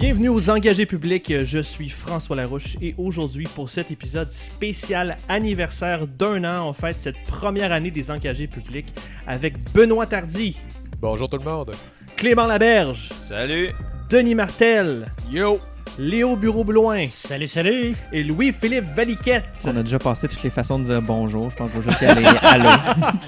Bienvenue 0.00 0.30
aux 0.30 0.48
Engagés 0.48 0.86
publics, 0.86 1.30
je 1.44 1.58
suis 1.58 1.90
François 1.90 2.34
Larouche 2.34 2.76
et 2.80 2.94
aujourd'hui 2.96 3.46
pour 3.54 3.68
cet 3.68 3.90
épisode 3.90 4.32
spécial 4.32 5.18
anniversaire 5.28 6.06
d'un 6.06 6.42
an, 6.44 6.68
on 6.68 6.72
fête 6.72 6.96
cette 6.98 7.22
première 7.26 7.70
année 7.70 7.90
des 7.90 8.10
Engagés 8.10 8.46
publics 8.46 8.94
avec 9.26 9.54
Benoît 9.74 10.06
Tardy, 10.06 10.56
Bonjour 11.02 11.28
tout 11.28 11.36
le 11.38 11.44
monde. 11.44 11.72
Clément 12.16 12.46
Laberge, 12.46 13.10
Salut. 13.14 13.70
Denis 14.08 14.34
Martel, 14.34 15.06
Yo. 15.30 15.60
Léo 15.98 16.34
Bureau-Blouin 16.36 17.04
Salut, 17.04 17.46
salut! 17.48 17.94
et 18.12 18.22
Louis-Philippe 18.24 18.86
Valiquette. 18.94 19.44
On 19.66 19.76
a 19.76 19.82
déjà 19.82 19.98
passé 19.98 20.28
toutes 20.28 20.42
les 20.42 20.50
façons 20.50 20.78
de 20.78 20.84
dire 20.84 21.02
bonjour. 21.02 21.50
Je 21.50 21.56
pense 21.56 21.70
que 21.72 21.76
je 21.76 21.86
vais 21.86 21.90
juste 21.90 22.02
y 22.02 22.06
aller 22.06 22.24
allô? 22.42 22.68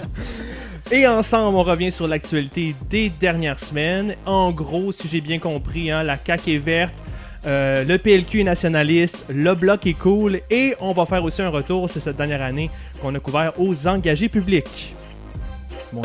Et 0.95 1.07
ensemble, 1.07 1.57
on 1.57 1.63
revient 1.63 1.91
sur 1.91 2.07
l'actualité 2.07 2.77
des 2.91 3.09
dernières 3.09 3.61
semaines. 3.61 4.15
En 4.27 4.53
gros, 4.53 4.93
si 4.93 5.09
j'ai 5.09 5.23
bien 5.23 5.39
compris, 5.39 5.91
hein, 5.91 6.03
la 6.03 6.19
CAQ 6.23 6.53
est 6.53 6.59
verte, 6.59 7.03
euh, 7.47 7.83
le 7.83 7.97
PLQ 7.97 8.41
est 8.41 8.45
nationaliste, 8.45 9.25
le 9.31 9.55
bloc 9.55 9.87
est 9.87 9.95
cool, 9.95 10.41
et 10.51 10.75
on 10.81 10.93
va 10.93 11.07
faire 11.07 11.25
aussi 11.25 11.41
un 11.41 11.49
retour, 11.49 11.89
c'est 11.89 11.99
cette 11.99 12.17
dernière 12.17 12.43
année 12.43 12.69
qu'on 13.01 13.15
a 13.15 13.21
couvert 13.21 13.55
aux 13.59 13.89
engagés 13.89 14.29
publics. 14.29 14.95
Bon, 15.95 16.03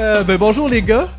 Euh, 0.00 0.22
ben, 0.24 0.38
bonjour 0.38 0.66
les 0.66 0.80
gars. 0.80 1.10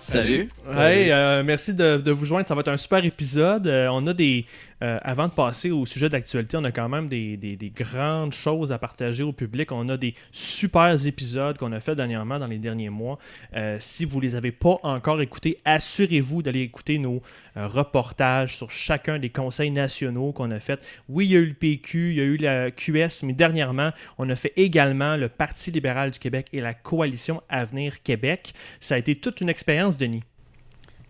Salut. 0.00 0.48
Ouais, 0.68 1.08
euh, 1.10 1.42
merci 1.44 1.74
de, 1.74 1.96
de 1.96 2.12
vous 2.12 2.26
joindre. 2.26 2.46
Ça 2.46 2.54
va 2.54 2.60
être 2.60 2.68
un 2.68 2.76
super 2.76 3.04
épisode. 3.04 3.66
Euh, 3.66 3.88
on 3.90 4.06
a 4.06 4.14
des. 4.14 4.46
Euh, 4.82 4.96
avant 5.02 5.26
de 5.28 5.32
passer 5.32 5.70
au 5.70 5.84
sujet 5.86 6.08
d'actualité, 6.08 6.56
on 6.56 6.64
a 6.64 6.72
quand 6.72 6.88
même 6.88 7.08
des, 7.08 7.36
des- 7.36 7.56
des 7.56 7.70
grandes 7.70 8.32
choses 8.32 8.70
à 8.72 8.78
partager 8.78 9.22
au 9.22 9.32
public. 9.32 9.72
On 9.72 9.88
a 9.88 9.96
des 9.96 10.14
super 10.32 11.06
épisodes 11.06 11.58
qu'on 11.58 11.72
a 11.72 11.80
fait 11.80 11.94
dernièrement 11.96 12.38
dans 12.38 12.46
les 12.46 12.58
derniers 12.58 12.90
mois. 12.90 13.18
Euh, 13.56 13.76
si 13.80 14.04
vous 14.04 14.20
les 14.20 14.34
avez 14.36 14.52
pas 14.52 14.78
encore 14.82 15.20
écoutés, 15.20 15.58
assurez-vous 15.64 16.42
d'aller 16.42 16.60
écouter 16.60 16.98
nos 16.98 17.22
euh, 17.56 17.66
reportages 17.66 18.56
sur 18.56 18.70
chacun 18.70 19.18
des 19.18 19.30
conseils 19.30 19.70
nationaux 19.70 20.32
qu'on 20.32 20.50
a 20.50 20.60
fait. 20.60 20.80
Oui, 21.08 21.26
il 21.26 21.32
y 21.32 21.36
a 21.36 21.40
eu 21.40 21.46
le 21.46 21.54
PQ, 21.54 22.10
il 22.10 22.16
y 22.16 22.20
a 22.20 22.24
eu 22.24 22.36
la 22.36 22.70
QS, 22.70 23.24
mais 23.24 23.32
dernièrement, 23.32 23.90
on 24.18 24.28
a 24.30 24.36
fait 24.36 24.52
également 24.56 25.16
le 25.16 25.28
Parti 25.28 25.70
libéral 25.70 26.10
du 26.10 26.18
Québec 26.18 26.46
et 26.52 26.60
la 26.60 26.74
Coalition 26.74 27.42
Avenir 27.48 28.02
Québec. 28.02 28.52
Ça 28.80 28.94
a 28.94 28.98
été 28.98 29.16
toute 29.16 29.40
une 29.40 29.48
expérience, 29.48 29.98
Denis. 29.98 30.22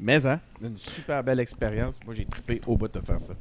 Mais 0.01 0.25
hein, 0.27 0.41
une 0.63 0.79
super 0.79 1.25
belle 1.25 1.41
expérience. 1.41 1.99
Moi, 2.05 2.15
j'ai 2.15 2.25
trippé 2.25 2.61
au 2.67 2.77
bout 2.77 2.89
de 2.89 3.01
faire 3.01 3.21
ça. 3.21 3.35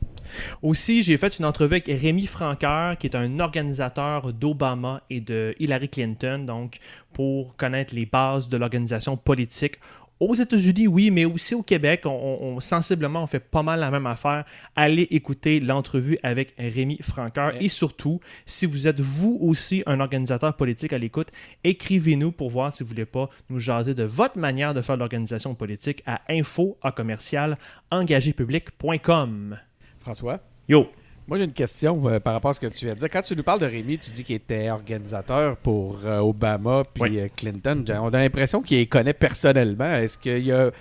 Aussi, 0.61 1.03
j'ai 1.03 1.17
fait 1.17 1.37
une 1.37 1.45
entrevue 1.45 1.75
avec 1.75 1.85
Rémi 1.87 2.25
Franqueur, 2.25 2.97
qui 2.97 3.07
est 3.07 3.15
un 3.15 3.39
organisateur 3.39 4.33
d'Obama 4.33 5.01
et 5.09 5.21
de 5.21 5.53
Hillary 5.59 5.89
Clinton, 5.89 6.39
donc 6.45 6.77
pour 7.13 7.55
connaître 7.55 7.93
les 7.93 8.05
bases 8.05 8.49
de 8.49 8.57
l'organisation 8.57 9.17
politique. 9.17 9.79
Aux 10.19 10.33
États-Unis, 10.33 10.87
oui, 10.87 11.11
mais 11.11 11.25
aussi 11.25 11.53
au 11.53 11.61
Québec, 11.61 12.01
on, 12.05 12.09
on- 12.09 12.47
on- 12.55 12.59
sensiblement, 12.59 13.21
on 13.21 13.27
fait 13.27 13.39
pas 13.39 13.61
mal 13.61 13.79
la 13.79 13.91
même 13.91 14.07
affaire. 14.07 14.45
Allez 14.75 15.03
écouter 15.11 15.59
l'entrevue 15.59 16.17
avec 16.23 16.55
Rémi 16.57 16.97
Franqueur. 17.03 17.53
Et 17.61 17.67
surtout, 17.67 18.19
si 18.45 18.65
vous 18.65 18.87
êtes 18.87 18.99
vous 18.99 19.37
aussi 19.41 19.83
un 19.85 19.99
organisateur 19.99 20.55
politique 20.55 20.91
à 20.93 20.97
l'écoute, 20.97 21.27
écrivez-nous 21.63 22.31
pour 22.31 22.49
voir 22.49 22.73
si 22.73 22.81
vous 22.81 22.89
voulez 22.89 23.05
pas 23.05 23.29
nous 23.49 23.59
jaser 23.59 23.93
de 23.93 24.03
votre 24.03 24.39
manière 24.39 24.73
de 24.73 24.81
faire 24.81 24.97
l'organisation 24.97 25.53
politique 25.53 26.01
à 26.07 26.21
info 26.29 26.77
à 26.81 26.91
commercial 26.91 27.57
engagépublic.com. 27.91 29.57
François, 29.99 30.39
Yo! 30.67 30.87
Moi, 31.27 31.37
j'ai 31.37 31.43
une 31.43 31.51
question 31.53 32.07
euh, 32.07 32.19
par 32.19 32.33
rapport 32.33 32.51
à 32.51 32.53
ce 32.53 32.59
que 32.59 32.67
tu 32.67 32.85
viens 32.85 32.93
de 32.93 32.99
dire. 32.99 33.09
Quand 33.09 33.21
tu 33.21 33.35
nous 33.35 33.43
parles 33.43 33.59
de 33.59 33.65
Rémi, 33.65 33.97
tu 33.99 34.11
dis 34.11 34.23
qu'il 34.23 34.35
était 34.35 34.69
organisateur 34.69 35.57
pour 35.57 35.99
euh, 36.05 36.19
Obama 36.19 36.83
puis 36.93 37.03
Oui. 37.03 37.19
euh, 37.19 37.27
Clinton. 37.35 37.83
J'ai- 37.85 37.93
On 37.97 38.07
a 38.07 38.19
l'impression 38.19 38.61
qu'il 38.61 38.77
les 38.77 38.87
connaît 38.87 39.13
personnellement. 39.13 39.93
Est-ce 39.95 40.17
qu'il 40.17 40.51
a, 40.51 40.71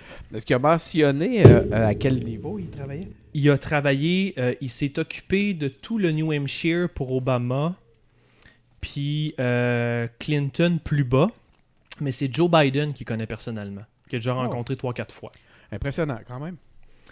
qu'il 0.45 0.55
a 0.55 0.59
mentionné 0.59 1.43
à 1.73 1.93
quel 1.95 2.23
niveau 2.23 2.59
il 2.59 2.69
travaillait? 2.69 3.07
Il 3.33 3.49
a 3.51 3.57
travaillé, 3.57 4.33
il 4.61 4.69
s'est 4.69 4.97
occupé 4.97 5.53
de 5.53 5.67
tout 5.67 5.99
le 5.99 6.11
New 6.11 6.31
Hampshire 6.33 6.89
pour 6.89 7.11
Obama, 7.15 7.75
puis 8.81 9.35
Clinton 10.19 10.79
plus 10.83 11.03
bas, 11.03 11.29
mais 12.01 12.11
c'est 12.11 12.33
Joe 12.33 12.49
Biden 12.49 12.93
qui 12.93 13.05
connaît 13.05 13.27
personnellement, 13.27 13.83
qu'il 14.09 14.15
a 14.17 14.19
déjà 14.19 14.33
Oh. 14.33 14.37
rencontré 14.39 14.75
3-4 14.75 15.11
fois. 15.11 15.31
Impressionnant, 15.71 16.19
quand 16.27 16.39
même. 16.39 16.55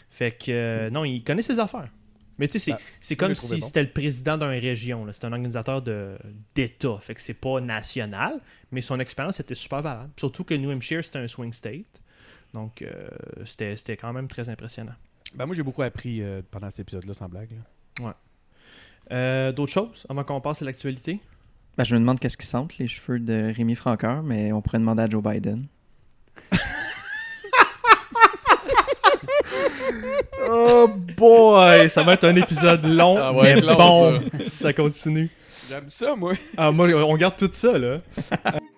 Fait 0.10 0.32
que, 0.32 0.90
non, 0.90 1.04
il 1.06 1.24
connaît 1.24 1.42
ses 1.42 1.60
affaires. 1.60 1.90
Mais 2.38 2.48
tu 2.48 2.54
sais, 2.54 2.60
c'est- 2.60 2.72
Ah, 2.74 2.80
c'est 3.00 3.16
comme 3.16 3.34
si 3.34 3.60
bon. 3.60 3.66
c'était 3.66 3.84
le 3.84 3.90
président 3.92 4.38
d'une 4.38 4.48
région, 4.50 5.06
là. 5.06 5.14
c'est 5.14 5.26
un 5.26 5.32
organisateur 5.32 5.82
de- 5.82 6.18
d'État, 6.54 6.98
fait 7.00 7.16
que 7.16 7.22
c'est 7.22 7.34
pas 7.34 7.62
national, 7.62 8.42
mais 8.72 8.82
son 8.82 9.00
expérience 9.00 9.40
était 9.40 9.56
super 9.56 9.82
valable. 9.82 10.10
Surtout 10.18 10.44
que 10.44 10.54
New 10.54 10.70
Hampshire, 10.72 11.04
c'était 11.04 11.20
un 11.20 11.28
swing 11.28 11.54
state, 11.54 12.02
donc 12.54 12.82
euh, 12.82 13.08
c'était 13.46 13.76
c'était 13.78 13.96
quand 13.98 14.12
même 14.14 14.28
très 14.28 14.50
impressionnant. 14.50 14.96
Ben, 15.34 15.46
moi, 15.46 15.56
j'ai 15.56 15.64
beaucoup 15.64 15.82
appris 15.82 16.22
euh, 16.22 16.42
pendant 16.52 16.70
cet 16.70 16.80
épisode-là, 16.82 17.14
sans 17.14 17.28
blague. 17.30 17.52
là. 18.02 18.16
Euh, 19.12 19.52
D'autres 19.52 19.72
choses 19.72 20.06
avant 20.10 20.24
qu'on 20.24 20.42
passe 20.42 20.62
à 20.62 20.66
l'actualité? 20.66 21.20
Ben, 21.78 21.84
je 21.84 21.94
me 21.94 22.00
demande 22.00 22.20
qu'est-ce 22.20 22.38
qui 22.38 22.48
sentent 22.48 22.78
les 22.78 22.88
cheveux 22.88 23.20
de 23.20 23.52
Rémi 23.56 23.76
Franqueur, 23.76 24.24
mais 24.24 24.52
on 24.52 24.62
pourrait 24.62 24.80
demander 24.80 25.04
à 25.04 25.10
Joe 25.10 25.24
Biden. 25.24 25.68
Oh 30.50 30.88
boy, 31.18 31.90
ça 31.90 32.04
va 32.04 32.14
être 32.14 32.26
un 32.26 32.36
épisode 32.36 32.86
long, 32.86 33.18
Ah 33.18 33.34
ouais, 33.34 33.56
mais 33.56 33.62
long, 33.62 33.76
bon, 33.76 34.22
ça 34.48 34.74
continue. 34.74 35.30
J'aime 35.70 35.88
ça, 35.88 36.16
moi. 36.16 36.34
Ah, 36.58 36.72
moi, 36.72 36.88
on 36.88 37.16
garde 37.16 37.36
tout 37.38 37.50
ça, 37.52 37.78
là. 37.78 37.98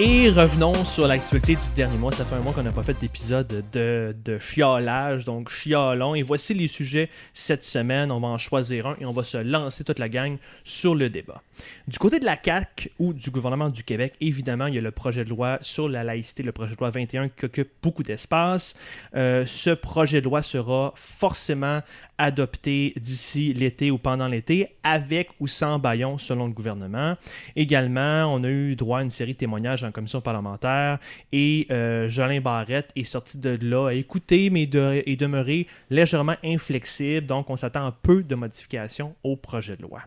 Et 0.00 0.28
revenons 0.28 0.84
sur 0.84 1.06
l'actualité 1.06 1.54
du 1.54 1.76
dernier 1.76 1.96
mois. 1.96 2.10
Ça 2.10 2.24
fait 2.24 2.34
un 2.34 2.40
mois 2.40 2.52
qu'on 2.52 2.64
n'a 2.64 2.72
pas 2.72 2.82
fait 2.82 2.98
d'épisode 3.00 3.64
de, 3.72 4.12
de 4.24 4.38
chiolage, 4.40 5.24
donc 5.24 5.50
chialons. 5.50 6.16
Et 6.16 6.22
voici 6.24 6.52
les 6.52 6.66
sujets 6.66 7.08
cette 7.32 7.62
semaine. 7.62 8.10
On 8.10 8.18
va 8.18 8.26
en 8.26 8.36
choisir 8.36 8.88
un 8.88 8.96
et 9.00 9.06
on 9.06 9.12
va 9.12 9.22
se 9.22 9.36
lancer 9.36 9.84
toute 9.84 10.00
la 10.00 10.08
gang 10.08 10.36
sur 10.64 10.96
le 10.96 11.10
débat. 11.10 11.42
Du 11.86 11.98
côté 12.00 12.18
de 12.18 12.24
la 12.24 12.36
CAQ 12.42 12.90
ou 12.98 13.12
du 13.12 13.30
gouvernement 13.30 13.68
du 13.68 13.84
Québec, 13.84 14.14
évidemment, 14.20 14.66
il 14.66 14.74
y 14.74 14.78
a 14.78 14.80
le 14.80 14.90
projet 14.90 15.24
de 15.24 15.30
loi 15.30 15.58
sur 15.60 15.88
la 15.88 16.02
laïcité, 16.02 16.42
le 16.42 16.50
projet 16.50 16.74
de 16.74 16.80
loi 16.80 16.90
21 16.90 17.28
qui 17.28 17.44
occupe 17.44 17.70
beaucoup 17.80 18.02
d'espace. 18.02 18.74
Euh, 19.14 19.46
ce 19.46 19.70
projet 19.70 20.20
de 20.20 20.24
loi 20.24 20.42
sera 20.42 20.92
forcément 20.96 21.82
adopté 22.18 22.94
d'ici 22.96 23.52
l'été 23.54 23.90
ou 23.90 23.98
pendant 23.98 24.28
l'été, 24.28 24.68
avec 24.82 25.30
ou 25.40 25.46
sans 25.46 25.78
baillon 25.78 26.18
selon 26.18 26.46
le 26.46 26.52
gouvernement. 26.52 27.16
Également, 27.56 28.32
on 28.32 28.42
a 28.44 28.48
eu 28.48 28.76
droit 28.76 29.00
à 29.00 29.02
une 29.02 29.10
série 29.10 29.32
de 29.32 29.38
témoignages 29.38 29.84
en 29.84 29.90
commission 29.94 30.20
parlementaire 30.20 30.98
et 31.32 31.66
euh, 31.70 32.08
Jolin 32.08 32.40
Barrette 32.40 32.90
est 32.96 33.04
sorti 33.04 33.38
de 33.38 33.58
là 33.62 33.88
à 33.88 33.92
écouter 33.94 34.50
mais 34.50 34.66
de, 34.66 35.02
et 35.06 35.16
demeurer 35.16 35.66
légèrement 35.88 36.36
inflexible. 36.44 37.26
Donc, 37.26 37.48
on 37.48 37.56
s'attend 37.56 37.86
à 37.86 37.92
peu 37.92 38.22
de 38.22 38.34
modifications 38.34 39.14
au 39.22 39.36
projet 39.36 39.76
de 39.76 39.82
loi. 39.82 40.00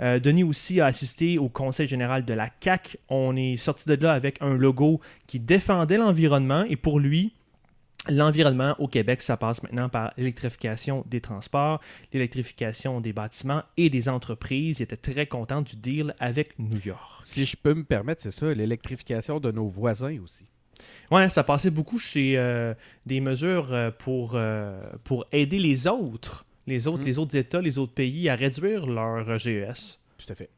Euh, 0.00 0.18
Denis 0.18 0.44
aussi 0.44 0.80
a 0.80 0.86
assisté 0.86 1.38
au 1.38 1.48
Conseil 1.48 1.86
général 1.86 2.24
de 2.24 2.32
la 2.32 2.48
CAC. 2.48 2.98
On 3.08 3.36
est 3.36 3.56
sorti 3.56 3.88
de 3.88 3.94
là 4.02 4.12
avec 4.12 4.40
un 4.40 4.54
logo 4.54 5.00
qui 5.26 5.40
défendait 5.40 5.98
l'environnement 5.98 6.64
et 6.68 6.76
pour 6.76 7.00
lui, 7.00 7.32
L'environnement 8.08 8.74
au 8.78 8.88
Québec, 8.88 9.22
ça 9.22 9.36
passe 9.36 9.62
maintenant 9.62 9.88
par 9.88 10.12
l'électrification 10.16 11.04
des 11.08 11.20
transports, 11.20 11.80
l'électrification 12.12 13.00
des 13.00 13.12
bâtiments 13.12 13.62
et 13.76 13.90
des 13.90 14.08
entreprises. 14.08 14.80
Il 14.80 14.84
était 14.84 14.96
très 14.96 15.26
content 15.26 15.62
du 15.62 15.76
deal 15.76 16.14
avec 16.18 16.58
New 16.58 16.78
York. 16.78 17.22
Si 17.22 17.44
je 17.44 17.56
peux 17.56 17.74
me 17.74 17.84
permettre, 17.84 18.22
c'est 18.22 18.30
ça, 18.30 18.52
l'électrification 18.52 19.40
de 19.40 19.50
nos 19.50 19.68
voisins 19.68 20.16
aussi. 20.22 20.46
Ouais, 21.10 21.28
ça 21.28 21.42
passait 21.42 21.70
beaucoup 21.70 21.98
chez 21.98 22.36
euh, 22.36 22.74
des 23.06 23.20
mesures 23.20 23.72
euh, 23.72 23.90
pour, 23.90 24.32
euh, 24.34 24.78
pour 25.04 25.24
aider 25.32 25.58
les 25.58 25.86
autres 25.86 26.46
les 26.66 26.88
autres, 26.88 27.04
Mm. 27.04 27.06
les 27.06 27.18
autres 27.18 27.36
États, 27.36 27.60
les 27.60 27.78
autres 27.78 27.92
pays 27.94 28.28
à 28.28 28.34
réduire 28.34 28.86
leur 28.86 29.38
GES. 29.38 29.98
Tout 30.18 30.32
à 30.32 30.34
fait. 30.34 30.50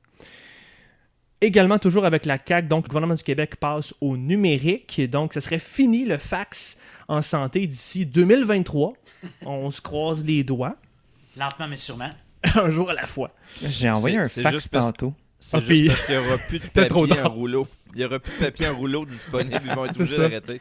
Également, 1.41 1.79
toujours 1.79 2.05
avec 2.05 2.27
la 2.27 2.37
CAQ, 2.45 2.67
donc 2.69 2.85
le 2.85 2.89
gouvernement 2.89 3.15
du 3.15 3.23
Québec 3.23 3.57
passe 3.57 3.95
au 4.01 4.17
numérique. 4.17 5.01
Donc, 5.09 5.33
ça 5.35 5.41
serait 5.41 5.61
fini 5.61 6.05
le 6.05 6.19
fax 6.19 6.77
en 7.07 7.23
santé 7.23 7.67
d'ici 7.67 8.05
2023. 8.07 8.93
On 9.47 9.71
se 9.71 9.81
croise 9.81 10.25
les 10.25 10.43
doigts, 10.45 10.77
Lentement 11.37 11.69
mais 11.69 11.77
sûrement. 11.77 12.11
un 12.57 12.71
jour 12.71 12.91
à 12.91 12.95
la 12.95 13.07
fois. 13.07 13.31
J'ai 13.63 13.89
envoyé 13.91 14.17
un 14.19 14.27
fax 14.27 14.51
juste 14.51 14.73
tantôt. 14.73 15.13
C'est 15.39 15.57
Ah, 15.57 15.61
juste 15.61 15.69
puis- 15.71 15.87
parce 15.87 16.03
qu'il 16.07 16.19
n'y 16.19 16.27
aura 16.27 16.39
plus 16.39 16.59
de 16.59 16.67
trop 16.89 17.07
papier 17.07 17.23
en 17.23 17.29
rouleau. 17.31 17.69
Il 17.95 17.99
n'y 17.99 18.05
aura 18.05 18.19
plus 18.19 18.33
de 18.33 18.45
papier 18.45 18.69
en 18.69 18.77
rouleau 18.77 19.07
disponible. 19.07 19.61
Ils 19.65 19.75
vont 19.75 19.85
être 19.85 19.97
obligés 20.01 20.19
d'arrêter. 20.19 20.61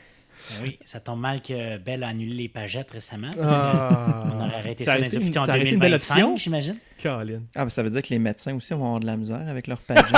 Oui, 0.61 0.79
ça 0.85 0.99
tombe 0.99 1.19
mal 1.19 1.41
que 1.41 1.77
Bell 1.77 2.03
a 2.03 2.07
annulé 2.07 2.33
les 2.33 2.49
pagettes 2.49 2.91
récemment. 2.91 3.29
Ah. 3.41 3.89
Parce 3.89 4.31
qu'on 4.39 4.45
aurait 4.45 4.55
arrêté 4.55 4.85
ça, 4.85 4.93
a 4.93 4.97
dans 4.97 5.03
les 5.05 5.15
hôpitaux 5.17 5.39
en 5.39 5.45
ça 5.45 5.51
aurait 5.51 5.61
été 5.61 5.69
une 5.71 5.79
belle 5.79 5.91
2025, 5.91 6.13
option. 6.15 6.37
j'imagine. 6.37 6.75
Colin. 7.01 7.41
Ah, 7.55 7.63
ben, 7.63 7.69
ça 7.69 7.83
veut 7.83 7.89
dire 7.89 8.01
que 8.01 8.09
les 8.09 8.19
médecins 8.19 8.55
aussi 8.55 8.73
vont 8.73 8.85
avoir 8.85 8.99
de 8.99 9.05
la 9.05 9.17
misère 9.17 9.45
avec 9.47 9.67
leur 9.67 9.79
pageant. 9.79 10.03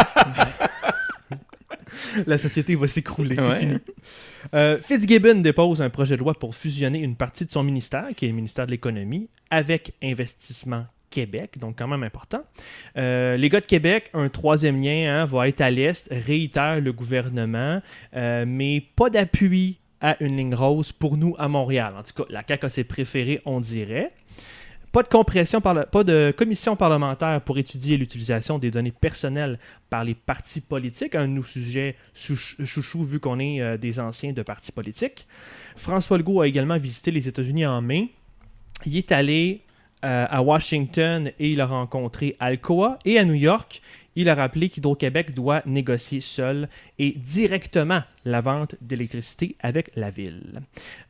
La 2.28 2.38
société 2.38 2.76
va 2.76 2.88
s'écrouler, 2.88 3.36
c'est 3.40 3.48
Ouais. 3.48 3.60
fini. 3.60 3.78
Euh, 4.54 4.78
Fitzgibbon 4.82 5.42
dépose 5.42 5.82
un 5.82 5.90
projet 5.90 6.16
de 6.16 6.20
loi 6.20 6.34
pour 6.36 6.54
fusionner 6.56 7.00
une 7.00 7.16
partie 7.16 7.46
de 7.46 7.52
son 7.52 7.64
ministère, 7.64 8.06
qui 8.16 8.26
est 8.26 8.30
le 8.30 8.36
ministère 8.36 8.68
de 8.68 8.72
l'Économie, 8.72 9.28
avec 9.50 9.94
Investissement 10.04 10.86
Québec, 11.10 11.58
donc 11.58 11.80
quand 11.80 11.88
même 11.88 12.04
important. 12.04 12.42
Euh, 12.96 13.36
les 13.38 13.50
gars 13.50 13.60
de 13.62 13.66
Québec, 13.66 14.12
un 14.14 14.30
troisième 14.30 14.80
lien 14.82 15.12
hein, 15.22 15.26
va 15.26 15.48
être 15.48 15.62
à 15.62 15.72
l'Est, 15.72 16.08
réitère 16.12 16.80
le 16.80 16.94
gouvernement, 16.94 17.82
euh, 18.16 18.46
mais 18.48 18.84
pas 18.96 19.10
d'appui 19.10 19.80
à 20.02 20.22
une 20.24 20.38
ligne 20.38 20.56
rose 20.56 20.92
pour 20.92 21.18
nous 21.18 21.36
à 21.38 21.48
Montréal. 21.48 21.94
En 21.98 22.04
tout 22.04 22.24
cas, 22.24 22.30
la 22.30 22.44
CAQ 22.48 22.66
a 22.66 22.70
ses 22.70 22.84
préférés, 22.84 23.42
on 23.46 23.60
dirait. 23.60 24.12
Pas 24.92 25.04
de, 25.04 25.08
compression 25.08 25.62
pas 25.62 26.04
de 26.04 26.34
commission 26.36 26.76
parlementaire 26.76 27.42
pour 27.42 27.60
étudier 27.60 27.96
l'utilisation 27.96 28.58
des 28.58 28.72
données 28.72 28.92
personnelles 28.92 29.60
par 29.92 30.04
les 30.04 30.16
partis 30.16 30.62
politiques, 30.62 31.14
un 31.14 31.28
de 31.28 31.34
nos 31.34 31.44
chouchou 31.44 33.04
vu 33.04 33.20
qu'on 33.20 33.40
est 33.40 33.62
euh, 33.62 33.78
des 33.78 34.00
anciens 34.00 34.34
de 34.34 34.42
partis 34.42 34.72
politiques. 34.72 35.28
François 35.76 36.18
Legault 36.18 36.42
a 36.42 36.48
également 36.48 36.78
visité 36.78 37.12
les 37.12 37.28
États-Unis 37.28 37.68
en 37.68 37.82
mai. 37.82 38.10
Il 38.86 38.98
est 38.98 39.12
allé 39.12 39.62
euh, 40.06 40.26
à 40.28 40.42
Washington 40.42 41.32
et 41.38 41.52
il 41.52 41.62
a 41.62 41.68
rencontré 41.68 42.36
Alcoa. 42.40 42.98
Et 43.06 43.20
à 43.20 43.26
New 43.26 43.34
York, 43.36 43.84
il 44.16 44.28
a 44.28 44.34
rappelé 44.34 44.70
qu'Hydro-Québec 44.70 45.34
doit 45.36 45.62
négocier 45.66 46.20
seul 46.20 46.68
et 46.98 47.12
directement 47.12 48.02
la 48.30 48.42
vente 48.42 48.76
d'électricité 48.82 49.56
avec 49.60 49.92
la 49.96 50.12
ville. 50.12 50.62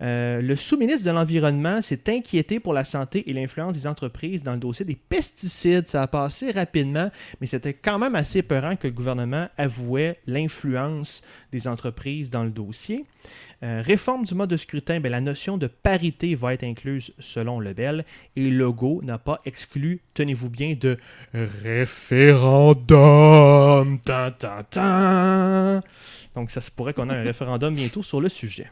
Euh, 0.01 0.41
le 0.41 0.55
sous-ministre 0.55 1.05
de 1.05 1.11
l'Environnement 1.11 1.81
s'est 1.81 2.09
inquiété 2.09 2.59
pour 2.59 2.73
la 2.73 2.83
santé 2.83 3.29
et 3.29 3.33
l'influence 3.33 3.73
des 3.73 3.87
entreprises 3.87 4.43
dans 4.43 4.53
le 4.53 4.59
dossier 4.59 4.85
des 4.85 4.95
pesticides. 4.95 5.87
Ça 5.87 6.03
a 6.03 6.07
passé 6.07 6.51
rapidement, 6.51 7.11
mais 7.39 7.47
c'était 7.47 7.73
quand 7.73 7.99
même 7.99 8.15
assez 8.15 8.41
peurant 8.41 8.75
que 8.75 8.87
le 8.87 8.93
gouvernement 8.93 9.47
avouait 9.57 10.17
l'influence 10.25 11.21
des 11.51 11.67
entreprises 11.67 12.29
dans 12.29 12.43
le 12.43 12.51
dossier. 12.51 13.05
Euh, 13.61 13.81
réforme 13.85 14.23
du 14.23 14.35
mode 14.35 14.49
de 14.49 14.55
scrutin, 14.55 15.01
ben, 15.01 15.11
la 15.11 15.19
notion 15.19 15.57
de 15.57 15.67
parité 15.67 16.33
va 16.33 16.53
être 16.53 16.63
incluse 16.63 17.13
selon 17.19 17.59
le 17.59 17.73
BEL 17.73 18.05
et 18.37 18.49
Legault 18.49 19.01
n'a 19.03 19.17
pas 19.17 19.41
exclu, 19.43 19.99
tenez-vous 20.13 20.49
bien, 20.49 20.75
de 20.79 20.97
référendum. 21.33 23.99
Donc 26.35 26.51
ça 26.51 26.61
se 26.61 26.71
pourrait 26.71 26.93
qu'on 26.93 27.09
ait 27.09 27.15
un 27.15 27.23
référendum 27.23 27.73
bientôt 27.73 28.03
sur 28.03 28.21
le 28.21 28.29
sujet. 28.29 28.69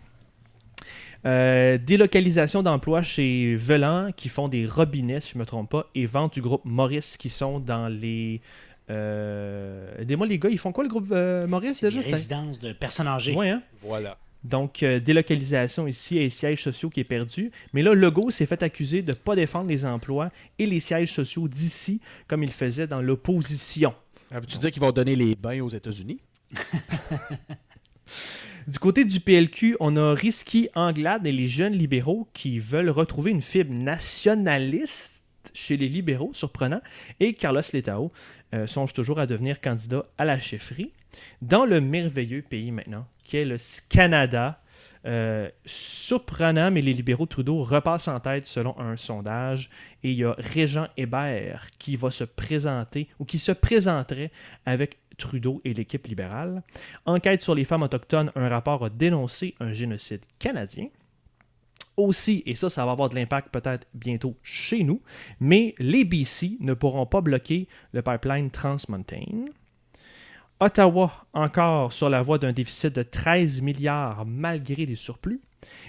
Euh, 1.26 1.78
délocalisation 1.78 2.62
d'emplois 2.62 3.02
chez 3.02 3.56
Velan 3.56 4.12
qui 4.16 4.30
font 4.30 4.48
des 4.48 4.66
robinets, 4.66 5.20
si 5.20 5.34
je 5.34 5.38
ne 5.38 5.42
me 5.42 5.46
trompe 5.46 5.70
pas, 5.70 5.90
et 5.96 6.06
vente 6.06 6.36
du 6.36 6.42
groupe 6.42 6.64
Maurice 6.66 7.18
qui 7.18 7.30
sont 7.30 7.60
dans 7.60 7.88
les. 7.88 8.42
Euh... 8.90 10.00
Aidez-moi 10.00 10.28
les 10.28 10.40
gars, 10.40 10.50
ils 10.50 10.60
font 10.60 10.72
quoi 10.72 10.84
le 10.84 10.90
groupe 10.90 11.10
euh, 11.12 11.48
Maurice 11.48 11.82
déjà? 11.84 12.02
Des 12.02 12.12
résidences 12.12 12.60
de 12.60 12.72
personnes 12.72 13.08
âgées. 13.08 13.36
Ouais, 13.36 13.50
hein? 13.50 13.62
Voilà. 13.82 14.18
Donc, 14.44 14.84
euh, 14.84 15.00
délocalisation 15.00 15.88
ici 15.88 16.20
et 16.20 16.30
sièges 16.30 16.62
sociaux 16.62 16.90
qui 16.90 17.02
est 17.02 17.04
perdu. 17.04 17.52
Mais 17.74 17.82
là, 17.82 17.94
Legault 17.94 18.30
s'est 18.30 18.46
fait 18.46 18.62
accuser 18.64 19.02
de 19.02 19.12
ne 19.12 19.18
pas 19.18 19.36
défendre 19.36 19.68
les 19.68 19.84
emplois 19.84 20.30
et 20.60 20.66
les 20.66 20.80
sièges 20.80 21.12
sociaux 21.12 21.48
d'ici 21.48 22.00
comme 22.28 22.44
il 22.44 22.52
faisait 22.52 22.88
dans 22.88 23.02
l'opposition. 23.02 23.94
Ah, 24.32 24.40
tu 24.42 24.58
dire 24.58 24.72
qu'ils 24.72 24.82
vont 24.82 24.92
donner 24.92 25.16
les 25.16 25.36
bains 25.36 25.62
aux 25.62 25.70
États-Unis? 25.70 26.20
Du 28.68 28.80
côté 28.80 29.06
du 29.06 29.22
PLQ, 29.22 29.78
on 29.80 29.96
a 29.96 30.14
Risky 30.14 30.68
Anglade 30.76 31.26
et 31.26 31.32
les 31.32 31.48
jeunes 31.48 31.72
libéraux 31.72 32.28
qui 32.34 32.60
veulent 32.60 32.90
retrouver 32.90 33.32
une 33.32 33.42
fibre 33.42 33.74
nationaliste 33.74 35.24
chez 35.54 35.78
les 35.78 35.88
libéraux, 35.88 36.32
surprenant, 36.34 36.82
et 37.22 37.34
Carlos 37.34 37.62
Letao 37.72 38.12
euh, 38.54 38.68
songe 38.68 38.92
toujours 38.92 39.20
à 39.20 39.26
devenir 39.26 39.62
candidat 39.62 40.06
à 40.18 40.26
la 40.26 40.38
chefferie. 40.38 40.92
Dans 41.42 41.66
le 41.66 41.80
merveilleux 41.80 42.42
pays 42.42 42.72
maintenant, 42.72 43.08
qui 43.24 43.38
est 43.38 43.46
le 43.46 43.56
Canada, 43.88 44.62
euh, 45.08 45.50
surprenant, 45.66 46.70
mais 46.70 46.82
les 46.82 46.94
libéraux 46.94 47.24
de 47.24 47.30
Trudeau 47.30 47.64
repassent 47.64 48.10
en 48.10 48.20
tête 48.20 48.46
selon 48.46 48.78
un 48.78 48.98
sondage. 48.98 49.70
Et 50.04 50.12
il 50.12 50.18
y 50.18 50.26
a 50.26 50.36
Régent 50.38 50.88
Hébert 50.98 51.70
qui 51.80 51.96
va 51.96 52.12
se 52.12 52.26
présenter, 52.26 53.08
ou 53.18 53.26
qui 53.26 53.40
se 53.40 53.54
présenterait 53.54 54.32
avec 54.66 54.98
Trudeau 55.18 55.62
et 55.64 55.74
l'équipe 55.74 56.06
libérale. 56.08 56.62
Enquête 57.06 57.42
sur 57.42 57.56
les 57.56 57.66
femmes 57.66 57.84
autochtones, 57.84 58.32
un 58.36 58.50
rapport 58.50 58.84
a 58.86 58.90
dénoncé 58.90 59.56
un 59.60 59.74
génocide 59.74 60.26
canadien. 60.40 60.88
Aussi, 61.96 62.44
et 62.46 62.56
ça, 62.56 62.70
ça 62.70 62.86
va 62.86 62.92
avoir 62.92 63.10
de 63.10 63.16
l'impact 63.16 63.50
peut-être 63.50 63.88
bientôt 63.96 64.36
chez 64.44 64.84
nous, 64.84 65.02
mais 65.40 65.74
les 65.80 66.06
BC 66.06 66.58
ne 66.60 66.76
pourront 66.76 67.08
pas 67.08 67.22
bloquer 67.22 67.68
le 67.92 68.04
pipeline 68.04 68.52
Trans-Mountain. 68.52 69.46
Ottawa, 70.60 71.12
encore 71.34 71.94
sur 71.94 72.10
la 72.10 72.24
voie 72.24 72.40
d'un 72.40 72.52
déficit 72.52 72.96
de 72.96 73.04
13 73.04 73.62
milliards 73.62 74.26
malgré 74.26 74.88
des 74.88 74.96
surplus. 74.96 75.40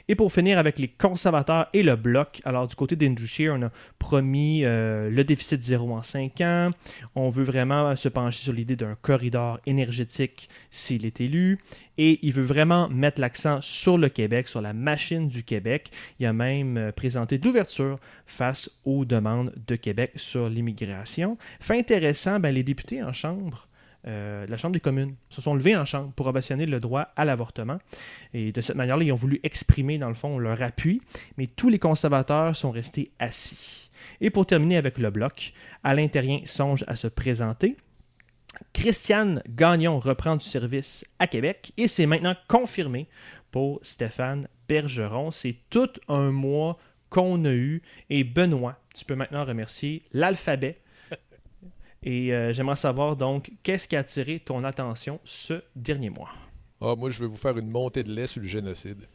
Et 0.09 0.15
pour 0.15 0.31
finir 0.31 0.59
avec 0.59 0.79
les 0.79 0.89
conservateurs 0.89 1.69
et 1.73 1.83
le 1.83 1.97
bloc, 1.97 2.43
alors 2.45 2.67
du 2.67 2.75
côté 2.75 2.95
d'Andrew 2.95 3.25
on 3.51 3.63
a 3.63 3.71
promis 3.99 4.65
euh, 4.65 5.09
le 5.09 5.25
déficit 5.25 5.63
zéro 5.63 5.95
en 5.95 6.03
5 6.03 6.41
ans. 6.43 6.71
On 7.15 7.31
veut 7.31 7.45
vraiment 7.45 7.97
se 7.97 8.11
pencher 8.11 8.43
sur 8.45 8.53
l'idée 8.53 8.77
d'un 8.77 8.95
corridor 9.01 9.59
énergétique 9.65 10.51
s'il 10.71 11.07
est 11.07 11.23
élu. 11.23 11.59
Et 11.97 12.19
il 12.23 12.33
veut 12.35 12.45
vraiment 12.45 12.91
mettre 12.91 13.23
l'accent 13.23 13.61
sur 13.63 13.97
le 13.97 14.11
Québec, 14.11 14.49
sur 14.49 14.61
la 14.61 14.75
machine 14.75 15.29
du 15.29 15.45
Québec. 15.45 15.91
Il 16.19 16.27
a 16.27 16.35
même 16.35 16.77
euh, 16.77 16.93
présenté 16.93 17.39
de 17.39 17.47
l'ouverture 17.47 17.99
face 18.27 18.71
aux 18.85 19.07
demandes 19.07 19.53
de 19.67 19.77
Québec 19.77 20.13
sur 20.17 20.51
l'immigration. 20.51 21.39
Fait 21.59 21.79
intéressant, 21.79 22.39
ben, 22.39 22.55
les 22.55 22.63
députés 22.63 23.03
en 23.03 23.15
Chambre 23.15 23.69
euh, 24.07 24.47
de 24.47 24.51
la 24.51 24.57
Chambre 24.57 24.75
des 24.75 24.81
communes 24.81 25.17
se 25.29 25.41
sont 25.41 25.55
levés 25.55 25.77
en 25.77 25.85
Chambre 25.85 26.13
pour 26.15 26.27
ovationner 26.27 26.67
le 26.67 26.81
droit 26.81 27.09
à 27.17 27.25
l'avortement. 27.25 27.79
Et 28.33 28.53
de 28.53 28.61
cette 28.61 28.77
manière-là, 28.77 29.05
ils 29.05 29.13
ont 29.13 29.17
voulu 29.17 29.41
exprimer, 29.43 29.99
dans 29.99 30.09
le 30.09 30.15
fond, 30.15 30.39
leur 30.39 30.63
appui, 30.63 31.03
mais 31.37 31.47
tous 31.47 31.69
les 31.69 31.79
conservateurs 31.79 32.55
sont 32.55 32.71
restés 32.71 33.11
assis. 33.19 33.91
Et 34.21 34.31
pour 34.31 34.47
terminer 34.47 34.77
avec 34.77 34.99
le 34.99 35.11
bloc, 35.11 35.53
Alain 35.83 36.09
Terrien 36.09 36.41
songe 36.45 36.85
à 36.87 36.97
se 36.97 37.09
présenter. 37.09 37.77
Christiane 38.73 39.43
Gagnon 39.49 39.99
reprend 39.99 40.37
du 40.37 40.45
service 40.45 41.05
à 41.19 41.27
Québec 41.27 41.73
et 41.77 41.89
c'est 41.89 42.07
maintenant 42.07 42.35
confirmé 42.49 43.09
pour 43.51 43.81
Stéphane 43.83 44.49
Bergeron. 44.69 45.31
C'est 45.31 45.57
tout 45.71 45.91
un 46.09 46.31
mois 46.31 46.79
qu'on 47.11 47.45
a 47.45 47.53
eu 47.53 47.83
et 48.11 48.25
Benoît, 48.25 48.79
tu 48.95 49.05
peux 49.05 49.15
maintenant 49.15 49.45
remercier 49.45 50.03
l'alphabet 50.13 50.79
et 52.03 52.33
euh, 52.33 52.53
j'aimerais 52.53 52.77
savoir 52.77 53.17
donc, 53.17 53.51
qu'est-ce 53.63 53.89
qui 53.89 53.97
a 53.97 54.01
attiré 54.01 54.39
ton 54.41 54.65
attention 54.65 55.21
ce 55.25 55.63
dernier 55.75 56.11
mois? 56.11 56.31
Ah, 56.81 56.95
moi, 56.97 57.11
je 57.11 57.21
vais 57.21 57.27
vous 57.27 57.37
faire 57.37 57.59
une 57.59 57.71
montée 57.71 58.05
de 58.05 58.13
lait 58.13 58.29
sur 58.29 58.41
le 58.41 58.47
génocide. 58.47 59.09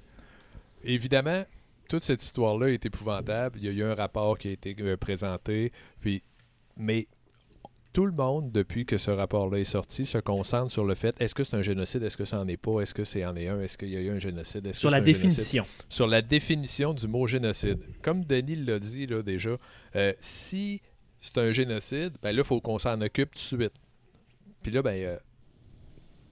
Évidemment, 0.83 1.45
toute 1.87 2.03
cette 2.03 2.21
histoire-là 2.21 2.69
est 2.69 2.85
épouvantable. 2.85 3.57
Il 3.59 3.65
y 3.65 3.69
a 3.69 3.71
eu 3.71 3.83
un 3.83 3.95
rapport 3.95 4.37
qui 4.37 4.49
a 4.49 4.51
été 4.51 4.75
euh, 4.81 4.97
présenté, 4.97 5.71
puis, 6.01 6.23
mais 6.75 7.07
tout 7.93 8.05
le 8.07 8.11
monde, 8.11 8.51
depuis 8.51 8.85
que 8.85 8.97
ce 8.97 9.11
rapport-là 9.11 9.59
est 9.59 9.65
sorti, 9.65 10.05
se 10.05 10.17
concentre 10.17 10.71
sur 10.71 10.83
le 10.83 10.95
fait 10.95 11.15
est-ce 11.21 11.35
que 11.35 11.43
c'est 11.43 11.55
un 11.55 11.61
génocide, 11.61 12.01
est-ce 12.03 12.17
que 12.17 12.25
ça 12.25 12.37
n'en 12.37 12.47
est 12.47 12.57
pas, 12.57 12.81
est-ce 12.81 12.93
que 12.93 13.05
c'est 13.05 13.23
en 13.23 13.35
est 13.35 13.47
un, 13.47 13.61
est-ce 13.61 13.77
qu'il 13.77 13.89
y 13.89 13.97
a 13.97 14.01
eu 14.01 14.09
un 14.09 14.19
génocide, 14.19 14.73
Sur 14.73 14.89
la 14.89 14.99
définition. 14.99 15.65
sur 15.89 16.07
la 16.07 16.23
définition 16.23 16.93
du 16.93 17.07
mot 17.07 17.27
génocide. 17.27 17.79
Comme 18.01 18.25
Denis 18.25 18.55
l'a 18.55 18.79
dit 18.79 19.05
là, 19.05 19.21
déjà, 19.21 19.57
euh, 19.95 20.13
si 20.19 20.81
c'est 21.23 21.37
un 21.37 21.53
génocide, 21.53 22.17
ben 22.21 22.33
là, 22.33 22.41
il 22.41 22.43
faut 22.43 22.59
qu'on 22.59 22.77
s'en 22.77 22.99
occupe 22.99 23.31
tout 23.31 23.55
de 23.55 23.61
suite. 23.61 23.73
Puis 24.61 24.73
là, 24.73 24.81
ben, 24.81 25.01
euh, 25.01 25.17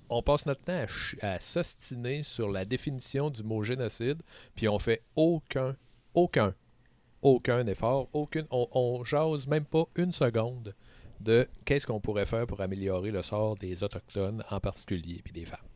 on 0.09 0.21
passe 0.21 0.45
notre 0.45 0.61
temps 0.61 0.85
à, 1.21 1.27
à 1.27 1.39
s'ostiner 1.39 2.23
sur 2.23 2.49
la 2.49 2.65
définition 2.65 3.29
du 3.29 3.41
mot 3.41 3.63
génocide, 3.63 4.21
puis 4.53 4.67
on 4.67 4.79
fait 4.79 5.01
aucun, 5.15 5.77
aucun, 6.13 6.53
aucun 7.21 7.65
effort, 7.67 8.09
aucune, 8.11 8.45
on, 8.51 8.67
on 8.73 9.03
jase 9.05 9.47
même 9.47 9.63
pas 9.63 9.85
une 9.95 10.11
seconde 10.11 10.75
de 11.21 11.47
qu'est-ce 11.63 11.87
qu'on 11.87 12.01
pourrait 12.01 12.25
faire 12.25 12.45
pour 12.45 12.59
améliorer 12.59 13.11
le 13.11 13.21
sort 13.21 13.55
des 13.55 13.83
Autochtones 13.83 14.43
en 14.49 14.59
particulier, 14.59 15.21
puis 15.23 15.31
des 15.31 15.45
femmes. 15.45 15.70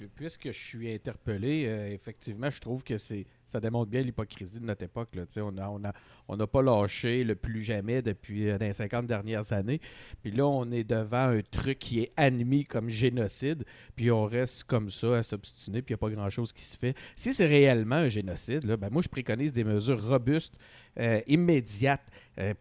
Puis- 0.00 0.08
Puisque 0.14 0.46
je 0.46 0.58
suis 0.58 0.92
interpellé, 0.92 1.66
euh, 1.66 1.92
effectivement, 1.92 2.48
je 2.48 2.58
trouve 2.58 2.82
que 2.82 2.96
c'est 2.96 3.26
ça 3.46 3.60
démontre 3.60 3.90
bien 3.90 4.00
l'hypocrisie 4.00 4.60
de 4.60 4.64
notre 4.64 4.84
époque. 4.84 5.08
Là. 5.14 5.24
On 5.42 5.52
n'a 5.52 5.70
on 5.70 5.84
a, 5.84 5.92
on 6.28 6.46
pas 6.46 6.62
lâché 6.62 7.22
le 7.24 7.34
plus 7.34 7.62
jamais 7.62 8.00
depuis 8.00 8.48
euh, 8.48 8.56
les 8.58 8.72
50 8.72 9.06
dernières 9.06 9.52
années. 9.52 9.80
Puis 10.22 10.30
là, 10.30 10.46
on 10.46 10.70
est 10.70 10.84
devant 10.84 11.26
un 11.28 11.40
truc 11.42 11.78
qui 11.78 12.00
est 12.00 12.12
admis 12.16 12.64
comme 12.64 12.88
génocide, 12.88 13.64
puis 13.94 14.10
on 14.10 14.24
reste 14.24 14.64
comme 14.64 14.88
ça 14.88 15.18
à 15.18 15.22
s'obstiner, 15.22 15.82
puis 15.82 15.92
il 15.92 15.96
n'y 15.96 16.00
a 16.00 16.08
pas 16.08 16.10
grand-chose 16.14 16.52
qui 16.52 16.62
se 16.62 16.78
fait. 16.78 16.94
Si 17.16 17.34
c'est 17.34 17.46
réellement 17.46 17.96
un 17.96 18.08
génocide, 18.08 18.64
ben 18.64 18.88
moi, 18.90 19.02
je 19.02 19.08
préconise 19.08 19.52
des 19.52 19.64
mesures 19.64 20.02
robustes, 20.02 20.54
euh, 20.98 21.20
immédiates, 21.26 22.06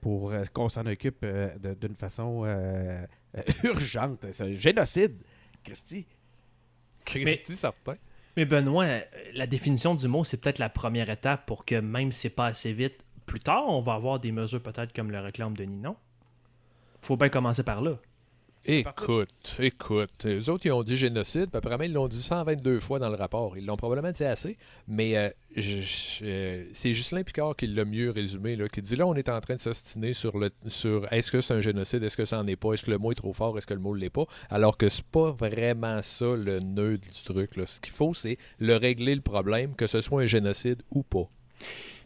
pour 0.01 0.34
qu'on 0.53 0.67
s'en 0.67 0.86
occupe 0.88 1.25
d'une 1.79 1.96
façon 1.96 2.43
urgente. 3.63 4.25
C'est 4.31 4.43
un 4.43 4.51
génocide, 4.51 5.15
Christy. 5.63 6.05
Christy, 7.09 7.55
certain. 7.55 7.95
Mais 8.37 8.45
Benoît, 8.45 8.85
euh, 8.85 9.01
la 9.33 9.47
définition 9.47 9.95
du 9.95 10.07
mot, 10.07 10.23
c'est 10.23 10.37
peut-être 10.37 10.59
la 10.59 10.69
première 10.69 11.09
étape 11.09 11.45
pour 11.45 11.65
que 11.65 11.75
même 11.75 12.11
si 12.11 12.21
c'est 12.21 12.29
pas 12.29 12.47
assez 12.47 12.73
vite, 12.73 13.03
plus 13.25 13.39
tard, 13.39 13.67
on 13.67 13.81
va 13.81 13.93
avoir 13.93 14.19
des 14.19 14.31
mesures 14.31 14.61
peut-être 14.61 14.93
comme 14.93 15.11
le 15.11 15.19
réclame 15.19 15.55
Denis, 15.55 15.77
non? 15.77 15.95
Faut 17.01 17.17
bien 17.17 17.29
commencer 17.29 17.63
par 17.63 17.81
là. 17.81 17.97
Écoute, 18.65 19.55
écoute. 19.57 20.25
Eux 20.25 20.49
autres, 20.49 20.65
ils 20.65 20.71
ont 20.71 20.83
dit 20.83 20.97
génocide, 20.97 21.49
puis 21.49 21.57
après, 21.57 21.85
ils 21.85 21.93
l'ont 21.93 22.07
dit 22.07 22.21
122 22.21 22.79
fois 22.79 22.99
dans 22.99 23.09
le 23.09 23.15
rapport. 23.15 23.57
Ils 23.57 23.65
l'ont 23.65 23.77
probablement 23.77 24.11
dit 24.11 24.25
assez, 24.25 24.57
mais 24.87 25.17
euh, 25.17 25.29
euh, 26.21 26.65
c'est 26.73 26.91
Ghislain 26.91 27.23
Picard 27.23 27.55
qui 27.55 27.67
l'a 27.67 27.85
mieux 27.85 28.11
résumé, 28.11 28.55
là, 28.57 28.67
qui 28.67 28.81
dit 28.81 28.95
là, 28.95 29.07
on 29.07 29.15
est 29.15 29.29
en 29.29 29.39
train 29.39 29.55
de 29.55 29.61
s'ostiner 29.61 30.13
sur, 30.13 30.37
le, 30.37 30.49
sur 30.67 31.11
est-ce 31.11 31.31
que 31.31 31.41
c'est 31.41 31.53
un 31.53 31.61
génocide, 31.61 32.03
est-ce 32.03 32.17
que 32.17 32.25
ça 32.25 32.39
en 32.39 32.47
est 32.47 32.57
pas, 32.57 32.73
est-ce 32.73 32.83
que 32.83 32.91
le 32.91 32.97
mot 32.97 33.11
est 33.11 33.15
trop 33.15 33.33
fort, 33.33 33.57
est-ce 33.57 33.65
que 33.65 33.73
le 33.73 33.79
mot 33.79 33.95
ne 33.95 34.01
l'est 34.01 34.09
pas, 34.09 34.25
alors 34.49 34.77
que 34.77 34.89
c'est 34.89 35.05
pas 35.05 35.31
vraiment 35.31 36.01
ça 36.01 36.35
le 36.35 36.59
nœud 36.59 36.97
du 36.97 37.23
truc. 37.23 37.55
Là. 37.55 37.65
Ce 37.65 37.79
qu'il 37.79 37.93
faut, 37.93 38.13
c'est 38.13 38.37
le 38.59 38.75
régler 38.75 39.15
le 39.15 39.21
problème, 39.21 39.73
que 39.75 39.87
ce 39.87 40.01
soit 40.01 40.21
un 40.21 40.27
génocide 40.27 40.83
ou 40.91 41.03
pas. 41.03 41.29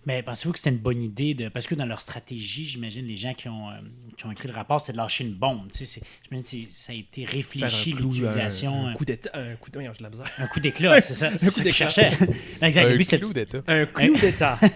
Mais 0.05 0.21
pensez-vous 0.21 0.51
que 0.51 0.59
c'était 0.59 0.71
une 0.71 0.77
bonne 0.81 1.01
idée 1.01 1.33
de. 1.33 1.47
Parce 1.49 1.65
que 1.67 1.75
dans 1.75 1.85
leur 1.85 1.99
stratégie, 1.99 2.65
j'imagine, 2.65 3.05
les 3.05 3.15
gens 3.15 3.33
qui 3.33 3.47
ont, 3.47 3.69
euh, 3.69 3.73
qui 4.17 4.25
ont 4.25 4.31
écrit 4.31 4.47
le 4.47 4.53
rapport, 4.53 4.81
c'est 4.81 4.91
de 4.91 4.97
lâcher 4.97 5.23
une 5.23 5.33
bombe. 5.33 5.71
Tu 5.71 5.79
sais, 5.79 5.85
c'est- 5.85 6.01
J'imagine 6.29 6.65
que 6.65 6.71
ça 6.71 6.91
a 6.91 6.95
été 6.95 7.25
réfléchi, 7.25 7.93
l'utilisation. 7.93 8.87
Un, 8.87 8.87
un 8.87 8.91
euh, 8.91 8.93
coup 8.95 9.05
d'état. 9.05 9.29
Un 9.33 9.55
coup 9.55 9.71
de. 9.71 9.79
Un 10.37 10.47
d'éclat, 10.59 11.01
c'est 11.01 11.13
ça. 11.13 11.31
C'est 11.37 11.45
coup 11.47 11.51
ça 11.51 11.63
que 11.63 11.69
je 11.69 11.75
cherchais. 11.75 12.11
Exact. 12.61 12.85
Un 12.85 13.17
clou 13.17 13.33
d'État. 13.33 13.57
Un 13.67 13.85
clou 13.85 14.15
d'état. 14.17 14.59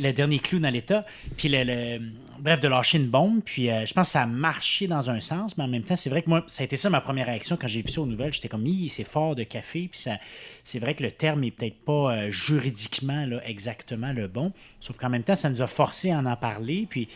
le 0.00 0.12
dernier 0.12 0.38
clou 0.38 0.58
dans 0.58 0.70
l'État. 0.70 1.04
Puis, 1.36 1.48
le, 1.48 1.62
le- 1.64 2.00
bref, 2.38 2.60
de 2.60 2.68
lâcher 2.68 2.98
une 2.98 3.08
bombe. 3.08 3.40
Puis, 3.44 3.70
euh, 3.70 3.84
je 3.86 3.92
pense 3.94 4.08
que 4.08 4.12
ça 4.12 4.22
a 4.22 4.26
marché 4.26 4.86
dans 4.86 5.10
un 5.10 5.20
sens, 5.20 5.56
mais 5.58 5.64
en 5.64 5.68
même 5.68 5.82
temps, 5.82 5.96
c'est 5.96 6.10
vrai 6.10 6.22
que 6.22 6.28
moi, 6.30 6.42
ça 6.46 6.62
a 6.62 6.64
été 6.64 6.76
ça 6.76 6.90
ma 6.90 7.00
première 7.00 7.26
réaction 7.26 7.56
quand 7.60 7.66
j'ai 7.68 7.82
vu 7.82 7.88
ça 7.90 8.00
aux 8.00 8.06
nouvelles. 8.06 8.32
J'étais 8.32 8.48
comme, 8.48 8.66
c'est 8.88 9.04
fort 9.04 9.34
de 9.36 9.44
café. 9.44 9.88
Puis, 9.90 10.00
ça, 10.00 10.18
c'est 10.64 10.78
vrai 10.78 10.94
que 10.94 11.02
le 11.02 11.10
terme 11.10 11.44
est 11.44 11.50
peut-être 11.50 11.78
pas 11.84 12.12
euh, 12.14 12.30
juridiquement 12.30 13.26
là, 13.26 13.40
exactement 13.46 14.12
le 14.12 14.26
bon. 14.28 14.52
Sauf 14.80 14.96
qu'en 14.96 15.08
même 15.10 15.22
temps, 15.22 15.36
ça 15.36 15.50
nous 15.50 15.62
a 15.62 15.66
forcé 15.66 16.10
à 16.10 16.18
en 16.18 16.36
parler. 16.36 16.86
Puis, 16.88 17.08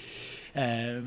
euh, 0.56 1.00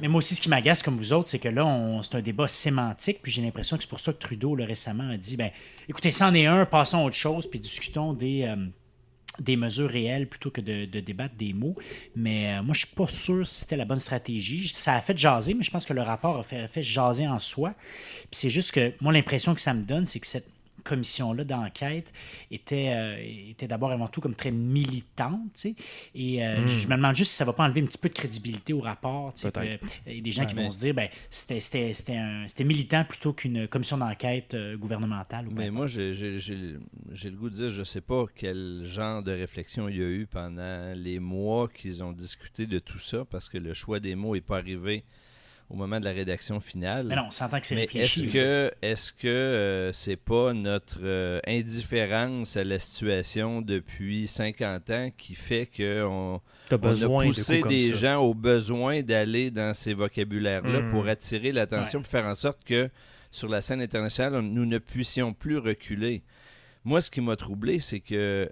mais 0.00 0.08
moi 0.08 0.18
aussi, 0.18 0.34
ce 0.34 0.40
qui 0.40 0.48
m'agace 0.48 0.82
comme 0.82 0.96
vous 0.96 1.12
autres, 1.12 1.28
c'est 1.28 1.38
que 1.38 1.48
là, 1.48 2.00
c'est 2.02 2.14
un 2.16 2.20
débat 2.20 2.48
sémantique. 2.48 3.18
Puis, 3.22 3.32
j'ai 3.32 3.42
l'impression 3.42 3.76
que 3.76 3.82
c'est 3.82 3.88
pour 3.90 4.00
ça 4.00 4.12
que 4.12 4.18
Trudeau, 4.18 4.54
là, 4.54 4.64
récemment, 4.64 5.08
a 5.10 5.16
dit, 5.16 5.36
ben, 5.36 5.50
écoutez, 5.88 6.10
c'en 6.12 6.34
est 6.34 6.46
un, 6.46 6.64
passons 6.66 6.98
à 6.98 7.02
autre 7.04 7.16
chose, 7.16 7.48
puis 7.48 7.58
discutons 7.58 8.12
des. 8.12 8.42
euh, 8.44 8.56
des 9.42 9.56
mesures 9.56 9.90
réelles 9.90 10.28
plutôt 10.28 10.50
que 10.50 10.60
de, 10.60 10.84
débattre 11.00 11.34
des 11.36 11.52
mots. 11.52 11.76
Mais 12.16 12.54
euh, 12.54 12.62
moi, 12.62 12.74
je 12.74 12.86
suis 12.86 12.94
pas 12.94 13.06
sûr 13.08 13.46
si 13.46 13.60
c'était 13.60 13.76
la 13.76 13.84
bonne 13.84 13.98
stratégie. 13.98 14.68
Ça 14.68 14.94
a 14.94 15.00
fait 15.00 15.16
jaser, 15.16 15.54
mais 15.54 15.62
je 15.62 15.70
pense 15.70 15.84
que 15.84 15.92
le 15.92 16.02
rapport 16.02 16.38
a 16.38 16.42
fait, 16.42 16.60
a 16.60 16.68
fait 16.68 16.82
jaser 16.82 17.26
en 17.26 17.38
soi. 17.38 17.74
Puis 18.20 18.28
c'est 18.32 18.50
juste 18.50 18.72
que 18.72 18.92
moi, 19.00 19.12
l'impression 19.12 19.54
que 19.54 19.60
ça 19.60 19.74
me 19.74 19.82
donne, 19.82 20.06
c'est 20.06 20.20
que 20.20 20.26
cette 20.26 20.51
commission-là 20.82 21.44
d'enquête 21.44 22.12
était, 22.50 22.92
euh, 22.94 23.16
était 23.50 23.66
d'abord 23.66 23.90
avant 23.92 24.08
tout 24.08 24.20
comme 24.20 24.34
très 24.34 24.50
militante. 24.50 25.66
Et 26.14 26.44
euh, 26.44 26.66
je 26.66 26.88
me 26.88 26.96
demande 26.96 27.14
juste 27.14 27.30
si 27.32 27.36
ça 27.36 27.44
va 27.44 27.52
pas 27.52 27.64
enlever 27.64 27.80
un 27.82 27.86
petit 27.86 27.98
peu 27.98 28.08
de 28.08 28.14
crédibilité 28.14 28.72
au 28.72 28.80
rapport, 28.80 29.32
que- 29.34 29.78
Il 30.06 30.16
y 30.16 30.18
a 30.18 30.22
des 30.22 30.32
gens 30.32 30.46
qui 30.46 30.54
mais- 30.54 30.64
vont 30.64 30.70
se 30.70 30.80
dire, 30.80 30.94
ben, 30.94 31.08
c'était- 31.30 31.60
c'était 31.60 31.92
c'était 31.92 32.16
un- 32.16 32.46
c'était 32.48 32.64
militant 32.64 33.04
plutôt 33.04 33.32
qu'une 33.32 33.66
commission 33.68 33.96
d'enquête 33.98 34.54
euh, 34.54 34.76
gouvernementale. 34.76 35.48
Ou 35.48 35.52
Mais 35.52 35.70
moi, 35.70 35.86
j'ai 35.86 36.14
j'ai- 36.14 36.38
j'ai- 36.38 36.76
j'ai 37.12 37.30
le 37.30 37.36
goût 37.36 37.50
de 37.50 37.54
dire, 37.54 37.70
je 37.70 37.82
sais 37.84 38.00
pas 38.00 38.24
quel 38.34 38.82
genre 38.84 39.22
de 39.22 39.32
réflexion 39.32 39.88
il 39.88 39.96
y 39.96 40.02
a 40.02 40.08
eu 40.08 40.26
pendant 40.26 40.92
les 40.96 41.18
mois 41.20 41.68
qu'ils 41.68 42.02
ont 42.02 42.12
discuté 42.12 42.66
de 42.66 42.78
tout 42.78 42.98
ça, 42.98 43.24
parce 43.24 43.48
que 43.48 43.58
le 43.58 43.74
choix 43.74 44.00
des 44.00 44.14
mots 44.14 44.34
n'est 44.34 44.40
pas 44.40 44.58
arrivé 44.58 45.04
au 45.72 45.76
moment 45.76 45.98
de 45.98 46.04
la 46.04 46.12
rédaction 46.12 46.60
finale. 46.60 47.06
Mais 47.06 47.16
non, 47.16 47.24
on 47.28 47.30
s'entend 47.30 47.58
que 47.58 47.66
c'est 47.66 47.74
réfléchi. 47.74 48.24
est-ce 48.24 48.32
que 48.32 48.70
est-ce 48.82 49.12
que 49.14 49.26
euh, 49.28 49.92
c'est 49.92 50.16
pas 50.16 50.52
notre 50.52 50.98
euh, 51.02 51.40
indifférence 51.46 52.56
à 52.58 52.64
la 52.64 52.78
situation 52.78 53.62
depuis 53.62 54.28
50 54.28 54.90
ans 54.90 55.10
qui 55.16 55.34
fait 55.34 55.64
que 55.66 56.04
on, 56.04 56.40
a 56.70 56.78
poussé 56.78 57.62
des 57.62 57.88
ça. 57.92 57.98
gens 57.98 58.20
au 58.22 58.34
besoin 58.34 59.00
d'aller 59.02 59.50
dans 59.50 59.72
ces 59.74 59.94
vocabulaires-là 59.94 60.80
Mm. 60.82 60.90
pour 60.90 61.06
attirer 61.08 61.52
l'attention, 61.52 62.00
pour 62.02 62.10
faire 62.10 62.26
en 62.26 62.34
sorte 62.34 62.62
que 62.64 62.90
sur 63.30 63.48
la 63.48 63.62
scène 63.62 63.80
internationale, 63.80 64.34
on- 64.34 64.42
nous 64.42 64.66
ne 64.66 64.76
puissions 64.78 65.32
plus 65.32 65.56
reculer. 65.56 66.22
Moi, 66.84 67.00
ce 67.00 67.10
qui 67.10 67.22
m'a 67.22 67.36
troublé, 67.36 67.80
c'est 67.80 68.00
que 68.00 68.50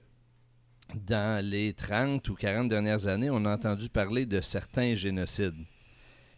dans 1.06 1.44
les 1.44 1.74
30 1.74 2.26
ou 2.30 2.34
40 2.34 2.68
dernières 2.68 3.06
années, 3.06 3.28
on 3.30 3.44
a 3.44 3.52
entendu 3.54 3.90
parler 3.90 4.24
de 4.24 4.40
certains 4.40 4.94
génocides. 4.94 5.54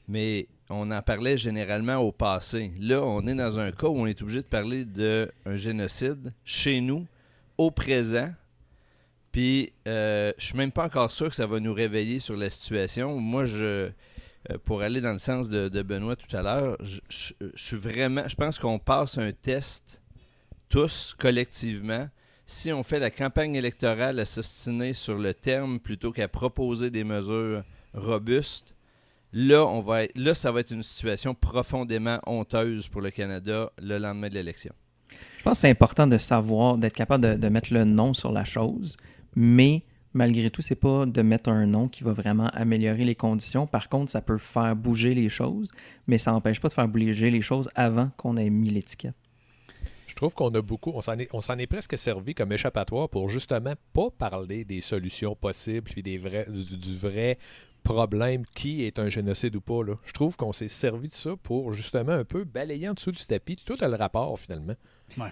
Mais 0.09 0.49
on 0.73 0.91
en 0.91 1.02
parlait 1.02 1.37
généralement 1.37 1.97
au 1.97 2.12
passé. 2.12 2.73
Là, 2.81 3.02
on 3.02 3.26
est 3.26 3.35
dans 3.35 3.59
un 3.59 3.71
cas 3.71 3.88
où 3.88 3.99
on 3.99 4.07
est 4.07 4.21
obligé 4.23 4.43
de 4.43 4.47
parler 4.47 4.85
d'un 4.85 5.29
génocide 5.55 6.33
chez 6.45 6.81
nous, 6.81 7.07
au 7.59 7.71
présent. 7.71 8.33
Puis, 9.31 9.73
euh, 9.87 10.33
je 10.38 10.47
suis 10.47 10.57
même 10.57 10.73
pas 10.73 10.85
encore 10.85 11.11
sûr 11.11 11.31
que 11.31 11.37
ça 11.37 11.47
va 11.47 11.61
nous 11.61 11.73
réveiller 11.73 12.21
sur 12.21 12.37
la 12.37 12.50
situation. 12.50 13.19
Moi, 13.19 13.45
je, 13.45 13.91
euh, 14.50 14.59
pour 14.64 14.83
aller 14.83 15.00
dans 15.00 15.12
le 15.12 15.19
sens 15.19 15.49
de, 15.49 15.83
Benoît 15.83 16.17
tout 16.17 16.35
à 16.37 16.43
l'heure, 16.43 16.76
je 16.81 17.33
suis 17.55 17.76
vraiment, 17.76 18.26
je 18.26 18.35
pense 18.35 18.59
qu'on 18.59 18.79
passe 18.79 19.19
un 19.19 19.33
test 19.33 20.00
tous 20.69 21.14
collectivement. 21.19 22.09
Si 22.45 22.73
on 22.73 22.83
fait 22.83 22.99
la 22.99 23.11
campagne 23.11 23.55
électorale 23.55 24.19
à 24.19 24.25
s'ostiner 24.25 24.95
sur 24.95 25.17
le 25.17 25.33
terme 25.33 25.79
plutôt 25.79 26.12
qu'à 26.12 26.29
proposer 26.29 26.91
des 26.91 27.05
mesures 27.05 27.62
robustes, 27.95 28.72
là, 29.33 29.65
on 29.67 29.81
va 29.81 30.05
être- 30.05 30.17
là, 30.17 30.35
ça 30.35 30.53
va 30.53 30.61
être 30.61 30.71
une 30.71 30.83
situation 30.83 31.35
profondément 31.35 32.19
honteuse 32.27 32.89
pour 32.89 33.01
le 33.01 33.11
Canada 33.11 33.71
le 33.81 33.99
lendemain 33.99 34.29
de 34.29 34.35
l'élection. 34.35 34.73
Je 35.39 35.43
pense 35.43 35.59
que 35.59 35.62
c'est 35.62 35.71
important 35.71 36.07
de 36.07 36.19
savoir, 36.19 36.79
d'être 36.79 36.95
capable 36.95 37.25
de, 37.25 37.35
de 37.35 37.49
mettre 37.49 37.73
le 37.73 37.85
nom 37.85 38.15
sur 38.15 38.31
la 38.33 38.45
chose, 38.45 38.97
mais 39.35 39.83
malgré 40.15 40.51
tout, 40.51 40.62
c'est 40.62 40.75
pas 40.77 41.07
de 41.07 41.23
mettre 41.23 41.51
un 41.51 41.67
nom 41.67 41.89
qui 41.89 42.05
va 42.05 42.12
vraiment 42.12 42.49
améliorer 42.49 43.05
les 43.05 43.15
conditions. 43.15 43.67
Par 43.67 43.89
contre, 43.89 44.11
ça 44.11 44.21
peut 44.21 44.39
faire 44.39 44.77
bouger 44.77 45.15
les 45.15 45.29
choses, 45.29 45.71
mais 46.07 46.19
ça 46.19 46.31
n'empêche 46.33 46.61
pas 46.61 46.69
de 46.69 46.75
faire 46.75 46.87
bouger 46.89 47.31
les 47.31 47.41
choses 47.41 47.69
avant 47.75 48.11
qu'on 48.17 48.37
ait 48.37 48.51
mis 48.51 48.71
l'étiquette. 48.71 49.15
Je 50.07 50.15
trouve 50.15 50.35
qu'on 50.35 50.51
a 50.51 50.61
beaucoup, 50.62 50.93
on 50.95 51.01
s'en 51.01 51.19
est, 51.19 51.29
on 51.33 51.41
s'en 51.41 51.57
est 51.59 51.67
presque 51.67 51.99
servi 51.99 52.35
comme 52.35 52.53
échappatoire 52.53 53.09
pour 53.09 53.29
justement 53.31 53.73
pas 53.95 54.11
parler 54.11 54.65
des 54.65 54.83
solutions 54.83 55.35
possibles 55.35 55.91
puis 55.91 56.03
des 56.03 56.19
vrais, 56.19 56.47
du, 56.49 56.77
du 56.77 56.97
vrai 56.97 57.39
problème 57.83 58.45
qui 58.55 58.85
est 58.85 58.99
un 58.99 59.09
génocide 59.09 59.57
ou 59.57 59.61
pas. 59.61 59.83
Là. 59.85 59.95
Je 60.05 60.12
trouve 60.12 60.37
qu'on 60.37 60.53
s'est 60.53 60.69
servi 60.69 61.09
de 61.09 61.15
ça 61.15 61.37
pour 61.43 61.73
justement 61.73 62.12
un 62.12 62.25
peu 62.25 62.45
balayer 62.45 62.89
en 62.89 62.95
dessous 62.95 63.12
du 63.12 63.25
tapis 63.25 63.57
tout 63.65 63.77
le 63.81 63.97
rapport 63.97 64.39
finalement. 64.39 64.75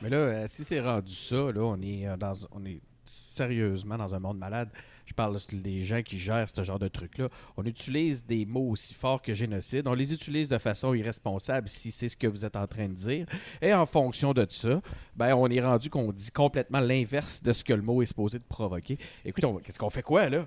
Mais 0.02 0.10
là, 0.10 0.16
euh, 0.16 0.44
si 0.48 0.64
c'est 0.64 0.80
rendu 0.80 1.14
ça, 1.14 1.52
là, 1.52 1.62
on 1.62 1.80
est, 1.80 2.06
euh, 2.06 2.16
dans, 2.16 2.34
on 2.52 2.64
est 2.64 2.82
sérieusement 3.04 3.96
dans 3.96 4.14
un 4.14 4.18
monde 4.18 4.38
malade. 4.38 4.68
Je 5.10 5.14
parle 5.14 5.36
des 5.52 5.84
gens 5.84 6.02
qui 6.02 6.20
gèrent 6.20 6.46
ce 6.54 6.62
genre 6.62 6.78
de 6.78 6.86
truc-là. 6.86 7.28
On 7.56 7.64
utilise 7.64 8.24
des 8.24 8.46
mots 8.46 8.68
aussi 8.70 8.94
forts 8.94 9.20
que 9.20 9.34
génocide. 9.34 9.88
On 9.88 9.92
les 9.94 10.14
utilise 10.14 10.48
de 10.48 10.56
façon 10.56 10.94
irresponsable 10.94 11.68
si 11.68 11.90
c'est 11.90 12.08
ce 12.08 12.16
que 12.16 12.28
vous 12.28 12.44
êtes 12.44 12.54
en 12.54 12.68
train 12.68 12.88
de 12.88 12.94
dire. 12.94 13.26
Et 13.60 13.74
en 13.74 13.86
fonction 13.86 14.32
de 14.32 14.46
ça, 14.48 14.80
ben, 15.16 15.34
on 15.34 15.48
est 15.48 15.60
rendu 15.60 15.90
qu'on 15.90 16.12
dit 16.12 16.30
complètement 16.30 16.78
l'inverse 16.78 17.42
de 17.42 17.52
ce 17.52 17.64
que 17.64 17.72
le 17.72 17.82
mot 17.82 18.00
est 18.02 18.06
supposé 18.06 18.38
de 18.38 18.44
provoquer. 18.48 18.98
Écoute, 19.24 19.42
on- 19.42 19.56
qu'est-ce 19.56 19.80
qu'on 19.80 19.90
fait 19.90 20.04
quoi, 20.04 20.28
là? 20.28 20.46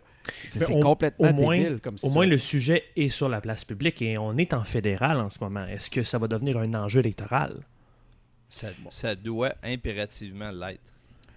C'est 0.50 0.72
au- 0.72 0.79
complètement 0.79 1.32
au 1.32 1.34
moins, 1.34 1.58
débile 1.58 1.82
comme 1.82 1.98
Au 2.01 2.10
moins, 2.10 2.25
le 2.25 2.38
sujet 2.38 2.86
est 2.96 3.10
sur 3.10 3.27
la 3.27 3.41
place 3.41 3.65
publique 3.65 4.01
et 4.01 4.17
on 4.17 4.38
est 4.38 4.53
en 4.53 4.63
fédéral 4.63 5.20
en 5.20 5.29
ce 5.29 5.39
moment. 5.43 5.65
Est-ce 5.65 5.89
que 5.89 6.03
ça 6.03 6.17
va 6.20 6.29
devenir 6.29 6.58
un 6.58 6.74
enjeu 6.74 7.01
électoral? 7.01 7.65
Ça, 8.48 8.70
ça 8.89 9.13
doit 9.13 9.55
impérativement 9.62 10.51
l'être. 10.51 10.93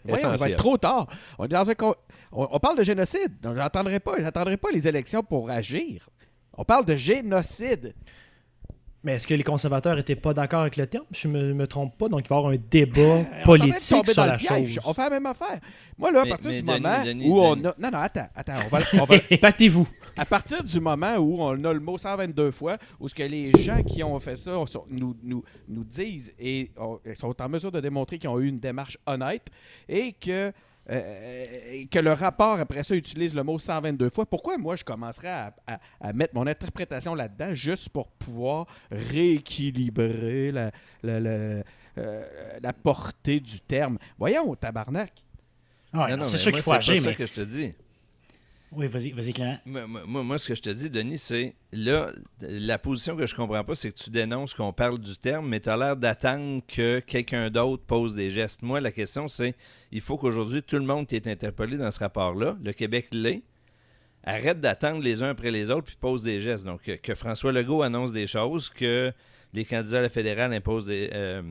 Oui, 0.08 0.20
on 0.24 0.34
va 0.34 0.48
être 0.50 0.56
trop 0.58 0.76
tard. 0.78 1.06
On, 1.38 1.44
est 1.44 1.48
dans 1.48 1.68
un 1.70 1.74
con- 1.74 1.94
on, 2.32 2.48
on 2.50 2.58
parle 2.58 2.78
de 2.78 2.82
génocide. 2.84 3.40
Donc, 3.42 3.54
j'attendrai 3.56 4.00
pas, 4.00 4.12
j'attendrai 4.20 4.56
pas 4.56 4.68
les 4.72 4.86
élections 4.88 5.22
pour 5.22 5.50
agir. 5.50 6.08
On 6.56 6.64
parle 6.64 6.84
de 6.84 6.96
génocide. 6.96 7.94
Mais 9.04 9.12
est-ce 9.14 9.26
que 9.28 9.34
les 9.34 9.44
conservateurs 9.44 9.94
n'étaient 9.94 10.16
pas 10.16 10.34
d'accord 10.34 10.62
avec 10.62 10.76
le 10.76 10.86
terme? 10.88 11.04
Je 11.12 11.28
me, 11.28 11.54
me 11.54 11.66
trompe 11.68 11.96
pas, 11.96 12.08
donc 12.08 12.22
il 12.24 12.28
va 12.28 12.34
y 12.34 12.38
avoir 12.38 12.52
un 12.52 12.56
débat 12.70 13.24
politique 13.44 14.08
sur 14.10 14.26
la 14.26 14.36
chose. 14.36 14.80
On 14.84 14.92
fait 14.94 15.02
la 15.02 15.10
même 15.10 15.26
affaire. 15.26 15.60
Moi, 15.96 16.10
là, 16.10 16.22
à 16.22 16.24
Mais- 16.24 16.30
partir 16.30 16.50
mais 16.50 16.56
du 16.56 16.62
Denis, 16.66 16.80
moment 16.82 17.04
Denis, 17.04 17.28
où 17.28 17.38
on 17.40 17.52
a... 17.52 17.74
Non, 17.78 17.90
non, 17.92 17.98
attends, 17.98 18.26
attends. 18.34 18.54
On 18.64 18.68
va, 18.68 18.78
on 19.00 19.04
va- 19.04 19.16
Battez-vous. 19.42 19.86
À 20.16 20.24
partir 20.24 20.62
du 20.64 20.80
moment 20.80 21.16
où 21.16 21.40
on 21.42 21.62
a 21.64 21.72
le 21.74 21.80
mot 21.80 21.98
122 21.98 22.50
fois, 22.50 22.78
où 22.98 23.08
ce 23.08 23.14
que 23.14 23.22
les 23.22 23.52
gens 23.62 23.82
qui 23.82 24.02
ont 24.02 24.18
fait 24.18 24.36
ça 24.36 24.52
sont- 24.66 24.86
nous, 24.88 25.14
nous, 25.22 25.44
nous 25.68 25.84
disent 25.84 26.32
et 26.38 26.70
ont- 26.78 26.98
sont 27.14 27.40
en 27.42 27.48
mesure 27.48 27.70
de 27.70 27.80
démontrer 27.80 28.18
qu'ils 28.18 28.30
ont 28.30 28.38
eu 28.40 28.48
une 28.48 28.58
démarche 28.58 28.96
honnête 29.06 29.46
et 29.88 30.12
que, 30.12 30.52
euh, 30.88 31.84
que 31.90 31.98
le 31.98 32.12
rapport 32.12 32.58
après 32.60 32.82
ça 32.82 32.94
utilise 32.96 33.34
le 33.34 33.42
mot 33.42 33.58
122 33.58 34.08
fois, 34.08 34.24
pourquoi 34.24 34.56
moi 34.56 34.76
je 34.76 34.84
commencerais 34.84 35.28
à, 35.28 35.54
à- 35.66 35.80
à 36.00 36.12
mettre 36.12 36.34
mon 36.34 36.46
interprétation 36.46 37.14
là-dedans 37.14 37.54
juste 37.54 37.88
pour 37.90 38.08
pouvoir 38.08 38.66
rééquilibrer 38.90 40.52
la, 40.52 40.70
la, 41.02 41.20
la- 41.20 41.62
euh, 41.98 42.22
la 42.62 42.72
portée 42.72 43.40
du 43.40 43.60
terme? 43.60 43.98
Voyons, 44.18 44.54
tabarnak. 44.54 45.12
Ouais, 45.94 46.12
c'est 46.24 46.36
sûr 46.38 46.52
qu'il 46.52 46.62
faut 46.62 46.70
c'est 46.72 46.76
agir, 46.76 47.02
pas 47.02 47.08
ça 47.10 47.14
que 47.14 47.26
je 47.26 47.32
te 47.32 47.40
dis. 47.42 47.72
Oui, 48.72 48.88
vas-y, 48.88 49.12
vas-y, 49.12 49.32
Clément. 49.32 49.58
Moi, 49.64 49.86
moi- 49.86 50.22
moi, 50.24 50.38
ce 50.38 50.48
que 50.48 50.54
je 50.54 50.62
te 50.62 50.70
dis, 50.70 50.90
Denis, 50.90 51.18
c'est 51.18 51.54
là, 51.72 52.10
la 52.40 52.78
position 52.78 53.16
que 53.16 53.26
je 53.26 53.34
comprends 53.34 53.62
pas, 53.64 53.76
c'est 53.76 53.92
que 53.92 53.96
tu 53.96 54.10
dénonces 54.10 54.54
qu'on 54.54 54.72
parle 54.72 54.98
du 54.98 55.16
terme, 55.16 55.48
mais 55.48 55.60
tu 55.60 55.68
as 55.68 55.76
l'air 55.76 55.96
d'attendre 55.96 56.62
que 56.66 56.98
quelqu'un 57.00 57.48
d'autre 57.48 57.84
pose 57.84 58.14
des 58.14 58.30
gestes. 58.30 58.62
Moi, 58.62 58.80
la 58.80 58.90
question, 58.92 59.28
c'est 59.28 59.54
il 59.92 60.00
faut 60.00 60.18
qu'aujourd'hui, 60.18 60.62
tout 60.62 60.76
le 60.76 60.84
monde 60.84 61.06
qui 61.06 61.14
est 61.14 61.26
interpellé 61.28 61.78
dans 61.78 61.90
ce 61.92 62.00
rapport-là, 62.00 62.56
le 62.62 62.72
Québec 62.72 63.06
l'est, 63.12 63.42
arrête 64.24 64.60
d'attendre 64.60 65.00
les 65.00 65.22
uns 65.22 65.28
après 65.30 65.52
les 65.52 65.70
autres 65.70 65.86
puis 65.86 65.96
pose 65.98 66.24
des 66.24 66.40
gestes. 66.40 66.64
Donc, 66.64 66.82
que, 66.82 66.92
que 66.92 67.14
François 67.14 67.52
Legault 67.52 67.82
annonce 67.82 68.12
des 68.12 68.26
choses, 68.26 68.68
que 68.68 69.12
les 69.54 69.64
candidats 69.64 70.00
à 70.00 70.02
la 70.02 70.08
fédérale 70.08 70.52
imposent 70.52 70.86
des, 70.86 71.08
euh, 71.12 71.42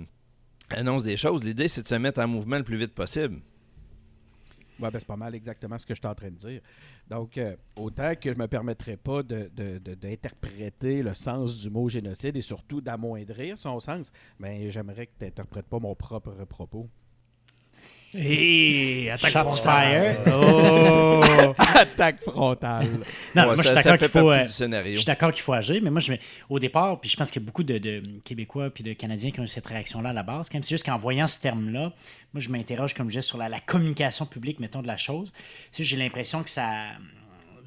annoncent 0.69 1.05
des 1.05 1.15
choses. 1.15 1.43
L'idée, 1.45 1.69
c'est 1.69 1.81
de 1.83 1.87
se 1.87 1.95
mettre 1.95 2.19
en 2.19 2.27
mouvement 2.27 2.57
le 2.57 2.63
plus 2.65 2.75
vite 2.77 2.93
possible. 2.93 3.39
Ouais, 4.77 4.91
ben, 4.91 4.99
c'est 4.99 5.07
pas 5.07 5.15
mal 5.15 5.33
exactement 5.33 5.77
ce 5.79 5.85
que 5.85 5.95
je 5.95 5.99
suis 6.01 6.07
en 6.07 6.13
train 6.15 6.29
de 6.29 6.35
dire. 6.35 6.59
Donc, 7.09 7.37
euh, 7.37 7.55
autant 7.75 8.15
que 8.15 8.33
je 8.33 8.37
me 8.37 8.47
permettrai 8.47 8.97
pas 8.97 9.21
d'interpréter 9.21 11.03
le 11.03 11.13
sens 11.13 11.59
du 11.59 11.69
mot 11.69 11.87
génocide 11.87 12.35
et 12.35 12.41
surtout 12.41 12.81
d'amoindrir 12.81 13.57
son 13.57 13.79
sens, 13.79 14.11
mais 14.39 14.71
j'aimerais 14.71 15.05
que 15.07 15.13
tu 15.19 15.25
n'interprètes 15.25 15.67
pas 15.67 15.79
mon 15.79 15.93
propre 15.95 16.31
propos. 16.45 16.89
Et 18.17 19.09
attaque 19.11 19.31
Shots 19.31 19.49
frontale. 19.57 20.17
Oh! 20.27 21.21
Attaque 21.75 22.21
frontale. 22.21 22.87
Non, 23.35 23.49
Ouais, 23.49 23.55
moi, 23.55 23.57
je 23.57 23.63
suis 23.63 23.75
d'accord 23.75 23.97
qu'il 23.97 24.07
faut. 24.07 24.31
euh. 24.31 24.45
Je 24.47 24.95
suis 24.95 25.05
d'accord 25.05 25.31
qu'il 25.31 25.41
faut 25.41 25.53
agir, 25.53 25.81
mais 25.83 25.89
moi, 25.89 25.99
je, 25.99 26.13
au 26.49 26.59
départ, 26.59 26.99
puis 26.99 27.09
je 27.09 27.17
pense 27.17 27.29
qu'il 27.31 27.41
y 27.41 27.45
a 27.45 27.47
beaucoup 27.47 27.63
de, 27.63 27.77
de 27.77 28.01
Québécois 28.23 28.69
puis 28.69 28.83
de 28.83 28.93
Canadiens 28.93 29.31
qui 29.31 29.39
ont 29.39 29.43
eu 29.43 29.47
cette 29.47 29.67
réaction-là 29.67 30.09
à 30.09 30.13
la 30.13 30.23
base. 30.23 30.49
Quand 30.49 30.55
même, 30.55 30.63
c'est 30.63 30.69
juste 30.75 30.85
qu'en 30.85 30.97
voyant 30.97 31.27
ce 31.27 31.39
terme-là, 31.39 31.91
moi, 32.33 32.41
je 32.41 32.49
m'interroge, 32.49 32.93
comme 32.93 33.07
je 33.07 33.19
disais, 33.19 33.21
sur 33.27 33.37
la, 33.37 33.49
la 33.49 33.59
communication 33.59 34.25
publique, 34.25 34.59
mettons, 34.59 34.81
de 34.81 34.87
la 34.87 34.97
chose. 34.97 35.33
J'ai 35.77 35.97
l'impression 35.97 36.43
que 36.43 36.49
ça. 36.49 36.67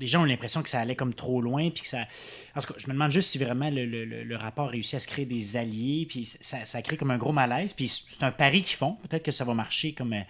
Les 0.01 0.07
gens 0.07 0.23
ont 0.23 0.25
l'impression 0.25 0.63
que 0.63 0.69
ça 0.69 0.81
allait 0.81 0.97
comme 0.97 1.15
trop 1.15 1.41
loin, 1.41 1.71
puis 1.71 1.83
que 1.83 1.89
ça. 1.89 2.07
En 2.55 2.61
tout 2.61 2.73
cas, 2.73 2.79
je 2.79 2.87
me 2.89 2.93
demande 2.93 3.11
juste 3.11 3.31
si 3.31 3.39
vraiment 3.39 3.71
le, 3.71 3.85
le- 3.87 4.05
le- 4.05 4.37
rapport 4.37 4.71
réussit 4.71 4.95
à 4.95 5.01
se 5.01 5.09
créer 5.09 5.27
des 5.27 5.57
alliés, 5.57 6.07
puis 6.09 6.25
ça, 6.27 6.65
ça 6.65 6.83
crée 6.83 6.97
comme 6.97 7.11
un 7.11 7.19
gros 7.19 7.33
malaise, 7.33 7.73
puis 7.73 7.89
c'est 7.89 8.23
un 8.23 8.31
pari 8.31 8.63
qu'ils 8.63 8.77
font. 8.77 8.95
Peut-être 9.09 9.25
que 9.25 9.33
ça 9.33 9.45
va 9.45 9.55
marcher 9.55 9.93
comme. 9.93 10.13
euh, 10.13 10.23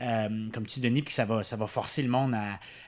euh, 0.00 0.48
comme 0.52 0.66
tu 0.66 0.80
dis, 0.80 0.88
Denis, 0.88 1.02
puis 1.02 1.08
que 1.08 1.12
ça 1.12 1.24
va, 1.24 1.42
ça 1.42 1.56
va 1.56 1.66
forcer 1.66 2.02
le 2.02 2.08
monde 2.08 2.34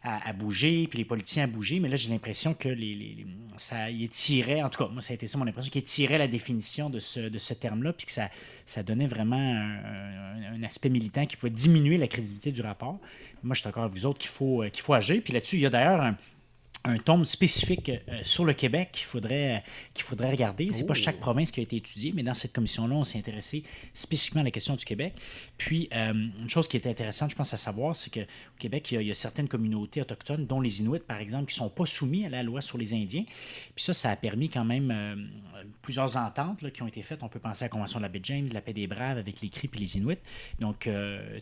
à, 0.02 0.33
bouger, 0.33 0.87
puis 0.88 0.99
les 0.99 1.04
politiciens 1.04 1.45
à 1.45 1.47
bouger. 1.47 1.78
Mais 1.81 1.88
là, 1.88 1.97
j'ai 1.97 2.11
l'impression 2.11 2.54
que 2.54 2.69
les, 2.69 2.95
les- 2.95 3.26
ça 3.57 3.90
y 3.90 4.09
tirait, 4.09 4.62
en 4.62 4.71
tout 4.71 4.83
cas, 4.85 4.90
moi, 4.90 5.02
ça 5.02 5.12
a 5.12 5.14
été 5.14 5.26
ça 5.26 5.38
mon 5.38 5.47
impression, 5.47 5.71
qu'il 5.71 5.85
tirait 5.85 6.19
la 6.19 6.28
définition 6.28 6.90
de 6.90 7.00
ce, 7.00 7.52
terme-là, 7.54 7.92
puis 7.92 8.07
que 8.07 8.12
ça, 8.12 8.31
ça 8.66 8.83
donnait 8.83 9.07
vraiment 9.07 9.37
un, 9.37 9.78
un- 9.85 10.54
un 10.54 10.62
aspect 10.62 10.88
militant 10.88 11.26
qui 11.26 11.37
pouvait 11.37 11.50
diminuer 11.50 11.99
la 11.99 12.09
crédibilité 12.09 12.52
du 12.52 12.61
rapport. 12.62 12.99
Moi, 13.42 13.54
je 13.54 13.61
suis 13.61 13.69
d'accord 13.69 13.85
avec 13.85 13.97
vous 13.97 14.07
autres 14.07 14.19
qu'il 14.19 14.31
faut, 14.31 14.62
euh, 14.62 14.69
qu'il 14.69 14.83
faut 14.83 14.95
agir. 14.95 15.21
Puis 15.23 15.33
là-dessus, 15.33 15.57
il 15.57 15.62
y 15.62 15.66
a 15.66 15.71
d'ailleurs 15.71 16.00
un, 16.00 16.16
un 16.84 16.98
tome 16.98 17.24
spécifique 17.24 17.90
euh, 17.90 18.20
sur 18.24 18.44
le 18.44 18.54
Québec 18.54 18.90
qu'il 18.92 19.04
faudrait, 19.06 19.56
euh, 19.56 19.60
qu'il 19.94 20.04
faudrait 20.04 20.30
regarder. 20.32 20.68
C'est 20.72 20.84
pas 20.86 20.94
chaque 20.94 21.20
province 21.20 21.52
qui 21.52 21.60
a 21.60 21.62
été 21.62 21.76
étudiée, 21.76 22.12
mais 22.14 22.24
dans 22.24 22.34
cette 22.34 22.52
commission-là, 22.52 22.96
on 22.96 23.04
s'est 23.04 23.18
intéressé 23.18 23.62
spécifiquement 23.94 24.40
à 24.40 24.44
la 24.44 24.50
question 24.50 24.74
du 24.74 24.84
Québec. 24.84 25.14
Puis, 25.58 25.88
euh, 25.94 26.12
une 26.12 26.48
chose 26.50 26.66
qui 26.66 26.76
était 26.76 26.90
intéressante, 26.90 27.30
je 27.30 27.36
pense, 27.36 27.54
à 27.54 27.56
savoir, 27.56 27.94
c'est 27.94 28.10
qu'au 28.12 28.26
Québec, 28.58 28.90
il 28.90 28.94
y, 28.94 28.98
a, 28.98 29.00
il 29.02 29.08
y 29.08 29.10
a 29.12 29.14
certaines 29.14 29.46
communautés 29.48 30.00
autochtones, 30.00 30.44
dont 30.46 30.60
les 30.60 30.80
Inuits, 30.80 30.98
par 31.06 31.18
exemple, 31.20 31.46
qui 31.52 31.54
ne 31.60 31.66
sont 31.66 31.70
pas 31.70 31.86
soumis 31.86 32.26
à 32.26 32.30
la 32.30 32.42
loi 32.42 32.60
sur 32.60 32.78
les 32.78 32.94
Indiens. 32.94 33.24
Puis 33.24 33.84
ça, 33.84 33.94
ça 33.94 34.10
a 34.10 34.16
permis 34.16 34.48
quand 34.48 34.64
même 34.64 35.30
plusieurs 35.82 36.16
ententes 36.16 36.62
là, 36.62 36.70
qui 36.70 36.82
ont 36.82 36.88
été 36.88 37.02
faites. 37.02 37.22
On 37.22 37.28
peut 37.28 37.38
penser 37.38 37.64
à 37.64 37.66
la 37.66 37.68
Convention 37.70 38.00
de 38.00 38.02
la 38.02 38.08
baie 38.08 38.20
James, 38.24 38.48
la 38.52 38.60
paix 38.60 38.72
des 38.72 38.86
Braves 38.88 39.18
avec 39.18 39.40
les 39.40 39.50
Cris 39.50 39.70
et 39.72 39.78
les 39.78 39.96
Inuits. 39.96 40.18
Donc, 40.59 40.88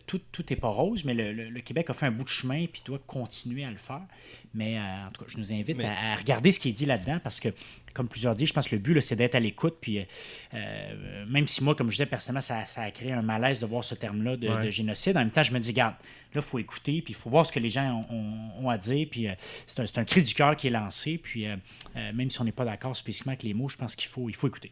tout, 0.05 0.21
tout 0.31 0.45
n'est 0.49 0.55
pas 0.55 0.69
rose, 0.69 1.03
mais 1.03 1.13
le, 1.15 1.33
le- 1.33 1.49
le 1.49 1.61
Québec 1.61 1.89
a 1.89 1.93
fait 1.93 2.05
un 2.05 2.11
bout 2.11 2.23
de 2.23 2.29
chemin 2.29 2.65
puis 2.67 2.81
doit 2.85 2.99
continuer 3.07 3.65
à 3.65 3.71
le 3.71 3.77
faire. 3.77 4.01
Mais 4.53 4.77
en 4.79 5.09
tout 5.13 5.23
cas, 5.23 5.30
je 5.31 5.37
nous 5.37 5.51
invite 5.51 5.77
Mais- 5.77 5.85
à, 5.85 6.13
à 6.13 6.15
regarder 6.15 6.51
ce 6.51 6.59
qui 6.59 6.69
est 6.69 6.73
dit 6.73 6.85
là-dedans 6.85 7.19
parce 7.23 7.39
que, 7.39 7.49
comme 7.93 8.07
plusieurs 8.07 8.35
disent, 8.35 8.47
je 8.49 8.53
pense 8.53 8.67
que 8.69 8.75
le 8.75 8.81
but, 8.81 8.99
c'est 9.01 9.15
d'être 9.15 9.35
à 9.35 9.39
l'écoute. 9.39 9.77
Puis, 9.81 9.99
euh, 9.99 10.03
euh, 10.53 11.25
même 11.27 11.47
si 11.47 11.63
moi, 11.63 11.75
comme 11.75 11.87
je 11.89 11.95
disais, 11.95 12.05
personnellement, 12.05 12.41
ça, 12.41 12.65
ça 12.65 12.83
a 12.83 12.91
créé 12.91 13.11
un 13.11 13.21
malaise 13.21 13.59
de 13.59 13.65
voir 13.65 13.83
ce 13.83 13.95
terme-là 13.95 14.37
de, 14.37 14.47
Ouais. 14.47 14.65
de 14.65 14.69
génocide, 14.69 15.17
en 15.17 15.19
même 15.21 15.31
temps, 15.31 15.43
je 15.43 15.51
me 15.53 15.59
dis, 15.59 15.73
garde, 15.73 15.95
là, 16.33 16.35
il 16.35 16.41
faut 16.41 16.59
écouter, 16.59 17.01
puis 17.01 17.13
il 17.13 17.15
faut 17.15 17.29
voir 17.29 17.45
ce 17.45 17.51
que 17.51 17.59
les 17.59 17.69
gens 17.69 18.05
ont, 18.09 18.15
ont- 18.15 18.65
ont 18.65 18.69
à 18.69 18.77
dire. 18.77 19.07
Puis, 19.11 19.27
euh, 19.27 19.33
c'est 19.39 19.97
un, 19.97 20.05
cri 20.05 20.21
du 20.21 20.33
cœur 20.33 20.55
qui 20.55 20.67
est 20.67 20.71
lancé. 20.71 21.17
Puis, 21.17 21.47
euh, 21.47 21.55
même 22.13 22.29
si 22.29 22.39
on 22.39 22.45
n'est 22.45 22.51
pas 22.53 22.65
d'accord 22.65 22.95
spécifiquement 22.95 23.31
avec 23.31 23.43
les 23.43 23.53
mots, 23.53 23.67
je 23.69 23.77
pense 23.77 23.95
qu'il 23.95 24.07
faut, 24.09 24.29
il 24.29 24.35
faut 24.35 24.47
écouter. 24.47 24.71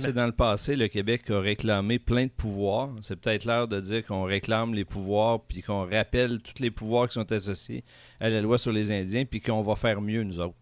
Sais, 0.00 0.12
dans 0.12 0.26
le 0.26 0.32
passé, 0.32 0.76
le 0.76 0.88
Québec 0.88 1.30
a 1.30 1.40
réclamé 1.40 1.98
plein 1.98 2.24
de 2.24 2.30
pouvoirs. 2.30 2.90
C'est 3.02 3.16
peut-être 3.16 3.44
l'heure 3.44 3.68
de 3.68 3.80
dire 3.80 4.04
qu'on 4.04 4.24
réclame 4.24 4.74
les 4.74 4.84
pouvoirs, 4.84 5.40
puis 5.40 5.62
qu'on 5.62 5.88
rappelle 5.88 6.40
tous 6.40 6.62
les 6.62 6.70
pouvoirs 6.70 7.08
qui 7.08 7.14
sont 7.14 7.30
associés 7.30 7.84
à 8.20 8.30
la 8.30 8.40
loi 8.40 8.58
sur 8.58 8.72
les 8.72 8.90
Indiens, 8.90 9.24
puis 9.24 9.40
qu'on 9.40 9.62
va 9.62 9.76
faire 9.76 10.00
mieux, 10.00 10.22
nous 10.22 10.40
autres. 10.40 10.54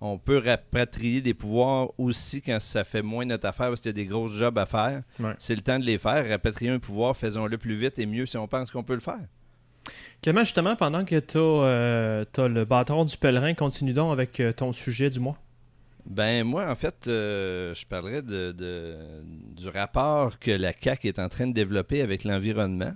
On 0.00 0.16
peut 0.16 0.38
rapatrier 0.38 1.20
des 1.20 1.34
pouvoirs 1.34 1.88
aussi 1.98 2.40
quand 2.40 2.60
ça 2.60 2.84
fait 2.84 3.02
moins 3.02 3.24
notre 3.24 3.46
affaire, 3.46 3.68
parce 3.68 3.80
qu'il 3.80 3.88
y 3.88 3.94
a 3.94 4.04
des 4.04 4.06
grosses 4.06 4.32
jobs 4.32 4.56
à 4.56 4.66
faire. 4.66 5.02
Ouais. 5.18 5.32
C'est 5.38 5.56
le 5.56 5.62
temps 5.62 5.78
de 5.78 5.84
les 5.84 5.98
faire. 5.98 6.28
Rapatrier 6.28 6.70
un 6.70 6.78
pouvoir, 6.78 7.16
faisons-le 7.16 7.58
plus 7.58 7.76
vite 7.76 7.98
et 7.98 8.06
mieux 8.06 8.26
si 8.26 8.36
on 8.36 8.46
pense 8.46 8.70
qu'on 8.70 8.84
peut 8.84 8.94
le 8.94 9.00
faire. 9.00 9.20
Clément, 10.22 10.40
justement, 10.40 10.76
pendant 10.76 11.04
que 11.04 11.18
tu 11.18 11.38
as, 11.38 12.48
le 12.48 12.64
bâton 12.64 13.04
du 13.04 13.16
pèlerin, 13.16 13.54
continue 13.54 13.92
donc 13.92 14.12
avec 14.12 14.40
euh, 14.40 14.52
ton 14.52 14.72
sujet 14.72 15.10
du 15.10 15.20
mois. 15.20 15.38
Ben 16.06 16.44
moi, 16.44 16.70
en 16.70 16.74
fait, 16.74 17.06
euh, 17.06 17.74
je 17.74 17.84
parlerais 17.86 18.22
de, 18.22 18.52
de- 18.52 18.96
du 19.56 19.68
rapport 19.68 20.38
que 20.38 20.50
la 20.50 20.72
CAC 20.72 21.04
est 21.04 21.18
en 21.18 21.28
train 21.28 21.46
de 21.46 21.52
développer 21.52 22.00
avec 22.02 22.24
l'environnement. 22.24 22.94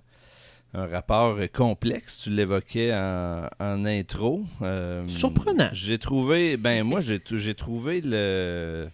Un 0.75 0.87
rapport 0.87 1.37
complexe, 1.53 2.19
tu 2.23 2.31
l'évoquais 2.31 2.95
en, 2.95 3.47
en 3.61 3.85
intro. 3.85 4.43
Euh, 4.63 5.05
Surprenant. 5.07 5.69
J'ai 5.75 5.99
trouvé, 5.99 6.57
ben 6.57 6.83
moi, 6.83 7.01
j'ai 7.03 7.55
trouvé 7.55 8.01
le, 8.01 8.11
euh, 8.15 8.89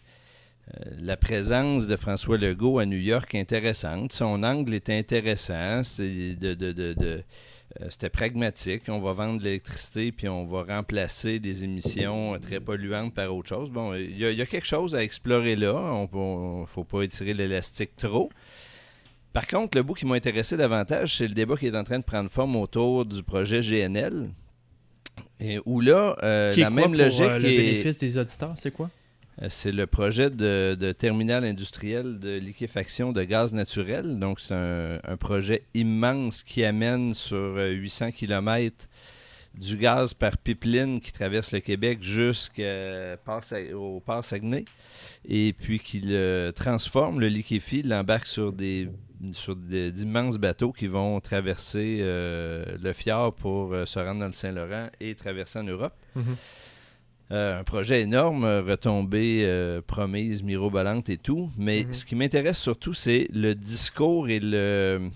la 1.01 1.16
présence 1.16 1.87
de 1.87 1.94
François 1.94 2.37
Legault 2.37 2.81
à 2.81 2.87
New 2.87 2.99
York 2.99 3.33
intéressante. 3.37 4.12
Son 4.12 4.42
angle 4.42 4.75
était 4.75 4.99
intéressant. 4.99 5.85
C'est 5.85 6.35
de, 6.35 6.55
de- 6.55 6.73
de- 6.73 7.23
C'était 7.91 8.09
pragmatique. 8.09 8.85
On 8.89 8.99
va 8.99 9.13
vendre 9.13 9.39
de 9.39 9.45
l'électricité 9.45 10.11
puis 10.11 10.27
on 10.29 10.47
va 10.47 10.65
remplacer 10.65 11.39
des 11.39 11.65
émissions 11.65 12.35
euh, 12.35 12.39
très 12.39 12.61
polluantes 12.61 13.13
par 13.15 13.35
autre 13.35 13.49
chose. 13.51 13.71
Bon, 13.71 13.95
il 13.95 14.19
y, 14.19 14.25
a- 14.25 14.31
il 14.31 14.39
y 14.39 14.43
a 14.43 14.47
quelque 14.47 14.67
chose 14.67 14.95
à 14.95 15.03
explorer 15.05 15.55
là. 15.55 15.75
On 15.75 16.61
ne 16.63 16.67
faut 16.67 16.85
pas 16.85 17.03
étirer 17.03 17.35
l'élastique 17.35 17.95
trop. 17.97 18.31
Par 19.35 19.47
contre, 19.47 19.77
le 19.77 19.83
bout 19.85 19.95
qui 19.95 20.07
m'a 20.07 20.15
intéressé 20.17 20.57
davantage, 20.57 21.17
c'est 21.19 21.29
le 21.29 21.35
débat 21.35 21.57
qui 21.57 21.67
est 21.67 21.77
en 21.77 21.85
train 21.85 21.99
de 21.99 22.05
prendre 22.05 22.31
forme 22.31 22.57
autour 22.57 23.05
du 23.05 23.23
projet 23.23 23.61
GNL. 23.61 24.31
Et 25.39 25.61
où 25.67 25.81
là, 25.81 26.17
euh, 26.23 26.53
Qui 26.53 26.61
est 26.61 26.65
la 26.65 26.71
quoi 26.71 26.81
même 26.81 26.93
pour, 26.93 27.03
logique 27.03 27.21
euh, 27.21 27.39
le 27.39 27.49
est- 27.49 27.57
bénéfice 27.59 27.99
des 27.99 28.17
auditeurs, 28.19 28.55
c'est 28.57 28.71
quoi? 28.73 28.91
Euh, 29.42 29.46
C'est 29.48 29.72
le 29.72 29.87
projet 29.87 30.31
de, 30.31 30.92
terminal 30.92 31.44
industriel 31.44 32.18
de 32.18 32.38
liquéfaction 32.38 33.12
de 33.12 33.22
gaz 33.24 33.55
naturel. 33.55 34.18
Donc, 34.18 34.40
c'est 34.40 34.55
un, 34.55 35.16
projet 35.18 35.64
immense 35.74 36.42
qui 36.42 36.64
amène 36.64 37.14
sur 37.14 37.37
euh, 37.37 37.70
800 37.70 38.12
km 38.12 38.88
du 39.55 39.77
gaz 39.77 40.14
par 40.14 40.38
pipeline 40.38 41.01
qui 41.01 41.12
traverse 41.12 41.53
le 41.53 41.61
Québec 41.61 41.98
jusqu'au 42.01 42.62
port 43.24 44.24
Saguenay 44.24 44.64
et 45.29 45.53
puis 45.53 45.81
qui 45.81 46.01
le 46.01 46.53
transforme, 46.55 47.18
le 47.18 47.29
liquéfie, 47.29 47.83
l'embarque 47.83 48.27
sur 48.27 48.53
des 48.53 48.88
sur 49.33 49.57
d'immenses 49.57 50.38
bateaux 50.38 50.72
qui 50.72 50.87
vont 50.87 51.20
traverser 51.20 51.98
euh, 52.01 52.64
le 52.81 52.92
fjord 52.92 53.35
pour 53.35 53.72
euh, 53.72 53.85
se 53.85 53.98
rendre 53.98 54.20
dans 54.20 54.27
le 54.27 54.33
Saint-Laurent 54.33 54.88
et 55.01 55.14
traverser 55.14 55.59
en 55.59 55.64
Europe. 55.64 55.94
Mhm. 56.14 56.37
Euh, 57.31 57.61
un 57.61 57.64
projet 57.64 58.01
énorme, 58.01 58.45
euh, 58.45 58.62
retombée 58.62 59.43
euh, 59.45 59.83
promise, 59.87 60.43
mirobolante 60.43 61.11
et 61.11 61.19
tout. 61.19 61.51
Mais 61.59 61.85
Mhm. 61.85 61.93
ce 61.93 62.05
qui 62.07 62.14
m'intéresse 62.14 62.59
surtout, 62.59 62.95
c'est 62.95 63.29
le 63.35 63.55
discours 63.55 64.31
et 64.31 64.41
le, 64.41 65.11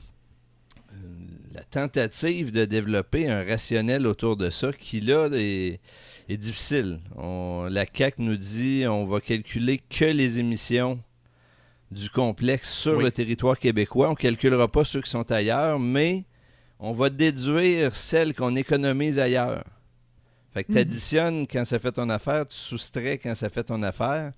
la 1.55 1.63
tentative 1.63 2.53
de 2.53 2.67
développer 2.67 3.29
un 3.31 3.43
rationnel 3.45 4.07
autour 4.07 4.37
de 4.37 4.51
ça 4.51 4.73
qui, 4.73 5.01
là, 5.01 5.29
est, 5.33 5.81
est 6.29 6.37
difficile. 6.37 7.01
On- 7.17 7.67
la 7.71 7.87
CAC 7.87 8.19
nous 8.19 8.37
dit 8.37 8.85
on 8.87 9.07
va 9.07 9.21
calculer 9.23 9.79
que 9.79 10.05
les 10.05 10.39
émissions 10.39 10.99
du 11.91 12.09
complexe 12.11 12.73
sur 12.73 12.99
Oui. 12.99 13.05
le 13.05 13.11
territoire 13.11 13.59
québécois. 13.59 14.09
On 14.09 14.13
ne 14.13 14.17
calculera 14.17 14.69
pas 14.69 14.85
ceux 14.85 15.01
qui 15.01 15.11
sont 15.11 15.31
ailleurs, 15.33 15.79
mais 15.79 16.25
on 16.79 16.93
va 16.93 17.09
déduire 17.11 17.95
celles 17.97 18.35
qu'on 18.35 18.55
économise 18.57 19.19
ailleurs. 19.19 19.65
Fait 20.55 20.65
que 20.65 20.71
Mhm. 20.73 20.75
tu 20.77 20.81
additionnes 20.81 21.47
quand 21.47 21.65
ça 21.65 21.79
fait 21.79 21.93
ton 21.93 22.09
affaire, 22.11 22.47
tu 22.47 22.57
soustrais 22.57 23.19
quand 23.19 23.35
ça 23.35 23.49
fait 23.49 23.65
ton 23.65 23.83
affaire. 23.83 24.33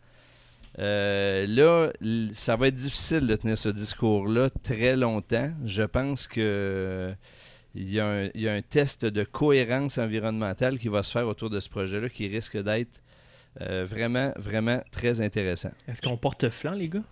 Euh, 0.78 1.46
là, 1.46 1.90
ça 2.32 2.56
va 2.56 2.68
être 2.68 2.74
difficile 2.74 3.26
de 3.26 3.36
tenir 3.36 3.56
ce 3.56 3.68
discours-là 3.68 4.50
très 4.62 4.96
longtemps. 4.96 5.50
Je 5.64 5.82
pense 5.84 6.26
que 6.26 7.14
il 7.76 7.92
y, 7.92 7.98
a 7.98 8.06
un, 8.06 8.24
il 8.34 8.40
y 8.42 8.48
a 8.48 8.52
un 8.52 8.62
test 8.62 9.04
de 9.04 9.24
cohérence 9.24 9.98
environnementale 9.98 10.78
qui 10.78 10.86
va 10.88 11.02
se 11.02 11.10
faire 11.10 11.26
autour 11.26 11.50
de 11.50 11.58
ce 11.58 11.68
projet-là 11.68 12.08
qui 12.08 12.28
risque 12.28 12.56
d'être 12.62 13.02
euh, 13.60 13.84
vraiment, 13.88 14.32
vraiment 14.36 14.80
très 14.92 15.20
intéressant. 15.20 15.70
Est-ce 15.88 16.00
qu'on 16.02 16.16
porte 16.16 16.48
flanc, 16.50 16.72
les 16.72 16.88
gars? 16.88 17.02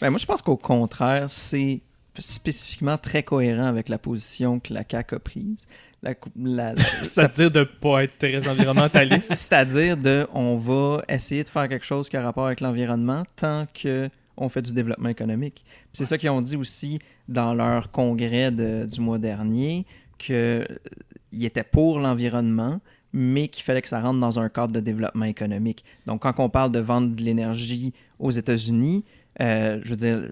Ben, 0.00 0.10
moi, 0.10 0.18
je 0.18 0.26
pense 0.26 0.42
qu'au 0.42 0.56
contraire, 0.56 1.30
c'est 1.30 1.80
spécifiquement 2.18 2.96
très 2.98 3.22
cohérent 3.24 3.66
avec 3.66 3.88
la 3.88 3.98
position 3.98 4.60
que 4.60 4.72
la 4.72 4.84
CAQ 4.88 5.16
a 5.16 5.18
prise. 5.18 5.66
La, 6.04 6.14
la- 6.36 6.76
C'est-à-dire 6.76 7.50
de 7.50 7.64
pas 7.64 8.04
être 8.04 8.18
très 8.18 8.46
environnementaliste? 8.46 9.34
C'est-à-dire 9.34 9.96
de 9.96 10.26
on 10.32 10.56
va 10.56 11.02
essayer 11.08 11.42
de 11.42 11.48
faire 11.48 11.68
quelque 11.68 11.84
chose 11.86 12.08
qui 12.08 12.16
a 12.16 12.22
rapport 12.22 12.46
avec 12.46 12.60
l'environnement 12.60 13.22
tant 13.36 13.66
que 13.74 14.08
on 14.36 14.48
fait 14.48 14.62
du 14.62 14.72
développement 14.72 15.08
économique. 15.08 15.64
C'est 15.92 16.04
ça 16.04 16.18
qu'ils 16.18 16.28
ont 16.30 16.40
dit 16.40 16.56
aussi 16.56 16.98
dans 17.28 17.54
leur 17.54 17.90
congrès 17.90 18.50
de- 18.50 18.84
du 18.84 19.00
mois 19.00 19.18
dernier 19.18 19.86
qu'ils 20.18 20.66
étaient 21.40 21.64
pour 21.64 21.98
l'environnement, 22.00 22.80
mais 23.12 23.48
qu'il 23.48 23.62
fallait 23.64 23.82
que 23.82 23.88
ça 23.88 24.00
rentre 24.00 24.18
dans 24.20 24.38
un 24.40 24.48
cadre 24.48 24.72
de 24.72 24.80
développement 24.80 25.24
économique. 25.26 25.84
Donc, 26.06 26.22
quand 26.22 26.34
on 26.38 26.48
parle 26.48 26.72
de 26.72 26.80
vendre 26.80 27.14
de 27.14 27.22
l'énergie 27.22 27.92
aux 28.18 28.30
États-Unis, 28.30 29.04
euh, 29.40 29.80
je 29.84 29.90
veux 29.90 29.96
dire, 29.96 30.22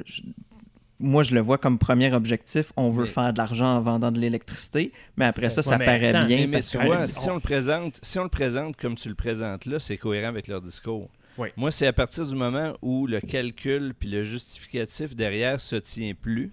moi, 1.03 1.23
je 1.23 1.35
le 1.35 1.41
vois 1.41 1.59
comme 1.59 1.79
premier 1.79 2.13
objectif. 2.15 2.73
On 2.77 2.91
veut 2.91 3.03
Mais- 3.05 3.09
faire 3.11 3.33
de 3.33 3.39
l'argent 3.39 3.67
en 3.77 3.81
vendant 3.83 4.11
de 4.13 4.19
l'électricité, 4.19 4.93
mais 5.17 5.27
après 5.27 5.51
ça, 5.51 5.63
ça 5.63 5.79
paraît 5.79 6.09
attends, 6.15 6.27
bien. 6.27 6.47
Mais, 6.47 6.61
tu 6.63 6.79
vois, 6.79 7.07
si 7.09 7.29
on, 7.29 7.35
le 7.35 7.41
présente, 7.41 7.99
si 8.03 8.19
on 8.19 8.23
le 8.23 8.29
présente 8.31 8.77
comme 8.77 8.95
tu 8.95 9.09
le 9.09 9.15
présentes 9.15 9.67
là, 9.67 9.79
c'est 9.79 9.97
cohérent 9.99 10.29
avec 10.29 10.49
leur 10.49 10.63
discours. 10.63 11.09
Oui. 11.39 11.49
Moi, 11.57 11.71
c'est 11.71 11.87
à 11.87 11.93
partir 11.93 12.27
du 12.27 12.35
moment 12.37 12.75
où 12.83 13.07
le 13.07 13.21
calcul 13.21 13.95
puis 13.99 14.09
le 14.09 14.23
justificatif 14.23 15.17
derrière 15.17 15.61
se 15.61 15.77
tient 15.77 16.13
plus, 16.15 16.51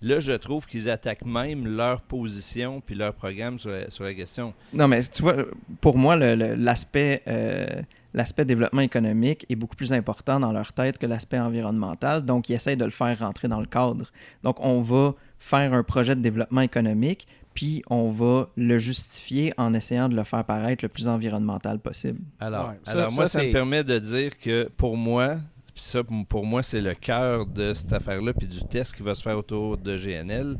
là, 0.00 0.18
je 0.20 0.32
trouve 0.32 0.66
qu'ils 0.66 0.88
attaquent 0.88 1.26
même 1.26 1.66
leur 1.66 2.00
position 2.00 2.80
puis 2.80 2.94
leur 2.94 3.12
programme 3.14 3.58
sur 3.58 3.70
la, 3.70 3.90
sur 3.90 4.04
la 4.04 4.14
question. 4.14 4.54
Non, 4.72 4.88
mais 4.88 5.02
tu 5.02 5.22
vois, 5.22 5.36
pour 5.80 5.98
moi, 5.98 6.16
le- 6.16 6.34
le- 6.34 6.54
l'aspect 6.54 7.22
euh, 7.28 7.82
l'aspect 8.14 8.44
développement 8.44 8.80
économique 8.80 9.44
est 9.48 9.56
beaucoup 9.56 9.76
plus 9.76 9.92
important 9.92 10.40
dans 10.40 10.52
leur 10.52 10.72
tête 10.72 10.98
que 10.98 11.06
l'aspect 11.06 11.38
environnemental. 11.38 12.24
Donc, 12.24 12.48
ils 12.48 12.54
essayent 12.54 12.76
de 12.76 12.84
le 12.84 12.90
faire 12.90 13.18
rentrer 13.18 13.48
dans 13.48 13.60
le 13.60 13.66
cadre. 13.66 14.06
Donc, 14.42 14.56
on 14.60 14.80
va 14.80 15.14
faire 15.38 15.72
un 15.74 15.82
projet 15.82 16.16
de 16.16 16.20
développement 16.20 16.62
économique, 16.62 17.26
puis 17.54 17.82
on 17.90 18.10
va 18.10 18.48
le 18.56 18.78
justifier 18.78 19.52
en 19.56 19.74
essayant 19.74 20.08
de 20.08 20.16
le 20.16 20.24
faire 20.24 20.44
paraître 20.44 20.84
le 20.84 20.88
plus 20.88 21.08
environnemental 21.08 21.78
possible. 21.78 22.20
Alors, 22.40 22.68
Ouais, 22.70 22.74
ça- 22.84 22.90
alors 22.92 23.12
moi, 23.12 23.26
ça, 23.28 23.40
ça, 23.40 23.44
me 23.44 23.52
permet 23.52 23.84
de 23.84 23.98
dire 23.98 24.38
que 24.38 24.68
pour 24.76 24.96
moi, 24.96 25.36
puis 25.74 25.82
ça, 25.82 26.00
pour 26.28 26.46
moi, 26.46 26.62
c'est 26.62 26.80
le 26.80 26.94
cœur 26.94 27.46
de 27.46 27.74
cette 27.74 27.92
affaire-là, 27.92 28.32
puis 28.32 28.46
du 28.48 28.60
test 28.64 28.94
qui 28.96 29.02
va 29.02 29.14
se 29.14 29.22
faire 29.22 29.38
autour 29.38 29.76
de 29.76 29.96
GNL, 29.96 30.56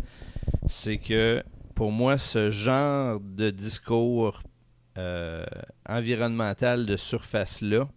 c'est 0.66 0.98
que 0.98 1.42
pour 1.74 1.92
moi, 1.92 2.18
ce 2.18 2.50
genre 2.50 3.20
de 3.20 3.50
discours 3.50 4.42
euh, 4.98 5.44
environnemental 5.88 6.86
de 6.86 6.96
surface-là 6.96 7.88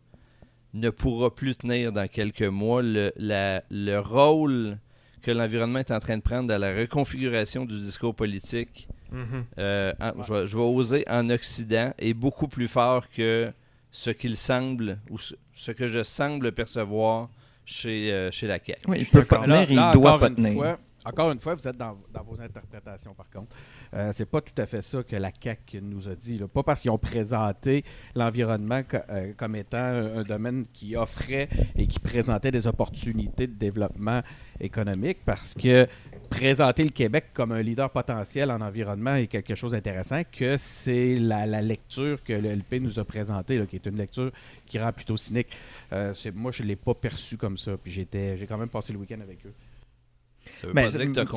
ne 0.74 0.90
pourra 0.90 1.34
plus 1.36 1.56
tenir 1.56 1.92
dans 1.92 2.08
quelques 2.08 2.44
mois. 2.44 2.82
Le, 2.82 3.12
la- 3.18 3.64
le 3.70 3.98
rôle 4.00 4.78
que 5.22 5.32
l'environnement 5.32 5.80
est 5.80 5.92
en 5.92 6.00
train 6.00 6.18
de 6.18 6.22
prendre 6.22 6.48
dans 6.48 6.58
la 6.58 6.74
reconfiguration 6.76 7.66
du 7.66 7.78
discours 7.80 8.16
politique 8.16 8.88
Mhm. 9.12 9.44
euh, 9.60 9.92
en- 10.00 10.24
je, 10.24 10.34
vais, 10.34 10.48
je 10.48 10.56
vais 10.58 10.64
oser 10.64 11.04
en 11.10 11.30
Occident 11.30 11.92
est 12.00 12.14
beaucoup 12.14 12.48
plus 12.48 12.70
fort 12.70 13.10
que 13.10 13.52
ce 13.92 14.10
qu'il 14.10 14.38
semble 14.38 15.00
ou 15.10 15.20
ce, 15.20 15.34
ce 15.54 15.72
que 15.72 15.88
je 15.88 16.02
semble 16.02 16.54
percevoir 16.54 17.30
chez, 17.66 18.12
euh, 18.14 18.32
chez 18.32 18.48
la 18.48 18.58
CAQ. 18.66 18.82
Oui, 18.88 18.98
il 19.00 19.04
suis 19.04 19.12
peut 19.12 19.26
pas 19.26 19.40
tenir, 19.40 19.70
il 19.70 19.76
Là, 19.76 19.92
doit 19.94 20.18
pas 20.18 20.30
tenir. 20.30 20.54
fois- 20.54 20.80
encore 21.06 21.32
une 21.32 21.40
fois, 21.40 21.56
vous 21.56 21.68
êtes 21.68 21.78
dans, 21.78 21.98
vos 22.26 22.40
interprétations, 22.40 23.14
par 23.14 23.30
contre. 23.30 23.56
Euh, 23.94 24.12
c'est 24.14 24.26
pas 24.26 24.42
tout 24.42 24.54
à 24.58 24.66
fait 24.66 24.82
ça 24.82 25.04
que 25.04 25.16
la 25.16 25.32
CAQ 25.32 25.82
nous 25.82 26.08
a 26.08 26.16
dit. 26.16 26.40
Pas 26.54 26.64
parce 26.64 26.82
qu'ils 26.82 26.92
ont 26.92 26.98
présenté 26.98 27.84
l'environnement 28.16 28.82
euh, 28.94 29.34
comme 29.36 29.56
étant 29.56 29.78
un, 29.78 30.24
domaine 30.24 30.66
qui 30.72 30.96
offrait 30.96 31.50
et 31.76 31.88
qui 31.88 32.00
présentait 32.00 32.52
des 32.52 32.68
opportunités 32.68 33.48
de 33.48 33.54
développement 33.54 34.22
économique, 34.60 35.20
parce 35.26 35.56
que 35.56 35.88
présenter 36.30 36.84
le 36.84 36.92
Québec 36.92 37.26
comme 37.34 37.52
un 37.52 37.62
leader 37.62 37.90
potentiel 37.90 38.52
en 38.52 38.62
environnement 38.62 39.16
est 39.16 39.28
quelque 39.28 39.56
chose 39.56 39.72
d'intéressant, 39.72 40.22
que 40.32 40.56
c'est 40.58 41.18
la, 41.20 41.46
lecture 41.62 42.24
que 42.24 42.34
le 42.34 42.54
LP 42.54 42.76
nous 42.80 43.00
a 43.00 43.04
présentée, 43.04 43.66
qui 43.68 43.76
est 43.76 43.86
une 43.88 43.98
lecture 43.98 44.32
qui 44.68 44.80
rend 44.80 44.94
plutôt 44.94 45.18
cynique. 45.18 45.48
Euh, 45.92 46.14
moi, 46.36 46.52
je 46.52 46.64
ne 46.64 46.68
l'ai 46.68 46.76
pas 46.76 46.94
perçu 46.94 47.38
comme 47.38 47.58
ça, 47.58 47.76
puis 47.78 47.92
j'ai 47.92 48.46
quand 48.48 48.58
même 48.58 48.70
passé 48.70 48.94
le 48.94 49.00
week-end 49.00 49.20
avec 49.22 49.46
eux. 49.46 49.54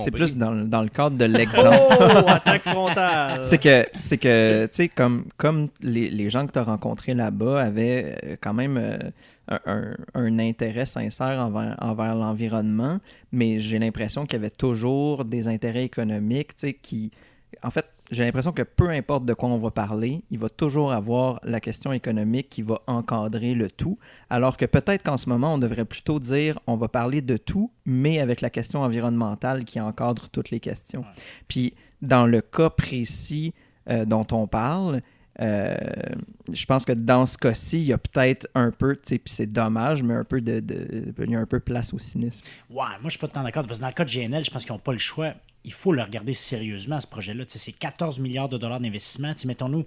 C'est 0.04 0.10
plus 0.10 0.36
dans, 0.36 0.50
le- 0.50 0.64
dans 0.64 0.82
le 0.82 0.88
cadre 0.88 1.16
de 1.16 1.24
l'exemple. 1.24 1.76
Oh, 2.00 2.24
attaque 2.28 2.62
frontale! 2.62 3.38
C'est 3.44 3.58
que, 3.58 3.86
c'est 3.98 4.18
que, 4.18 4.64
tu 4.66 4.74
sais, 4.74 4.88
comme, 4.88 5.26
comme 5.36 5.68
les, 5.82 6.10
les 6.10 6.28
gens 6.30 6.46
que 6.46 6.52
tu 6.52 6.58
as 6.58 6.64
rencontrés 6.64 7.14
là-bas 7.14 7.62
avaient 7.62 8.16
euh, 8.24 8.36
quand 8.40 8.54
même 8.54 8.76
euh, 8.78 8.98
un, 9.48 9.60
un- 9.66 9.96
un 10.14 10.38
intérêt 10.38 10.86
sincère 10.86 11.38
envers, 11.40 11.76
envers 11.80 12.14
l'environnement, 12.14 12.98
mais 13.32 13.58
j'ai 13.60 13.78
l'impression 13.78 14.24
qu'il 14.26 14.38
y 14.38 14.40
avait 14.42 14.50
toujours 14.50 15.24
des 15.24 15.48
intérêts 15.48 15.84
économiques, 15.84 16.54
tu 16.56 16.68
sais, 16.68 16.72
qui, 16.74 17.10
en 17.62 17.70
fait, 17.70 17.86
j'ai 18.10 18.24
l'impression 18.24 18.52
que 18.52 18.62
peu 18.62 18.90
importe 18.90 19.24
de 19.24 19.32
quoi 19.34 19.48
on 19.48 19.58
va 19.58 19.70
parler, 19.70 20.22
il 20.30 20.38
va 20.38 20.48
toujours 20.48 20.92
avoir 20.92 21.40
la 21.42 21.60
question 21.60 21.92
économique 21.92 22.48
qui 22.50 22.62
va 22.62 22.80
encadrer 22.86 23.54
le 23.54 23.70
tout, 23.70 23.98
alors 24.30 24.56
que 24.56 24.66
peut-être 24.66 25.02
qu'en 25.02 25.16
ce 25.16 25.28
moment, 25.28 25.54
on 25.54 25.58
devrait 25.58 25.84
plutôt 25.86 26.18
dire 26.20 26.58
on 26.66 26.76
va 26.76 26.88
parler 26.88 27.22
de 27.22 27.36
tout, 27.36 27.70
mais 27.86 28.20
avec 28.20 28.40
la 28.40 28.50
question 28.50 28.82
environnementale 28.82 29.64
qui 29.64 29.80
encadre 29.80 30.28
toutes 30.28 30.50
les 30.50 30.60
questions. 30.60 31.04
Puis, 31.48 31.74
dans 32.02 32.26
le 32.26 32.40
cas 32.42 32.70
précis 32.70 33.54
euh, 33.88 34.04
dont 34.04 34.26
on 34.32 34.46
parle, 34.46 35.00
euh, 35.40 35.74
je 36.52 36.64
pense 36.66 36.84
que 36.84 36.92
dans 36.92 37.26
ce 37.26 37.36
cas-ci, 37.38 37.78
il 37.80 37.86
y 37.86 37.92
a 37.92 37.98
peut-être 37.98 38.46
un 38.54 38.70
peu, 38.70 38.94
tu 38.94 39.02
sais, 39.04 39.18
puis 39.18 39.32
c'est 39.34 39.50
dommage, 39.50 40.02
mais 40.02 40.14
un 40.14 40.24
peu 40.24 40.40
de, 40.40 40.60
de- 40.60 41.12
il 41.18 41.30
y 41.30 41.34
a 41.34 41.40
un 41.40 41.46
peu 41.46 41.58
place 41.58 41.92
au 41.92 41.98
cynisme. 41.98 42.44
Ouais, 42.70 42.76
moi, 42.76 43.04
je 43.04 43.10
suis 43.10 43.18
pas 43.18 43.28
tant 43.28 43.42
d'accord. 43.42 43.66
Parce 43.66 43.78
que 43.78 43.82
dans 43.82 43.88
le 43.88 43.94
cas 43.94 44.04
de 44.04 44.10
GNL, 44.10 44.44
je 44.44 44.50
pense 44.50 44.64
qu'ils 44.64 44.72
n'ont 44.72 44.78
pas 44.78 44.92
le 44.92 44.98
choix. 44.98 45.32
Il 45.64 45.72
faut 45.72 45.92
le 45.92 46.02
regarder 46.02 46.34
sérieusement, 46.34 47.00
ce 47.00 47.06
projet-là. 47.06 47.44
C'est 47.48 47.72
14 47.72 48.18
milliards 48.20 48.48
de 48.48 48.58
dollars 48.58 48.80
d'investissement. 48.80 49.32
Mettons-nous 49.46 49.84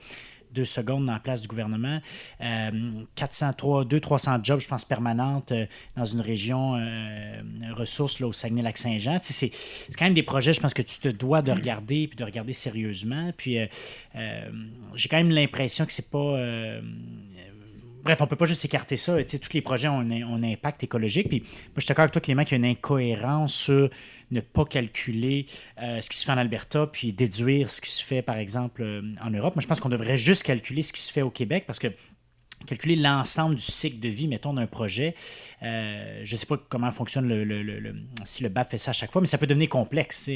deux 0.51 0.65
secondes 0.65 1.05
dans 1.05 1.13
la 1.13 1.19
place 1.19 1.41
du 1.41 1.47
gouvernement. 1.47 1.99
Euh, 2.41 2.71
403, 3.15 3.85
200-300 3.85 4.43
jobs, 4.43 4.59
je 4.59 4.67
pense, 4.67 4.85
permanentes 4.85 5.51
euh, 5.51 5.65
dans 5.95 6.05
une 6.05 6.21
région 6.21 6.75
euh, 6.75 7.41
ressource 7.73 8.19
là, 8.19 8.27
au 8.27 8.33
Saguenay-Lac-Saint-Jean. 8.33 9.19
C'est 9.21 9.51
quand 9.97 10.05
même 10.05 10.13
des 10.13 10.23
projets, 10.23 10.53
je 10.53 10.61
pense, 10.61 10.73
que 10.73 10.81
tu 10.81 10.99
te 10.99 11.09
dois 11.09 11.41
de 11.41 11.51
regarder 11.51 12.07
puis 12.07 12.17
de 12.17 12.23
regarder 12.23 12.53
sérieusement. 12.53 13.31
Puis 13.35 13.59
euh, 13.59 13.67
euh, 14.15 14.49
j'ai 14.95 15.09
quand 15.09 15.17
même 15.17 15.31
l'impression 15.31 15.85
que 15.85 15.91
c'est 15.91 16.09
pas... 16.09 16.37
Bref, 18.07 18.21
on 18.21 18.27
peut 18.27 18.37
pas 18.37 18.45
juste 18.45 18.63
écarter 18.63 18.95
ça. 18.95 19.21
Tous 19.21 19.51
les 19.53 19.59
projets 19.59 19.89
ont 19.89 19.99
un, 19.99 20.43
impact 20.43 20.81
écologique. 20.81 21.27
Puis 21.27 21.41
moi, 21.41 21.73
je 21.75 21.81
suis 21.81 21.87
d'accord 21.89 22.03
avec 22.03 22.13
toi, 22.13 22.21
Clément, 22.21 22.45
qu'il 22.45 22.53
y 22.53 22.55
a 22.55 22.65
une 22.65 22.71
incohérence 22.71 23.53
sur 23.53 23.89
ne 24.31 24.39
pas 24.39 24.63
calculer 24.63 25.45
euh, 25.81 25.99
ce 25.99 26.09
qui 26.09 26.15
se 26.15 26.23
fait 26.23 26.31
en 26.31 26.37
Alberta, 26.37 26.87
puis 26.87 27.11
déduire 27.11 27.69
ce 27.69 27.81
qui 27.81 27.89
se 27.89 28.01
fait, 28.01 28.21
par 28.21 28.37
exemple, 28.37 28.81
euh, 28.81 29.01
en 29.21 29.29
Europe. 29.29 29.57
Moi, 29.57 29.61
je 29.61 29.67
pense 29.67 29.81
qu'on 29.81 29.89
devrait 29.89 30.17
juste 30.17 30.43
calculer 30.43 30.83
ce 30.83 30.93
qui 30.93 31.01
se 31.01 31.11
fait 31.11 31.21
au 31.21 31.29
Québec 31.29 31.65
parce 31.67 31.79
que 31.79 31.89
calculer 32.65 32.95
l'ensemble 32.95 33.55
du 33.55 33.61
cycle 33.61 33.99
de 33.99 34.07
vie, 34.07 34.29
mettons, 34.29 34.53
d'un 34.53 34.67
projet. 34.67 35.13
Euh, 35.63 36.21
je 36.23 36.33
ne 36.33 36.37
sais 36.37 36.45
pas 36.45 36.55
comment 36.69 36.91
fonctionne 36.91 37.27
le, 37.27 37.95
si 38.23 38.41
le 38.41 38.47
BAP 38.47 38.71
fait 38.71 38.77
ça 38.77 38.91
à 38.91 38.93
chaque 38.93 39.11
fois, 39.11 39.19
mais 39.19 39.27
ça 39.27 39.37
peut 39.37 39.47
devenir 39.47 39.67
complexe. 39.67 40.29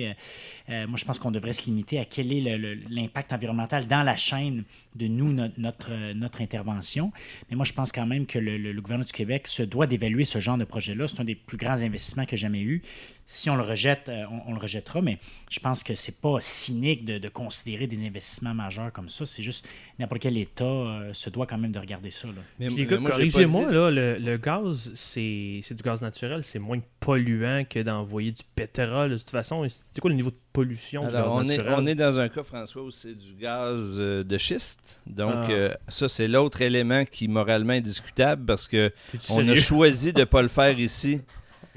moi, 0.67 0.97
je 0.97 1.05
pense 1.05 1.19
qu'on 1.19 1.31
devrait 1.31 1.53
se 1.53 1.65
limiter 1.67 1.99
à 1.99 2.05
quel 2.05 2.34
est 2.34 2.57
l'impact 2.89 3.31
environnemental 3.31 3.88
dans 3.88 4.03
la 4.03 4.17
chaîne 4.17 4.65
de 4.95 5.08
nous, 5.08 5.32
notre, 5.32 5.60
notre, 5.60 5.91
euh, 5.91 6.13
notre 6.13 6.41
intervention. 6.41 7.12
Mais 7.49 7.56
moi, 7.56 7.63
je 7.65 7.73
pense 7.73 7.91
quand 7.91 8.06
même 8.06 8.25
que 8.25 8.38
le, 8.39 8.58
le- 8.58 8.71
le 8.73 8.82
gouvernement 8.82 9.06
du 9.06 9.13
Québec 9.13 9.47
se 9.47 9.63
doit 9.63 9.88
d'évaluer 9.88 10.25
ce 10.25 10.39
genre 10.39 10.58
de 10.58 10.65
projet-là. 10.65 11.08
C'est 11.08 11.19
un 11.21 11.23
des 11.23 11.36
plus 11.36 11.58
grands 11.58 11.82
investissements 11.82 12.25
que 12.25 12.36
j'ai 12.36 12.41
jamais 12.41 12.62
eu. 12.62 12.82
Si 13.25 13.49
on 13.49 13.56
le 13.56 13.62
rejette, 13.63 14.10
euh, 14.10 14.25
on, 14.30 14.51
on 14.51 14.54
le 14.54 14.60
rejettera, 14.60 15.01
mais 15.01 15.17
je 15.49 15.60
pense 15.62 15.84
que 15.84 15.95
c'est 15.95 16.19
pas 16.19 16.38
cynique 16.41 17.06
de, 17.06 17.17
de 17.19 17.30
considérer 17.30 17.88
des 17.88 18.06
investissements 18.06 18.54
majeurs 18.54 18.91
comme 18.91 19.08
ça. 19.08 19.25
C'est 19.25 19.43
juste 19.43 19.69
n'importe 19.97 20.21
quel 20.21 20.38
État 20.38 20.65
euh, 20.65 21.13
se 21.13 21.30
doit 21.30 21.45
quand 21.47 21.58
même 21.58 21.71
de 21.71 21.80
regarder 21.80 22.10
ça. 22.10 22.27
là. 22.27 22.34
Mais- 22.60 22.67
mais 22.69 22.86
corrigez-moi, 23.12 23.67
dit- 23.69 23.73
là, 23.73 23.91
le, 23.91 24.17
le 24.17 24.38
gaz, 24.38 24.91
c'est 24.95 25.62
c'est 25.63 25.75
du 25.75 25.84
gaz 25.84 26.01
naturel, 26.01 26.43
c'est 26.43 26.60
moins 26.60 26.80
polluant 27.01 27.63
que 27.69 27.79
d'envoyer 27.79 28.31
du 28.31 28.43
pétrole. 28.55 29.09
De 29.11 29.17
toute 29.17 29.29
façon, 29.31 29.65
c'est 29.67 29.99
quoi 29.99 30.09
le 30.09 30.15
niveau 30.15 30.29
de 30.29 30.35
pollution 30.53 31.01
du 31.01 31.13
Alors, 31.13 31.35
gaz 31.41 31.45
on 31.45 31.49
est, 31.49 31.69
on 31.69 31.85
est 31.85 31.95
dans 31.95 32.19
un 32.19 32.29
cas, 32.29 32.43
François, 32.43 32.83
où 32.83 32.91
c'est 32.91 33.15
du 33.17 33.33
gaz 33.33 33.97
euh, 33.99 34.23
de 34.23 34.37
schiste. 34.37 34.99
Donc, 35.07 35.33
Ah. 35.35 35.51
euh, 35.51 35.73
ça, 35.89 36.07
c'est 36.07 36.27
l'autre 36.29 36.61
élément 36.61 37.03
qui, 37.03 37.27
moralement, 37.27 37.73
est 37.73 37.81
discutable 37.81 38.45
parce 38.45 38.67
que 38.67 38.91
on 39.31 39.45
a 39.49 39.55
choisi 39.55 40.13
de 40.13 40.19
ne 40.19 40.25
pas 40.25 40.41
le 40.41 40.47
faire 40.47 40.79
ici. 40.79 41.21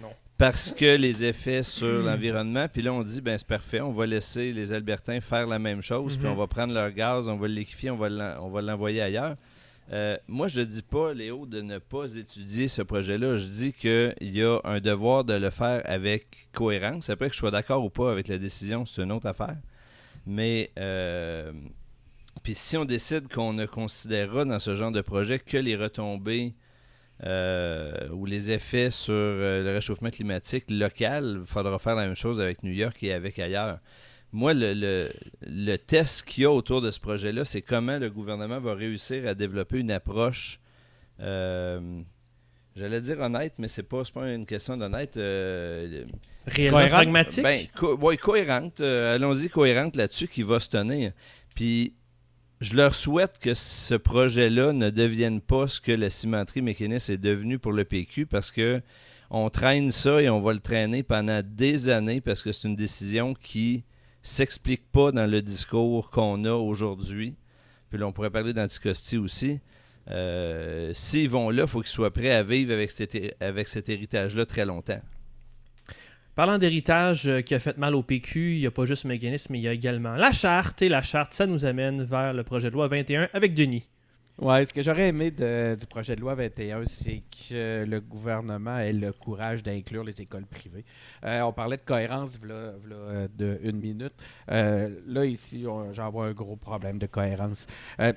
Non. 0.01 0.09
parce 0.37 0.73
que 0.73 0.97
les 0.97 1.25
effets 1.25 1.63
sur 1.63 2.03
l'environnement. 2.03 2.67
Puis 2.71 2.83
là, 2.83 2.93
on 2.93 3.03
dit, 3.03 3.21
ben 3.21 3.39
c'est 3.39 3.47
parfait, 3.47 3.81
on 3.81 3.93
va 3.93 4.05
laisser 4.05 4.53
les 4.53 4.73
Albertains 4.73 5.21
faire 5.21 5.47
la 5.47 5.59
même 5.59 5.81
chose, 5.81 6.17
puis 6.17 6.27
Mhm. 6.27 6.33
on 6.33 6.37
va 6.37 6.47
prendre 6.49 6.75
leur 6.75 6.91
gaz, 6.91 7.29
on 7.29 7.37
va 7.37 7.49
le 7.49 7.55
liquéfier, 7.55 7.91
on 7.91 7.97
va 7.97 8.61
l'envoyer 8.61 9.01
ailleurs. 9.01 9.37
Euh, 9.93 10.17
moi, 10.29 10.49
je 10.49 10.63
dis 10.63 10.83
pas, 10.83 11.13
Léo, 11.13 11.47
de 11.47 11.61
ne 11.61 11.79
pas 11.79 12.17
étudier 12.17 12.69
ce 12.69 12.83
projet-là. 12.83 13.37
Je 13.37 13.47
dis 13.47 13.73
qu'il 13.73 14.15
y 14.21 14.43
a 14.43 14.59
un 14.65 14.81
devoir 14.81 15.25
de 15.25 15.35
le 15.35 15.51
faire 15.51 15.83
avec 15.85 16.49
cohérence. 16.53 17.11
Après 17.11 17.29
que 17.29 17.35
je 17.35 17.41
sois 17.41 17.51
d'accord 17.51 17.85
ou 17.85 17.91
pas 17.91 18.11
avec 18.11 18.29
la 18.29 18.39
décision, 18.39 18.85
c'est 18.85 19.03
une 19.03 19.13
autre 19.13 19.27
affaire. 19.27 19.57
Mais, 20.27 20.71
euh, 20.79 21.53
puis 22.43 22.55
si 22.55 22.77
on 22.77 22.85
décide 22.85 23.29
qu'on 23.29 23.53
ne 23.53 23.67
considérera 23.67 24.45
dans 24.45 24.59
ce 24.59 24.75
genre 24.75 24.93
de 24.93 25.03
projet 25.03 25.39
que 25.39 25.59
les 25.59 25.77
retombées 25.77 26.55
euh, 27.25 28.09
ou 28.11 28.25
les 28.25 28.51
effets 28.51 28.91
sur 28.91 29.13
le 29.13 29.71
réchauffement 29.73 30.11
climatique 30.11 30.65
local, 30.71 31.41
il 31.43 31.47
faudra 31.47 31.79
faire 31.79 31.95
la 31.95 32.07
même 32.07 32.17
chose 32.17 32.41
avec 32.41 32.63
New 32.63 32.73
York 32.73 33.03
et 33.03 33.13
avec 33.13 33.39
ailleurs. 33.39 33.81
Moi, 34.35 34.53
le, 34.53 34.75
le- 34.75 35.09
le 35.47 35.77
test 35.77 36.25
qu'il 36.25 36.43
y 36.43 36.47
a 36.47 36.51
autour 36.51 36.83
de 36.83 36.91
ce 36.91 36.99
projet-là, 36.99 37.45
c'est 37.45 37.63
comment 37.63 37.99
le 37.99 38.11
gouvernement 38.11 38.59
va 38.61 38.75
réussir 38.75 39.27
à 39.29 39.35
développer 39.35 39.79
une 39.79 39.93
approche, 39.93 40.59
euh, 41.21 42.01
j'allais 42.77 43.01
dire 43.01 43.21
honnête, 43.21 43.55
mais 43.59 43.69
c'est 43.69 43.85
pas, 43.85 44.03
pas 44.13 44.33
une 44.33 44.45
question 44.45 44.77
d'honnête. 44.77 45.17
euh, 45.17 46.05
Réellement 46.47 46.79
Cohérente? 46.79 46.93
pragmatique? 47.05 47.43
ben, 47.45 47.67
co- 47.77 47.97
ouais, 47.97 48.17
cohérente. 48.17 48.81
euh, 48.81 49.15
Allons-y, 49.15 49.49
cohérente 49.49 49.95
là-dessus 49.97 50.27
qui 50.29 50.43
va 50.43 50.59
se 50.59 50.69
tenir. 50.69 51.13
Puis, 51.55 51.95
je 52.61 52.75
leur 52.75 52.95
souhaite 52.95 53.39
que 53.39 53.55
ce 53.55 53.95
projet-là 53.95 54.73
ne 54.73 54.91
devienne 54.91 55.41
pas 55.41 55.69
ce 55.69 55.81
que 55.81 55.93
la 55.93 56.11
cimenterie 56.11 56.63
mécaniste 56.63 57.09
est 57.11 57.19
devenue 57.19 57.59
pour 57.61 57.73
le 57.73 57.85
PQ 57.85 58.27
parce 58.27 58.51
que 58.51 58.81
on 59.31 59.49
traîne 59.49 59.91
ça 59.93 60.21
et 60.21 60.29
on 60.29 60.41
va 60.41 60.53
le 60.53 60.61
traîner 60.61 61.03
pendant 61.03 61.41
des 61.45 61.89
années 61.89 62.21
parce 62.21 62.43
que 62.43 62.53
c'est 62.53 62.67
une 62.69 62.77
décision 62.77 63.35
qui 63.35 63.85
s'explique 64.25 64.91
pas 64.91 65.13
dans 65.13 65.31
le 65.31 65.41
discours 65.43 66.11
qu'on 66.11 66.45
a 66.45 66.53
aujourd'hui. 66.53 67.37
Puis 67.91 67.99
là, 67.99 68.09
on 68.09 68.13
pourrait 68.13 68.31
parler 68.31 68.53
d'Anticosti 68.53 69.19
aussi. 69.19 69.61
Euh, 70.11 70.91
S'ils 70.95 71.31
vont 71.31 71.51
là, 71.51 71.63
il 71.63 71.69
faut 71.69 71.81
qu'ils 71.81 71.91
soient 71.91 72.13
prêts 72.13 72.33
à 72.33 72.43
vivre 72.43 72.73
avec 72.73 72.91
cet, 72.91 73.17
avec 73.41 73.69
cet 73.69 73.89
héritage-là 73.89 74.47
très 74.47 74.65
longtemps. 74.65 75.01
Parlant 76.35 76.59
d'héritage 76.59 77.29
euh, 77.29 77.43
qui 77.43 77.55
a 77.55 77.61
fait 77.61 77.79
mal 77.79 77.95
au 77.95 78.03
PQ, 78.03 78.55
il 78.55 78.61
n'y 78.61 78.67
a 78.67 78.73
pas 78.73 78.87
juste 78.87 79.05
mécanisme, 79.05 79.53
mais 79.53 79.61
il 79.61 79.63
y 79.63 79.69
a 79.69 79.73
également 79.73 80.17
la 80.17 80.33
charte. 80.33 80.83
Et 80.83 80.89
la 80.89 81.03
charte, 81.03 81.33
ça 81.33 81.47
nous 81.47 81.65
amène 81.65 82.03
vers 82.03 82.33
le 82.33 82.43
projet 82.43 82.71
de 82.71 82.75
loi 82.75 82.89
21 82.89 83.29
avec 83.33 83.55
Denis. 83.55 83.87
Ouais, 84.37 84.65
ce 84.65 84.73
que 84.73 84.83
j'aurais 84.83 85.09
aimé 85.09 85.31
du 85.31 85.87
projet 85.87 86.17
de 86.17 86.21
loi 86.21 86.35
21, 86.35 86.83
c'est 86.87 87.23
que 87.49 87.85
le 87.87 88.01
gouvernement 88.01 88.79
ait 88.79 88.93
le 88.93 89.13
courage 89.13 89.63
d'inclure 89.63 90.03
les 90.03 90.21
écoles 90.21 90.45
privées. 90.45 90.85
Euh, 91.25 91.43
on 91.43 91.53
parlait 91.53 91.77
de 91.77 91.83
cohérence 91.83 92.37
v'là, 92.41 92.55
euh, 92.55 93.29
de 93.39 93.61
une 93.63 93.79
minute. 93.79 94.13
Euh, 94.51 94.89
là, 95.07 95.25
ici, 95.25 95.65
j'en 95.93 96.11
vois 96.11 96.27
un 96.27 96.33
gros 96.33 96.57
problème 96.57 96.99
de 96.99 97.07
cohérence. 97.07 97.69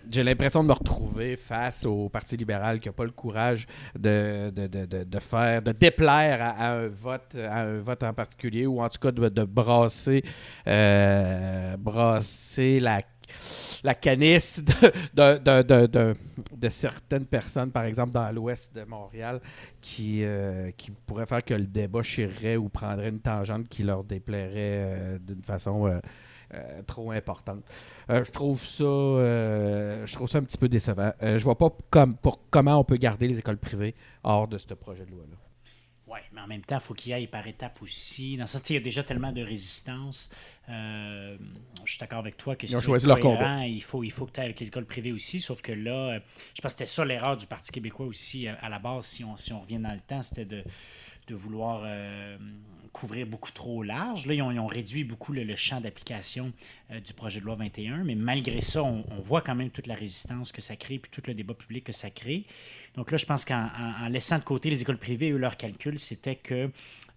J'ai 0.10 0.24
l'impression 0.24 0.64
de 0.64 0.70
me 0.70 0.74
retrouver 0.74 1.36
face 1.36 1.86
au 1.86 2.10
Parti 2.10 2.36
libéral 2.36 2.80
qui 2.80 2.88
n'a 2.90 2.94
pas 2.94 3.06
le 3.06 3.12
courage 3.12 3.68
de, 3.96 4.50
de, 4.50 4.66
de, 4.66 5.04
de- 5.04 5.20
faire, 5.20 5.62
de 5.62 5.72
déplaire 5.72 6.40
à, 6.42 6.72
un 6.78 6.88
vote, 6.88 7.36
un 7.36 7.78
vote 7.78 8.02
en 8.02 8.14
particulier, 8.14 8.66
ou 8.66 8.82
en 8.82 8.90
tout 8.90 9.00
cas 9.00 9.12
de, 9.12 9.44
brasser, 9.44 10.24
brasser 11.78 12.80
la 12.80 13.02
la 13.84 13.96
canisse 13.96 14.64
de, 15.14 16.70
certaines 16.70 17.26
personnes, 17.26 17.72
par 17.72 17.84
exemple 17.86 18.14
dans 18.14 18.32
l'ouest 18.32 18.76
de 18.76 18.84
Montréal, 18.84 19.40
qui, 19.82 20.24
euh, 20.24 20.72
pourraient 21.06 21.26
faire 21.26 21.44
que 21.44 21.54
le 21.54 21.66
débat 21.66 22.02
chirerait 22.02 22.58
ou 22.58 22.70
prendrait 22.70 23.10
une 23.10 23.20
tangente 23.20 23.68
qui 23.68 23.84
leur 23.84 24.04
déplairait 24.04 24.54
euh, 24.56 25.18
d'une 25.20 25.44
façon 25.44 25.88
euh, 25.88 26.00
trop 26.86 27.12
importante. 27.12 27.64
Je 28.10 28.32
trouve 28.32 28.64
ça 28.66 28.84
je 28.86 30.14
trouve 30.14 30.30
ça 30.30 30.38
un 30.38 30.44
petit 30.44 30.58
peu 30.58 30.70
décevant. 30.70 31.12
Je 31.22 31.44
vois 31.44 31.58
pas 31.58 31.70
pour, 32.22 32.40
comment 32.50 32.80
on 32.80 32.84
peut 32.84 32.98
garder 32.98 33.28
les 33.28 33.40
écoles 33.40 33.58
privées 33.58 33.96
hors 34.24 34.48
de 34.48 34.58
ce 34.58 34.74
projet 34.74 35.06
de 35.06 35.12
loi-là. 35.12 35.47
Oui, 36.08 36.20
mais 36.32 36.40
en 36.40 36.48
même 36.48 36.62
temps, 36.62 36.78
il 36.78 36.82
faut 36.82 36.94
qu'il 36.94 37.12
y 37.12 37.14
aille 37.14 37.28
par 37.28 37.46
étapes 37.48 37.82
aussi. 37.82 38.38
Dans 38.38 38.46
ça, 38.46 38.60
il 38.70 38.74
y 38.74 38.78
a 38.78 38.80
déjà 38.80 39.04
tellement 39.04 39.34
de 39.34 39.42
résistance. 39.42 40.30
Euh, 40.70 41.38
je 41.84 41.92
suis 41.92 42.00
d'accord 42.00 42.20
avec 42.20 42.38
toi 42.38 42.56
que 42.56 42.66
si 42.66 42.74
Ils 42.74 42.78
ont 42.78 42.82
choisi 42.82 43.06
leur 43.08 43.20
combat. 43.20 43.68
Il 43.68 43.84
faut, 43.84 44.04
il 44.04 44.12
faut 44.12 44.26
que 44.26 44.32
tu 44.32 44.40
ailles 44.40 44.46
avec 44.46 44.60
les 44.62 44.68
écoles 44.68 44.86
privées 44.86 45.12
aussi. 45.12 45.42
Sauf 45.42 45.62
que 45.62 45.74
là, 45.74 45.92
euh, 46.16 46.20
je 46.56 46.62
pense 46.62 46.74
que 46.74 46.80
c'était 46.80 46.86
ça 46.86 47.04
l'erreur 47.04 47.36
du 47.36 47.46
Parti 47.46 47.74
québécois 47.74 48.06
aussi 48.06 48.48
euh, 48.48 48.54
à 48.62 48.70
la 48.70 48.80
base, 48.80 49.06
si 49.06 49.26
on, 49.26 49.36
si 49.36 49.52
on 49.52 49.60
revient 49.60 49.80
dans 49.80 49.94
le 49.94 50.00
temps, 50.00 50.24
c'était 50.24 50.46
de, 50.46 50.64
de 51.28 51.36
vouloir 51.36 51.82
euh, 51.84 52.38
couvrir 52.94 53.28
beaucoup 53.28 53.52
trop 53.52 53.84
large. 53.84 54.26
Là, 54.26 54.34
ils 54.34 54.42
ont, 54.42 54.52
ils 54.52 54.60
ont 54.60 54.68
réduit 54.68 55.04
beaucoup 55.04 55.34
le, 55.34 55.44
le 55.44 55.56
champ 55.56 55.82
d'application 55.82 56.52
euh, 56.92 57.00
du 57.00 57.14
projet 57.14 57.40
de 57.40 57.46
loi 57.46 57.56
21, 57.56 58.04
mais 58.04 58.16
malgré 58.16 58.62
ça, 58.62 58.84
on, 58.84 59.06
on 59.12 59.20
voit 59.20 59.42
quand 59.42 59.56
même 59.56 59.70
toute 59.70 59.88
la 59.88 59.96
résistance 59.96 60.52
que 60.52 60.62
ça 60.62 60.76
crée, 60.76 61.00
puis 61.00 61.12
tout 61.12 61.22
le 61.28 61.34
débat 61.34 61.54
public 61.54 61.84
que 61.84 61.92
ça 61.92 62.10
crée. 62.10 62.46
Donc 62.98 63.12
là, 63.12 63.18
je 63.18 63.26
pense 63.26 63.46
qu'en 63.46 63.70
en- 63.80 64.06
en 64.06 64.10
laissant 64.10 64.38
de 64.40 64.44
côté 64.44 64.70
les 64.70 64.82
écoles 64.82 64.98
privées, 64.98 65.30
eux, 65.32 65.38
leur 65.38 65.56
calcul, 65.56 65.98
c'était 66.00 66.36
que 66.36 66.70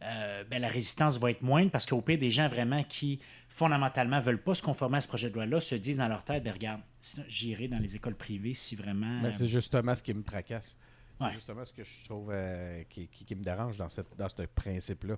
euh, 0.02 0.44
ben, 0.50 0.60
la 0.62 0.68
résistance 0.68 1.18
va 1.18 1.30
être 1.30 1.42
moindre 1.42 1.70
parce 1.70 1.84
qu'au 1.86 2.00
pire, 2.00 2.18
des 2.18 2.30
gens 2.30 2.48
vraiment 2.48 2.82
qui, 2.84 3.18
fondamentalement, 3.48 4.20
veulent 4.20 4.40
pas 4.42 4.54
se 4.54 4.62
conformer 4.62 4.96
à 4.98 5.00
ce 5.02 5.08
projet 5.08 5.28
de 5.28 5.34
loi-là, 5.34 5.60
se 5.60 5.74
disent 5.74 5.96
dans 5.98 6.08
leur 6.08 6.24
tête, 6.24 6.42
ben, 6.44 6.52
regarde, 6.52 6.80
sinon, 7.00 7.24
j'irai 7.28 7.68
dans 7.68 7.78
les 7.78 7.96
écoles 7.96 8.14
privées 8.14 8.54
si 8.54 8.76
vraiment... 8.76 9.20
Ben, 9.22 9.32
c'est 9.32 9.48
justement 9.48 9.94
ce 9.94 10.02
qui 10.02 10.14
me 10.14 10.22
tracasse. 10.22 10.76
C'est 11.18 11.24
Ouais. 11.26 11.32
justement 11.34 11.64
ce 11.66 11.72
que 11.74 11.82
je 11.84 12.04
trouve 12.06 12.30
euh, 12.32 12.82
qui, 12.88 13.08
qui- 13.08 13.26
qui 13.26 13.34
me 13.34 13.44
dérange 13.44 13.76
dans, 13.76 13.90
cette, 13.90 14.16
dans 14.16 14.28
ce 14.30 14.40
principe-là. 14.42 15.16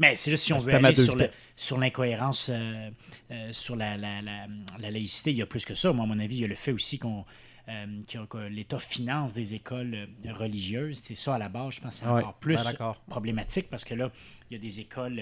Mais 0.00 0.14
c'est 0.14 0.30
juste 0.30 0.44
si 0.44 0.52
on 0.52 0.58
veut 0.60 0.72
aller 0.72 0.94
sur, 0.94 1.16
le- 1.16 1.22
vitesses. 1.24 1.48
sur 1.56 1.76
l'incohérence, 1.76 2.48
euh, 2.50 2.88
euh, 3.32 3.52
sur 3.52 3.74
la, 3.74 3.96
la, 3.96 4.22
la- 4.22 4.46
la 4.78 4.90
laïcité, 4.92 5.30
il 5.32 5.36
y 5.38 5.42
a 5.42 5.46
plus 5.46 5.64
que 5.64 5.74
ça. 5.74 5.92
Moi, 5.92 6.04
à 6.04 6.06
mon 6.06 6.20
avis, 6.20 6.36
il 6.36 6.40
y 6.42 6.44
a 6.44 6.48
le 6.48 6.54
fait 6.54 6.70
aussi 6.70 7.00
qu'on 7.00 7.24
euh, 7.68 7.86
que 8.28 8.38
l'État 8.48 8.78
finance 8.78 9.34
des 9.34 9.54
écoles 9.54 9.94
euh, 10.26 10.32
religieuses. 10.32 11.00
C'est 11.02 11.14
ça, 11.14 11.34
à 11.34 11.38
la 11.38 11.48
base, 11.48 11.74
je 11.74 11.80
pense 11.80 11.94
que 12.00 12.04
c'est 12.04 12.10
encore 12.20 12.34
plus 12.34 12.54
ben 12.54 12.72
problématique 13.08 13.68
parce 13.70 13.84
que 13.84 13.94
là, 13.94 14.10
il 14.50 14.54
y 14.54 14.56
a 14.56 14.60
des 14.60 14.80
écoles 14.80 15.20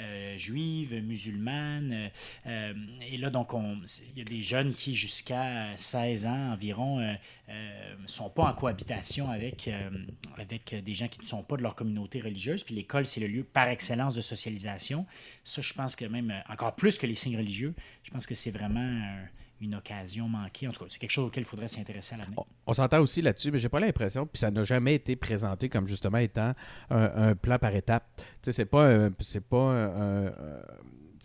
euh, 0.00 0.36
juives, 0.36 1.00
musulmanes. 1.00 2.10
euh, 2.46 2.74
et 3.08 3.16
là, 3.18 3.30
donc, 3.30 3.54
on- 3.54 3.80
il 4.12 4.18
y 4.18 4.20
a 4.22 4.24
des 4.24 4.42
jeunes 4.42 4.74
qui, 4.74 4.96
jusqu'à 4.96 5.76
16 5.76 6.26
ans 6.26 6.52
environ, 6.52 6.98
ne 6.98 8.06
sont 8.06 8.30
pas 8.30 8.44
en 8.50 8.52
cohabitation 8.54 9.30
avec, 9.30 9.70
avec 10.36 10.74
des 10.82 10.94
gens 10.94 11.06
qui 11.06 11.20
ne 11.20 11.24
sont 11.24 11.44
pas 11.44 11.56
de 11.56 11.62
leur 11.62 11.76
communauté 11.76 12.20
religieuse. 12.20 12.64
Puis 12.64 12.74
l'école, 12.74 13.06
c'est 13.06 13.20
le 13.20 13.28
lieu 13.28 13.44
par 13.44 13.68
excellence 13.68 14.16
de 14.16 14.20
socialisation. 14.20 15.06
Ça, 15.44 15.62
je 15.62 15.72
pense 15.72 15.94
que 15.94 16.04
même, 16.06 16.34
encore 16.48 16.74
plus 16.74 16.98
que 16.98 17.06
les 17.06 17.14
signes 17.14 17.36
religieux, 17.36 17.74
je 18.02 18.10
pense 18.10 18.26
que 18.26 18.34
c'est 18.34 18.50
vraiment 18.50 19.00
une 19.64 19.74
occasion 19.74 20.28
manquée. 20.28 20.68
En 20.68 20.72
tout 20.72 20.80
cas, 20.84 20.86
c'est 20.88 20.98
quelque 20.98 21.10
chose 21.10 21.26
auquel 21.26 21.42
il 21.42 21.46
faudrait 21.46 21.68
s'intéresser 21.68 22.14
à 22.14 22.18
l'avenir. 22.18 22.38
On, 22.38 22.44
on 22.66 22.74
s'entend 22.74 23.00
aussi 23.00 23.20
là-dessus, 23.22 23.50
mais 23.50 23.58
j'ai 23.58 23.68
pas 23.68 23.80
l'impression, 23.80 24.26
puis 24.26 24.38
ça 24.38 24.50
n'a 24.50 24.64
jamais 24.64 24.94
été 24.94 25.16
présenté 25.16 25.68
comme 25.68 25.86
justement 25.88 26.18
étant 26.18 26.52
un, 26.90 27.28
un 27.30 27.34
plan 27.34 27.58
par 27.58 27.74
étape. 27.74 28.04
Tu 28.16 28.22
sais, 28.42 28.52
c'est 28.52 28.64
pas 28.66 28.88
un, 28.94 29.10
c'est 29.20 29.44
pas 29.44 29.58
un, 29.58 30.26
un- 30.26 30.32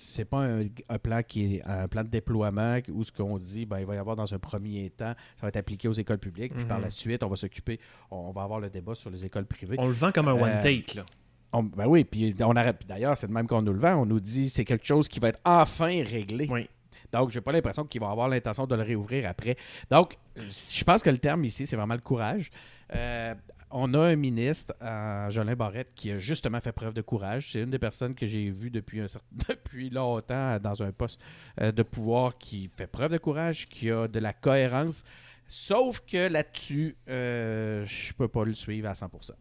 c'est 0.01 0.23
pas 0.23 0.45
un, 0.45 0.61
un 0.87 0.97
plan 0.97 1.21
qui 1.27 1.55
est 1.57 1.61
un 1.65 1.89
plan 1.89 2.03
de 2.03 2.07
déploiement 2.07 2.77
où 2.89 3.03
ce 3.03 3.11
qu'on 3.11 3.37
dit, 3.37 3.65
ben, 3.65 3.79
il 3.79 3.85
va 3.85 3.95
y 3.95 3.97
avoir 3.97 4.15
dans 4.15 4.33
un 4.33 4.39
premier 4.39 4.89
temps, 4.91 5.13
ça 5.35 5.41
va 5.41 5.49
être 5.49 5.57
appliqué 5.57 5.89
aux 5.89 5.93
écoles 5.93 6.19
publiques, 6.19 6.53
puis 6.55 6.63
par 6.63 6.77
Mhm. 6.77 6.83
la 6.85 6.89
suite, 6.89 7.21
on 7.21 7.27
va 7.27 7.35
s'occuper, 7.35 7.81
on 8.09 8.31
va 8.31 8.43
avoir 8.43 8.61
le 8.61 8.69
débat 8.69 8.95
sur 8.95 9.09
les 9.09 9.25
écoles 9.25 9.45
privées. 9.45 9.75
On 9.77 9.87
le 9.87 9.93
vend 9.93 10.13
comme 10.13 10.29
un 10.29 10.37
Euh, 10.37 10.41
one 10.43 10.59
take. 10.61 10.95
Là. 10.95 11.03
On- 11.51 11.63
ben 11.63 11.85
oui, 11.87 12.05
puis 12.05 12.33
on 12.41 12.55
arrête. 12.55 12.77
puis 12.77 12.87
D'ailleurs, 12.87 13.17
c'est 13.17 13.27
de 13.27 13.33
même 13.33 13.47
qu'on 13.47 13.61
nous 13.61 13.73
le 13.73 13.79
vend. 13.79 13.95
On 13.95 14.05
nous 14.05 14.19
dit 14.21 14.49
c'est 14.49 14.63
quelque 14.63 14.85
chose 14.85 15.09
qui 15.09 15.19
va 15.19 15.29
être 15.29 15.39
enfin 15.43 16.03
réglé. 16.05 16.47
Oui. 16.49 16.69
Donc, 17.11 17.29
j'ai 17.31 17.41
pas 17.41 17.51
l'impression 17.51 17.83
qu'ils 17.85 18.01
vont 18.01 18.09
avoir 18.09 18.29
l'intention 18.29 18.67
de 18.67 18.75
le 18.75 18.83
réouvrir 18.83 19.27
après. 19.29 19.55
Donc, 19.89 20.17
je 20.35 20.83
pense 20.83 21.01
que 21.01 21.09
le 21.09 21.17
terme 21.17 21.43
ici, 21.45 21.65
c'est 21.67 21.75
vraiment 21.75 21.95
le 21.95 22.01
courage. 22.01 22.49
Euh, 22.95 23.33
on 23.71 23.93
a 23.93 23.99
un 23.99 24.15
ministre, 24.15 24.73
euh, 24.81 25.29
Jolin 25.29 25.55
Barrette, 25.55 25.91
qui 25.93 26.11
a 26.11 26.17
justement 26.17 26.59
fait 26.59 26.71
preuve 26.71 26.93
de 26.93 27.01
courage. 27.01 27.51
C'est 27.51 27.61
une 27.61 27.69
des 27.69 27.77
personnes 27.79 28.15
que 28.15 28.25
j'ai 28.25 28.49
vues 28.49 28.71
depuis, 28.71 28.99
un 29.01 29.07
certain- 29.07 29.27
depuis 29.49 29.89
longtemps 29.89 30.57
dans 30.59 30.81
un 30.81 30.91
poste 30.91 31.21
euh, 31.61 31.71
de 31.71 31.83
pouvoir 31.83 32.37
qui 32.37 32.67
fait 32.75 32.87
preuve 32.87 33.11
de 33.11 33.17
courage, 33.19 33.67
qui 33.67 33.91
a 33.91 34.07
de 34.07 34.19
la 34.19 34.33
cohérence. 34.33 35.03
Sauf 35.47 36.01
que 36.01 36.27
là-dessus, 36.27 36.95
euh, 37.09 37.85
je 37.85 38.13
peux 38.13 38.27
pas 38.27 38.43
le 38.43 38.53
suivre 38.53 38.87
à 38.89 38.93
100%. 38.93 39.31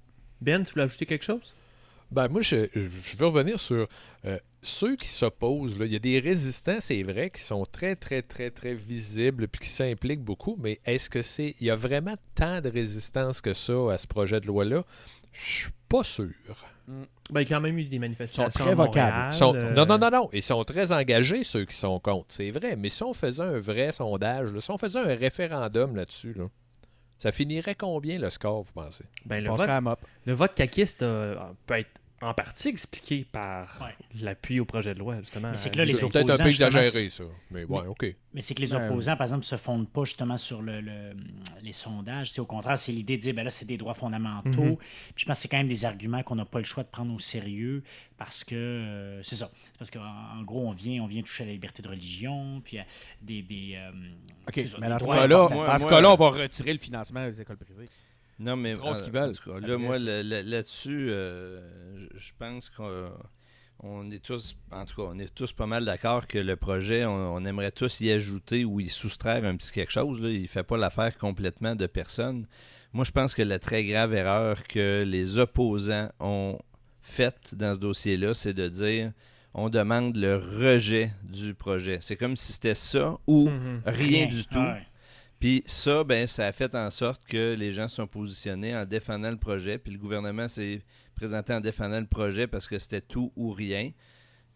Ben, 0.41 0.63
tu 0.63 0.73
voulais 0.73 0.85
ajouter 0.85 1.07
quelque 1.07 1.25
chose? 1.25 1.55
Ben, 2.11 2.29
moi, 2.29 2.41
je, 2.43 2.69
je 2.75 3.17
veux 3.17 3.27
revenir 3.27 3.61
sur 3.61 3.87
euh, 4.25 4.39
ceux 4.63 4.97
qui 4.97 5.09
s'opposent. 5.09 5.79
là. 5.79 5.85
Il 5.87 5.93
y 5.93 5.97
a 5.97 6.01
des 6.01 6.19
résistants, 6.21 6.79
c'est 6.81 7.03
vrai, 7.03 7.31
qui 7.31 7.41
sont 7.43 7.67
très, 7.71 7.97
très, 7.97 8.23
très, 8.23 8.51
très 8.51 8.75
visibles 8.75 9.47
puis 9.49 9.61
qui 9.63 9.69
s'impliquent 9.69 10.23
beaucoup, 10.25 10.57
mais 10.59 10.81
est-ce 10.87 11.11
que 11.11 11.23
c'est. 11.23 11.55
Il 11.61 11.67
y 11.67 11.71
a 11.71 11.77
vraiment 11.77 12.17
tant 12.35 12.61
de 12.61 12.69
résistance 12.71 13.41
que 13.41 13.53
ça 13.55 13.93
à 13.93 13.99
ce 13.99 14.07
projet 14.07 14.41
de 14.41 14.47
loi-là? 14.47 14.85
Je 15.33 15.51
suis 15.63 15.71
pas 15.89 16.03
sûr. 16.03 16.31
Ben, 17.31 17.43
il 17.43 17.49
y 17.49 17.53
a 17.53 17.57
quand 17.57 17.61
même 17.61 17.79
eu 17.79 17.85
des 17.85 17.99
manifestations. 17.99 18.49
très 18.49 18.73
à 18.73 18.75
vocables. 18.75 19.33
Sont- 19.35 19.55
euh, 19.55 19.75
Non, 19.75 19.85
non, 19.85 19.99
non, 19.99 20.11
non. 20.11 20.31
Ils 20.33 20.43
sont 20.43 20.65
très 20.65 20.91
engagés, 20.91 21.45
ceux 21.45 21.67
qui 21.67 21.77
sont 21.77 22.01
contre. 22.01 22.27
C'est 22.29 22.51
vrai. 22.51 22.75
Mais 22.77 22.89
si 22.89 23.03
on 23.03 23.13
faisait 23.13 23.43
un 23.43 23.59
vrai 23.61 23.93
sondage, 23.93 24.51
là, 24.51 24.61
si 24.63 24.71
on 24.71 24.79
faisait 24.79 24.99
un 24.99 25.15
référendum 25.15 25.95
là-dessus, 25.95 26.33
là, 26.33 26.45
ça 27.19 27.33
finirait 27.33 27.75
combien 27.75 28.19
le 28.19 28.31
score, 28.31 28.63
vous 28.63 28.73
pensez? 28.73 29.05
Ben, 29.27 29.43
le, 29.43 29.51
vote, 29.51 29.69
le 30.27 30.33
vote 30.33 30.55
caquiste 30.55 31.03
euh, 31.03 31.37
peut 31.67 31.75
être 31.79 31.91
en 32.21 32.35
partie 32.35 32.69
expliqué 32.69 33.25
par 33.31 33.81
Ouais. 33.81 33.95
l'appui 34.21 34.59
au 34.59 34.65
projet 34.65 34.93
de 34.93 34.99
loi, 34.99 35.21
justement. 35.21 35.51
Mais 35.51 35.57
c'est 35.57 35.71
que 35.71 35.79
là, 35.79 35.85
les. 35.85 35.95
C'est 35.95 36.01
peut-être 36.01 36.17
un 36.17 36.25
peu 36.27 36.33
opposants, 36.33 36.47
exagéré, 36.47 37.11
ça. 37.11 37.23
Mais 37.53 37.63
ouais, 37.65 37.87
OK. 37.87 38.07
Mais 38.35 38.43
c'est 38.43 38.55
que 38.57 38.61
les 38.61 38.67
Ben, 38.69 38.85
opposants, 38.91 39.17
par 39.17 39.27
exemple, 39.27 39.45
se 39.45 39.57
fondent 39.57 39.89
pas 39.89 40.03
justement 40.05 40.37
sur 40.37 40.61
le, 40.61 40.81
le- 40.81 41.15
les 41.63 41.73
sondages. 41.73 42.37
Au 42.41 42.45
contraire, 42.45 42.77
c'est 42.77 42.91
l'idée 42.91 43.17
de 43.19 43.23
dire, 43.23 43.35
ben 43.35 43.45
là, 43.45 43.51
c'est 43.51 43.67
des 43.67 43.77
droits 43.77 43.95
fondamentaux. 43.95 44.63
Mhm. 44.65 44.77
Puis 44.77 45.15
je 45.19 45.27
pense 45.27 45.37
que 45.39 45.43
c'est 45.43 45.49
quand 45.49 45.59
même 45.59 45.69
des 45.69 45.85
arguments 45.85 46.25
qu'on 46.25 46.35
n'a 46.35 46.45
pas 46.45 46.59
le 46.59 46.65
choix 46.65 46.83
de 46.83 46.89
prendre 46.89 47.15
au 47.15 47.21
sérieux 47.21 47.85
parce 48.17 48.43
que, 48.43 48.57
euh, 48.57 49.23
c'est 49.23 49.37
ça. 49.37 49.49
Parce 49.79 49.91
qu'en 49.91 50.01
en 50.01 50.43
gros, 50.43 50.67
on 50.67 50.73
vient, 50.73 51.03
on 51.03 51.07
vient 51.07 51.23
toucher 51.23 51.45
à 51.45 51.47
la 51.47 51.53
liberté 51.53 51.83
de 51.83 51.89
religion, 51.89 52.61
puis 52.65 52.79
à 52.79 52.85
des... 53.23 53.43
des 53.43 53.75
euh, 53.77 53.91
OK, 54.49 54.67
ça, 54.67 54.79
mais 54.81 54.89
dans 54.89 54.99
ce 54.99 55.87
cas-là, 55.87 56.13
on 56.13 56.17
va 56.17 56.31
retirer 56.31 56.73
le 56.73 56.79
financement 56.79 57.25
des 57.27 57.41
écoles 57.41 57.57
privées. 57.59 57.89
Non, 58.41 58.57
mais 58.57 58.73
Ils 58.73 58.77
feront 58.77 58.95
ce 58.95 59.01
euh, 59.01 59.05
qu'ils 59.05 59.13
veulent. 59.13 59.39
cas, 59.39 59.67
là, 59.67 59.79
moi, 59.79 59.99
là-dessus, 59.99 61.09
euh, 61.11 61.61
je- 62.15 62.19
je 62.19 62.33
pense 62.39 62.69
qu'on 62.71 63.11
on 63.81 64.11
est 64.11 64.23
tous, 64.23 64.57
en 64.73 64.85
tout 64.85 64.97
cas, 64.97 65.09
on 65.13 65.19
est 65.19 65.33
tous 65.33 65.53
pas 65.53 65.67
mal 65.67 65.85
d'accord 65.85 66.27
que 66.27 66.39
le 66.39 66.57
projet, 66.57 67.05
on, 67.05 67.35
on 67.35 67.45
aimerait 67.45 67.71
tous 67.71 68.01
y 68.01 68.11
ajouter 68.11 68.65
ou 68.65 68.81
y 68.81 68.89
soustraire 68.89 69.45
un 69.45 69.57
petit 69.57 69.71
quelque 69.73 69.93
chose. 69.93 70.21
Là. 70.21 70.31
Il 70.31 70.43
ne 70.43 70.47
fait 70.49 70.65
pas 70.65 70.77
l'affaire 70.77 71.17
complètement 71.19 71.77
de 71.77 71.87
personne. 71.87 72.47
Moi, 72.93 73.05
je 73.05 73.11
pense 73.13 73.35
que 73.35 73.43
la 73.43 73.59
très 73.61 73.85
grave 73.85 74.15
erreur 74.15 74.65
que 74.67 75.05
les 75.07 75.39
opposants 75.39 76.11
ont 76.21 76.59
faite 77.03 77.55
dans 77.55 77.75
ce 77.75 77.79
dossier-là, 77.79 78.35
c'est 78.35 78.55
de 78.55 78.69
dire 78.69 79.13
on 79.55 79.69
demande 79.71 80.17
le 80.17 80.37
rejet 80.37 81.11
du 81.23 81.55
projet. 81.55 81.99
C'est 82.01 82.17
comme 82.17 82.37
si 82.37 82.53
c'était 82.53 82.75
ça 82.75 83.17
ou 83.27 83.49
Mhm. 83.49 83.83
rien 83.87 84.27
du 84.27 84.45
tout. 84.47 84.59
Ouais. 84.59 84.83
Puis 85.41 85.63
ça, 85.67 86.03
ben, 86.05 86.27
ça 86.27 86.47
a 86.47 86.53
fait 86.53 86.75
en 86.75 86.91
sorte 86.91 87.23
que 87.27 87.55
les 87.57 87.73
gens 87.73 87.87
se 87.89 87.97
sont 87.97 88.07
positionnés 88.09 88.75
en 88.77 88.85
défendant 88.85 89.31
le 89.31 89.37
projet, 89.37 89.79
puis 89.79 89.93
le 89.93 89.99
gouvernement 89.99 90.49
s'est 90.49 90.83
présenté 91.15 91.53
en 91.53 91.61
défendant 91.61 92.01
le 92.01 92.07
projet 92.07 92.47
parce 92.47 92.67
que 92.67 92.79
c'était 92.79 93.01
tout 93.01 93.33
ou 93.37 93.51
rien. 93.53 93.91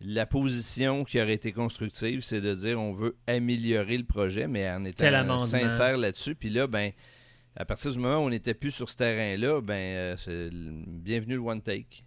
La 0.01 0.27
position 0.27 1.05
qui 1.05 1.21
aurait 1.21 1.35
été 1.35 1.53
constructive, 1.53 2.23
c'est 2.23 2.41
de 2.41 2.55
dire 2.55 2.81
on 2.81 2.93
veut 2.93 3.15
améliorer 3.29 3.97
le 3.97 4.05
projet, 4.05 4.49
mais 4.49 4.69
en 4.69 4.85
étant 4.85 5.05
sincère 5.47 5.97
là-dessus. 5.97 6.35
Puis 6.35 6.51
là, 6.51 6.67
ben, 6.67 6.91
à 7.55 7.65
partir 7.65 7.93
du 7.93 7.99
moment 7.99 8.17
où 8.19 8.27
on 8.27 8.31
n'était 8.31 8.55
plus 8.55 8.73
sur 8.73 8.89
ce 8.89 8.97
terrain-là, 8.97 9.61
ben, 9.61 9.75
euh, 9.75 10.17
c'est 10.17 10.51
bienvenue 10.53 11.35
le 11.35 11.41
one 11.41 11.63
take. 11.63 12.03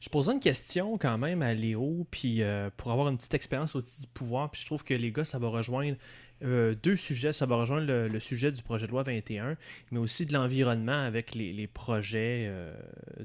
Je 0.00 0.08
posais 0.08 0.32
une 0.32 0.40
question 0.40 0.98
quand 0.98 1.18
même 1.18 1.42
à 1.42 1.54
Léo, 1.54 2.06
puis 2.10 2.42
euh, 2.42 2.70
pour 2.76 2.90
avoir 2.90 3.08
une 3.08 3.16
petite 3.16 3.34
expérience 3.34 3.74
aussi 3.74 4.00
du 4.00 4.06
pouvoir, 4.06 4.50
puis 4.50 4.60
je 4.60 4.66
trouve 4.66 4.84
que 4.84 4.94
les 4.94 5.12
gars, 5.12 5.24
ça 5.24 5.38
va 5.38 5.48
rejoindre 5.48 5.96
euh, 6.42 6.74
deux 6.82 6.96
sujets. 6.96 7.32
Ça 7.32 7.46
va 7.46 7.56
rejoindre 7.56 7.86
le, 7.86 8.20
sujet 8.20 8.50
du 8.50 8.62
projet 8.62 8.86
de 8.86 8.92
loi 8.92 9.02
21, 9.02 9.56
mais 9.90 9.98
aussi 9.98 10.26
de 10.26 10.32
l'environnement 10.32 11.04
avec 11.04 11.34
les, 11.34 11.66
projets 11.66 12.46
euh, 12.48 12.74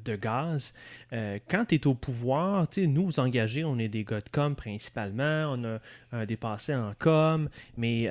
de 0.04 0.16
gaz. 0.16 0.74
Quand 1.12 1.66
tu 1.66 1.76
es 1.76 1.88
au 1.88 1.96
pouvoir, 1.96 2.68
nous, 2.78 3.20
engagés, 3.20 3.64
on 3.64 3.80
est 3.80 3.88
des 3.88 4.04
gars 4.04 4.22
de 4.22 4.30
com 4.30 4.56
principalement, 4.56 5.56
on 5.58 5.80
a 6.18 6.26
des 6.26 6.38
passés 6.38 6.76
en 6.76 6.94
com, 7.00 7.50
mais 7.78 8.10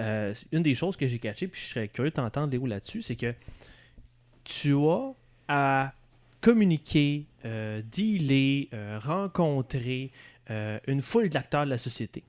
une 0.52 0.62
des 0.62 0.74
choses 0.74 0.96
que 0.96 1.06
j'ai 1.06 1.18
catché, 1.18 1.48
puis 1.48 1.60
je 1.60 1.66
serais 1.66 1.88
curieux 1.88 2.10
de 2.10 2.16
t'entendre, 2.16 2.50
Léo, 2.50 2.66
là-dessus, 2.66 3.02
c'est 3.02 3.16
que 3.16 3.34
tu 4.44 4.74
as 4.74 5.12
à 5.48 5.92
communiquer, 6.44 7.24
euh, 7.46 7.80
dealer, 7.90 8.68
euh, 8.74 8.98
rencontrer 9.02 10.10
euh, 10.50 10.78
une 10.86 11.00
foule 11.00 11.30
d'acteurs 11.30 11.64
de 11.64 11.70
la 11.70 11.78
société. 11.78 12.22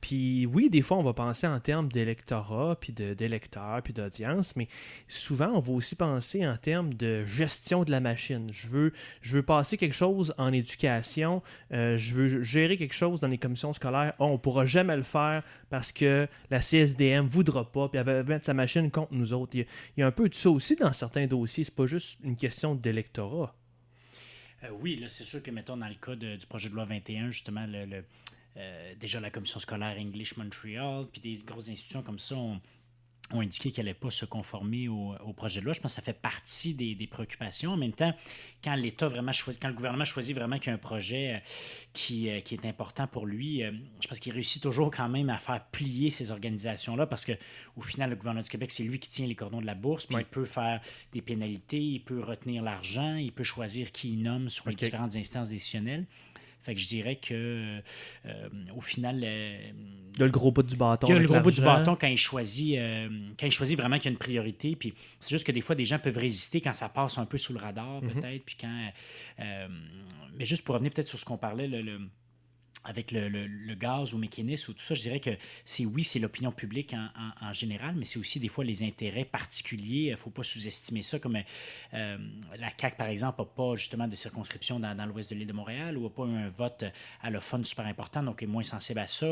Puis 0.00 0.46
oui, 0.46 0.70
des 0.70 0.82
fois, 0.82 0.96
on 0.96 1.02
va 1.02 1.12
penser 1.12 1.46
en 1.46 1.58
termes 1.58 1.90
d'électorat, 1.90 2.76
puis 2.80 2.92
d'électeurs, 2.92 3.82
puis 3.82 3.92
d'audience, 3.92 4.54
mais 4.56 4.68
souvent, 5.08 5.48
on 5.48 5.60
va 5.60 5.72
aussi 5.72 5.96
penser 5.96 6.46
en 6.46 6.56
termes 6.56 6.94
de 6.94 7.24
gestion 7.24 7.84
de 7.84 7.90
la 7.90 8.00
machine. 8.00 8.48
Je 8.52 8.68
veux, 8.68 9.42
passer 9.42 9.76
quelque 9.76 9.94
chose 9.94 10.34
en 10.38 10.52
éducation, 10.52 11.42
euh, 11.72 11.98
je 11.98 12.14
veux 12.14 12.42
gérer 12.42 12.76
quelque 12.76 12.94
chose 12.94 13.20
dans 13.20 13.28
les 13.28 13.38
commissions 13.38 13.72
scolaires. 13.72 14.14
Oh, 14.18 14.26
on 14.26 14.32
ne 14.32 14.36
pourra 14.36 14.66
jamais 14.66 14.96
le 14.96 15.02
faire 15.02 15.42
parce 15.70 15.92
que 15.92 16.28
la 16.50 16.60
CSDM 16.60 17.24
ne 17.24 17.28
voudra 17.28 17.70
pas, 17.70 17.88
puis 17.88 17.98
elle 17.98 18.06
va 18.06 18.22
mettre 18.22 18.46
sa 18.46 18.54
machine 18.54 18.90
contre 18.90 19.14
nous 19.14 19.32
autres. 19.32 19.56
Il 19.56 19.66
y 19.96 20.02
a, 20.02 20.06
un 20.06 20.12
peu 20.12 20.28
de 20.28 20.34
ça 20.34 20.50
aussi 20.50 20.76
dans 20.76 20.92
certains 20.92 21.26
dossiers. 21.26 21.64
C'est 21.64 21.74
pas 21.74 21.86
juste 21.86 22.18
une 22.22 22.36
question 22.36 22.74
d'électorat. 22.74 23.54
Euh, 24.64 24.68
oui, 24.80 25.02
c'est 25.08 25.24
sûr 25.24 25.42
que, 25.42 25.50
mettons, 25.50 25.76
dans 25.76 25.88
le 25.88 25.94
cas 25.94 26.16
du 26.16 26.46
projet 26.46 26.68
de 26.68 26.74
loi 26.74 26.84
21, 26.84 27.30
justement, 27.30 27.66
le, 27.66 28.04
euh, 28.56 28.94
déjà 28.98 29.20
la 29.20 29.30
commission 29.30 29.60
scolaire 29.60 29.96
English 29.98 30.36
Montreal, 30.36 31.06
puis 31.12 31.20
des 31.20 31.34
grosses 31.42 31.68
institutions 31.68 32.02
comme 32.02 32.18
ça 32.18 32.34
ont, 32.36 32.60
ont 33.32 33.40
indiqué 33.40 33.70
qu'elle 33.70 33.84
n'allait 33.84 33.94
pas 33.94 34.10
se 34.10 34.24
conformer 34.24 34.88
au, 34.88 35.14
au 35.26 35.32
projet 35.32 35.60
de 35.60 35.66
loi. 35.66 35.74
Je 35.74 35.80
pense 35.80 35.92
que 35.92 35.96
ça 35.96 36.02
fait 36.02 36.18
partie 36.18 36.74
des, 36.74 36.94
des 36.94 37.06
préoccupations. 37.06 37.72
En 37.72 37.76
même 37.76 37.92
temps, 37.92 38.14
quand 38.64 38.74
l'État 38.74 39.06
vraiment 39.06 39.32
choisit, 39.32 39.60
quand 39.60 39.68
le 39.68 39.74
gouvernement 39.74 40.06
choisit 40.06 40.34
vraiment 40.34 40.58
qu'il 40.58 40.68
y 40.68 40.70
a 40.70 40.74
un 40.74 40.78
projet 40.78 41.34
euh, 41.34 41.38
qui, 41.92 42.30
euh, 42.30 42.40
qui 42.40 42.54
est 42.54 42.64
important 42.64 43.06
pour 43.06 43.26
lui, 43.26 43.62
je 44.00 44.08
pense 44.08 44.18
qu'il 44.18 44.32
réussit 44.32 44.62
toujours 44.62 44.90
quand 44.90 45.08
même 45.08 45.28
à 45.30 45.38
faire 45.38 45.64
plier 45.66 46.10
ces 46.10 46.30
organisations-là 46.30 47.06
parce 47.06 47.24
que 47.24 47.32
au 47.76 47.82
final, 47.82 48.10
le 48.10 48.16
gouvernement 48.16 48.42
du 48.42 48.50
Québec, 48.50 48.70
c'est 48.70 48.82
lui 48.82 48.98
qui 48.98 49.08
tient 49.08 49.26
les 49.26 49.34
cordons 49.36 49.60
de 49.60 49.66
la 49.66 49.74
bourse, 49.74 50.06
puis 50.06 50.16
il 50.18 50.24
peut 50.24 50.44
faire 50.44 50.80
des 51.12 51.22
pénalités, 51.22 51.80
il 51.80 52.00
peut 52.00 52.20
retenir 52.20 52.62
l'argent, 52.62 53.14
il 53.14 53.32
peut 53.32 53.44
choisir 53.44 53.92
qui 53.92 54.14
il 54.14 54.22
nomme 54.22 54.48
sur 54.48 54.68
les 54.68 54.74
différentes 54.74 55.14
instances 55.16 55.50
décisionnelles. 55.50 56.06
Fait 56.62 56.74
que 56.74 56.80
je 56.80 56.86
dirais 56.88 57.16
que 57.16 57.80
euh, 58.26 58.48
au 58.76 58.80
final, 58.80 59.20
euh, 59.24 59.70
Il 60.14 60.20
y 60.20 60.22
a 60.22 60.26
le 60.26 60.32
gros 60.32 60.50
bout 60.52 60.62
du 60.62 60.76
bâton. 60.76 61.06
il 61.06 61.12
y 61.12 61.16
a 61.16 61.18
le 61.18 61.26
gros 61.26 61.40
bout 61.40 61.50
du 61.50 61.60
bâton 61.62 61.96
quand 61.96 62.08
il 62.08 62.16
choisit, 62.18 62.76
euh, 62.76 63.08
quand 63.38 63.46
il 63.46 63.52
choisit 63.52 63.78
vraiment 63.78 63.96
qu'il 63.96 64.06
y 64.06 64.08
a 64.08 64.10
une 64.12 64.18
priorité. 64.18 64.74
Puis 64.76 64.92
c'est 65.20 65.30
juste 65.30 65.46
que 65.46 65.52
des 65.52 65.60
fois, 65.60 65.74
des 65.76 65.84
gens 65.84 65.98
peuvent 65.98 66.18
résister 66.18 66.60
quand 66.60 66.72
ça 66.72 66.88
passe 66.88 67.16
un 67.18 67.26
peu 67.26 67.38
sous 67.38 67.52
le 67.52 67.60
radar, 67.60 68.02
Mhm. 68.02 68.10
peut-être. 68.12 68.44
Puis 68.44 68.56
quand, 68.60 68.90
mais 69.38 70.44
juste 70.44 70.64
pour 70.64 70.74
revenir 70.74 70.92
peut-être 70.92 71.08
sur 71.08 71.18
ce 71.18 71.24
qu'on 71.24 71.38
parlait, 71.38 71.68
le, 71.68 71.80
le- 71.82 72.00
avec 72.84 73.10
le, 73.12 73.74
gaz 73.74 74.14
ou 74.14 74.18
mécanisme 74.18 74.70
ou 74.70 74.74
tout 74.74 74.82
ça, 74.82 74.94
je 74.94 75.02
dirais 75.02 75.20
que 75.20 75.30
c'est 75.64 75.84
oui, 75.84 76.04
c'est 76.04 76.18
l'opinion 76.18 76.52
publique 76.52 76.94
en, 77.40 77.52
général, 77.52 77.94
mais 77.96 78.04
c'est 78.04 78.18
aussi 78.18 78.40
des 78.40 78.48
fois 78.48 78.64
les 78.64 78.82
intérêts 78.82 79.24
particuliers. 79.24 80.06
Il 80.06 80.10
ne 80.12 80.16
faut 80.16 80.30
pas 80.30 80.42
sous-estimer 80.42 81.02
ça. 81.02 81.18
Comme 81.18 81.38
euh, 81.94 82.18
la 82.58 82.70
CAQ, 82.78 82.96
par 82.96 83.08
exemple, 83.08 83.40
n'a 83.40 83.46
pas 83.46 83.76
justement 83.76 84.08
de 84.08 84.14
circonscription 84.14 84.80
dans, 84.80 85.06
l'ouest 85.06 85.30
de 85.30 85.36
l'île 85.36 85.46
de 85.46 85.52
Montréal 85.52 85.96
ou 85.96 86.04
n'a 86.04 86.10
pas 86.10 86.24
eu 86.24 86.36
un 86.36 86.48
vote 86.48 86.84
allophone 87.22 87.64
super 87.64 87.86
important, 87.86 88.22
donc 88.22 88.42
est 88.42 88.46
moins 88.46 88.62
sensible 88.62 89.00
à 89.00 89.06
ça. 89.06 89.26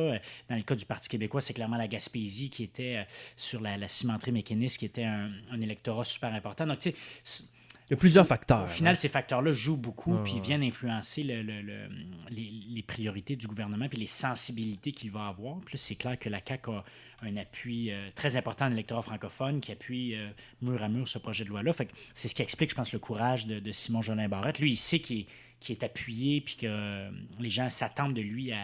Dans 0.48 0.56
le 0.56 0.62
cas 0.62 0.74
du 0.74 0.84
Parti 0.84 1.08
québécois, 1.08 1.40
c'est 1.40 1.54
clairement 1.54 1.76
la 1.76 1.88
Gaspésie 1.88 2.50
qui 2.50 2.64
était 2.64 2.96
euh, 2.96 3.04
sur 3.36 3.60
la, 3.60 3.88
cimenterie 3.88 4.32
mécaniste, 4.32 4.78
qui 4.78 4.84
était 4.86 5.04
un, 5.04 5.30
un 5.50 5.60
électorat 5.60 6.04
super 6.04 6.34
important. 6.34 6.66
Donc, 6.66 6.80
tu 6.80 6.92
sais, 7.24 7.44
Il 7.88 7.92
y 7.92 7.94
a 7.94 7.96
plusieurs 7.96 8.26
facteurs. 8.26 8.64
au 8.64 8.66
final, 8.66 8.96
ces 8.96 9.08
facteurs-là 9.08 9.52
jouent 9.52 9.76
beaucoup 9.76 10.14
Ouais, 10.14 10.22
puis 10.24 10.40
viennent 10.40 10.64
influencer 10.64 11.22
le- 11.22 11.42
le- 11.42 11.62
le- 11.62 11.88
les, 12.30 12.50
les 12.68 12.82
priorités 12.82 13.36
du 13.36 13.46
gouvernement 13.46 13.88
puis 13.88 13.98
les 13.98 14.06
sensibilités 14.08 14.90
qu'il 14.92 15.10
va 15.12 15.28
avoir. 15.28 15.58
Puis 15.60 15.78
c'est 15.78 15.94
clair 15.94 16.18
que 16.18 16.28
la 16.28 16.40
CAQ 16.46 16.70
a 16.72 16.84
un 17.22 17.36
appui 17.36 17.92
euh, 17.92 18.10
très 18.14 18.36
important 18.36 18.66
de 18.66 18.70
l'électorat 18.70 19.02
francophone 19.02 19.60
qui 19.60 19.70
appuie 19.72 20.16
euh, 20.16 20.28
mur 20.62 20.82
à 20.82 20.88
mur 20.88 21.06
ce 21.06 21.18
projet 21.18 21.44
de 21.44 21.48
loi-là. 21.50 21.72
Fait 21.72 21.88
c'est 22.12 22.26
ce 22.28 22.34
qui 22.34 22.42
explique, 22.42 22.70
je 22.70 22.74
pense, 22.74 22.92
le 22.92 22.98
courage 22.98 23.46
de, 23.46 23.60
de 23.60 23.72
Simon 23.72 24.02
Jolin 24.02 24.28
Barrette. 24.28 24.58
Lui, 24.58 24.72
il 24.72 24.76
sait 24.76 24.98
qu'il 24.98 25.20
est, 25.20 25.26
qu'il 25.60 25.74
est 25.76 25.82
appuyé 25.84 26.40
puis 26.42 26.56
que 26.56 26.66
euh, 26.66 27.10
les 27.40 27.48
gens 27.50 27.70
s'attendent 27.70 28.14
de 28.14 28.20
lui 28.20 28.52
à, 28.52 28.58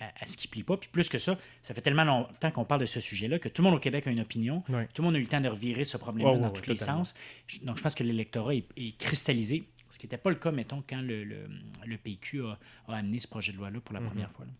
à- 0.00 0.22
à- 0.22 0.26
ce 0.26 0.36
qu'il 0.36 0.50
plie 0.50 0.62
pas. 0.62 0.76
Puis 0.76 0.88
plus 0.92 1.08
que 1.08 1.18
ça, 1.18 1.38
ça 1.62 1.72
fait 1.74 1.80
tellement 1.80 2.04
longtemps 2.04 2.50
qu'on 2.50 2.64
parle 2.64 2.82
de 2.82 2.86
ce 2.86 3.00
sujet-là 3.00 3.38
que 3.38 3.48
tout 3.48 3.62
le 3.62 3.68
monde 3.68 3.76
au 3.76 3.80
Québec 3.80 4.06
a 4.06 4.10
une 4.10 4.20
opinion. 4.20 4.62
Tout 4.92 5.02
le 5.02 5.02
monde 5.04 5.14
a 5.16 5.18
eu 5.18 5.22
le 5.22 5.28
temps 5.28 5.40
de 5.40 5.48
revirer 5.48 5.84
ce 5.84 5.96
problème-là 5.96 6.38
dans 6.38 6.50
tous 6.50 6.68
les 6.68 6.76
totalement. 6.76 7.04
sens. 7.04 7.14
Donc, 7.62 7.78
je 7.78 7.82
pense 7.82 7.94
que 7.94 8.04
l'électorat 8.04 8.54
est, 8.54 8.66
est 8.76 8.96
cristallisé, 8.98 9.64
ce 9.88 9.98
qui 9.98 10.06
n'était 10.06 10.18
pas 10.18 10.30
le 10.30 10.36
cas, 10.36 10.50
mettons, 10.50 10.82
quand 10.88 11.00
le, 11.00 11.24
le- 11.24 11.48
le 11.86 11.96
PQ 11.96 12.42
a, 12.44 12.58
a 12.88 12.96
amené 12.96 13.18
ce 13.18 13.28
projet 13.28 13.52
de 13.52 13.56
loi-là 13.58 13.80
pour 13.80 13.94
la 13.94 14.00
Mhm. 14.00 14.06
première 14.08 14.30
fois. 14.32 14.44
là. 14.44 14.52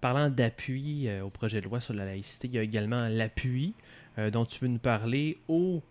Parlant 0.00 0.30
d'appui 0.30 1.08
euh, 1.08 1.22
au 1.24 1.30
projet 1.30 1.60
de 1.60 1.66
loi 1.66 1.80
sur 1.80 1.92
la 1.94 2.04
laïcité, 2.04 2.48
il 2.48 2.54
y 2.54 2.58
a 2.58 2.62
également 2.62 3.06
l'appui 3.08 3.74
euh, 4.18 4.30
dont 4.30 4.44
tu 4.44 4.58
veux 4.60 4.68
nous 4.68 4.78
parler 4.78 5.38
au 5.46 5.82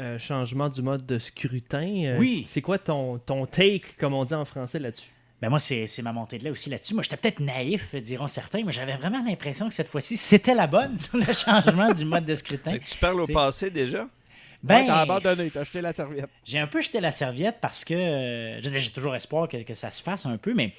euh, 0.00 0.18
changement 0.18 0.68
du 0.68 0.82
mode 0.82 1.06
de 1.06 1.18
scrutin. 1.18 2.02
Euh, 2.04 2.18
Oui. 2.18 2.44
C'est 2.46 2.62
quoi 2.62 2.78
ton, 2.78 3.18
ton 3.18 3.46
take, 3.46 3.82
comme 3.98 4.14
on 4.14 4.24
dit 4.24 4.34
en 4.34 4.44
français, 4.44 4.78
là-dessus? 4.78 5.10
Ben 5.42 5.50
moi, 5.50 5.58
c'est 5.58 5.86
c'est 5.86 6.00
ma 6.02 6.12
montée 6.12 6.38
de 6.38 6.44
lait 6.44 6.50
aussi 6.50 6.70
là-dessus. 6.70 6.94
Moi, 6.94 7.02
j'étais 7.02 7.16
peut-être 7.16 7.40
naïf, 7.40 7.94
diront 7.96 8.26
certains, 8.28 8.62
mais 8.64 8.72
j'avais 8.72 8.96
vraiment 8.96 9.22
l'impression 9.24 9.68
que 9.68 9.74
cette 9.74 9.88
fois-ci, 9.88 10.16
c'était 10.16 10.54
la 10.54 10.66
bonne 10.66 10.96
sur 10.98 11.18
le 11.18 11.32
changement 11.32 11.92
du 11.92 12.04
mode 12.04 12.24
de 12.24 12.34
scrutin. 12.34 12.78
Tu 12.78 12.96
parles 12.98 13.20
au 13.20 13.26
passé 13.26 13.70
déjà? 13.70 14.08
Ben, 14.62 14.80
Ben, 14.80 14.86
t'as 14.86 15.00
abandonné, 15.00 15.50
t'as 15.50 15.64
jeté 15.64 15.82
la 15.82 15.92
serviette. 15.92 16.30
j'ai 16.44 16.58
un 16.58 16.66
peu 16.66 16.80
jeté 16.80 16.98
la 17.00 17.10
serviette 17.12 17.56
parce 17.60 17.84
que 17.84 17.92
euh, 17.92 18.58
je 18.60 18.64
veux 18.64 18.70
dire, 18.70 18.80
j'ai 18.80 18.92
toujours 18.92 19.14
espoir 19.14 19.46
que, 19.46 19.58
que 19.62 19.74
ça 19.74 19.90
se 19.90 20.02
fasse 20.02 20.24
un 20.24 20.38
peu, 20.38 20.54
mais 20.54 20.72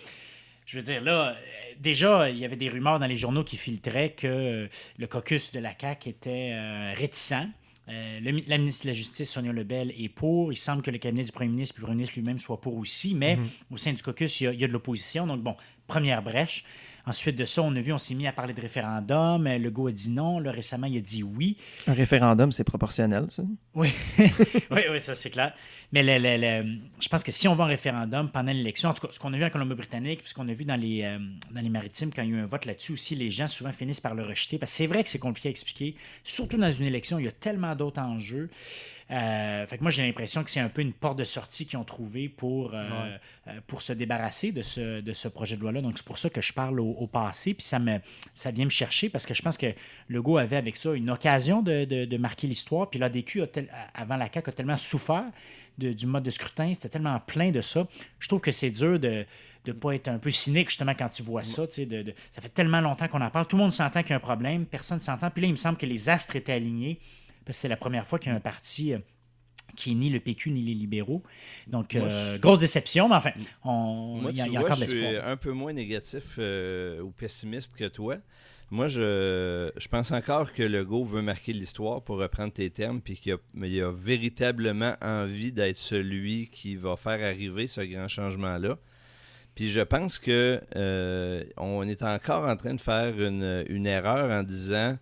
je 0.66 0.78
veux 0.78 0.84
dire, 0.84 1.04
là, 1.04 1.30
euh, 1.30 1.34
déjà, 1.80 2.30
il 2.32 2.40
y 2.40 2.46
avait 2.46 2.56
des 2.56 2.70
rumeurs 2.70 2.98
dans 2.98 3.06
les 3.06 3.18
journaux 3.18 3.44
qui 3.44 3.58
filtraient 3.58 4.10
que 4.10 4.68
le 4.98 5.08
caucus 5.08 5.52
de 5.52 5.60
la 5.60 5.74
CAQ 5.80 6.10
était 6.10 6.54
euh, 6.54 6.94
réticent. 6.96 7.46
Euh, 7.88 8.20
le 8.20 8.42
la 8.48 8.58
ministre 8.58 8.86
de 8.86 8.90
la 8.90 8.94
Justice, 8.94 9.32
Sonia 9.32 9.52
Lebel, 9.52 9.94
est 9.98 10.10
pour. 10.10 10.52
Il 10.52 10.56
semble 10.56 10.82
que 10.82 10.92
le 10.92 10.98
cabinet 10.98 11.24
du 11.24 11.32
premier 11.32 11.50
ministre 11.50 11.76
puis 11.76 11.82
le 11.82 11.86
premier 11.86 11.98
ministre 11.98 12.18
lui-même 12.18 12.40
soit 12.40 12.60
pour 12.60 12.76
aussi, 12.78 13.14
mais 13.16 13.38
au 13.72 13.78
sein 13.78 13.94
du 13.94 14.02
caucus, 14.02 14.42
il 14.42 14.44
y 14.46 14.48
a, 14.48 14.54
il 14.54 14.60
y 14.60 14.64
a 14.64 14.68
de 14.68 14.74
l'opposition. 14.74 15.28
Donc, 15.28 15.42
bon, 15.42 15.56
première 15.88 16.24
brèche. 16.24 16.64
Ensuite 17.08 17.36
de 17.36 17.46
ça, 17.46 17.62
on 17.62 17.76
a 17.76 17.82
vu, 17.82 17.94
on 17.94 18.00
s'est 18.00 18.16
mis 18.16 18.26
à 18.26 18.34
parler 18.34 18.54
de 18.54 18.62
référendum. 18.62 19.46
Euh, 19.46 19.60
Legault 19.60 19.88
a 19.88 19.92
dit 19.92 20.10
non. 20.10 20.40
Là, 20.40 20.52
récemment, 20.52 20.88
il 20.88 20.98
a 20.98 21.02
dit 21.02 21.22
oui. 21.22 21.56
Un 21.86 21.94
référendum, 21.94 22.52
c'est 22.52 22.64
proportionnel, 22.64 23.28
ça. 23.30 23.44
Oui, 23.76 23.94
oui, 24.72 24.82
oui, 24.92 25.00
ça 25.00 25.14
c'est 25.14 25.30
clair. 25.30 25.54
Mais 25.96 26.04
le- 26.04 26.18
le- 26.22 26.38
le- 26.64 26.78
je 27.00 27.08
pense 27.08 27.24
que 27.24 27.32
si 27.32 27.48
on 27.48 27.56
va 27.56 27.64
en 27.64 27.68
référendum 27.68 28.30
pendant 28.30 28.52
l'élection, 28.52 28.90
en 28.90 28.94
tout 28.94 29.08
cas, 29.08 29.14
ce 29.14 29.18
qu'on 29.18 29.32
a 29.34 29.38
vu 29.38 29.46
en 29.46 29.50
Colombie-Britannique, 29.50 30.20
puis 30.20 30.28
ce 30.30 30.34
qu'on 30.34 30.50
a 30.50 30.54
vu 30.54 30.66
dans 30.66 30.76
les, 30.76 31.04
euh, 31.04 31.20
dans 31.52 31.62
les 31.62 31.70
maritimes, 31.70 32.12
quand 32.14 32.22
il 32.22 32.32
y 32.32 32.34
a 32.34 32.38
eu 32.38 32.42
un 32.42 32.46
vote 32.48 32.66
là-dessus 32.66 32.92
aussi, 32.92 33.16
les 33.16 33.32
gens 33.32 33.48
souvent 33.48 33.72
finissent 33.72 34.02
par 34.02 34.14
le 34.14 34.24
rejeter. 34.24 34.58
Parce 34.58 34.74
que 34.74 34.76
c'est 34.76 34.88
vrai 34.88 35.04
que 35.04 35.10
c'est 35.10 35.20
compliqué 35.20 35.48
à 35.48 35.52
expliquer. 35.52 35.96
Surtout 36.26 36.58
dans 36.58 36.70
une 36.72 36.86
élection, 36.86 37.18
il 37.18 37.24
y 37.26 37.28
a 37.30 37.32
tellement 37.32 37.76
d'autres 37.78 38.02
enjeux. 38.02 38.50
Euh, 39.12 39.66
fait 39.68 39.78
que 39.78 39.84
moi, 39.84 39.92
j'ai 39.92 40.02
l'impression 40.06 40.44
que 40.44 40.50
c'est 40.50 40.60
un 40.60 40.68
peu 40.68 40.82
une 40.82 40.92
porte 40.92 41.18
de 41.20 41.24
sortie 41.24 41.66
qu'ils 41.68 41.78
ont 41.78 41.84
trouvé 41.86 42.28
pour, 42.28 42.72
euh, 42.74 43.18
pour 43.68 43.82
se 43.84 43.94
débarrasser 43.94 44.52
de 44.52 44.64
ce, 44.64 45.00
de 45.00 45.14
ce 45.14 45.28
projet 45.30 45.56
de 45.56 45.62
loi-là. 45.62 45.82
Donc, 45.82 45.94
c'est 45.98 46.06
pour 46.06 46.18
ça 46.18 46.30
que 46.30 46.42
je 46.42 46.52
parle 46.52 46.80
au, 46.82 46.90
au 46.90 47.08
passé. 47.08 47.54
Puis 47.54 47.64
ça, 47.64 47.80
me, 47.80 48.00
ça 48.34 48.52
vient 48.52 48.66
me 48.66 48.70
chercher 48.72 49.08
parce 49.10 49.26
que 49.26 49.34
je 49.34 49.42
pense 49.44 49.58
que 49.58 49.68
Legault 50.10 50.40
avait 50.40 50.58
avec 50.58 50.76
ça 50.76 50.92
une 50.94 51.10
occasion 51.10 51.62
de, 51.62 51.86
de- 51.86 52.06
de 52.06 52.18
marquer 52.18 52.48
l'histoire. 52.48 52.90
Puis 52.90 53.00
l'ADQ, 53.00 53.44
a 53.44 53.48
tel- 53.48 53.70
avant 53.94 54.18
la 54.18 54.26
CAQ, 54.30 54.50
a 54.50 54.54
tellement 54.54 54.78
souffert 54.78 55.26
de- 55.78 55.94
du 55.94 56.06
mode 56.06 56.24
de 56.24 56.30
scrutin. 56.30 56.74
C'était 56.74 56.90
tellement 56.90 57.20
plein 57.20 57.52
de 57.52 57.62
ça. 57.62 57.88
Je 58.20 58.28
trouve 58.28 58.42
que 58.42 58.52
c'est 58.52 58.72
dur 58.72 59.00
de 59.00 59.26
ne 59.68 59.72
pas 59.74 59.94
être 59.94 60.08
un 60.08 60.20
peu 60.20 60.32
cynique 60.32 60.70
justement 60.70 60.94
quand 60.98 61.10
tu 61.10 61.24
vois 61.24 61.44
ça. 61.44 61.66
De, 61.66 62.02
de- 62.04 62.14
ça 62.32 62.42
fait 62.42 62.50
tellement 62.50 62.82
longtemps 62.82 63.08
qu'on 63.08 63.22
en 63.22 63.30
parle. 63.30 63.48
Tout 63.48 63.58
le 63.58 63.64
monde 63.64 63.72
s'entend 63.72 64.02
qu'il 64.02 64.12
y 64.12 64.14
a 64.14 64.18
un 64.18 64.20
problème. 64.20 64.66
Personne 64.66 64.98
ne 64.98 65.04
s'entend. 65.04 65.30
Puis 65.32 65.42
là, 65.42 65.48
il 65.48 65.52
me 65.52 65.56
semble 65.58 65.78
que 65.78 65.86
les 65.86 66.10
astres 66.10 66.36
étaient 66.36 66.54
alignés. 66.54 67.00
Parce 67.46 67.58
que 67.58 67.62
c'est 67.62 67.68
la 67.68 67.78
première 67.78 68.06
fois 68.08 68.18
qu'il 68.20 68.32
y 68.32 68.34
a 68.34 68.38
un 68.38 68.42
parti 68.42 68.94
euh, 68.94 69.00
qui 69.76 69.92
est 69.92 69.96
ni 69.96 70.10
le 70.10 70.20
PQ 70.20 70.52
ni 70.52 70.62
les 70.62 70.74
libéraux. 70.74 71.22
Donc, 71.68 71.94
Moi, 71.96 72.04
euh, 72.10 72.36
je- 72.36 72.40
grosse 72.42 72.60
déception, 72.60 73.10
mais 73.10 73.16
enfin, 73.16 73.32
il 73.36 73.42
y 73.44 74.42
a, 74.42 74.46
tu 74.46 74.50
il 74.50 74.54
y 74.54 74.58
a 74.58 74.60
vois, 74.62 74.70
encore 74.70 74.78
de 74.78 74.84
je 74.86 74.90
suis 74.90 75.02
l'espoir. 75.02 75.28
un 75.28 75.38
peu 75.38 75.52
moins 75.52 75.74
négatif 75.74 76.24
euh, 76.40 77.02
ou 77.02 77.12
pessimiste 77.12 77.76
que 77.76 77.86
toi. 77.86 78.18
Moi, 78.72 78.88
je, 78.88 79.72
je 79.78 79.88
pense 79.88 80.12
encore 80.12 80.52
que 80.52 80.64
Legault 80.64 81.06
veut 81.06 81.22
marquer 81.22 81.54
l'histoire, 81.54 82.02
pour 82.02 82.18
reprendre 82.18 82.52
tes 82.52 82.70
termes, 82.70 83.00
puis 83.00 83.16
qu'il 83.18 83.34
a, 83.34 83.92
véritablement 83.92 84.96
envie 85.02 85.52
d'être 85.52 85.78
celui 85.78 86.50
qui 86.50 86.76
va 86.76 86.96
faire 86.96 87.24
arriver 87.24 87.68
ce 87.68 87.82
grand 87.82 88.08
changement-là. 88.08 88.78
Puis 89.54 89.70
je 89.70 89.82
pense 89.82 90.20
que 90.20 90.62
euh, 90.76 91.44
on 91.58 91.88
est 91.88 92.04
encore 92.04 92.46
en 92.48 92.56
train 92.56 92.74
de 92.74 92.82
faire 92.82 93.14
une, 93.22 93.88
erreur 93.88 94.32
en 94.32 94.44
disant. 94.44 94.98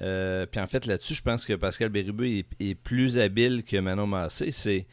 euh, 0.00 0.46
puis 0.46 0.60
en 0.60 0.66
fait, 0.66 0.86
là-dessus, 0.86 1.14
je 1.14 1.22
pense 1.22 1.44
que 1.44 1.52
Pascal 1.54 1.90
Bérubé 1.90 2.46
est, 2.60 2.70
est 2.70 2.74
plus 2.74 3.18
habile 3.18 3.64
que 3.64 3.76
Manon 3.76 4.06
Massé. 4.06 4.52
C'est 4.52 4.86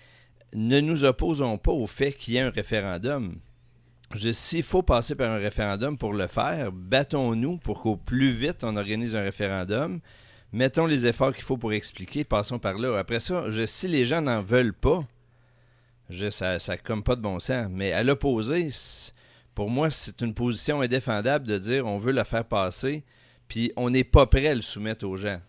ne 0.54 0.80
nous 0.82 1.06
opposons 1.06 1.58
pas 1.58 1.72
au 1.72 1.88
fait 1.88 2.12
qu'il 2.12 2.34
y 2.34 2.38
ait 2.38 2.42
un 2.42 2.50
référendum. 2.50 3.40
S'il 4.32 4.64
faut 4.64 4.82
passer 4.82 5.14
par 5.16 5.32
un 5.32 5.38
référendum 5.38 5.98
pour 5.98 6.14
le 6.14 6.28
faire, 6.28 6.72
battons-nous 6.72 7.58
pour 7.58 7.82
qu'au 7.82 7.96
plus 7.96 8.32
vite 8.32 8.64
on 8.64 8.76
organise 8.76 9.16
un 9.16 9.22
référendum. 9.22 10.00
Mettons 10.52 10.88
les 10.88 11.06
efforts 11.06 11.34
qu'il 11.34 11.44
faut 11.44 11.58
pour 11.58 11.74
expliquer, 11.74 12.24
passons 12.24 12.58
par 12.58 12.74
là. 12.80 12.98
Après 12.98 13.20
ça, 13.20 13.50
je- 13.52 13.68
si 13.68 13.88
les 13.88 14.06
gens 14.06 14.22
n'en 14.22 14.42
veulent 14.42 14.74
pas, 14.74 15.06
je, 16.10 16.32
ça 16.32 16.58
n'a 16.68 16.78
comme 16.78 17.04
pas 17.04 17.16
de 17.16 17.22
bon 17.22 17.40
sens. 17.40 17.68
Mais 17.70 17.92
à 17.94 18.02
l'opposé, 18.04 18.70
pour 19.54 19.70
moi, 19.70 19.92
c'est 19.92 20.22
une 20.22 20.34
position 20.34 20.82
indéfendable 20.82 21.46
de 21.46 21.60
dire 21.60 21.86
on 21.86 22.00
veut 22.00 22.12
la 22.12 22.24
faire 22.24 22.46
passer, 22.46 23.04
puis 23.48 23.72
on 23.76 23.92
n'est 23.92 24.04
pas 24.04 24.26
prêt 24.26 24.48
à 24.48 24.56
le 24.56 24.64
soumettre 24.64 25.06
aux 25.06 25.18
gens. 25.18 25.40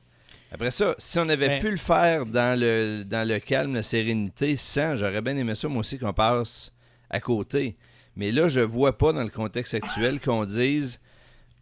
Après 0.52 0.70
ça, 0.70 0.94
si 0.98 1.18
on 1.18 1.28
avait 1.30 1.48
Mais- 1.48 1.61
pu 1.61 1.70
le 1.70 1.76
faire 1.78 2.26
dans 2.26 2.58
le, 2.61 3.04
dans 3.04 3.26
le 3.26 3.38
calme, 3.38 3.74
la 3.74 3.82
sérénité, 3.82 4.56
sans, 4.58 4.96
j'aurais 4.96 5.22
bien 5.22 5.36
aimé 5.38 5.54
ça, 5.54 5.66
moi 5.68 5.80
aussi, 5.80 5.98
qu'on 5.98 6.12
passe 6.12 6.74
à 7.08 7.20
côté. 7.20 7.76
Mais 8.20 8.32
là, 8.32 8.48
je 8.48 8.60
vois 8.60 8.98
pas 8.98 9.14
dans 9.14 9.22
le 9.24 9.30
contexte 9.30 9.72
actuel 9.72 10.20
qu'on 10.20 10.44
dise 10.44 11.00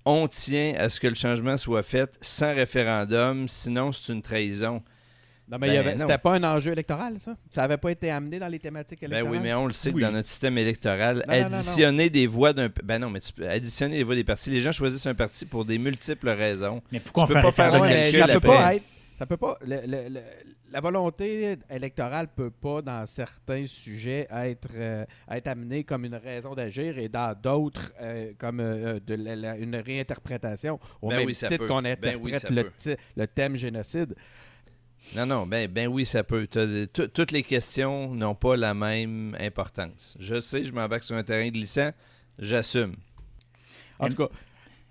on 0.04 0.26
tient 0.26 0.74
à 0.76 0.88
ce 0.88 0.98
que 0.98 1.06
le 1.06 1.14
changement 1.14 1.56
soit 1.56 1.84
fait 1.84 2.10
sans 2.20 2.52
référendum, 2.52 3.46
sinon 3.46 3.92
c'est 3.92 4.12
une 4.12 4.22
trahison. 4.22 4.82
Non, 5.48 5.56
mais 5.60 5.68
il 5.68 5.70
y 5.70 5.76
Ben, 5.76 5.80
avait- 5.80 5.94
non. 5.94 6.00
c'était 6.00 6.18
pas 6.18 6.34
un 6.34 6.42
enjeu 6.42 6.72
électoral, 6.72 7.14
ça? 7.20 7.36
Ça 7.48 7.60
n'avait 7.62 7.76
pas 7.76 7.90
été 7.92 8.10
amené 8.10 8.40
dans 8.40 8.48
les 8.48 8.58
thématiques 8.58 9.00
Ben 9.02 9.12
électorales? 9.12 9.36
oui, 9.38 9.42
mais 9.42 9.54
on 9.54 9.66
le 9.68 9.72
sait 9.72 9.90
Oui. 9.92 10.00
que 10.02 10.06
dans 10.06 10.12
notre 10.12 10.28
système 10.28 10.58
électoral, 10.58 11.16
Non, 11.28 11.34
non, 11.34 11.42
non, 11.42 11.48
non. 11.50 11.54
additionner 11.56 12.10
des 12.10 12.26
voix 12.26 12.52
d'un. 12.52 12.68
Ben 12.82 12.98
non, 12.98 13.08
mais 13.08 13.20
tu 13.20 13.32
peux 13.32 13.48
additionner 13.48 13.98
les 13.98 14.02
voix 14.02 14.14
des 14.16 14.24
partis. 14.24 14.50
Les 14.50 14.60
gens 14.60 14.72
choisissent 14.72 15.06
un 15.06 15.14
parti 15.14 15.46
pour 15.46 15.64
des 15.64 15.78
multiples 15.78 16.28
raisons. 16.30 16.82
Mais 16.90 16.98
pourquoi 17.00 17.24
tu 17.24 17.30
on 17.30 17.34
peux 17.34 17.40
fait 17.40 17.46
un 17.46 17.50
pas 17.50 17.52
faire 17.52 17.72
le 17.72 17.80
référendum? 17.80 17.88
ouais, 17.88 17.94
mais 17.94 18.12
calcul 18.12 18.20
ça 18.20 18.26
peut 18.26 18.48
après. 18.48 18.48
pas 18.64 18.74
être. 18.74 18.84
Ça 19.18 19.26
peut 19.26 19.36
pas. 19.36 19.58
le- 19.66 19.80
le- 19.86 20.08
le- 20.10 20.22
la 20.70 20.80
volonté 20.80 21.56
électorale 21.70 22.28
peut 22.28 22.50
pas, 22.52 22.82
dans 22.82 23.04
certains 23.06 23.66
sujets, 23.66 24.28
être, 24.30 24.68
euh, 24.74 25.04
être 25.28 25.46
amenée 25.48 25.82
comme 25.82 26.04
une 26.04 26.14
raison 26.14 26.54
d'agir 26.54 26.98
et 26.98 27.08
dans 27.08 27.36
d'autres, 27.36 27.92
euh, 28.00 28.32
comme 28.38 28.60
euh, 28.60 29.00
de 29.04 29.14
la- 29.14 29.34
la- 29.34 29.56
une 29.56 29.74
réinterprétation. 29.74 30.78
Au 31.02 31.08
Ben 31.08 31.16
même 31.16 31.26
oui, 31.26 31.34
titre 31.34 31.66
qu'on 31.66 31.82
Ben 31.82 31.86
interprète 31.92 32.16
oui, 32.22 32.32
le, 33.16 33.26
thème 33.26 33.56
génocide. 33.56 34.14
Non, 35.16 35.26
non, 35.26 35.46
ben, 35.46 35.68
ben 35.68 35.88
oui, 35.88 36.04
ça 36.06 36.22
peut. 36.22 36.46
Toutes 36.92 37.32
les 37.32 37.42
questions 37.42 38.14
n'ont 38.14 38.34
pas 38.34 38.56
la 38.56 38.74
même 38.74 39.36
importance. 39.40 40.16
Je 40.20 40.38
sais, 40.38 40.62
je 40.64 40.72
m'embarque 40.72 41.02
sur 41.04 41.16
un 41.16 41.22
terrain 41.24 41.48
glissant, 41.48 41.90
j'assume. 42.38 42.94
En 43.98 44.08
tout 44.08 44.16
cas, 44.16 44.28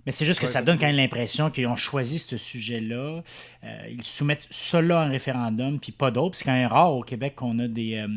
Mais 0.07 0.13
c'est 0.13 0.25
juste 0.25 0.39
que 0.39 0.45
Ouais, 0.45 0.51
ça 0.53 0.61
donne 0.61 0.77
quand 0.79 0.87
même 0.87 0.95
l'impression 0.95 1.51
qu'ils 1.51 1.67
ont 1.67 1.75
choisi 1.75 2.17
ce 2.17 2.37
sujet-là. 2.37 3.21
Euh, 3.65 3.87
ils 3.89 4.05
soumettent 4.05 4.47
cela 4.49 5.01
en 5.01 5.09
référendum, 5.09 5.81
puis 5.81 5.91
pas 5.91 6.11
d'autres. 6.11 6.37
C'est 6.37 6.45
quand 6.45 6.53
même 6.53 6.69
rare 6.69 6.93
au 6.93 7.03
Québec 7.03 7.35
qu'on 7.35 7.59
a 7.59 7.67
des, 7.67 7.95
euh, 7.95 8.07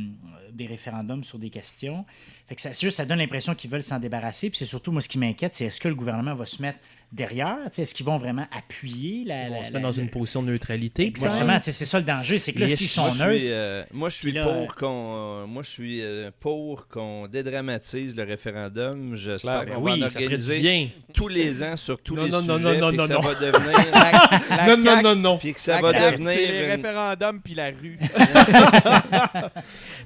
des 0.52 0.66
référendums 0.66 1.24
sur 1.24 1.40
des 1.40 1.50
questions. 1.50 2.04
Fait 2.46 2.54
que 2.54 2.60
ça, 2.60 2.72
c'est 2.72 2.86
juste, 2.86 2.98
ça 2.98 3.04
donne 3.04 3.18
l'impression 3.18 3.56
qu'ils 3.56 3.70
veulent 3.70 3.82
s'en 3.82 3.98
débarrasser. 3.98 4.50
Puis 4.50 4.58
c'est 4.58 4.66
surtout, 4.66 4.92
moi, 4.92 5.00
ce 5.00 5.08
qui 5.08 5.18
m'inquiète, 5.18 5.56
c'est 5.56 5.64
est-ce 5.64 5.80
que 5.80 5.88
le 5.88 5.96
gouvernement 5.96 6.36
va 6.36 6.46
se 6.46 6.62
mettre 6.62 6.78
derrière? 7.12 7.56
Est-ce 7.76 7.94
qu'ils 7.94 8.06
vont 8.06 8.16
vraiment 8.16 8.46
appuyer 8.56 9.24
la. 9.24 9.34
On 9.50 9.50
la- 9.58 9.64
se 9.64 9.72
la- 9.72 9.78
met 9.78 9.82
dans 9.82 9.90
la- 9.90 10.02
une 10.02 10.10
position 10.10 10.42
de 10.42 10.50
neutralité. 10.50 11.06
Exactement, 11.06 11.58
c'est 11.60 11.72
ça 11.72 11.98
le 11.98 12.04
danger. 12.04 12.38
C'est 12.38 12.52
que 12.52 12.58
là, 12.60 12.68
s'ils 12.68 12.88
sont 12.88 13.02
moi, 13.02 13.10
je 13.10 13.24
neutres. 13.24 13.36
suis, 13.38 13.46
euh, 13.52 13.84
moi, 13.92 14.08
je 14.08 14.14
suis 14.14 14.32
là, 14.32 14.44
pour 14.46 14.74
qu'on, 14.76 15.14
euh, 15.16 15.46
moi, 15.46 15.62
je 15.62 15.68
suis 15.70 16.00
euh, 16.02 16.30
pour 16.40 16.88
qu'on 16.88 17.26
dédramatise 17.28 18.14
le 18.14 18.22
référendum. 18.24 19.14
J'espère 19.16 19.66
qu'on 19.66 19.80
Ben 19.80 19.92
oui, 19.92 20.00
va 20.00 20.06
en 20.06 20.08
organiser 20.08 20.58
bien. 20.60 20.88
tous 21.14 21.28
les 21.28 21.62
ans 21.62 21.76
sur 21.76 22.00
tous 22.00 22.14
Non, 22.16 22.24
les 22.24 22.30
non, 22.30 22.42
non, 22.42 22.56
sujets, 22.58 22.78
non, 22.78 22.92
non, 22.92 23.06
ça 23.06 23.14
non. 23.14 23.20
va 23.20 23.34
devenir, 23.34 23.78
la, 23.92 24.56
la 24.56 24.66
Non, 24.76 24.76
non, 24.76 24.84
CAQ, 24.84 25.02
non, 25.04 25.14
non. 25.16 25.38
puis 25.38 25.52
que 25.54 25.60
ça 25.60 25.74
la 25.76 25.80
va 25.82 25.92
CAQ, 25.92 26.12
devenir 26.12 26.30
c'est 26.30 26.46
les 26.46 26.58
une- 26.64 26.70
référendums 26.70 27.40
puis 27.42 27.54
la 27.54 27.66
rue. 27.70 27.98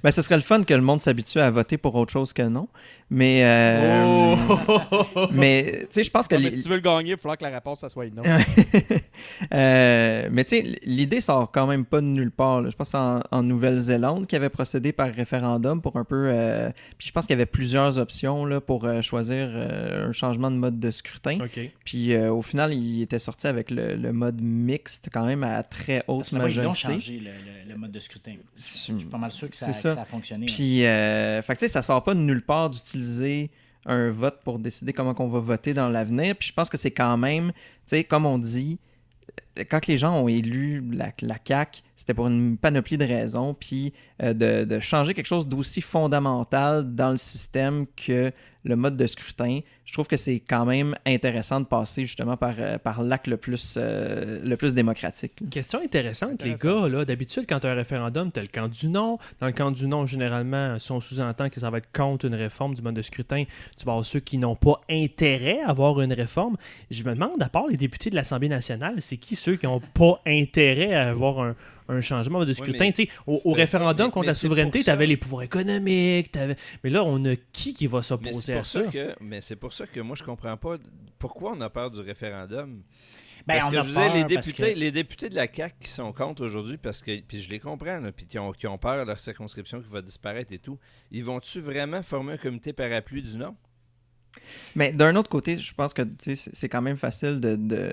Ben, 0.03 0.11
ce 0.11 0.23
serait 0.23 0.37
le 0.37 0.43
fun 0.43 0.63
que 0.65 0.75
le 0.75 0.81
monde 0.83 1.01
s'habitue 1.01 1.39
à 1.41 1.51
voter 1.51 1.79
pour 1.79 1.95
autre 1.95 2.13
chose 2.13 2.33
que 2.33 2.43
non. 2.43 2.69
Mais, 3.11 3.43
euh, 3.45 4.37
mais 5.33 5.81
tu 5.83 5.87
sais, 5.91 6.03
je 6.03 6.11
pense 6.11 6.27
que 6.29 6.35
Non, 6.35 6.41
les- 6.43 6.51
si 6.51 6.63
tu 6.63 6.69
veux 6.69 6.77
le 6.77 6.81
gagner, 6.99 7.11
il 7.11 7.15
va 7.15 7.21
falloir 7.21 7.39
que 7.39 7.45
la 7.45 7.51
réponse, 7.51 7.81
ça 7.81 7.89
soit 7.89 8.07
non. 8.15 8.23
Euh, 9.53 10.29
mais 10.31 10.45
tu 10.45 10.57
sais, 10.57 10.79
l'idée 10.85 11.21
sort 11.21 11.51
quand 11.51 11.67
même 11.67 11.85
pas 11.85 12.01
de 12.01 12.07
nulle 12.07 12.31
part. 12.31 12.61
là. 12.63 12.71
Je 12.71 12.77
pense 12.77 12.95
en, 12.95 13.21
en 13.31 13.43
Nouvelle-Zélande 13.43 14.27
qui 14.27 14.37
avait 14.37 14.49
procédé 14.49 14.93
par 14.93 15.13
référendum 15.13 15.81
pour 15.81 15.97
un 15.97 16.05
peu. 16.05 16.29
euh, 16.29 16.71
puis 16.99 17.09
je 17.09 17.13
pense 17.13 17.27
qu'il 17.27 17.35
y 17.35 17.39
avait 17.39 17.47
plusieurs 17.47 17.99
options 17.99 18.45
là, 18.47 18.61
pour 18.61 18.85
euh, 18.85 19.03
choisir 19.03 19.49
euh, 19.53 20.09
un 20.09 20.13
changement 20.13 20.51
de 20.51 20.57
mode 20.57 20.79
de 20.81 20.91
scrutin. 20.91 21.39
Puis 21.85 22.15
euh, 22.15 22.33
au 22.33 22.43
final, 22.43 22.73
il 22.75 23.03
était 23.03 23.19
sorti 23.19 23.47
avec 23.47 23.71
le, 23.71 23.97
le 23.97 24.13
mode 24.13 24.41
mixte 24.41 25.09
quand 25.13 25.25
même 25.27 25.43
à 25.45 25.63
très 25.63 26.03
haute 26.09 26.19
Parce 26.21 26.33
là-bas, 26.33 26.49
ils 26.51 26.57
majorité. 26.63 26.75
changé, 26.93 27.19
le, 27.21 27.31
le- 27.31 27.73
le 27.73 27.79
mode 27.79 27.93
de 27.93 28.01
scrutin. 28.01 28.35
Je 28.57 28.63
suis 28.63 28.93
pas 29.07 29.19
mal 29.19 29.31
sûr 29.31 29.51
que 29.51 29.57
ça, 29.57 29.67
que 29.73 29.89
a 29.99 30.05
fonctionné. 30.05 30.47
Puis, 30.47 30.85
euh, 30.87 31.43
fait 31.43 31.55
que, 31.55 31.59
tu 31.61 31.67
sais, 31.67 31.73
ça 31.73 31.83
sort 31.83 32.03
pas 32.05 32.15
de 32.15 32.21
nulle 32.21 32.43
part 32.45 32.71
d'utiliser 32.71 33.51
un 33.87 34.11
vote 34.11 34.41
pour 34.45 34.59
décider 34.59 34.93
comment 34.93 35.15
on 35.19 35.29
va 35.29 35.41
voter 35.41 35.75
dans 35.75 35.89
l'avenir. 35.89 36.37
Puis 36.37 36.49
je 36.49 36.53
pense 36.53 36.69
que 36.69 36.77
c'est 36.77 36.91
quand 36.91 37.17
même, 37.17 37.53
tu 37.53 37.61
sais, 37.87 38.05
comme 38.05 38.27
on 38.27 38.39
dit, 38.39 38.79
quand 39.71 39.87
les 39.87 39.97
gens 39.97 40.21
ont 40.21 40.29
élu 40.29 40.83
la, 40.93 41.13
la 41.23 41.37
CAQ, 41.43 41.83
c'était 41.97 42.15
pour 42.15 42.27
une 42.27 42.57
panoplie 42.57 42.99
de 42.99 43.05
raisons, 43.05 43.55
puis 43.55 43.93
euh, 44.23 44.33
de, 44.33 44.65
de 44.65 44.81
changer 44.81 45.15
quelque 45.15 45.27
chose 45.27 45.47
d'aussi 45.47 45.81
fondamental 45.81 46.95
dans 46.95 47.11
le 47.11 47.17
système 47.17 47.87
que 47.97 48.33
le 48.65 48.77
mode 48.77 48.97
de 48.97 49.07
scrutin. 49.07 49.61
Je 49.85 49.93
trouve 49.93 50.09
que 50.09 50.17
c'est 50.17 50.41
quand 50.41 50.65
même 50.65 50.95
intéressant 51.07 51.61
de 51.61 51.67
passer 51.67 52.03
justement 52.07 52.37
par, 52.37 52.55
euh, 52.59 52.79
par 52.79 53.03
l'acte 53.03 53.27
le 53.27 53.37
plus, 53.37 53.77
euh, 53.77 54.41
le 54.43 54.57
plus 54.57 54.73
démocratique. 54.75 55.33
là. 55.41 55.47
Question 55.51 55.81
intéressante, 55.85 56.43
les 56.43 56.55
gars. 56.55 56.89
Là, 56.89 57.05
d'habitude, 57.05 57.45
quand 57.47 57.61
tu 57.61 57.67
as 57.67 57.71
un 57.71 57.75
référendum, 57.75 58.33
tu 58.33 58.41
as 58.41 58.43
le 58.43 58.49
camp 58.49 58.69
du 58.69 58.89
non. 58.89 59.19
Dans 59.41 59.47
le 59.47 59.53
camp 59.53 59.71
du 59.71 59.87
non, 59.87 60.07
généralement, 60.07 60.79
si 60.79 60.91
on 60.91 61.01
sous-entend 61.01 61.51
que 61.51 61.61
ça 61.61 61.69
va 61.69 61.79
être 61.79 61.93
contre 61.93 62.25
une 62.25 62.35
réforme 62.35 62.75
du 62.75 62.81
mode 62.81 62.95
de 62.95 63.03
scrutin, 63.03 63.45
tu 63.77 63.85
vas 63.85 63.93
avoir 63.93 64.07
ceux 64.07 64.21
qui 64.21 64.39
n'ont 64.39 64.57
pas 64.57 64.81
intérêt 64.91 65.61
à 65.61 65.71
avoir 65.71 66.01
une 66.01 66.13
réforme. 66.13 66.57
Je 66.91 67.05
me 67.05 67.15
demande, 67.15 67.43
à 67.43 67.51
part 67.51 67.67
les 67.69 67.77
députés 67.77 68.09
de 68.09 68.17
l'Assemblée 68.17 68.49
nationale, 68.49 68.95
c'est 69.01 69.19
qui 69.19 69.37
ceux 69.45 69.57
qui 69.57 69.67
n'ont 69.67 69.81
pas 69.81 70.21
intérêt 70.27 70.95
à 70.95 71.09
avoir 71.11 71.41
un, 71.41 71.55
un 71.89 72.01
changement 72.01 72.45
de 72.45 72.53
scrutin? 72.53 72.91
au, 73.27 73.41
au 73.45 73.53
référendum 73.53 74.07
mais- 74.07 74.13
contre 74.13 74.27
mais 74.27 74.33
la 74.33 74.35
souveraineté, 74.35 74.83
tu 74.85 74.91
avais 74.91 75.07
les 75.07 75.17
pouvoirs 75.17 75.43
économiques. 75.43 76.33
t'avais- 76.33 76.57
Mais 76.83 76.91
là, 76.91 77.05
on 77.05 77.25
a 77.27 77.37
qui 77.53 77.75
qui 77.75 77.87
va 77.87 77.99
Mais 77.99 78.03
s'opposer 78.03 78.55
à 78.55 78.65
ça? 78.65 78.83
que, 78.85 79.15
mais 79.21 79.41
c'est 79.41 79.57
pour 79.57 79.73
ça 79.73 79.87
que 79.87 80.01
moi 80.01 80.17
je 80.17 80.23
comprends 80.23 80.57
pas 80.57 80.77
pourquoi 81.19 81.53
on 81.57 81.61
a 81.61 81.69
peur 81.71 81.91
du 81.91 82.01
référendum. 82.01 82.83
Ben, 83.47 83.59
parce 83.59 83.69
que 83.69 83.77
je 83.83 83.93
dire, 83.93 84.15
les 84.15 84.25
députés, 84.25 84.73
que- 84.73 84.79
les 84.79 84.91
députés 84.91 85.29
de 85.29 85.35
la 85.35 85.47
CAQ 85.53 85.75
qui 85.79 85.91
sont 85.91 86.15
contre 86.15 86.43
aujourd'hui, 86.43 86.79
parce 86.79 87.03
que, 87.03 87.21
puis 87.21 87.41
je 87.41 87.51
les 87.51 87.59
comprends, 87.59 88.01
là, 88.01 88.11
puis 88.11 88.25
qui 88.27 88.39
ont, 88.39 88.53
qui 88.53 88.67
ont 88.67 88.79
peur 88.79 89.05
de 89.05 89.09
leur 89.09 89.21
circonscription 89.21 89.83
qui 89.83 89.89
va 89.91 90.01
disparaître 90.01 90.51
et 90.55 90.59
tout, 90.59 90.79
ils 91.11 91.23
vont-tu 91.23 91.61
vraiment 91.61 92.03
former 92.03 92.33
un 92.33 92.37
comité 92.39 92.73
parapluie 92.73 93.23
du 93.23 93.37
non? 93.37 93.55
Mais 94.77 94.93
d'un 94.93 95.15
autre 95.17 95.29
côté, 95.31 95.57
je 95.57 95.75
pense 95.75 95.93
que 95.95 96.03
c'est 96.19 96.69
quand 96.69 96.83
même 96.83 96.97
facile 96.97 97.41
de. 97.41 97.57
de- 97.57 97.93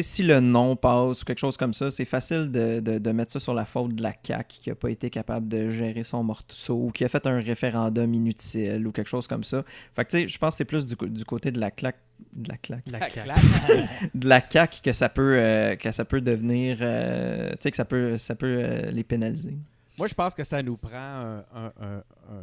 si 0.00 0.22
le 0.22 0.40
non 0.40 0.76
passe 0.76 1.22
ou 1.22 1.24
quelque 1.24 1.38
chose 1.38 1.56
comme 1.56 1.72
ça, 1.72 1.90
c'est 1.90 2.04
facile 2.04 2.50
de, 2.50 2.80
de- 2.80 2.98
de 2.98 3.10
mettre 3.12 3.32
ça 3.32 3.40
sur 3.40 3.54
la 3.54 3.64
faute 3.64 3.94
de 3.94 4.02
la 4.02 4.12
CAQ 4.22 4.58
qui 4.60 4.68
n'a 4.68 4.74
pas 4.74 4.90
été 4.90 5.08
capable 5.10 5.48
de 5.48 5.70
gérer 5.70 6.04
son 6.04 6.22
morceau 6.22 6.74
ou 6.86 6.90
qui 6.90 7.04
a 7.04 7.08
fait 7.08 7.26
un 7.26 7.40
référendum 7.40 8.12
inutile 8.12 8.86
ou 8.86 8.92
quelque 8.92 9.08
chose 9.08 9.26
comme 9.26 9.44
ça. 9.44 9.64
Fait 9.94 10.04
que 10.04 10.10
tu 10.10 10.16
sais, 10.22 10.28
je 10.28 10.38
pense 10.38 10.54
que 10.54 10.58
c'est 10.58 10.64
plus 10.64 10.84
du, 10.86 10.96
côté 11.24 11.50
de 11.50 11.60
la 11.60 11.70
claque. 11.70 11.96
De 12.32 12.48
la 12.48 12.56
claque. 12.56 12.82
La 12.90 12.98
claque. 12.98 13.24
claque. 13.24 13.88
De 14.14 14.28
la 14.28 14.42
CAQ 14.48 14.80
que 14.82 14.92
ça 14.92 15.08
peut, 15.08 15.36
euh, 15.38 15.76
que 15.76 15.92
ça 15.92 16.04
peut 16.04 16.20
devenir. 16.20 16.78
euh, 16.80 17.50
tu 17.52 17.56
sais, 17.60 17.70
que 17.70 17.76
ça 17.76 17.84
peut, 17.84 18.16
ça 18.16 18.34
peut 18.34 18.46
euh, 18.60 18.90
les 18.90 19.04
pénaliser. 19.04 19.56
Moi, 19.98 20.08
je 20.08 20.14
pense 20.14 20.34
que 20.34 20.44
ça 20.44 20.62
nous 20.62 20.76
prend 20.76 20.90
un- 20.94 21.38
un- 21.54 21.72
un- 21.80 22.02
un, 22.30 22.42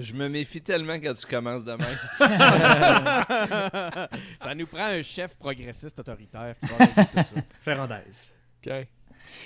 Je 0.00 0.12
me 0.12 0.28
méfie 0.28 0.60
tellement 0.60 0.94
quand 0.94 1.14
tu 1.14 1.26
commences 1.26 1.64
demain. 1.64 1.84
ça 4.42 4.54
nous 4.56 4.66
prend 4.66 4.84
un 4.86 5.02
chef 5.02 5.34
progressiste 5.36 5.98
autoritaire 5.98 6.54
qui 6.62 6.68
va 6.70 6.76
régler 6.84 7.04
tout 7.04 7.34
ça. 7.34 7.42
Ferrandaise. 7.60 8.28
OK. 8.64 8.72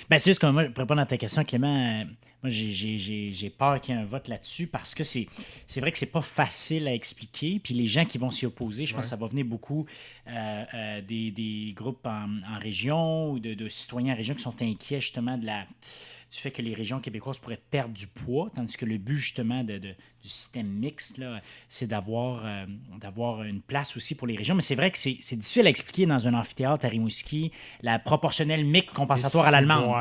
Ben, 0.09 0.17
c'est 0.17 0.29
juste 0.31 0.39
que 0.39 0.45
moi, 0.47 0.65
pour 0.65 0.77
répondre 0.83 1.01
à 1.01 1.05
ta 1.05 1.17
question, 1.17 1.43
Clément, 1.43 1.75
euh, 1.75 2.03
moi, 2.41 2.49
j'ai- 2.49 2.71
j'ai 2.71 2.97
j'ai- 2.97 3.31
j'ai 3.31 3.49
peur 3.49 3.81
qu'il 3.81 3.93
y 3.95 3.97
ait 3.97 4.01
un 4.01 4.05
vote 4.05 4.27
là-dessus 4.27 4.67
parce 4.67 4.95
que 4.95 5.03
c'est 5.03 5.27
c'est 5.67 5.81
vrai 5.81 5.91
que 5.91 5.97
c'est 5.97 6.11
pas 6.11 6.21
facile 6.21 6.87
à 6.87 6.93
expliquer. 6.93 7.59
Puis 7.61 7.73
les 7.73 7.87
gens 7.87 8.05
qui 8.05 8.17
vont 8.17 8.29
s'y 8.29 8.45
opposer, 8.45 8.85
je 8.85 8.93
pense 8.93 9.05
que 9.05 9.09
ça 9.09 9.15
va 9.17 9.27
venir 9.27 9.45
beaucoup 9.45 9.85
euh, 10.27 10.63
euh, 10.73 11.01
des, 11.01 11.31
des 11.31 11.73
groupes 11.75 12.05
en, 12.05 12.27
en 12.49 12.59
région 12.59 13.31
ou 13.31 13.39
de, 13.39 13.53
de 13.53 13.67
citoyens 13.69 14.13
en 14.13 14.17
région 14.17 14.35
qui 14.35 14.41
sont 14.43 14.61
inquiets 14.61 14.99
justement 15.01 15.37
de 15.37 15.45
la 15.45 15.65
du 16.33 16.39
fait 16.39 16.49
que 16.51 16.61
les 16.63 16.73
régions 16.73 16.99
québécoises 16.99 17.37
pourraient 17.37 17.61
perdre 17.69 17.93
du 17.93 18.07
poids, 18.07 18.49
tandis 18.55 18.75
que 18.75 18.85
le 18.85 18.97
but 18.97 19.15
justement 19.17 19.63
de, 19.63 19.77
de- 19.77 19.89
du 20.23 20.29
système 20.29 20.67
mixte, 20.67 21.21
c'est 21.69 21.85
d'avoir 21.85 22.41
euh, 22.45 22.65
d'avoir 22.99 23.43
une 23.43 23.61
place 23.61 23.95
aussi 23.95 24.15
pour 24.15 24.25
les 24.25 24.35
régions. 24.35 24.55
Mais 24.55 24.61
c'est 24.61 24.75
vrai 24.75 24.89
que 24.89 24.97
c'est 24.97 25.35
difficile 25.35 25.67
à 25.67 25.69
expliquer 25.69 26.05
dans 26.07 26.27
un 26.27 26.33
amphithéâtre 26.33 26.85
à 26.85 26.89
Rimouski, 26.89 27.51
la 27.81 27.99
proportionnelle 27.99 28.65
mixte 28.65 28.95
compensatoire 28.95 29.45
à 29.45 29.51
l'allemande. 29.51 29.97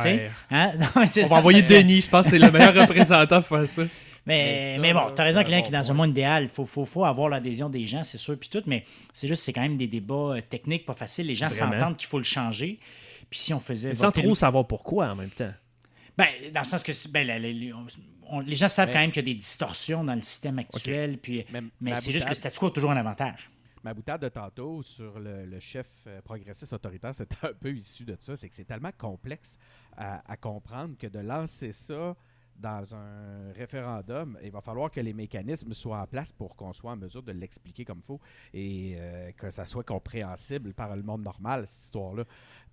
Hein? 0.50 0.72
On 0.96 1.26
va 1.26 1.36
envoyer 1.36 1.60
Denis, 1.62 2.02
je 2.02 2.08
pense 2.08 2.24
que 2.26 2.30
c'est 2.30 2.38
le 2.38 2.50
meilleur 2.50 2.74
représentant 2.80 3.42
pour 3.42 3.58
faire 3.58 3.68
ça. 3.68 3.82
Mais, 3.82 3.88
Mais 4.24 4.74
ça, 4.76 4.80
mais 4.80 4.94
bon, 4.94 5.06
tu 5.14 5.20
as 5.20 5.24
raison, 5.24 5.42
Clément, 5.42 5.58
bon 5.58 5.62
qui 5.64 5.68
est 5.74 5.78
dans 5.78 5.90
un 5.90 5.94
monde 5.94 6.10
idéal, 6.10 6.44
il 6.44 6.48
faut, 6.48 6.64
faut, 6.64 6.84
faut 6.84 7.04
avoir 7.04 7.28
l'adhésion 7.28 7.68
des 7.68 7.86
gens, 7.88 8.04
c'est 8.04 8.18
sûr, 8.18 8.38
puis 8.38 8.48
tout, 8.48 8.62
mais 8.66 8.84
c'est 9.12 9.26
juste, 9.26 9.42
c'est 9.42 9.52
quand 9.52 9.62
même 9.62 9.76
des 9.76 9.88
débats 9.88 10.14
euh, 10.36 10.40
techniques 10.40 10.86
pas 10.86 10.94
faciles. 10.94 11.26
Les 11.26 11.34
gens 11.34 11.48
s'entendent 11.72 11.96
qu'il 11.96 12.06
faut 12.08 12.18
le 12.18 12.24
changer. 12.24 12.78
Puis 13.28 13.40
si 13.40 13.52
on 13.54 13.60
faisait. 13.60 13.88
Mais 13.90 13.94
sans 13.96 14.06
voter 14.06 14.22
trop 14.22 14.34
savoir 14.34 14.66
pourquoi 14.66 15.10
en 15.10 15.16
même 15.16 15.30
temps. 15.30 15.50
Ben, 16.16 16.26
dans 16.52 16.60
le 16.60 16.66
sens 16.66 16.82
que 16.82 16.92
ben, 17.10 17.26
la- 17.26 17.38
la- 17.38 17.52
les, 17.52 17.72
on- 17.72 17.86
on- 18.28 18.40
les 18.40 18.54
gens 18.56 18.68
savent 18.68 18.88
Mais- 18.88 18.92
quand 18.92 18.98
même 19.00 19.10
qu'il 19.10 19.26
y 19.26 19.30
a 19.30 19.32
des 19.32 19.38
distorsions 19.38 20.04
dans 20.04 20.14
le 20.14 20.20
système 20.20 20.58
actuel, 20.58 21.18
puis, 21.18 21.44
Mais, 21.52 21.60
mais 21.80 21.90
ma 21.92 21.96
c'est 21.96 22.12
juste 22.12 22.24
que 22.26 22.30
le 22.30 22.34
statu 22.36 22.58
quo 22.58 22.66
a 22.66 22.70
toujours 22.70 22.90
un 22.90 22.96
avantage. 22.96 23.50
Ma 23.84 23.94
boutade 23.94 24.20
de 24.22 24.28
tantôt 24.28 24.80
sur 24.82 25.18
le, 25.18 25.44
le 25.44 25.58
chef 25.58 25.86
euh, 26.06 26.20
progressiste 26.22 26.72
autoritaire, 26.72 27.12
c'est 27.14 27.32
un 27.44 27.52
peu 27.52 27.72
issu 27.74 28.04
de 28.04 28.16
ça. 28.20 28.36
C'est 28.36 28.48
que 28.48 28.54
c'est 28.54 28.64
tellement 28.64 28.92
complexe 28.96 29.56
à, 29.96 30.22
à 30.30 30.36
comprendre 30.36 30.96
que 30.96 31.08
de 31.08 31.18
lancer 31.18 31.72
ça 31.72 32.14
dans 32.62 32.94
un 32.94 33.52
référendum, 33.54 34.38
il 34.42 34.50
va 34.50 34.60
falloir 34.60 34.90
que 34.90 35.00
les 35.00 35.12
mécanismes 35.12 35.72
soient 35.74 36.00
en 36.00 36.06
place 36.06 36.32
pour 36.32 36.56
qu'on 36.56 36.72
soit 36.72 36.92
en 36.92 36.96
mesure 36.96 37.22
de 37.22 37.32
l'expliquer 37.32 37.84
comme 37.84 37.98
il 37.98 38.06
faut 38.06 38.20
et 38.54 38.94
euh, 38.96 39.30
que 39.32 39.50
ça 39.50 39.66
soit 39.66 39.84
compréhensible 39.84 40.72
par 40.72 40.94
le 40.96 41.02
monde 41.02 41.22
normal, 41.22 41.64
cette 41.66 41.80
histoire-là. 41.82 42.24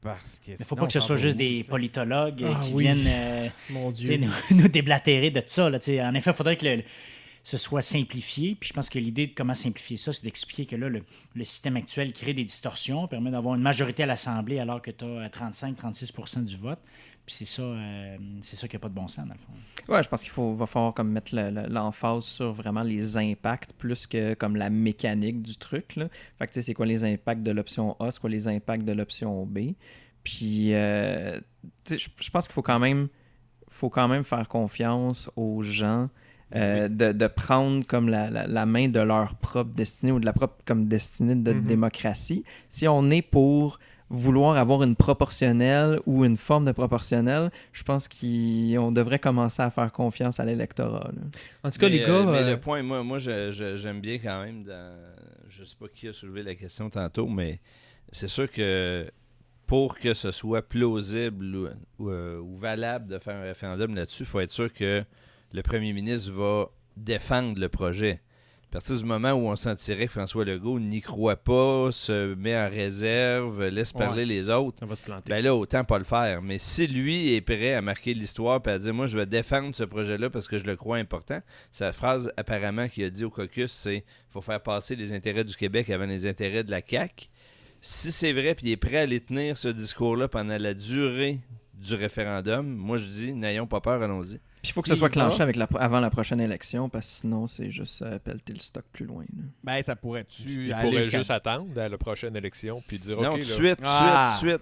Parce 0.01 0.39
que 0.39 0.51
Il 0.51 0.53
ne 0.53 0.57
faut 0.59 0.63
sinon, 0.75 0.81
pas 0.81 0.87
que 0.87 0.93
ce 0.93 0.99
soit 1.01 1.17
juste 1.17 1.35
des 1.37 1.63
politologues 1.65 2.43
euh, 2.43 2.53
Ah 2.55 2.61
qui 2.63 2.73
oui. 2.73 2.83
viennent 2.85 3.05
euh, 3.07 3.49
Mon 3.71 3.91
Dieu. 3.91 4.15
nous, 4.17 4.31
nous 4.55 4.67
déblatérer 4.69 5.29
de 5.31 5.41
ça. 5.45 5.69
Là, 5.69 5.77
en 5.77 6.13
effet, 6.15 6.29
il 6.29 6.35
faudrait 6.35 6.55
que 6.55 6.65
le- 6.65 6.83
ce 7.41 7.57
soit 7.57 7.81
simplifié. 7.81 8.55
Puis 8.55 8.67
je 8.69 8.73
pense 8.73 8.89
que 8.89 8.99
l'idée 8.99 9.27
de 9.27 9.33
comment 9.33 9.53
simplifier 9.55 9.97
ça, 9.97 10.13
c'est 10.13 10.23
d'expliquer 10.23 10.65
que 10.65 10.75
là, 10.75 10.87
le, 10.89 11.03
le 11.35 11.43
système 11.45 11.77
actuel 11.77 12.13
crée 12.13 12.33
des 12.33 12.43
distorsions, 12.43 13.07
permet 13.07 13.31
d'avoir 13.31 13.55
une 13.55 13.61
majorité 13.61 14.03
à 14.03 14.05
l'Assemblée 14.05 14.59
alors 14.59 14.81
que 14.81 14.91
tu 14.91 15.05
as 15.05 15.29
35-36% 15.29 16.43
du 16.45 16.57
vote. 16.57 16.79
Puis 17.29 17.35
c'est 17.45 17.45
ça, 17.45 17.61
euh, 17.61 18.17
c'est 18.41 18.55
ça 18.55 18.67
qui 18.67 18.75
n'a 18.75 18.79
pas 18.79 18.89
de 18.89 18.95
bon 18.95 19.07
sens, 19.07 19.27
dans 19.27 19.35
le 19.35 19.39
fond. 19.39 19.93
Ouais, 19.93 20.01
je 20.01 20.09
pense 20.09 20.21
qu'il 20.23 20.31
faut, 20.31 20.55
va 20.55 20.65
falloir 20.65 20.95
comme 20.95 21.11
mettre 21.11 21.35
le- 21.35 21.51
le- 21.51 21.67
l'emphase 21.67 22.23
sur 22.23 22.51
vraiment 22.53 22.81
les 22.81 23.17
impacts 23.17 23.73
plus 23.73 24.07
que 24.07 24.33
comme 24.33 24.55
la 24.55 24.71
mécanique 24.71 25.43
du 25.43 25.55
truc. 25.55 25.95
Là. 25.95 26.07
Fait 26.39 26.47
que 26.47 26.51
tu 26.51 26.55
sais, 26.55 26.61
c'est 26.63 26.73
quoi 26.73 26.87
les 26.87 27.03
impacts 27.03 27.43
de 27.43 27.51
l'option 27.51 27.95
A, 27.99 28.09
c'est 28.09 28.19
quoi 28.19 28.31
les 28.31 28.47
impacts 28.47 28.83
de 28.83 28.93
l'option 28.93 29.45
B? 29.45 29.73
Puis, 30.23 30.73
euh, 30.73 31.39
je 31.87 32.07
je 32.19 32.29
pense 32.31 32.47
qu'il 32.47 32.53
faut 32.55 32.63
quand 32.63 32.79
même 32.79 33.09
faut 33.69 33.89
quand 33.91 34.07
même 34.07 34.23
faire 34.23 34.47
confiance 34.47 35.29
aux 35.35 35.61
gens 35.61 36.09
euh, 36.55 36.87
de, 36.87 37.11
de 37.11 37.27
prendre 37.27 37.85
comme 37.85 38.09
la, 38.09 38.31
la- 38.31 38.47
la 38.47 38.65
main 38.65 38.87
de 38.89 38.99
leur 38.99 39.35
propre 39.35 39.69
destinée 39.75 40.11
ou 40.11 40.19
de 40.19 40.25
la 40.25 40.33
propre 40.33 40.55
comme 40.65 40.87
destinée 40.87 41.35
de 41.35 41.53
Mhm. 41.53 41.63
démocratie. 41.65 42.43
Si 42.69 42.87
on 42.87 43.11
est 43.11 43.21
pour 43.21 43.77
vouloir 44.09 44.57
avoir 44.57 44.81
une 44.83 44.95
proportionnelle 44.95 45.99
ou 46.05 46.25
une 46.25 46.37
forme 46.37 46.65
de 46.65 46.71
proportionnelle, 46.71 47.51
je 47.73 47.83
pense 47.83 48.07
qu'on 48.07 48.91
devrait 48.91 49.19
commencer 49.19 49.61
à 49.61 49.69
faire 49.69 49.91
confiance 49.91 50.39
à 50.39 50.45
l'électorat. 50.45 51.11
En 51.63 51.69
tout 51.69 51.77
cas, 51.79 51.89
Mais, 51.89 51.97
les 51.97 51.99
gars. 51.99 52.07
euh, 52.27 52.31
mais 52.31 52.39
euh, 52.39 52.51
le 52.55 52.59
point, 52.59 52.81
moi, 52.81 53.03
moi 53.03 53.19
je- 53.19 53.51
je- 53.51 53.75
j'aime 53.75 54.01
bien 54.01 54.17
quand 54.17 54.43
même. 54.43 54.63
Dans, 54.63 54.95
je 55.49 55.63
sais 55.63 55.75
pas 55.79 55.87
qui 55.87 56.07
a 56.07 56.13
soulevé 56.13 56.41
la 56.43 56.55
question 56.55 56.89
tantôt, 56.89 57.27
mais 57.27 57.59
c'est 58.11 58.27
sûr 58.27 58.51
que 58.51 59.05
pour 59.67 59.99
que 59.99 60.15
ce 60.15 60.31
soit 60.31 60.63
plausible 60.63 61.55
ou, 61.55 61.67
ou, 61.99 62.09
euh, 62.09 62.39
ou 62.39 62.57
valable 62.57 63.07
de 63.07 63.19
faire 63.19 63.35
un 63.37 63.43
référendum 63.43 63.93
là-dessus, 63.93 64.23
il 64.23 64.25
faut 64.25 64.39
être 64.39 64.49
sûr 64.51 64.73
que 64.73 65.03
le 65.53 65.61
premier 65.61 65.93
ministre 65.93 66.31
va 66.31 66.69
défendre 66.97 67.59
le 67.59 67.69
projet. 67.69 68.21
À 68.69 68.73
partir 68.73 68.97
du 68.97 69.03
moment 69.03 69.31
où 69.31 69.47
on 69.47 69.55
sentirait 69.55 70.05
que 70.05 70.11
François 70.11 70.45
Legault 70.45 70.79
n'y 70.79 71.01
croit 71.01 71.37
pas, 71.37 71.91
se 71.91 72.35
met 72.35 72.55
en 72.55 72.69
réserve, 72.69 73.65
laisse 73.65 73.91
parler 73.91 74.27
les 74.27 74.51
autres, 74.51 74.77
On 74.83 74.85
va 74.85 74.93
se 74.93 75.01
planter. 75.01 75.27
ben 75.27 75.43
là, 75.43 75.55
autant 75.55 75.83
pas 75.83 75.97
le 75.97 76.03
faire. 76.03 76.43
Mais 76.43 76.59
si 76.59 76.85
lui 76.85 77.33
est 77.33 77.41
prêt 77.41 77.73
à 77.73 77.81
marquer 77.81 78.13
l'histoire 78.13 78.61
et 78.63 78.69
à 78.69 78.77
dire 78.77 78.93
Moi, 78.93 79.07
je 79.07 79.17
vais 79.17 79.25
défendre 79.25 79.75
ce 79.75 79.83
projet-là 79.83 80.29
parce 80.29 80.47
que 80.47 80.59
je 80.59 80.65
le 80.65 80.75
crois 80.75 80.97
important, 80.97 81.41
sa 81.71 81.91
phrase 81.93 82.31
apparemment 82.37 82.87
qu'il 82.87 83.03
a 83.05 83.09
dit 83.09 83.23
au 83.25 83.31
caucus, 83.31 83.71
c'est 83.71 84.05
faut 84.29 84.41
faire 84.41 84.61
passer 84.61 84.95
les 84.95 85.13
intérêts 85.13 85.43
du 85.43 85.55
Québec 85.55 85.89
avant 85.89 86.05
les 86.05 86.27
intérêts 86.27 86.63
de 86.63 86.69
la 86.69 86.81
CAQ. 86.87 87.27
Si 87.81 88.11
c'est 88.11 88.33
vrai 88.33 88.53
puis 88.53 88.67
il 88.67 88.71
est 88.73 88.77
prêt 88.77 88.97
à 88.97 89.01
aller 89.01 89.19
tenir 89.19 89.57
ce 89.57 89.69
discours-là 89.69 90.27
pendant 90.27 90.59
la 90.59 90.75
durée 90.75 91.39
du 91.73 91.95
référendum, 91.95 92.67
moi 92.67 92.97
je 92.97 93.05
dis 93.05 93.33
n'ayons 93.33 93.65
pas 93.65 93.81
peur, 93.81 94.03
allons-y. 94.03 94.39
Puis 94.61 94.71
il 94.71 94.73
faut 94.73 94.81
que 94.81 94.89
ce 94.89 94.95
soit 94.95 95.09
clenché 95.09 95.41
avec 95.41 95.55
la, 95.55 95.67
avant 95.79 95.99
la 96.01 96.09
prochaine 96.09 96.41
élection, 96.41 96.89
parce 96.89 97.07
que 97.07 97.13
sinon, 97.21 97.47
c'est 97.47 97.71
juste 97.71 98.01
euh, 98.01 98.19
pelleter 98.19 98.51
le 98.53 98.59
stock 98.59 98.83
plus 98.91 99.05
loin. 99.05 99.23
là. 99.23 99.43
Ben, 99.63 99.81
ça 99.83 99.95
pourrait-tu 99.95 100.65
Il 100.67 100.73
aller 100.73 100.89
pourrait 100.89 101.03
jusqu'à- 101.03 101.17
juste 101.19 101.31
attendre 101.31 101.79
à 101.79 101.87
la 101.87 101.97
prochaine 101.97 102.35
élection 102.35 102.83
puis 102.85 102.99
dire 102.99 103.21
non, 103.21 103.29
OK, 103.29 103.39
tout 103.41 103.45
de 103.45 103.49
là, 103.49 103.55
suite, 103.55 103.75
tout 103.77 103.81
de 103.83 103.87
Ah. 103.87 104.35
suite, 104.37 104.39
tout 104.41 104.45
de 104.47 104.51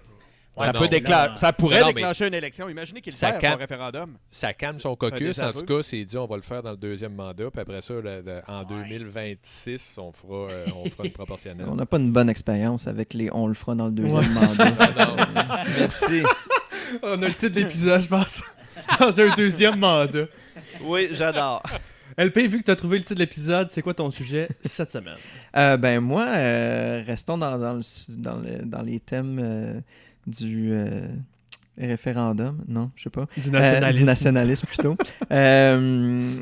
Ouais, 0.56 0.66
ça, 0.66 0.72
non, 0.72 0.78
peut 0.80 0.86
c'est 0.86 1.00
décla- 1.00 1.10
là- 1.30 1.36
ça 1.36 1.52
pourrait 1.52 1.80
Non, 1.80 1.86
mais- 1.86 1.92
déclencher 1.94 2.26
une 2.26 2.34
élection. 2.34 2.68
Imaginez 2.68 3.00
qu'il 3.00 3.12
Ça 3.12 3.30
can- 3.32 3.52
son 3.52 3.58
référendum. 3.58 4.16
ça 4.30 4.52
calme 4.52 4.80
son 4.80 4.96
caucus. 4.96 5.38
En 5.38 5.52
tout 5.52 5.62
cas, 5.64 5.82
c'est 5.82 6.04
dit 6.04 6.16
on 6.16 6.26
va 6.26 6.34
le 6.36 6.42
faire 6.42 6.62
dans 6.64 6.72
le 6.72 6.76
deuxième 6.76 7.14
mandat. 7.14 7.48
Puis 7.50 7.60
après 7.60 7.80
ça, 7.80 7.94
le- 7.94 8.22
le- 8.26 8.40
en 8.48 8.64
2026, 8.64 9.96
on 9.98 10.10
fera, 10.12 10.50
euh, 10.50 10.64
on 10.76 10.88
fera 10.90 11.04
une 11.04 11.12
proportionnelle. 11.12 11.66
On 11.68 11.76
n'a 11.76 11.86
pas 11.86 11.98
une 11.98 12.10
bonne 12.12 12.28
expérience 12.28 12.86
avec 12.88 13.14
les 13.14 13.30
on 13.32 13.46
le 13.46 13.54
fera 13.54 13.74
dans 13.76 13.86
le 13.86 13.92
deuxième 13.92 14.22
mandat. 14.58 15.06
Non. 15.06 15.16
Merci. 15.78 16.22
On 17.02 17.20
a 17.22 17.28
le 17.28 17.34
titre 17.34 17.54
de 17.54 17.60
l'épisode, 17.60 18.00
je 18.00 18.08
pense. 18.08 18.42
Dans 19.00 19.20
un 19.20 19.34
deuxième 19.34 19.78
mandat. 19.78 20.26
oui, 20.82 21.08
j'adore. 21.12 21.62
LP, 22.16 22.38
vu 22.48 22.58
que 22.58 22.64
tu 22.64 22.70
as 22.70 22.76
trouvé 22.76 22.96
le 22.98 23.02
titre 23.02 23.14
de 23.14 23.20
l'épisode, 23.20 23.68
c'est 23.70 23.82
quoi 23.82 23.94
ton 23.94 24.10
sujet 24.10 24.48
cette 24.64 24.90
semaine? 24.90 25.16
Euh, 25.56 25.76
ben 25.76 26.00
moi, 26.00 26.24
euh, 26.26 27.02
restons 27.06 27.38
dans, 27.38 27.58
dans, 27.58 27.74
le 27.74 27.80
dans, 28.18 28.36
le- 28.38 28.64
dans 28.64 28.82
les 28.82 28.98
thèmes 28.98 29.38
euh, 29.40 29.80
du 30.26 30.70
euh, 30.72 31.06
référendum. 31.76 32.64
Non, 32.66 32.90
je 32.96 33.04
sais 33.04 33.10
pas. 33.10 33.26
Du 33.36 33.48
Euh, 33.48 33.52
nationalisme. 33.52 33.98
du 34.00 34.04
nationalisme 34.04 34.66
plutôt. 34.66 34.96
Euh, 35.32 36.36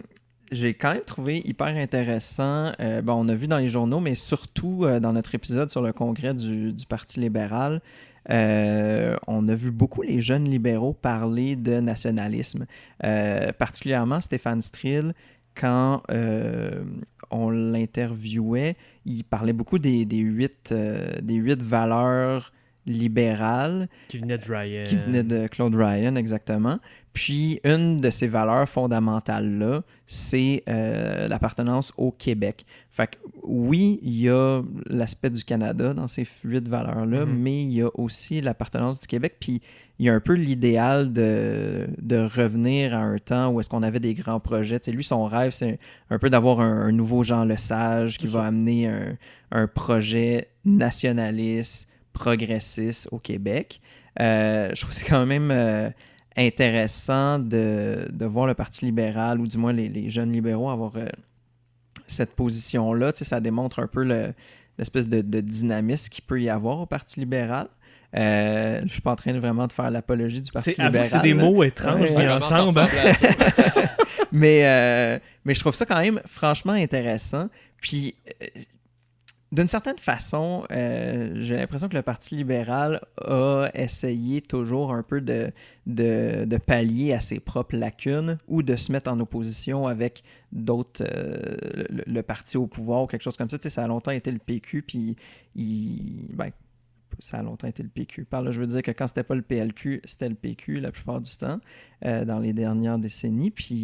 j'ai 0.52 0.74
quand 0.74 0.92
même 0.92 1.02
trouvé 1.04 1.42
hyper 1.44 1.66
intéressant. 1.66 2.72
euh, 2.80 3.02
bon, 3.02 3.14
on 3.14 3.28
a 3.28 3.34
vu 3.34 3.48
dans 3.48 3.58
les 3.58 3.68
journaux, 3.68 3.98
mais 4.00 4.14
surtout 4.14 4.84
euh, 4.84 5.00
dans 5.00 5.12
notre 5.12 5.34
épisode 5.34 5.68
sur 5.70 5.82
le 5.82 5.92
congrès 5.92 6.34
du, 6.34 6.72
du 6.72 6.86
Parti 6.86 7.18
libéral, 7.20 7.82
euh, 8.30 9.16
on 9.26 9.48
a 9.48 9.54
vu 9.54 9.70
beaucoup 9.70 10.02
les 10.02 10.20
jeunes 10.20 10.44
libéraux 10.44 10.92
parler 10.92 11.56
de 11.56 11.80
nationalisme. 11.80 12.66
Euh, 13.04 13.52
particulièrement 13.52 14.20
Stéphane 14.20 14.60
Strill, 14.60 15.14
quand 15.54 16.02
euh, 16.10 16.84
on 17.30 17.50
l'interviewait, 17.50 18.76
il 19.04 19.24
parlait 19.24 19.52
beaucoup 19.52 19.78
des, 19.78 20.04
huit, 20.04 20.72
des 20.72 21.34
huit 21.34 21.62
valeurs 21.62 22.52
libéral 22.86 23.88
Qui 24.08 24.18
venait 24.18 24.38
de 24.38 24.44
Ryan. 24.52 24.84
qui 24.84 24.96
venait 24.96 25.22
de 25.24 25.46
Claude 25.48 25.74
Ryan, 25.74 26.16
exactement. 26.16 26.78
Puis 27.12 27.60
une 27.64 28.00
de 28.00 28.10
ces 28.10 28.26
valeurs 28.26 28.68
fondamentales-là, 28.68 29.82
c'est 30.06 30.62
euh, 30.68 31.28
l'appartenance 31.28 31.92
au 31.96 32.10
Québec. 32.12 32.66
Fait 32.90 33.06
que 33.08 33.16
oui, 33.42 33.98
il 34.02 34.20
y 34.20 34.28
a 34.28 34.60
l'aspect 34.86 35.30
du 35.30 35.42
Canada 35.42 35.94
dans 35.94 36.08
ces 36.08 36.26
huit 36.44 36.68
valeurs-là, 36.68 37.24
Mhm. 37.24 37.34
mais 37.38 37.62
il 37.62 37.70
y 37.72 37.82
a 37.82 37.88
aussi 37.94 38.40
l'appartenance 38.42 39.00
du 39.00 39.06
Québec. 39.06 39.36
Puis 39.40 39.62
il 39.98 40.04
y 40.06 40.08
a 40.10 40.14
un 40.14 40.20
peu 40.20 40.34
l'idéal 40.34 41.10
de, 41.10 41.86
de 42.02 42.18
revenir 42.18 42.94
à 42.94 42.98
un 43.00 43.16
temps 43.16 43.48
où 43.50 43.60
est-ce 43.60 43.70
qu'on 43.70 43.82
avait 43.82 44.00
des 44.00 44.12
grands 44.12 44.40
projets. 44.40 44.78
Lui, 44.88 45.02
son 45.04 45.24
rêve, 45.24 45.52
c'est 45.52 45.78
un 46.10 46.18
peu 46.18 46.28
d'avoir 46.28 46.60
un, 46.60 46.82
un 46.88 46.92
nouveau 46.92 47.22
Jean 47.22 47.44
Lesage 47.46 48.18
qui 48.18 48.26
va 48.26 48.44
amener 48.44 48.88
un, 48.88 49.16
un 49.52 49.66
projet 49.66 50.48
nationaliste, 50.66 51.88
progressiste 52.16 53.08
au 53.12 53.18
Québec. 53.18 53.80
Euh, 54.20 54.70
je 54.74 54.80
trouve 54.80 54.90
que 54.90 54.96
c'est 54.96 55.04
quand 55.06 55.26
même 55.26 55.50
euh, 55.50 55.90
intéressant 56.36 57.38
de, 57.38 58.08
de 58.10 58.24
voir 58.26 58.46
le 58.46 58.54
Parti 58.54 58.84
libéral, 58.86 59.40
ou 59.40 59.46
du 59.46 59.58
moins 59.58 59.72
les, 59.72 59.88
les 59.88 60.08
jeunes 60.10 60.32
libéraux, 60.32 60.70
avoir 60.70 60.92
euh, 60.96 61.06
cette 62.06 62.34
position-là. 62.34 63.12
Tu 63.12 63.18
sais, 63.20 63.24
ça 63.24 63.40
démontre 63.40 63.80
un 63.80 63.86
peu 63.86 64.02
le- 64.04 64.32
l'espèce 64.78 65.08
de, 65.08 65.20
de 65.22 65.40
dynamisme 65.40 66.08
qu'il 66.10 66.24
peut 66.24 66.40
y 66.40 66.48
avoir 66.50 66.80
au 66.80 66.86
Parti 66.86 67.20
libéral. 67.20 67.68
Euh, 68.16 68.80
je 68.86 68.92
suis 68.92 69.00
pas 69.02 69.12
en 69.12 69.16
train 69.16 69.32
de 69.34 69.38
vraiment 69.38 69.66
de 69.66 69.72
faire 69.72 69.90
l'apologie 69.90 70.40
du 70.40 70.50
Parti 70.50 70.72
C'est 70.72 70.82
libéral. 70.82 71.06
c'est 71.06 71.20
des 71.22 71.34
là. 71.34 71.42
mots 71.44 71.62
étranges 71.64 72.10
Ouais. 72.12 72.24
mis 72.26 72.32
ensemble. 72.32 72.78
hein. 72.80 72.86
mais, 74.32 74.60
euh, 74.64 75.18
mais 75.44 75.54
je 75.54 75.60
trouve 75.60 75.74
ça 75.74 75.84
quand 75.86 76.00
même 76.00 76.20
franchement 76.26 76.72
intéressant. 76.72 77.48
Puis, 77.80 78.14
euh, 78.42 78.46
d'une 79.52 79.68
certaine 79.68 79.98
façon, 79.98 80.64
euh, 80.72 81.30
j'ai 81.36 81.56
l'impression 81.56 81.88
que 81.88 81.94
le 81.94 82.02
Parti 82.02 82.34
libéral 82.34 83.00
a 83.24 83.68
essayé 83.74 84.40
toujours 84.40 84.92
un 84.92 85.04
peu 85.04 85.20
de, 85.20 85.52
pallier 86.66 87.12
à 87.12 87.20
ses 87.20 87.38
propres 87.38 87.76
lacunes 87.76 88.38
ou 88.48 88.62
de 88.64 88.74
se 88.74 88.90
mettre 88.90 89.10
en 89.10 89.20
opposition 89.20 89.86
avec 89.86 90.24
d'autres, 90.50 91.04
euh, 91.04 91.84
le, 91.88 92.22
parti 92.22 92.56
au 92.56 92.66
pouvoir 92.66 93.04
ou 93.04 93.06
quelque 93.06 93.22
chose 93.22 93.36
comme 93.36 93.48
ça. 93.48 93.56
Ça 93.62 93.84
a 93.84 93.86
longtemps 93.86 94.10
été 94.10 94.32
le 94.32 94.38
PQ, 94.38 94.82
puis 94.82 95.16
il, 95.54 96.26
ben, 96.32 96.50
ça 97.18 97.38
a 97.38 97.42
longtemps 97.42 97.66
été 97.68 97.82
le 97.82 97.88
PQ. 97.88 98.24
Par 98.24 98.42
là, 98.42 98.50
je 98.50 98.60
veux 98.60 98.66
dire 98.66 98.82
que 98.82 98.90
quand 98.90 99.08
c'était 99.08 99.22
pas 99.22 99.34
le 99.34 99.42
PLQ, 99.42 100.02
c'était 100.04 100.28
le 100.28 100.34
PQ 100.34 100.80
la 100.80 100.90
plupart 100.92 101.20
du 101.20 101.30
temps, 101.36 101.60
euh, 102.04 102.24
dans 102.24 102.38
les 102.38 102.52
dernières 102.52 102.98
décennies. 102.98 103.50
Puis 103.50 103.74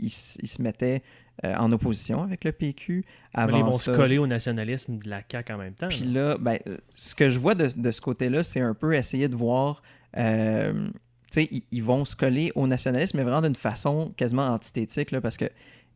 il, 0.00 0.06
s- 0.06 0.38
il 0.42 0.48
se 0.48 0.60
mettait 0.60 1.02
euh, 1.44 1.54
en 1.56 1.72
opposition 1.72 2.22
avec 2.22 2.44
le 2.44 2.52
PQ. 2.52 3.04
Mais 3.34 3.40
Avant 3.42 3.56
ils 3.58 3.64
vont 3.64 3.72
ça. 3.72 3.92
se 3.92 3.96
coller 3.96 4.18
au 4.18 4.26
nationalisme 4.26 4.98
de 4.98 5.08
la 5.08 5.22
CAQ 5.30 5.52
en 5.54 5.58
même 5.58 5.74
temps. 5.74 5.88
Puis 5.88 6.04
là. 6.04 6.36
ben, 6.38 6.58
euh, 6.66 6.76
ce 6.94 7.14
que 7.14 7.30
je 7.30 7.38
vois 7.38 7.54
de, 7.54 7.68
de 7.74 7.90
ce 7.90 8.00
côté-là, 8.00 8.42
c'est 8.42 8.60
un 8.60 8.74
peu 8.74 8.94
essayer 8.94 9.28
de 9.28 9.36
voir. 9.36 9.82
euh, 10.18 10.88
tu 11.30 11.40
sais, 11.40 11.48
ils, 11.50 11.62
ils 11.72 11.82
vont 11.82 12.04
se 12.04 12.14
coller 12.14 12.52
au 12.54 12.66
nationalisme, 12.66 13.16
mais 13.16 13.22
vraiment 13.22 13.40
d'une 13.40 13.54
façon 13.56 14.12
quasiment 14.18 14.48
antithétique, 14.48 15.10
là, 15.12 15.22
parce 15.22 15.38
que 15.38 15.46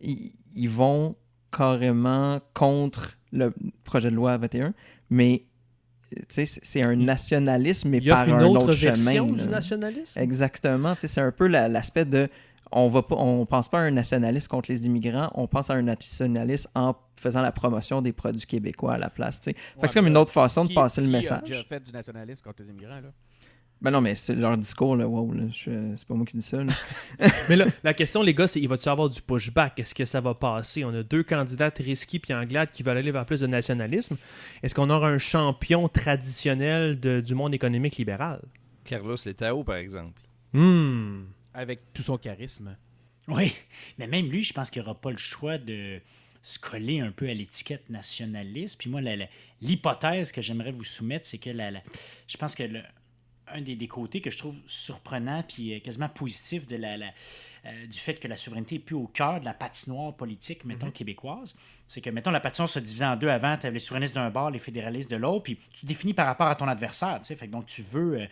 ils, 0.00 0.32
ils 0.54 0.70
vont 0.70 1.14
carrément 1.54 2.40
contre 2.54 3.18
le 3.32 3.52
projet 3.84 4.10
de 4.10 4.14
loi 4.16 4.36
21, 4.38 4.72
mais 5.10 5.42
c'est 6.28 6.84
un 6.84 6.96
nationalisme, 6.96 7.88
mais 7.90 8.00
par 8.00 8.26
une 8.28 8.34
un 8.34 8.44
autre, 8.44 8.64
autre 8.68 8.76
version 8.76 9.26
chemin. 9.28 9.42
du 9.44 9.48
nationalisme? 9.48 10.18
Exactement. 10.20 10.94
C'est 10.98 11.20
un 11.20 11.32
peu 11.32 11.46
la- 11.46 11.68
l'aspect 11.68 12.04
de. 12.04 12.28
On 12.72 12.88
va 12.88 13.02
pas, 13.02 13.14
on 13.14 13.46
pense 13.46 13.68
pas 13.68 13.78
à 13.78 13.82
un 13.82 13.92
nationaliste 13.92 14.48
contre 14.48 14.72
les 14.72 14.86
immigrants, 14.86 15.30
on 15.34 15.46
pense 15.46 15.70
à 15.70 15.74
un 15.74 15.82
nationaliste 15.82 16.68
en 16.74 16.96
faisant 17.14 17.40
la 17.40 17.52
promotion 17.52 18.02
des 18.02 18.12
produits 18.12 18.44
québécois 18.44 18.94
à 18.94 18.98
la 18.98 19.08
place. 19.08 19.40
Ouais, 19.46 19.54
c'est 19.84 19.94
comme 19.94 20.08
une 20.08 20.16
autre 20.16 20.32
façon 20.32 20.64
de 20.64 20.70
Qui- 20.70 20.74
passer 20.74 21.00
le 21.00 21.06
qui 21.06 21.14
a 21.14 21.16
message. 21.18 21.42
déjà 21.44 21.62
fait 21.62 21.80
du 21.80 21.92
nationalisme 21.92 22.42
contre 22.42 22.62
les 22.64 22.70
immigrants, 22.70 22.96
là? 23.00 23.12
Ben 23.82 23.90
non, 23.90 24.00
mais 24.00 24.14
c'est 24.14 24.34
leur 24.34 24.56
discours, 24.56 24.96
là, 24.96 25.06
wow, 25.06 25.32
là, 25.34 25.44
je- 25.52 25.94
c'est 25.94 26.08
pas 26.08 26.14
moi 26.14 26.24
qui 26.24 26.36
dis 26.38 26.44
ça. 26.44 26.64
là. 26.64 26.72
Mais 27.50 27.56
là, 27.56 27.66
la 27.84 27.92
question, 27.92 28.22
les 28.22 28.32
gars, 28.32 28.48
c'est 28.48 28.58
il 28.58 28.68
va-tu 28.68 28.88
avoir 28.88 29.10
du 29.10 29.20
pushback? 29.20 29.78
Est-ce 29.78 29.94
que 29.94 30.06
ça 30.06 30.20
va 30.22 30.32
passer? 30.34 30.82
On 30.84 30.94
a 30.94 31.02
deux 31.02 31.22
candidats, 31.22 31.70
Risky 31.78 32.20
et 32.26 32.34
Anglade, 32.34 32.70
qui 32.70 32.82
veulent 32.82 32.96
aller 32.96 33.10
vers 33.10 33.26
plus 33.26 33.40
de 33.40 33.46
nationalisme. 33.46 34.16
Est-ce 34.62 34.74
qu'on 34.74 34.88
aura 34.88 35.08
un 35.10 35.18
champion 35.18 35.88
traditionnel 35.88 36.98
de- 36.98 37.20
du 37.20 37.34
monde 37.34 37.54
économique 37.54 37.96
libéral? 37.96 38.40
Carlos 38.84 39.16
Letao, 39.26 39.62
par 39.62 39.76
exemple. 39.76 40.20
Hmm. 40.54 41.24
Avec 41.52 41.80
tout 41.92 42.02
son 42.02 42.16
charisme. 42.16 42.76
Oui, 43.28 43.52
mais 43.98 44.06
même 44.06 44.30
lui, 44.30 44.42
je 44.42 44.54
pense 44.54 44.70
qu'il 44.70 44.80
n'aura 44.82 44.94
pas 44.94 45.10
le 45.10 45.16
choix 45.18 45.58
de 45.58 46.00
se 46.40 46.58
coller 46.58 47.00
un 47.00 47.10
peu 47.10 47.28
à 47.28 47.34
l'étiquette 47.34 47.90
nationaliste. 47.90 48.78
Puis 48.78 48.88
moi, 48.88 49.00
la- 49.02 49.16
la- 49.16 49.28
l'hypothèse 49.60 50.32
que 50.32 50.40
j'aimerais 50.40 50.70
vous 50.72 50.84
soumettre, 50.84 51.26
c'est 51.26 51.38
que 51.38 51.50
la, 51.50 51.70
la- 51.72 51.82
je 52.28 52.36
pense 52.36 52.54
que 52.54 52.62
le- 52.62 52.80
un 53.52 53.60
des, 53.60 53.88
côtés 53.88 54.20
que 54.20 54.30
je 54.30 54.38
trouve 54.38 54.56
surprenant 54.66 55.42
puis 55.42 55.74
euh, 55.74 55.80
quasiment 55.80 56.08
positif 56.08 56.66
de 56.66 56.76
la- 56.76 57.12
euh, 57.66 57.86
du 57.86 57.98
fait 57.98 58.14
que 58.14 58.28
la 58.28 58.36
souveraineté 58.36 58.76
est 58.76 58.80
plus 58.80 58.94
au 58.94 59.06
cœur 59.06 59.40
de 59.40 59.44
la 59.44 59.54
patinoire 59.54 60.14
politique, 60.14 60.64
mettons, 60.64 60.90
québécoise, 60.90 61.56
c'est 61.88 62.00
que, 62.00 62.10
mettons, 62.10 62.30
la 62.32 62.40
patinoire 62.40 62.68
se 62.68 62.78
divisait 62.80 63.04
en 63.04 63.16
deux 63.16 63.28
avant, 63.28 63.56
tu 63.56 63.66
avais 63.66 63.74
les 63.74 63.80
souverainistes 63.80 64.14
d'un 64.14 64.30
bord, 64.30 64.50
les 64.50 64.58
fédéralistes 64.58 65.10
de 65.10 65.16
l'autre, 65.16 65.44
puis 65.44 65.58
tu 65.72 65.86
définis 65.86 66.14
par 66.14 66.26
rapport 66.26 66.48
à 66.48 66.54
ton 66.56 66.66
adversaire, 66.68 67.20
fait 67.24 67.36
que 67.36 67.52
donc 67.52 67.66
tu 67.66 67.82
veux, 67.82 68.20
euh, 68.20 68.26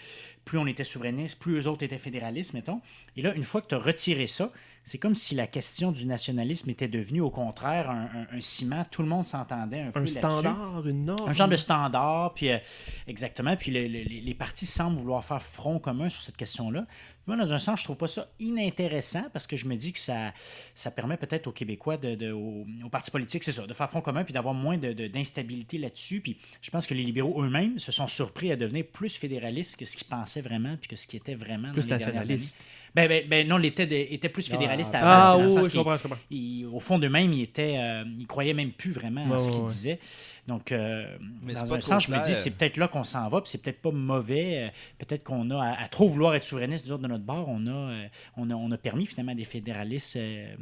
plus 0.44 0.58
on 0.58 0.66
était 0.66 0.84
souverainiste, 0.84 1.38
plus 1.38 1.60
eux 1.60 1.68
autres 1.68 1.82
étaient 1.84 1.98
fédéralistes, 1.98 2.52
mettons. 2.54 2.80
Et 3.16 3.22
là, 3.22 3.34
une 3.34 3.44
fois 3.44 3.60
que 3.62 3.68
tu 3.68 3.74
as 3.74 3.78
retiré 3.78 4.26
ça, 4.26 4.50
c'est 4.86 4.98
comme 4.98 5.14
si 5.14 5.34
la 5.34 5.46
question 5.46 5.92
du 5.92 6.04
nationalisme 6.04 6.68
était 6.68 6.88
devenue, 6.88 7.22
au 7.22 7.30
contraire, 7.30 7.88
un, 7.90 8.02
un- 8.02 8.36
un 8.36 8.40
ciment. 8.42 8.84
Tout 8.90 9.00
le 9.00 9.08
monde 9.08 9.24
s'entendait 9.24 9.80
un, 9.80 9.90
peu 9.90 10.00
Un 10.00 10.02
standard, 10.42 10.86
une 10.86 11.04
norme. 11.06 11.26
Un 11.30 11.32
genre 11.32 11.48
de 11.48 11.56
standard, 11.56 12.34
puis 12.34 12.50
euh, 12.50 12.58
exactement. 13.06 13.56
Puis 13.56 13.70
le- 13.70 13.82
le- 13.86 14.02
les 14.04 14.20
les 14.20 14.34
partis 14.34 14.66
semblent 14.66 14.98
vouloir 14.98 15.24
faire 15.24 15.40
front 15.40 15.78
commun 15.78 16.10
sur 16.10 16.20
cette 16.20 16.36
question-là. 16.36 16.84
Moi, 17.26 17.36
dans 17.36 17.52
un 17.52 17.58
sens, 17.58 17.80
je 17.80 17.84
trouve 17.84 17.96
pas 17.96 18.06
ça 18.06 18.26
inintéressant 18.38 19.24
parce 19.32 19.46
que 19.46 19.56
je 19.56 19.66
me 19.66 19.76
dis 19.76 19.92
que 19.92 19.98
ça, 19.98 20.32
ça 20.74 20.90
permet 20.90 21.16
peut-être 21.16 21.46
aux 21.46 21.52
Québécois, 21.52 21.96
de, 21.96 22.14
de- 22.14 22.32
aux, 22.32 22.66
aux 22.84 22.88
partis 22.90 23.10
politiques, 23.10 23.44
c'est 23.44 23.52
ça, 23.52 23.66
de 23.66 23.72
faire 23.72 23.88
front 23.88 24.00
commun 24.00 24.24
puis 24.24 24.32
d'avoir 24.34 24.54
moins 24.54 24.76
de- 24.76 24.92
de- 24.92 25.06
d'instabilité 25.06 25.78
là-dessus. 25.78 26.20
Puis 26.20 26.36
je 26.60 26.70
pense 26.70 26.86
que 26.86 26.94
les 26.94 27.02
libéraux 27.02 27.42
eux-mêmes 27.42 27.78
se 27.78 27.92
sont 27.92 28.06
surpris 28.06 28.52
à 28.52 28.56
devenir 28.56 28.84
plus 28.92 29.16
fédéralistes 29.16 29.76
que 29.78 29.84
ce 29.86 29.96
qu'ils 29.96 30.06
pensaient 30.06 30.42
vraiment 30.42 30.76
puis 30.78 30.88
que 30.88 30.96
ce 30.96 31.06
qui 31.06 31.16
était 31.16 31.34
vraiment 31.34 31.72
Plus 31.72 31.86
dans 31.88 31.96
les 31.96 31.98
dernières 32.04 32.14
nationaliste. 32.20 32.56
années. 32.56 32.64
Ben, 32.94 33.08
ben, 33.08 33.28
ben 33.28 33.48
non, 33.48 33.58
de- 33.58 33.66
étaient 34.14 34.28
plus 34.28 34.48
fédéralistes 34.48 34.94
ah, 34.94 35.32
avant. 35.32 35.42
Ah 35.42 35.44
oui, 35.46 35.68
je 35.68 35.76
comprends, 35.76 35.96
je 35.96 36.02
comprends. 36.02 36.18
ils- 36.30 36.66
au 36.66 36.78
fond 36.78 36.98
d'eux-mêmes, 36.98 37.32
ils 37.32 37.42
étaient, 37.42 37.74
euh, 37.78 38.04
ils 38.18 38.26
croyaient 38.26 38.54
même 38.54 38.70
plus 38.70 38.92
vraiment 38.92 39.32
à 39.34 39.38
ce 39.38 39.50
qu'ils 39.50 39.64
disaient. 39.64 39.98
Donc, 40.46 40.72
euh, 40.72 41.16
c'est 41.48 41.54
dans 41.54 41.74
un 41.74 41.80
sens, 41.80 42.04
je 42.04 42.12
me 42.12 42.22
dis, 42.22 42.34
c'est 42.34 42.50
peut-être 42.50 42.76
là 42.76 42.86
qu'on 42.86 43.02
s'en 43.04 43.28
va, 43.30 43.40
puis 43.40 43.50
c'est 43.50 43.62
peut-être 43.62 43.80
pas 43.80 43.90
mauvais. 43.90 44.64
euh, 44.64 44.68
peut-être 44.98 45.24
qu'on 45.24 45.50
a, 45.50 45.58
à, 45.62 45.84
à 45.84 45.88
trop 45.88 46.06
vouloir 46.06 46.34
être 46.34 46.44
souverainiste, 46.44 46.86
de 46.86 46.96
notre 47.08 47.24
bord, 47.24 47.48
on 47.48 47.66
a, 47.66 47.70
euh, 47.70 48.06
on 48.36 48.50
a, 48.50 48.54
on 48.54 48.70
a 48.70 48.76
permis 48.76 49.06
finalement 49.06 49.32
à 49.32 49.34
des 49.34 49.44
fédéralistes 49.44 50.16
euh, 50.16 50.54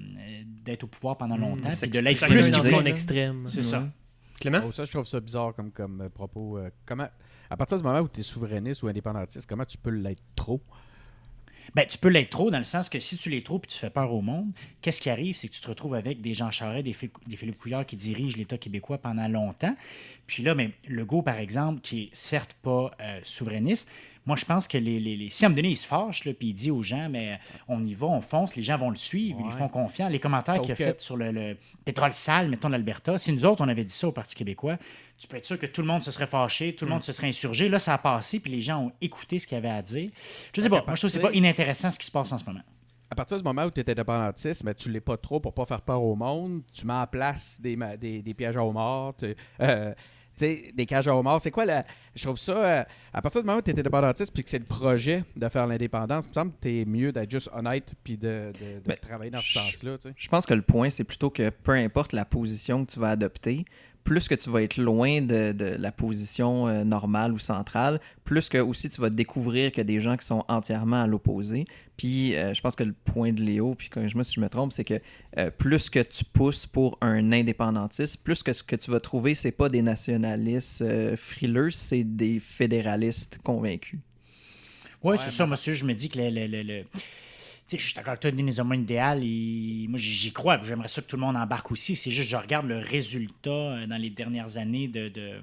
d'être 0.64 0.84
au 0.84 0.86
pouvoir 0.86 1.16
pendant 1.16 1.36
longtemps, 1.36 1.68
puis 1.68 1.90
de 1.90 1.98
l'être 1.98 2.24
plus 2.26 2.50
qu'ils 2.50 2.86
extrême. 2.86 3.46
C'est 3.46 3.62
ça. 3.62 3.88
Clément? 4.40 4.62
Oh, 4.66 4.72
ça, 4.72 4.84
je 4.84 4.90
trouve 4.92 5.06
ça 5.06 5.20
bizarre 5.20 5.54
comme, 5.54 5.70
comme 5.72 6.08
propos. 6.14 6.58
euh, 6.58 6.70
comment, 6.86 7.08
à 7.50 7.56
partir 7.56 7.76
du 7.76 7.82
moment 7.82 8.00
où 8.00 8.08
tu 8.08 8.20
es 8.20 8.22
souverainiste 8.22 8.82
ou 8.82 8.88
indépendantiste, 8.88 9.48
comment 9.48 9.64
tu 9.64 9.78
peux 9.78 9.90
l'être 9.90 10.22
trop? 10.36 10.60
Ben, 11.74 11.86
tu 11.86 11.96
peux 11.98 12.08
l'être 12.08 12.30
trop 12.30 12.50
dans 12.50 12.58
le 12.58 12.64
sens 12.64 12.88
que 12.88 13.00
si 13.00 13.16
tu 13.16 13.30
l'es 13.30 13.42
trop 13.42 13.58
puis 13.58 13.70
tu 13.70 13.78
fais 13.78 13.90
peur 13.90 14.12
au 14.12 14.20
monde, 14.20 14.50
qu'est-ce 14.80 15.00
qui 15.00 15.10
arrive? 15.10 15.34
C'est 15.34 15.48
que 15.48 15.54
tu 15.54 15.60
te 15.60 15.68
retrouves 15.68 15.94
avec 15.94 16.20
des 16.20 16.34
Jean 16.34 16.50
Charest, 16.50 16.84
des, 16.84 16.92
Phil- 16.92 17.10
des 17.26 17.36
Philippe 17.36 17.58
Couillard 17.58 17.86
qui 17.86 17.96
dirigent 17.96 18.36
l'État 18.36 18.58
québécois 18.58 18.98
pendant 18.98 19.28
longtemps. 19.28 19.74
Puis 20.26 20.42
là, 20.42 20.54
mais 20.54 20.72
Legault, 20.88 21.22
par 21.22 21.38
exemple, 21.38 21.80
qui 21.80 22.02
est 22.04 22.10
certes 22.12 22.54
pas 22.62 22.90
euh, 23.00 23.20
souverainiste, 23.24 23.90
moi, 24.24 24.36
je 24.36 24.44
pense 24.44 24.68
que 24.68 24.78
les, 24.78 25.00
les, 25.00 25.16
les- 25.16 25.30
si 25.30 25.44
à 25.44 25.46
un 25.46 25.48
moment 25.48 25.56
donné, 25.56 25.70
il 25.70 25.76
se 25.76 25.86
fâche, 25.86 26.24
là, 26.24 26.32
puis 26.32 26.48
il 26.48 26.52
dit 26.54 26.70
aux 26.70 26.82
gens, 26.82 27.08
mais 27.10 27.40
on 27.66 27.84
y 27.84 27.92
va, 27.94 28.06
on 28.06 28.20
fonce, 28.20 28.54
les 28.54 28.62
gens 28.62 28.78
vont 28.78 28.90
le 28.90 28.94
suivre, 28.96 29.40
ils 29.44 29.50
font 29.52 29.66
confiance. 29.68 30.12
Les 30.12 30.20
commentaires 30.20 30.60
qu'il 30.62 30.70
a 30.72 30.76
que- 30.76 30.84
fait 30.84 31.00
sur 31.00 31.16
le, 31.16 31.32
le 31.32 31.56
pétrole 31.84 32.12
sale, 32.12 32.48
mettons, 32.48 32.68
l'Alberta, 32.68 33.18
si 33.18 33.32
nous 33.32 33.44
autres, 33.44 33.64
on 33.64 33.68
avait 33.68 33.84
dit 33.84 33.92
ça 33.94 34.06
au 34.06 34.12
Parti 34.12 34.36
québécois, 34.36 34.78
tu 35.22 35.28
peux 35.28 35.36
être 35.36 35.44
sûr 35.46 35.58
que 35.58 35.66
tout 35.66 35.80
le 35.80 35.86
monde 35.86 36.02
se 36.02 36.10
serait 36.10 36.26
fâché, 36.26 36.74
tout 36.74 36.84
le 36.84 36.90
monde 36.90 37.02
se 37.04 37.12
serait 37.12 37.28
insurgé. 37.28 37.68
Là, 37.68 37.78
ça 37.78 37.94
a 37.94 37.98
passé, 37.98 38.40
puis 38.40 38.50
les 38.52 38.60
gens 38.60 38.86
ont 38.86 38.92
écouté 39.00 39.38
ce 39.38 39.46
qu'il 39.46 39.54
y 39.56 39.58
avait 39.58 39.70
à 39.70 39.80
dire. 39.82 40.10
Je 40.54 40.60
sais 40.60 40.68
pas, 40.68 40.82
moi, 40.86 40.94
je 40.94 41.00
trouve 41.00 41.10
que 41.10 41.16
c'est 41.16 41.20
pas 41.20 41.32
inintéressant 41.32 41.90
ce 41.90 41.98
qui 41.98 42.06
se 42.06 42.10
passe 42.10 42.32
en 42.32 42.38
ce 42.38 42.44
moment. 42.44 42.60
À 43.10 43.14
partir 43.14 43.36
du 43.36 43.42
moment 43.44 43.64
où 43.64 43.70
tu 43.70 43.78
es 43.80 43.90
indépendantiste, 43.90 44.64
mais 44.64 44.74
tu 44.74 44.90
l'es 44.90 45.00
pas 45.00 45.16
trop 45.18 45.38
pour 45.38 45.52
pas 45.54 45.66
faire 45.66 45.82
peur 45.82 46.02
au 46.02 46.16
monde, 46.16 46.62
tu 46.72 46.86
mets 46.86 46.94
en 46.94 47.06
place 47.06 47.58
des, 47.60 47.76
ma- 47.76 47.96
des, 47.96 48.22
des 48.22 48.34
pièges 48.34 48.56
à 48.56 48.62
tu 49.18 49.36
euh, 49.60 49.92
des 50.38 50.86
cages 50.86 51.06
à 51.08 51.14
homards. 51.14 51.40
C'est 51.42 51.50
quoi 51.50 51.66
la. 51.66 51.84
Je 52.14 52.24
trouve 52.24 52.38
ça. 52.38 52.52
euh, 52.52 52.84
à 53.12 53.20
partir 53.22 53.42
du 53.42 53.46
moment 53.46 53.58
où 53.58 53.62
tu 53.62 53.70
es 53.70 53.78
indépendantiste 53.78 54.32
puis 54.32 54.42
que 54.42 54.48
c'est 54.48 54.58
le 54.58 54.64
projet 54.64 55.24
de 55.36 55.48
faire 55.50 55.66
l'indépendance, 55.66 56.24
il 56.24 56.28
me 56.30 56.34
semble 56.34 56.52
que 56.52 56.60
tu 56.62 56.80
es 56.80 56.84
mieux 56.86 57.12
d'être 57.12 57.30
juste 57.30 57.50
honnête 57.52 57.92
puis 58.02 58.16
de, 58.16 58.50
de- 58.58 58.80
de 58.80 58.82
Ben, 58.86 58.96
travailler 58.96 59.30
dans 59.30 59.40
ce 59.40 59.52
sens-là. 59.58 59.96
Je 60.16 60.28
pense 60.28 60.46
que 60.46 60.54
le 60.54 60.62
point, 60.62 60.88
c'est 60.88 61.04
plutôt 61.04 61.28
que 61.30 61.50
peu 61.50 61.72
importe 61.72 62.14
la 62.14 62.24
position 62.24 62.84
que 62.84 62.92
tu 62.92 62.98
vas 62.98 63.10
adopter, 63.10 63.66
plus 64.04 64.28
que 64.28 64.34
tu 64.34 64.50
vas 64.50 64.62
être 64.62 64.76
loin 64.76 65.20
de, 65.22 65.52
de 65.52 65.64
la 65.78 65.92
position 65.92 66.66
euh, 66.68 66.84
normale 66.84 67.32
ou 67.32 67.38
centrale, 67.38 68.00
plus 68.24 68.48
que 68.48 68.58
aussi 68.58 68.88
tu 68.90 69.00
vas 69.00 69.10
découvrir 69.10 69.70
qu'il 69.70 69.78
y 69.78 69.82
a 69.82 69.84
des 69.84 70.00
gens 70.00 70.16
qui 70.16 70.26
sont 70.26 70.44
entièrement 70.48 71.02
à 71.02 71.06
l'opposé. 71.06 71.64
Puis 71.96 72.34
euh, 72.34 72.52
je 72.54 72.60
pense 72.60 72.74
que 72.74 72.82
le 72.84 72.92
point 72.92 73.32
de 73.32 73.40
Léo, 73.40 73.74
puis 73.76 73.88
corrige-moi 73.88 74.24
si 74.24 74.34
je 74.34 74.40
me 74.40 74.48
trompe, 74.48 74.72
c'est 74.72 74.84
que 74.84 75.00
euh, 75.38 75.50
plus 75.50 75.88
que 75.90 76.00
tu 76.00 76.24
pousses 76.24 76.66
pour 76.66 76.98
un 77.00 77.32
indépendantiste, 77.32 78.22
plus 78.24 78.42
que 78.42 78.52
ce 78.52 78.62
que 78.62 78.76
tu 78.76 78.90
vas 78.90 79.00
trouver, 79.00 79.34
c'est 79.34 79.52
pas 79.52 79.68
des 79.68 79.82
nationalistes 79.82 80.82
euh, 80.82 81.16
frileux, 81.16 81.70
c'est 81.70 82.04
des 82.04 82.40
fédéralistes 82.40 83.38
convaincus. 83.44 84.00
Oui, 85.04 85.16
c'est 85.18 85.30
ça, 85.30 85.46
monsieur. 85.46 85.74
Je 85.74 85.84
me 85.84 85.94
dis 85.94 86.08
que 86.08 86.18
le. 86.18 86.30
le, 86.30 86.46
le, 86.46 86.62
le- 86.62 86.84
Tu 86.84 86.98
sais, 87.66 87.78
je 87.78 87.84
suis 87.84 87.94
d'accord 87.94 88.10
avec 88.10 88.20
toi, 88.20 88.30
Denis 88.30 88.60
Homo 88.60 88.74
idéal. 88.74 89.20
Et 89.22 89.86
moi, 89.88 89.98
j'y 89.98 90.32
crois. 90.32 90.60
J'aimerais 90.62 90.88
ça 90.88 91.02
que 91.02 91.06
tout 91.06 91.16
le 91.16 91.22
monde 91.22 91.36
embarque 91.36 91.70
aussi. 91.72 91.96
C'est 91.96 92.10
juste, 92.10 92.28
je 92.28 92.36
regarde 92.36 92.66
le 92.66 92.78
résultat 92.78 93.50
euh, 93.50 93.86
dans 93.86 93.96
les 93.96 94.10
dernières 94.10 94.56
années 94.56 94.88
de. 94.88 95.08
de 95.08 95.40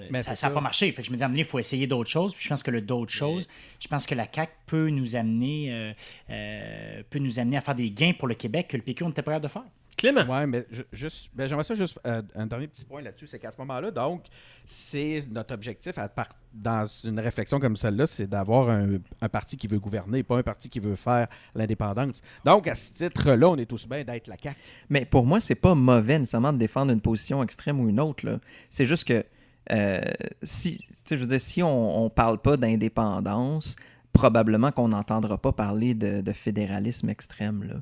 euh, 0.00 0.06
Mais 0.10 0.22
ça 0.22 0.48
n'a 0.48 0.54
pas 0.54 0.60
marché. 0.60 0.90
Fait 0.92 1.02
que 1.02 1.08
je 1.08 1.12
me 1.12 1.16
dis, 1.16 1.24
à 1.24 1.30
il 1.32 1.44
faut 1.44 1.58
essayer 1.58 1.86
d'autres 1.86 2.10
choses. 2.10 2.34
Puis 2.34 2.44
je 2.44 2.48
pense 2.48 2.62
que 2.62 2.70
le 2.70 2.80
d'autres 2.80 3.12
choses, 3.12 3.46
je 3.80 3.88
pense 3.88 4.06
que 4.06 4.14
la 4.14 4.26
CAQ 4.32 4.52
peut 4.66 4.90
nous 4.90 5.16
amener 5.16 5.72
euh, 5.72 5.92
euh, 6.30 7.02
peut 7.08 7.18
nous 7.18 7.38
amener 7.38 7.56
à 7.56 7.60
faire 7.60 7.74
des 7.74 7.90
gains 7.90 8.12
pour 8.12 8.28
le 8.28 8.34
Québec 8.34 8.68
que 8.68 8.76
le 8.76 8.82
PQ, 8.82 9.04
on 9.04 9.10
était 9.10 9.22
pas 9.22 9.32
capable 9.32 9.44
de 9.44 9.50
faire. 9.50 9.64
Clément? 9.96 10.24
Ouais, 10.26 10.46
mais 10.46 10.66
ju- 10.70 10.84
juste, 10.92 11.30
ben, 11.32 11.48
j'aimerais 11.48 11.64
ça 11.64 11.74
juste 11.74 11.98
euh, 12.06 12.20
un 12.34 12.46
dernier 12.46 12.68
petit 12.68 12.84
point 12.84 13.00
là-dessus, 13.00 13.26
c'est 13.26 13.38
qu'à 13.38 13.50
ce 13.50 13.56
moment-là, 13.58 13.90
donc, 13.90 14.24
c'est 14.66 15.24
notre 15.30 15.54
objectif 15.54 15.96
à 15.96 16.08
part- 16.08 16.28
dans 16.52 16.84
une 17.04 17.18
réflexion 17.18 17.58
comme 17.58 17.76
celle-là, 17.76 18.06
c'est 18.06 18.26
d'avoir 18.26 18.68
un, 18.68 18.98
un 19.20 19.28
parti 19.28 19.56
qui 19.56 19.66
veut 19.66 19.78
gouverner, 19.78 20.22
pas 20.22 20.36
un 20.36 20.42
parti 20.42 20.68
qui 20.68 20.80
veut 20.80 20.96
faire 20.96 21.28
l'indépendance. 21.54 22.20
Donc, 22.44 22.68
à 22.68 22.74
ce 22.74 22.92
titre-là, 22.92 23.48
on 23.48 23.56
est 23.56 23.64
tous 23.66 23.86
bien 23.88 24.04
d'être 24.04 24.26
la 24.26 24.36
CAQ. 24.42 24.58
Mais 24.90 25.04
pour 25.06 25.24
moi, 25.24 25.40
c'est 25.40 25.54
pas 25.54 25.74
mauvais 25.74 26.18
nécessairement 26.18 26.52
de 26.52 26.58
défendre 26.58 26.92
une 26.92 27.00
position 27.00 27.42
extrême 27.42 27.80
ou 27.80 27.88
une 27.88 28.00
autre. 28.00 28.38
C'est 28.68 28.86
juste 28.86 29.04
que 29.04 29.24
euh, 29.72 30.00
si, 30.42 30.84
je 31.10 31.16
veux 31.16 31.26
dire, 31.26 31.40
si 31.40 31.62
on 31.62 32.04
ne 32.04 32.08
parle 32.08 32.40
pas 32.40 32.56
d'indépendance, 32.56 33.76
probablement 34.12 34.72
qu'on 34.72 34.88
n'entendra 34.88 35.36
pas 35.38 35.52
parler 35.52 35.94
de, 35.94 36.20
de 36.20 36.32
fédéralisme 36.32 37.08
extrême. 37.10 37.64
Là. 37.64 37.74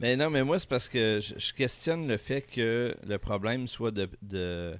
Mais 0.00 0.16
non, 0.16 0.30
mais 0.30 0.42
moi, 0.42 0.58
c'est 0.58 0.68
parce 0.68 0.88
que 0.88 1.20
je, 1.22 1.34
je 1.38 1.52
questionne 1.52 2.08
le 2.08 2.16
fait 2.16 2.42
que 2.42 2.94
le 3.06 3.18
problème 3.18 3.68
soit 3.68 3.90
de, 3.90 4.08
de- 4.22 4.74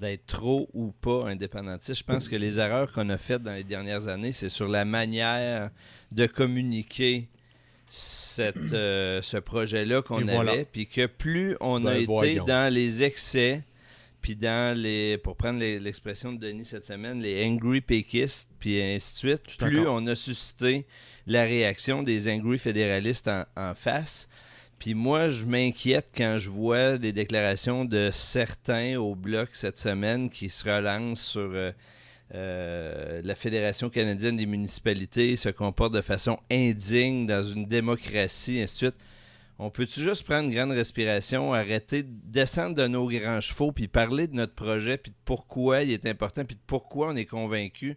d'être 0.00 0.26
trop 0.26 0.68
ou 0.74 0.90
pas 0.92 1.20
indépendantiste. 1.28 2.00
Je 2.00 2.04
pense 2.04 2.26
que 2.28 2.34
les 2.36 2.58
erreurs 2.58 2.90
qu'on 2.92 3.08
a 3.10 3.18
faites 3.18 3.42
dans 3.42 3.52
les 3.52 3.62
dernières 3.64 4.08
années, 4.08 4.32
c'est 4.32 4.48
sur 4.48 4.66
la 4.68 4.84
manière 4.84 5.70
de 6.10 6.26
communiquer 6.26 7.28
cette, 7.88 8.56
euh, 8.72 9.22
ce 9.22 9.36
projet-là 9.36 10.02
qu'on 10.02 10.22
avait, 10.26 10.34
voilà. 10.34 10.64
puis 10.64 10.86
que 10.86 11.06
plus 11.06 11.56
on 11.60 11.80
Ben, 11.80 11.88
a 11.90 11.96
été 11.96 12.06
voyons. 12.06 12.44
dans 12.44 12.72
les 12.72 13.02
excès, 13.04 13.62
puis 14.20 14.34
dans 14.34 14.76
les, 14.76 15.18
pour 15.18 15.36
prendre 15.36 15.60
l'expression 15.60 16.32
de 16.32 16.38
Denis 16.38 16.64
cette 16.64 16.86
semaine, 16.86 17.20
les 17.20 17.44
angry 17.44 17.80
péquistes, 17.82 18.48
puis 18.58 18.80
ainsi 18.82 19.12
de 19.12 19.18
suite, 19.18 19.58
plus 19.58 19.86
on 19.86 20.04
a 20.08 20.16
suscité 20.16 20.86
la 21.26 21.44
réaction 21.44 22.02
des 22.02 22.28
angry 22.28 22.58
fédéralistes 22.58 23.28
en, 23.28 23.44
en 23.56 23.74
face. 23.74 24.28
Puis 24.84 24.92
moi, 24.92 25.30
je 25.30 25.46
m'inquiète 25.46 26.08
quand 26.14 26.36
je 26.36 26.50
vois 26.50 26.98
des 26.98 27.14
déclarations 27.14 27.86
de 27.86 28.10
certains 28.12 28.98
au 28.98 29.14
bloc 29.14 29.48
cette 29.54 29.78
semaine 29.78 30.28
qui 30.28 30.50
se 30.50 30.62
relancent 30.68 31.22
sur 31.22 31.50
euh, 31.54 31.72
euh, 32.34 33.22
la 33.24 33.34
Fédération 33.34 33.88
canadienne 33.88 34.36
des 34.36 34.44
municipalités 34.44 35.36
se 35.36 35.48
comporte 35.48 35.94
de 35.94 36.02
façon 36.02 36.38
indigne 36.50 37.26
dans 37.26 37.42
une 37.42 37.64
démocratie, 37.64 38.60
ainsi 38.60 38.74
de 38.74 38.90
suite. 38.90 38.96
On 39.58 39.70
peut-tu 39.70 40.02
juste 40.02 40.24
prendre 40.24 40.50
une 40.50 40.54
grande 40.54 40.72
respiration, 40.72 41.54
arrêter 41.54 42.02
de 42.02 42.10
descendre 42.26 42.74
de 42.74 42.86
nos 42.86 43.08
grands 43.08 43.40
chevaux, 43.40 43.72
puis 43.72 43.88
parler 43.88 44.26
de 44.26 44.34
notre 44.34 44.54
projet, 44.54 44.98
puis 44.98 45.12
de 45.12 45.16
pourquoi 45.24 45.80
il 45.80 45.92
est 45.92 46.04
important, 46.04 46.44
puis 46.44 46.56
de 46.56 46.62
pourquoi 46.66 47.08
on 47.08 47.16
est 47.16 47.24
convaincu. 47.24 47.96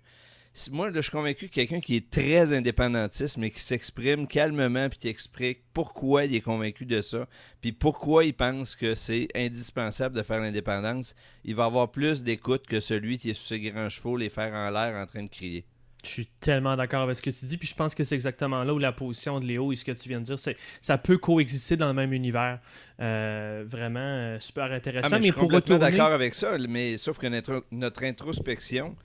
Moi, 0.72 0.92
je 0.94 1.02
suis 1.02 1.12
convaincu 1.12 1.48
que 1.48 1.54
quelqu'un 1.54 1.80
qui 1.80 1.96
est 1.96 2.10
très 2.10 2.52
indépendantiste, 2.52 3.38
mais 3.38 3.50
qui 3.52 3.60
s'exprime 3.60 4.28
calmement, 4.28 4.90
puis 4.90 5.00
qui 5.00 5.08
explique 5.08 5.60
pourquoi 5.74 6.26
il 6.26 6.36
est 6.36 6.42
convaincu 6.42 6.86
de 6.86 7.02
ça, 7.02 7.28
puis 7.62 7.72
pourquoi 7.72 8.26
il 8.26 8.34
pense 8.34 8.76
que 8.76 8.96
c'est 8.96 9.28
indispensable 9.36 10.16
de 10.16 10.24
faire 10.24 10.40
l'indépendance, 10.40 11.16
il 11.44 11.56
va 11.56 11.66
avoir 11.66 11.92
plus 11.92 12.24
d'écoute 12.24 12.66
que 12.66 12.80
celui 12.80 13.18
qui 13.18 13.30
est 13.30 13.34
sur 13.34 13.48
ses 13.48 13.60
grands 13.60 13.90
chevaux, 13.90 14.18
les 14.18 14.30
faire 14.30 14.54
en 14.54 14.70
l'air 14.72 14.96
en 14.96 15.06
train 15.06 15.24
de 15.24 15.30
crier. 15.30 15.66
Je 16.04 16.10
suis 16.10 16.28
tellement 16.40 16.76
d'accord 16.76 17.02
avec 17.02 17.16
ce 17.16 17.22
que 17.22 17.30
tu 17.30 17.46
dis, 17.46 17.58
puis 17.58 17.68
je 17.68 17.76
pense 17.76 17.94
que 17.94 18.04
c'est 18.04 18.16
exactement 18.16 18.64
là 18.64 18.74
où 18.74 18.80
la 18.80 18.92
position 18.92 19.40
de 19.40 19.46
Léo 19.46 19.72
et 19.72 19.76
ce 19.76 19.84
que 19.84 19.92
tu 19.92 20.10
viens 20.10 20.20
de 20.20 20.26
dire, 20.26 20.40
c'est 20.40 20.56
ça 20.80 20.98
peut 20.98 21.18
coexister 21.18 21.76
dans 21.76 21.88
le 21.88 21.94
même 21.94 22.14
univers. 22.14 22.60
Euh, 23.00 23.66
vraiment 23.68 24.00
euh, 24.00 24.40
super 24.40 24.72
intéressant. 24.72 25.08
Ah, 25.08 25.16
mais 25.16 25.18
mais 25.18 25.28
je 25.28 25.34
suis 25.34 25.40
complètement 25.40 25.76
retourner, 25.76 25.98
d'accord 25.98 26.14
avec 26.14 26.34
ça, 26.34 26.58
mais 26.70 26.98
sauf 26.98 27.18
que 27.18 27.28
notre, 27.28 27.66
notre 27.72 28.04
introspection, 28.04 28.96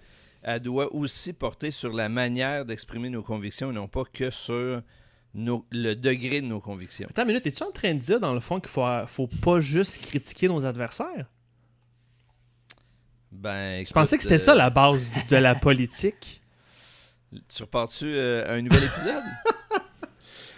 elle 0.42 0.60
doit 0.60 0.94
aussi 0.94 1.32
porter 1.32 1.70
sur 1.70 1.92
la 1.92 2.08
manière 2.08 2.64
d'exprimer 2.64 3.10
nos 3.10 3.22
convictions 3.22 3.70
et 3.70 3.74
non 3.74 3.88
pas 3.88 4.04
que 4.12 4.30
sur 4.30 4.82
nos- 5.34 5.64
le 5.70 5.94
degré 5.94 6.40
de 6.40 6.46
nos 6.46 6.60
convictions. 6.60 7.06
Attends 7.10 7.22
une 7.22 7.28
minute, 7.28 7.46
es-tu 7.46 7.62
en 7.62 7.70
train 7.70 7.94
de 7.94 7.98
dire 8.00 8.20
dans 8.20 8.34
le 8.34 8.40
fond 8.40 8.60
qu'il 8.60 8.70
faut, 8.70 8.84
faut 9.06 9.28
pas 9.28 9.60
juste 9.60 10.02
critiquer 10.02 10.48
nos 10.48 10.64
adversaires? 10.64 11.26
Ben, 13.30 13.84
Je 13.86 13.92
pensais 13.92 14.16
que 14.16 14.22
c'était 14.22 14.38
ça 14.38 14.52
euh, 14.52 14.56
la 14.56 14.70
base 14.70 15.02
de 15.28 15.36
la 15.36 15.54
politique. 15.68 16.42
Tu 17.48 17.62
repars-tu 17.62 18.04
euh, 18.06 18.46
à 18.46 18.54
un 18.56 18.62
nouvel 18.62 18.84
épisode? 18.84 19.24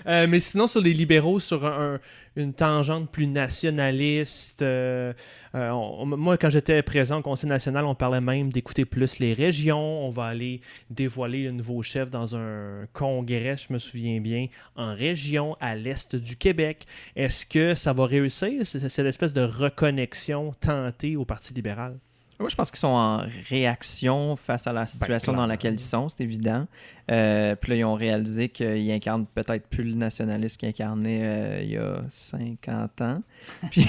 Euh, 0.06 0.26
mais 0.26 0.40
sinon, 0.40 0.66
sur 0.66 0.80
les 0.80 0.92
libéraux, 0.92 1.38
sur 1.40 1.64
un- 1.64 1.94
un- 1.94 2.00
une 2.36 2.52
tangente 2.52 3.10
plus 3.10 3.26
nationaliste, 3.26 4.62
euh, 4.62 5.12
euh, 5.54 6.04
moi, 6.04 6.36
quand 6.36 6.50
j'étais 6.50 6.82
présent 6.82 7.18
au 7.20 7.22
Conseil 7.22 7.48
national, 7.48 7.84
on 7.84 7.94
parlait 7.94 8.20
même 8.20 8.52
d'écouter 8.52 8.84
plus 8.84 9.18
les 9.18 9.32
régions. 9.34 10.04
On 10.06 10.10
va 10.10 10.24
aller 10.26 10.60
dévoiler 10.90 11.48
un 11.48 11.52
nouveau 11.52 11.82
chef 11.82 12.10
dans 12.10 12.36
un 12.36 12.86
congrès, 12.92 13.56
je 13.56 13.72
me 13.72 13.78
souviens 13.78 14.20
bien, 14.20 14.48
en 14.76 14.94
région, 14.94 15.56
à 15.60 15.74
l'est 15.74 16.16
du 16.16 16.36
Québec. 16.36 16.86
Est-ce 17.16 17.46
que 17.46 17.74
ça 17.74 17.92
va 17.92 18.06
réussir, 18.06 18.66
cette 18.66 18.98
espèce 19.06 19.32
de 19.32 19.42
reconnexion 19.42 20.52
tentée 20.60 21.16
au 21.16 21.24
Parti 21.24 21.54
libéral? 21.54 21.96
Moi, 22.40 22.48
je 22.48 22.56
pense 22.56 22.70
qu'ils 22.70 22.80
sont 22.80 22.88
en 22.88 23.22
réaction 23.48 24.36
face 24.36 24.66
à 24.66 24.72
la 24.72 24.86
situation 24.86 25.32
dans 25.32 25.46
laquelle 25.46 25.74
ils 25.74 25.78
sont, 25.78 26.08
c'est 26.08 26.24
évident. 26.24 26.66
Euh, 27.10 27.54
puis 27.54 27.70
là, 27.70 27.76
ils 27.76 27.84
ont 27.84 27.94
réalisé 27.94 28.48
qu'ils 28.48 28.90
incarnent 28.90 29.26
peut-être 29.26 29.66
plus 29.68 29.84
le 29.84 29.94
nationaliste 29.94 30.58
qu'ils 30.58 30.70
incarnaient 30.70 31.22
euh, 31.22 31.60
il 31.62 31.70
y 31.70 31.76
a 31.76 32.02
50 32.08 33.00
ans. 33.02 33.22
Puis, 33.70 33.86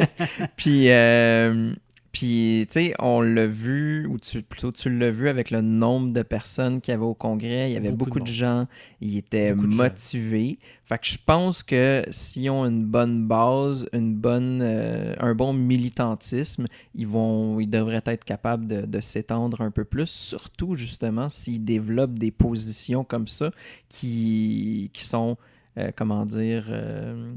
puis, 0.56 0.90
euh, 0.90 1.72
puis, 2.10 2.66
tu 2.68 2.72
sais, 2.72 2.94
on 2.98 3.20
l'a 3.20 3.46
vu, 3.46 4.06
ou 4.06 4.18
tu, 4.18 4.42
plutôt 4.42 4.72
tu 4.72 4.88
l'as 4.88 5.10
vu 5.10 5.28
avec 5.28 5.50
le 5.50 5.60
nombre 5.60 6.12
de 6.12 6.22
personnes 6.22 6.80
qu'il 6.80 6.92
y 6.92 6.94
avait 6.94 7.04
au 7.04 7.14
Congrès. 7.14 7.70
Il 7.70 7.74
y 7.74 7.76
avait 7.76 7.90
Beaucoup 7.90 8.18
beaucoup, 8.18 8.20
de 8.20 8.26
gens, 8.26 8.66
ils 9.00 9.18
étaient 9.18 9.54
Beaucoup 9.54 9.68
motivés. 9.68 10.58
Fait 10.84 10.98
que 10.98 11.06
je 11.06 11.18
pense 11.24 11.62
que 11.62 12.04
s'ils 12.10 12.48
ont 12.48 12.64
une 12.64 12.86
bonne 12.86 13.26
base, 13.26 13.88
une 13.92 14.14
bonne, 14.14 14.60
euh, 14.62 15.14
un 15.18 15.34
bon 15.34 15.52
militantisme, 15.52 16.64
ils 16.94 17.06
vont, 17.06 17.60
ils 17.60 17.68
devraient 17.68 18.02
être 18.06 18.24
capables 18.24 18.66
de, 18.66 18.80
de 18.86 19.00
s'étendre 19.02 19.60
un 19.60 19.70
peu 19.70 19.84
plus, 19.84 20.08
surtout 20.08 20.76
justement 20.76 21.28
s'ils 21.28 21.62
développent 21.62 22.18
des 22.18 22.30
positions 22.30 23.04
comme 23.04 23.28
ça 23.28 23.50
qui, 23.90 24.90
qui 24.94 25.04
sont, 25.04 25.36
euh, 25.76 25.90
comment 25.94 26.24
dire, 26.24 26.66
euh, 26.70 27.34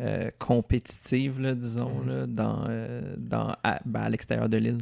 euh, 0.00 0.30
compétitives, 0.38 1.40
là, 1.40 1.54
disons, 1.54 2.00
Mhm. 2.00 2.08
là, 2.08 2.26
dans, 2.26 2.64
euh, 2.68 3.14
dans, 3.18 3.54
à, 3.62 3.80
ben, 3.84 4.00
à 4.00 4.08
l'extérieur 4.08 4.48
de 4.48 4.56
l'île. 4.56 4.78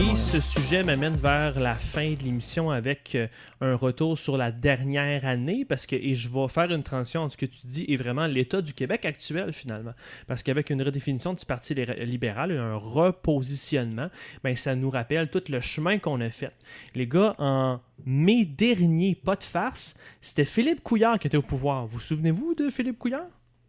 Et 0.00 0.16
ce 0.16 0.40
sujet 0.40 0.82
m'amène 0.82 1.14
vers 1.14 1.60
la 1.60 1.74
fin 1.74 2.12
de 2.12 2.22
l'émission 2.22 2.70
avec 2.70 3.14
euh, 3.14 3.28
un 3.60 3.74
retour 3.74 4.16
sur 4.16 4.38
la 4.38 4.50
dernière 4.50 5.26
année, 5.26 5.66
parce 5.66 5.84
que, 5.84 5.94
et 5.94 6.14
je 6.14 6.30
vais 6.30 6.48
faire 6.48 6.70
une 6.70 6.82
transition 6.82 7.20
entre 7.20 7.34
ce 7.34 7.36
que 7.36 7.44
tu 7.44 7.66
dis 7.66 7.84
et 7.86 7.96
vraiment 7.96 8.26
l'état 8.26 8.62
du 8.62 8.72
Québec 8.72 9.04
actuel 9.04 9.52
finalement. 9.52 9.92
Parce 10.26 10.42
qu'avec 10.42 10.70
une 10.70 10.80
redéfinition 10.80 11.34
du 11.34 11.44
Parti 11.44 11.74
libéral 11.74 12.50
et 12.50 12.56
un 12.56 12.76
repositionnement, 12.76 14.08
ben, 14.42 14.56
ça 14.56 14.74
nous 14.74 14.88
rappelle 14.88 15.28
tout 15.28 15.42
le 15.50 15.60
chemin 15.60 15.98
qu'on 15.98 16.22
a 16.22 16.30
fait. 16.30 16.54
Les 16.94 17.06
gars, 17.06 17.34
en 17.38 17.80
mai 18.06 18.46
dernier, 18.46 19.14
pas 19.14 19.36
de 19.36 19.44
farce, 19.44 19.96
c'était 20.22 20.46
Philippe 20.46 20.82
Couillard 20.82 21.18
qui 21.18 21.26
était 21.26 21.36
au 21.36 21.42
pouvoir. 21.42 21.86
Vous 21.86 22.00
souvenez-vous 22.00 22.54
de 22.54 22.70
Philippe 22.70 22.98
Couillard? 22.98 23.28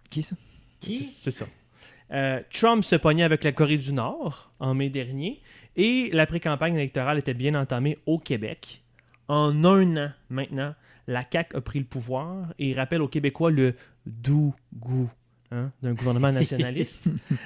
Qui 0.10 0.24
ça? 0.24 0.38
Qui? 0.80 1.04
C'est 1.04 1.32
ça. 1.32 1.46
Euh, 2.14 2.42
Trump 2.54 2.84
se 2.84 2.96
pognait 2.96 3.24
avec 3.24 3.44
la 3.44 3.52
Corée 3.52 3.78
du 3.78 3.94
Nord 3.94 4.52
en 4.60 4.74
mai 4.74 4.90
dernier 4.90 5.42
et 5.76 6.10
la 6.14 6.26
pré-campagne 6.26 6.76
électorale 6.76 7.18
était 7.20 7.34
bien 7.34 7.56
entamée 7.56 7.98
au 8.06 8.20
Québec. 8.20 8.84
En 9.28 9.64
un 9.64 9.98
an 9.98 10.12
maintenant, 10.30 10.76
la 11.08 11.24
CAQ 11.30 11.58
a 11.58 11.62
pris 11.62 11.80
le 11.80 11.86
pouvoir 11.86 12.54
et 12.60 12.74
rappelle 12.74 13.02
aux 13.02 13.08
Québécois 13.08 13.52
le 13.52 13.76
doux 14.06 14.54
goût 14.74 15.10
hein, 15.52 15.72
d'un 15.82 15.94
gouvernement 15.94 16.32
nationaliste. 16.32 17.06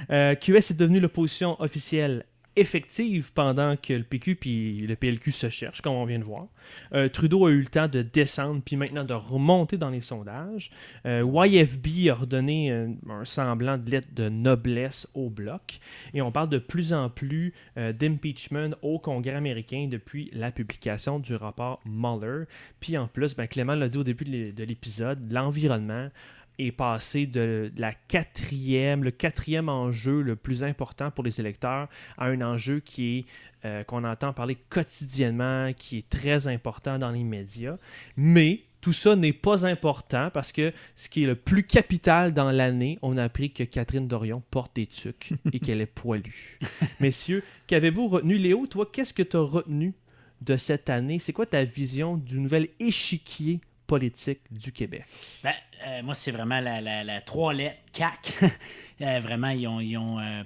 Euh, 0.10 0.36
QS 0.36 0.72
est 0.72 0.78
devenu 0.78 1.00
l'opposition 1.00 1.60
officielle 1.62 2.26
effective 2.56 3.32
pendant 3.34 3.76
que 3.76 3.94
le 3.94 4.04
PQ 4.04 4.36
puis 4.36 4.88
le 4.88 4.96
PLQ 4.96 5.32
se 5.32 5.50
cherchent, 5.50 5.82
comme 5.82 5.94
on 5.94 6.06
vient 6.06 6.20
de 6.20 6.24
voir. 6.24 6.48
Euh, 6.94 7.10
Trudeau 7.10 7.46
a 7.46 7.52
eu 7.52 7.60
le 7.60 7.68
temps 7.68 7.88
de 7.88 8.02
descendre 8.02 8.62
puis 8.64 8.76
maintenant 8.76 9.04
de 9.04 9.14
remonter 9.14 9.78
dans 9.78 9.90
les 9.90 10.02
sondages. 10.02 10.72
Euh, 11.06 11.24
YFB 11.26 12.10
a 12.10 12.16
redonné 12.16 12.72
un, 12.72 12.94
un 13.10 13.26
semblant 13.26 13.78
de 13.78 13.90
lettre 13.90 14.10
de 14.14 14.30
noblesse 14.30 15.08
au 15.14 15.30
bloc. 15.30 15.80
Et 16.14 16.22
on 16.22 16.32
parle 16.32 16.50
de 16.50 16.60
plus 16.60 16.94
en 16.94 17.10
plus 17.10 17.54
euh, 17.78 17.94
d'impeachment 17.94 18.76
au 18.82 19.00
Congrès 19.00 19.36
américain 19.36 19.88
depuis 19.90 20.30
la 20.34 20.52
publication 20.52 21.20
du 21.20 21.36
rapport 21.36 21.82
Mueller. 21.86 22.46
Puis 22.80 22.98
en 22.98 23.08
plus, 23.08 23.36
ben, 23.36 23.48
Clément 23.48 23.76
l'a 23.76 23.88
dit 23.88 23.98
au 23.98 24.04
début 24.04 24.26
de 24.26 24.64
l'épisode, 24.64 25.32
l'environnement 25.32 26.10
est 26.58 26.72
passé 26.72 27.28
de 27.28 27.72
la 27.78 27.94
quatrième, 27.94 29.04
le 29.04 29.12
quatrième 29.12 29.70
enjeu 29.70 30.22
le 30.22 30.36
plus 30.36 30.64
important 30.64 31.12
pour 31.12 31.24
les 31.24 31.40
électeurs 31.40 31.88
à 32.18 32.26
un 32.26 32.42
enjeu 32.42 32.80
qui 32.80 33.18
est 33.18 33.26
euh, 33.66 33.84
qu'on 33.84 34.04
entend 34.04 34.32
parler 34.32 34.58
quotidiennement, 34.70 35.74
qui 35.74 35.98
est 35.98 36.10
très 36.10 36.48
important 36.48 37.00
dans 37.00 37.10
les 37.10 37.24
médias. 37.24 37.78
Mais 38.16 38.62
tout 38.80 38.94
ça 38.94 39.16
n'est 39.16 39.34
pas 39.34 39.66
important 39.66 40.30
parce 40.32 40.52
que 40.52 40.72
ce 40.96 41.10
qui 41.10 41.24
est 41.24 41.26
le 41.26 41.36
plus 41.36 41.64
capital 41.64 42.36
dans 42.36 42.52
l'année, 42.52 43.00
on 43.02 43.18
a 43.18 43.24
appris 43.24 43.50
que 43.50 43.64
Catherine 43.64 44.08
Dorion 44.08 44.44
porte 44.52 44.76
des 44.76 44.86
tucs 44.86 45.34
et 45.52 45.60
qu'elle 45.60 45.82
est 45.82 45.88
poilue. 45.88 46.60
Messieurs, 47.00 47.44
qu'avez-vous 47.66 48.08
retenu? 48.08 48.38
Léo, 48.38 48.68
toi, 48.68 48.88
qu'est-ce 48.94 49.16
que 49.16 49.24
tu 49.24 49.36
as 49.36 49.40
retenu 49.40 49.96
de 50.42 50.56
cette 50.58 50.92
année? 50.92 51.18
C'est 51.18 51.34
quoi 51.34 51.48
ta 51.48 51.64
vision 51.64 52.18
du 52.18 52.40
nouvel 52.40 52.70
échiquier 52.80 53.60
politique 53.88 54.40
du 54.52 54.72
Québec? 54.72 55.06
Ben, 55.44 55.54
euh, 55.88 56.04
moi, 56.04 56.14
c'est 56.16 56.32
vraiment 56.32 56.60
la, 56.60 56.82
la, 56.82 57.04
la 57.04 57.22
trois 57.22 57.54
lettres 57.54 57.82
CAC. 57.92 58.34
Euh, 59.02 59.20
vraiment, 59.20 59.50
ils 59.50 59.68
ont, 59.68 59.82
ils 59.82 59.98
ont 59.98 60.20
euh, 60.20 60.44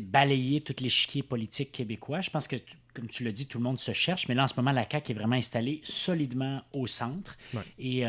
balayé 0.00 0.60
tout 0.60 0.74
l'échiquier 0.80 1.22
politique 1.22 1.72
québécois. 1.72 2.20
Je 2.20 2.30
pense 2.30 2.46
que, 2.48 2.56
tu- 2.56 2.76
comme 2.94 3.08
tu 3.08 3.24
l'as 3.24 3.32
dit, 3.32 3.46
tout 3.46 3.58
le 3.58 3.64
monde 3.64 3.78
se 3.80 3.92
cherche, 3.92 4.28
mais 4.28 4.34
là, 4.34 4.44
en 4.44 4.48
ce 4.48 4.54
moment, 4.56 4.72
la 4.72 4.88
CAQ 4.88 5.12
est 5.12 5.14
vraiment 5.14 5.36
installée 5.36 5.80
solidement 5.84 6.62
au 6.72 6.86
centre. 6.86 7.36
Ouais. 7.54 7.60
Et 7.78 8.04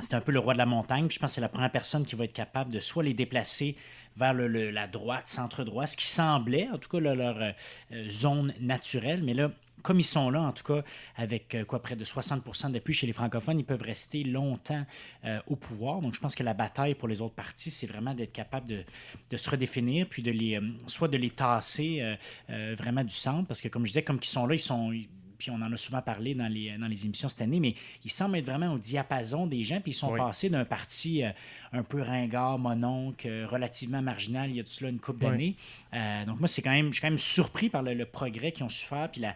c'est 0.00 0.14
un 0.14 0.20
peu 0.20 0.32
le 0.32 0.38
roi 0.38 0.52
de 0.52 0.58
la 0.58 0.66
montagne. 0.66 1.06
Puis 1.08 1.14
je 1.16 1.20
pense 1.20 1.30
que 1.30 1.34
c'est 1.36 1.40
la 1.40 1.48
première 1.48 1.72
personne 1.72 2.04
qui 2.04 2.14
va 2.14 2.24
être 2.24 2.32
capable 2.32 2.72
de 2.72 2.78
soit 2.80 3.02
les 3.02 3.14
déplacer 3.14 3.76
vers 4.16 4.34
le- 4.34 4.48
le- 4.48 4.70
la 4.70 4.86
droite, 4.86 5.26
centre-droit, 5.28 5.86
ce 5.86 5.96
qui 5.96 6.06
semblait, 6.06 6.68
en 6.72 6.78
tout 6.78 6.88
cas, 6.88 7.00
là, 7.00 7.14
leur 7.14 7.38
euh, 7.40 8.08
zone 8.08 8.52
naturelle. 8.60 9.22
Mais 9.22 9.34
là, 9.34 9.50
comme 9.82 10.00
ils 10.00 10.04
sont 10.04 10.30
là, 10.30 10.42
en 10.42 10.52
tout 10.52 10.64
cas, 10.64 10.82
avec 11.16 11.54
euh, 11.54 11.64
quoi, 11.64 11.82
près 11.82 11.96
de 11.96 12.04
60% 12.04 12.72
d'appui 12.72 12.92
chez 12.92 13.06
les 13.06 13.12
francophones, 13.12 13.58
ils 13.58 13.64
peuvent 13.64 13.82
rester 13.82 14.24
longtemps 14.24 14.84
euh, 15.24 15.38
au 15.46 15.56
pouvoir. 15.56 16.00
Donc, 16.00 16.14
je 16.14 16.20
pense 16.20 16.34
que 16.34 16.42
la 16.42 16.54
bataille 16.54 16.94
pour 16.94 17.08
les 17.08 17.20
autres 17.20 17.34
partis, 17.34 17.70
c'est 17.70 17.86
vraiment 17.86 18.14
d'être 18.14 18.32
capable 18.32 18.68
de, 18.68 19.36
se 19.36 19.50
redéfinir, 19.50 20.08
puis 20.08 20.22
de 20.22 20.30
les, 20.30 20.56
euh, 20.56 20.62
soit 20.86 21.08
de 21.08 21.16
les 21.16 21.30
tasser 21.30 22.16
vraiment 22.48 23.04
du 23.04 23.14
centre, 23.14 23.46
parce 23.46 23.60
que 23.60 23.68
comme 23.68 23.84
je 23.84 23.90
disais, 23.90 24.02
comme 24.02 24.18
ils 24.20 24.26
sont 24.26 24.46
là, 24.46 24.54
ils 24.54 24.58
sont. 24.58 24.92
Puis 25.38 25.50
on 25.50 25.54
en 25.62 25.72
a 25.72 25.76
souvent 25.76 26.02
parlé 26.02 26.34
dans 26.34 26.48
les, 26.48 26.76
dans 26.76 26.88
les 26.88 27.04
émissions 27.04 27.28
cette 27.28 27.42
année, 27.42 27.60
mais 27.60 27.74
ils 28.04 28.10
semblent 28.10 28.36
être 28.36 28.46
vraiment 28.46 28.72
au 28.74 28.78
diapason 28.78 29.46
des 29.46 29.62
gens, 29.64 29.80
puis 29.80 29.92
ils 29.92 29.94
sont 29.94 30.12
Oui. 30.12 30.18
passés 30.18 30.50
d'un 30.50 30.64
parti 30.64 31.22
euh, 31.22 31.30
un 31.72 31.82
peu 31.84 32.02
ringard, 32.02 32.58
mononcle, 32.58 33.26
euh, 33.28 33.46
relativement 33.46 34.02
marginal, 34.02 34.50
il 34.50 34.56
y 34.56 34.60
a 34.60 34.62
de 34.64 34.68
cela 34.68 34.90
une 34.90 34.98
couple 34.98 35.24
Oui. 35.24 35.30
d'années. 35.30 35.54
Euh, 35.94 36.24
donc 36.26 36.40
moi, 36.40 36.48
c'est 36.48 36.60
quand 36.60 36.70
même, 36.72 36.88
je 36.88 36.92
suis 36.94 37.00
quand 37.00 37.06
même 37.08 37.18
surpris 37.18 37.68
par 37.70 37.82
le, 37.82 37.94
le 37.94 38.04
progrès 38.04 38.52
qu'ils 38.52 38.64
ont 38.64 38.68
su 38.68 38.84
faire, 38.84 39.10
puis 39.10 39.20
la, 39.20 39.34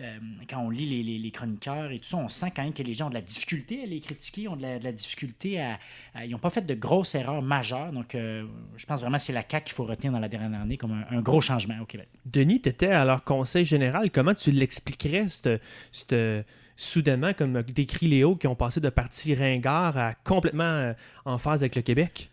euh, 0.00 0.18
quand 0.48 0.60
on 0.60 0.70
lit 0.70 0.86
les, 0.88 1.02
les- 1.02 1.18
les 1.18 1.30
chroniqueurs 1.30 1.90
et 1.90 1.98
tout 1.98 2.08
ça, 2.08 2.16
on 2.16 2.28
sent 2.28 2.52
quand 2.54 2.62
même 2.62 2.72
que 2.72 2.82
les 2.82 2.94
gens 2.94 3.06
ont 3.08 3.10
de 3.10 3.14
la 3.14 3.20
difficulté 3.20 3.82
à 3.82 3.86
les 3.86 4.00
critiquer, 4.00 4.48
ont 4.48 4.56
de 4.56 4.62
la, 4.62 4.78
de 4.78 4.84
la 4.84 4.92
difficulté 4.92 5.60
à, 5.60 5.78
à- 6.14 6.24
Ils 6.24 6.30
n'ont 6.30 6.38
pas 6.38 6.50
fait 6.50 6.64
de 6.64 6.74
grosses 6.74 7.14
erreurs 7.14 7.42
majeures. 7.42 7.92
Donc, 7.92 8.12
je 8.14 8.86
pense 8.86 9.00
vraiment 9.00 9.16
que 9.16 9.22
c'est 9.22 9.32
la 9.32 9.44
CAQ 9.48 9.64
qu'il 9.64 9.74
faut 9.74 9.84
retenir 9.84 10.12
dans 10.12 10.20
la 10.20 10.28
dernière 10.28 10.60
année 10.60 10.76
comme 10.76 10.92
un, 10.92 11.16
un 11.16 11.20
gros 11.20 11.40
changement 11.40 11.78
au 11.80 11.86
Québec. 11.86 12.08
Denis, 12.24 12.60
tu 12.60 12.68
étais 12.68 12.86
à 12.88 13.04
leur 13.04 13.24
conseil 13.24 13.64
général. 13.64 14.10
Comment 14.10 14.34
tu 14.34 14.50
l'expliquerais, 14.52 15.28
cette, 15.40 16.46
soudainement, 16.80 17.34
comme 17.34 17.60
décrit 17.62 18.08
Léo, 18.08 18.36
qui 18.36 18.46
ont 18.46 18.54
passé 18.54 18.80
de 18.80 18.88
parti 18.88 19.34
ringard 19.34 19.98
à 19.98 20.14
complètement 20.14 20.64
euh, 20.64 20.92
en 21.24 21.36
phase 21.36 21.62
avec 21.62 21.76
le 21.76 21.82
Québec? 21.82 22.30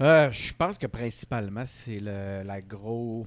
Euh, 0.00 0.30
je 0.32 0.52
pense 0.52 0.76
que 0.76 0.88
principalement, 0.88 1.62
c'est 1.64 2.00
le, 2.00 2.42
gros, 2.66 3.24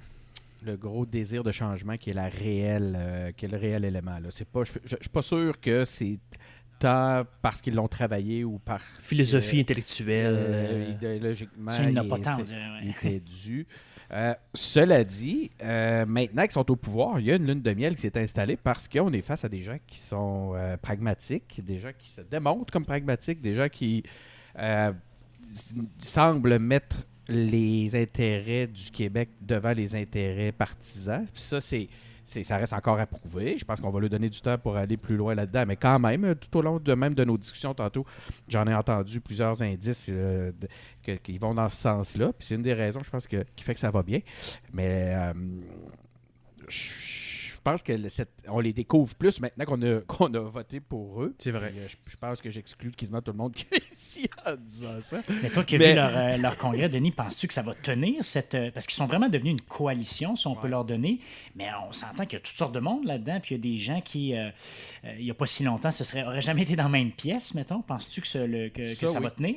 le 0.66 0.76
gros 0.76 1.06
désir 1.06 1.44
de 1.44 1.52
changement 1.52 1.96
qui 1.96 2.10
est, 2.10 2.14
la 2.14 2.28
réelle, 2.28 2.96
euh, 2.98 3.32
qui 3.32 3.46
est 3.46 3.48
le 3.48 3.58
réel 3.58 3.86
élément. 3.86 4.20
Là. 4.20 4.28
C'est 4.30 4.48
pas, 4.48 4.64
je 4.66 4.96
ne 4.96 5.00
suis 5.00 5.10
pas 5.10 5.22
sûr 5.22 5.60
que 5.62 5.86
c'est 5.86 6.20
tant 6.80 7.22
parce 7.42 7.62
qu'ils 7.62 7.76
l'ont 7.76 7.88
travaillé 7.88 8.44
ou 8.44 8.60
par 8.60 8.82
Philosophie 8.82 9.60
intellectuelle. 9.60 10.36
Euh, 10.38 10.86
euh, 10.88 10.92
idéologiquement, 10.92 11.72
il 11.88 11.94
n'a 11.94 12.04
pas 12.04 12.20
tant, 12.20 12.38
il 12.84 12.90
était 12.90 13.20
dû. 13.20 13.66
Euh, 14.14 14.34
cela 14.54 15.04
dit, 15.04 15.52
maintenant 15.62 16.44
qu'ils 16.44 16.52
sont 16.52 16.72
au 16.72 16.76
pouvoir, 16.76 17.20
il 17.20 17.26
y 17.26 17.32
a 17.32 17.36
une 17.36 17.46
lune 17.46 17.62
de 17.62 17.74
miel 17.74 17.96
qui 17.96 18.02
s'est 18.02 18.18
installée 18.18 18.56
parce 18.56 18.88
qu'on 18.88 19.12
est 19.12 19.22
face 19.22 19.44
à 19.44 19.50
des 19.50 19.62
gens 19.62 19.78
qui 19.86 20.00
sont 20.00 20.54
pragmatiques, 20.82 21.62
des 21.64 21.80
gens 21.80 21.92
qui 21.98 22.10
se 22.10 22.22
démontrent 22.22 22.72
comme 22.72 22.86
pragmatiques, 22.86 23.42
des 23.42 23.54
gens 23.54 23.68
qui 23.70 24.04
semblent 26.00 26.60
mettre 26.60 27.06
les 27.30 27.96
intérêts 27.96 28.68
du 28.68 28.90
Québec 28.92 29.30
devant 29.42 29.74
les 29.74 29.96
intérêts 29.96 30.52
partisans. 30.52 31.26
Puis 31.34 31.42
ça, 31.42 31.60
c'est- 31.60 31.90
ça 32.28 32.58
reste 32.58 32.74
encore 32.74 33.00
à 33.00 33.06
prouver. 33.06 33.58
Je 33.58 33.66
pense 33.66 33.80
qu'on 33.80 33.90
va 33.90 34.00
lui 34.00 34.10
donner 34.10 34.30
du 34.30 34.42
temps 34.42 34.58
pour 34.58 34.76
aller 34.76 34.98
plus 34.98 35.16
loin 35.16 35.34
là-dedans. 35.34 35.66
Mais 35.68 35.76
quand 35.78 36.00
même, 36.00 36.26
euh, 36.26 36.36
tout 36.36 36.58
au 36.58 36.62
long 36.62 36.80
de 36.80 36.94
même 36.94 37.14
de 37.14 37.24
nos 37.24 37.38
discussions 37.38 37.74
tantôt, 37.74 38.06
j'en 38.48 38.68
ai 38.68 38.74
entendu 38.74 39.22
plusieurs 39.22 39.62
indices 39.62 40.08
euh, 40.10 40.52
qui 41.24 41.38
vont 41.38 41.54
dans 41.54 41.70
ce 41.70 41.78
sens-là. 41.78 42.34
Puis 42.34 42.48
c'est 42.48 42.56
une 42.56 42.64
des 42.64 42.74
raisons, 42.74 43.00
je 43.04 43.10
pense, 43.10 43.28
qui 43.28 43.38
fait 43.60 43.74
que 43.74 43.80
ça 43.80 43.92
va 43.92 44.04
bien. 44.04 44.20
Mais 44.74 45.14
euh, 45.16 45.34
pense 47.70 47.84
que 47.84 47.94
le- 47.94 48.10
cette- 48.10 48.32
on 48.48 48.60
les 48.60 48.74
découvre 48.74 49.14
plus 49.16 49.40
maintenant 49.42 49.66
qu'on 49.66 49.82
a, 49.82 50.00
qu'on 50.08 50.34
a 50.34 50.40
voté 50.40 50.80
pour 50.80 51.24
eux. 51.24 51.36
C'est 51.40 51.52
vrai. 51.52 51.70
Puis, 51.72 51.80
euh, 51.80 51.88
je, 51.90 52.12
je 52.12 52.18
pense 52.18 52.42
que 52.42 52.50
j'exclus 52.50 52.92
quasiment 52.92 53.22
tout 53.22 53.32
le 53.32 53.38
monde 53.38 53.56
ici 53.94 54.30
en 54.46 54.56
disant 54.56 55.02
ça. 55.02 55.22
Mais 55.44 55.50
toi 55.50 55.64
qui 55.64 55.76
as 55.76 55.80
Mais- 55.80 55.90
vu 55.90 55.96
leur, 55.96 56.16
euh, 56.16 56.38
leur 56.38 56.58
congrès, 56.58 56.90
Denis, 56.90 57.12
penses-tu 57.12 57.48
que 57.48 57.54
ça 57.54 57.62
va 57.62 57.74
tenir 57.74 58.24
cette. 58.24 58.56
euh, 58.56 58.72
parce 58.74 58.86
qu'ils 58.88 58.96
sont 58.96 59.08
vraiment 59.08 59.30
devenus 59.30 59.52
une 59.54 59.62
coalition, 59.62 60.36
si 60.36 60.48
on 60.48 60.56
peut 60.56 60.68
leur 60.68 60.86
donner. 60.86 61.20
Mais 61.56 61.68
on 61.88 61.92
s'entend 61.92 62.24
qu'il 62.26 62.34
y 62.34 62.42
a 62.42 62.46
toutes 62.46 62.58
sortes 62.58 62.74
de 62.74 62.80
monde 62.80 63.06
là-dedans. 63.06 63.40
Puis 63.42 63.56
il 63.56 63.58
y 63.58 63.60
a 63.60 63.72
des 63.74 63.78
gens 63.78 64.02
qui, 64.02 64.34
euh, 64.36 64.50
euh, 65.06 65.16
il 65.20 65.26
n'y 65.26 65.32
a 65.32 65.34
pas 65.34 65.46
si 65.46 65.64
longtemps, 65.64 65.92
ce 65.92 66.04
serait, 66.04 66.24
auraient 66.24 66.42
jamais 66.42 66.62
été 66.64 66.76
dans 66.76 66.84
la 66.84 66.90
même 66.90 67.12
pièce, 67.12 67.54
mettons. 67.54 67.82
Penses-tu 67.82 68.22
que, 68.22 68.28
ce- 68.28 68.46
le- 68.46 68.70
que, 68.70 68.82
que 68.82 68.94
Ça, 68.96 69.08
ça, 69.08 69.18
oui. 69.20 69.24
va 69.26 69.32
tenir? 69.32 69.56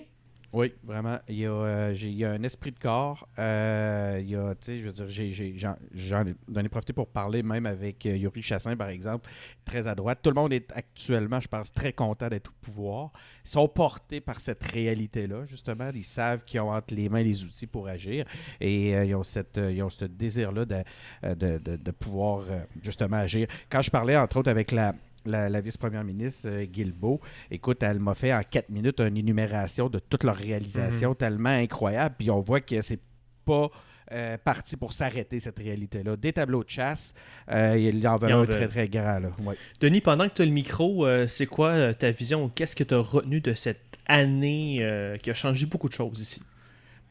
Oui, 0.53 0.72
vraiment. 0.82 1.18
Il 1.28 1.36
y 1.36 1.46
a, 1.46 1.51
euh, 1.53 1.94
il 1.96 2.12
y 2.14 2.24
a 2.24 2.32
un 2.32 2.42
esprit 2.42 2.72
de 2.72 2.78
corps. 2.80 3.28
Euh, 3.38 4.18
il 4.20 4.30
y 4.30 4.34
a, 4.34 4.53
je 4.66 4.72
veux 4.84 4.90
dire, 4.92 5.05
j'ai, 5.09 5.57
j'en, 5.57 6.26
ai, 6.26 6.34
j'en 6.53 6.64
profité 6.64 6.92
pour 6.92 7.07
parler 7.07 7.44
même 7.44 7.66
avec 7.66 8.05
euh, 8.05 8.16
Yuri 8.16 8.42
Chassin, 8.42 8.76
par 8.76 8.88
exemple, 8.88 9.30
très 9.64 9.86
à 9.86 9.94
droite. 9.94 10.18
Tout 10.22 10.30
le 10.30 10.34
monde 10.34 10.53
est 10.53 10.72
actuellement, 10.72 11.40
je 11.40 11.46
pense, 11.46 11.72
très 11.72 11.92
content 11.92 12.28
d'être 12.28 12.48
au 12.51 12.64
pouvoir. 12.64 13.12
Ils 13.44 13.51
sont 13.51 13.68
portés 13.68 14.20
par 14.20 14.40
cette 14.40 14.64
réalité-là, 14.64 15.44
justement. 15.44 15.90
Ils 15.94 16.03
savent 16.03 16.44
qu'ils 16.44 16.61
ont 16.61 16.72
entre 16.72 16.94
les 16.94 17.09
mains 17.09 17.22
les 17.22 17.44
outils 17.44 17.68
pour 17.68 17.86
agir 17.86 18.24
et 18.61 18.90
ils, 18.90 19.14
ont 19.14 19.22
cette, 19.22 19.57
ils 19.57 19.80
ont 19.84 19.90
ce 19.90 20.05
désir-là 20.05 20.64
de, 20.64 20.82
de, 21.22 21.76
de- 21.76 21.90
pouvoir, 21.92 22.42
justement, 22.82 23.18
agir. 23.18 23.46
Quand 23.68 23.82
je 23.82 23.90
parlais, 23.90 24.16
entre 24.16 24.38
autres, 24.38 24.51
avec 24.51 24.72
la, 24.72 24.94
la, 25.26 25.48
la 25.48 25.60
vice-première 25.60 26.04
ministre, 26.04 26.48
euh, 26.48 26.64
Guilbeault, 26.64 27.20
Écoute, 27.50 27.82
elle 27.82 28.00
m'a 28.00 28.14
fait 28.14 28.32
en 28.32 28.42
quatre 28.42 28.70
minutes 28.70 29.00
une 29.00 29.16
énumération 29.16 29.88
de 29.88 29.98
toutes 29.98 30.24
leurs 30.24 30.36
réalisations 30.36 31.14
tellement 31.14 31.50
incroyable. 31.50 32.14
Puis 32.18 32.30
on 32.30 32.40
voit 32.40 32.60
que 32.60 32.80
c'est 32.82 33.00
pas 33.44 33.70
euh, 34.12 34.36
parti 34.38 34.76
pour 34.76 34.92
s'arrêter 34.92 35.38
cette 35.38 35.58
réalité-là. 35.58 36.16
Des 36.16 36.32
tableaux 36.32 36.64
de 36.64 36.68
chasse, 36.68 37.14
euh, 37.52 37.78
il 37.78 38.00
y 38.00 38.08
en 38.08 38.16
veut 38.16 38.32
un 38.32 38.44
très 38.44 38.66
très 38.66 38.88
grand. 38.88 39.20
Là. 39.20 39.30
Ouais. 39.44 39.54
Denis, 39.80 40.00
pendant 40.00 40.28
que 40.28 40.34
tu 40.34 40.42
as 40.42 40.46
le 40.46 40.50
micro, 40.50 41.06
euh, 41.06 41.28
c'est 41.28 41.46
quoi 41.46 41.68
euh, 41.68 41.92
ta 41.92 42.10
vision? 42.10 42.48
Qu'est-ce 42.48 42.74
que 42.74 42.82
tu 42.82 42.94
as 42.94 42.98
retenu 42.98 43.40
de 43.40 43.54
cette 43.54 43.98
année 44.06 45.18
qui 45.22 45.30
a 45.30 45.34
changé 45.34 45.66
beaucoup 45.66 45.88
de 45.88 45.92
choses 45.92 46.18
ici? 46.18 46.42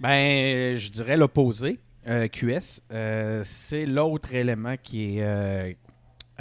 Ben, 0.02 0.76
je 0.76 0.90
dirais 0.90 1.16
l'opposé. 1.16 1.80
QS, 2.06 2.82
c'est 3.44 3.86
l'autre 3.86 4.34
élément 4.34 4.76
qui 4.82 5.20
est, 5.20 5.78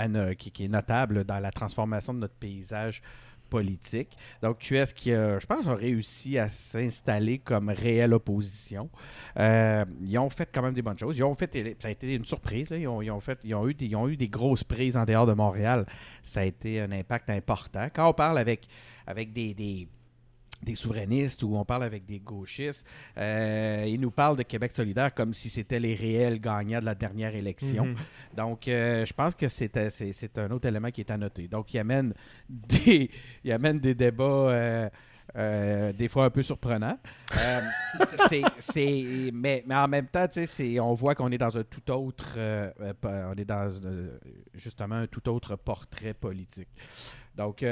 no- 0.06 0.34
qui, 0.34 0.64
est 0.64 0.68
notable 0.68 1.24
dans 1.24 1.40
la 1.40 1.50
transformation 1.50 2.14
de 2.14 2.20
notre 2.20 2.34
paysage 2.34 3.02
politique. 3.48 4.16
Donc, 4.42 4.58
QS 4.58 4.92
qui, 4.94 5.12
a, 5.12 5.38
je 5.38 5.46
pense, 5.46 5.66
a 5.66 5.74
réussi 5.74 6.38
à 6.38 6.48
s'installer 6.48 7.38
comme 7.38 7.70
réelle 7.70 8.12
opposition. 8.12 8.90
Euh, 9.38 9.84
ils 10.02 10.18
ont 10.18 10.28
fait 10.30 10.48
quand 10.52 10.62
même 10.62 10.74
des 10.74 10.82
bonnes 10.82 10.98
choses. 10.98 11.16
Ils 11.16 11.24
ont 11.24 11.34
fait, 11.34 11.50
ça 11.80 11.88
a 11.88 11.90
été 11.90 12.12
une 12.12 12.26
surprise. 12.26 12.68
Ils, 12.70 12.86
ont, 12.86 13.20
fait, 13.20 13.40
ils, 13.44 13.54
ont 13.54 13.66
eu 13.66 13.74
des, 13.74 13.86
ils 13.86 13.96
ont 13.96 14.08
eu 14.08 14.16
des 14.16 14.28
grosses 14.28 14.64
prises 14.64 14.96
en 14.96 15.04
dehors 15.04 15.26
de 15.26 15.32
Montréal. 15.32 15.86
Ça 16.22 16.40
a 16.40 16.44
été 16.44 16.80
un 16.80 16.92
impact 16.92 17.30
important. 17.30 17.88
Quand 17.94 18.10
on 18.10 18.12
parle 18.12 18.38
avec, 18.38 18.68
avec 19.06 19.32
des 19.32 19.88
des 20.62 20.74
souverainistes 20.74 21.42
ou 21.42 21.56
on 21.56 21.64
parle 21.64 21.84
avec 21.84 22.04
des 22.04 22.18
gauchistes. 22.18 22.84
Euh, 23.16 23.84
ils 23.86 24.00
nous 24.00 24.10
parlent 24.10 24.36
de 24.36 24.42
Québec 24.42 24.72
solidaire 24.72 25.14
comme 25.14 25.32
si 25.32 25.48
c'était 25.50 25.78
les 25.80 25.94
réels 25.94 26.40
gagnants 26.40 26.80
de 26.80 26.84
la 26.84 26.94
dernière 26.94 27.34
élection. 27.34 27.86
Mhm. 27.86 27.96
Donc, 28.36 28.68
euh, 28.68 29.06
je 29.06 29.12
pense 29.12 29.34
que 29.34 29.48
c'est 29.48 29.76
euh, 29.76 29.88
c'est- 29.90 30.38
un 30.38 30.50
autre 30.50 30.66
élément 30.68 30.90
qui 30.90 31.00
est 31.02 31.10
à 31.10 31.16
noter. 31.16 31.48
Donc, 31.48 31.72
il 31.74 31.78
amène 31.78 32.12
des, 32.48 33.10
il 33.44 33.52
amène 33.52 33.78
des 33.78 33.94
débats 33.94 34.90
euh, 35.36 35.92
des 35.92 36.08
fois 36.08 36.24
un 36.24 36.30
peu 36.30 36.42
surprenant. 36.42 36.98
C'est- 38.28 38.42
c'est- 38.58 39.30
mais, 39.32 39.62
mais 39.66 39.74
en 39.74 39.86
même 39.88 40.06
temps, 40.06 40.26
on 40.80 40.94
voit 40.94 41.14
qu'on 41.14 41.30
est 41.30 41.38
dans 41.38 41.56
un 41.56 41.62
tout 41.64 41.90
autre, 41.90 42.38
on 43.04 43.34
est 43.36 43.44
dans 43.44 43.70
justement 44.54 44.96
un 44.96 45.06
tout 45.06 45.28
autre 45.28 45.56
portrait 45.56 46.14
politique. 46.14 46.68
Donc, 47.36 47.62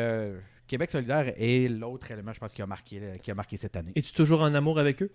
Québec 0.67 0.91
solidaire 0.91 1.33
est 1.37 1.69
l'autre 1.69 2.11
élément, 2.11 2.33
je 2.33 2.39
pense, 2.41 2.53
qui 2.53 2.63
a 2.63 2.67
marqué, 2.67 3.01
qui 3.23 3.31
a 3.31 3.35
marqué 3.35 3.57
cette 3.57 3.77
année. 3.77 3.93
Es-tu 3.95 4.13
toujours 4.13 4.43
en 4.43 4.55
amour 4.55 4.79
avec 4.79 5.03
eux? 5.03 5.11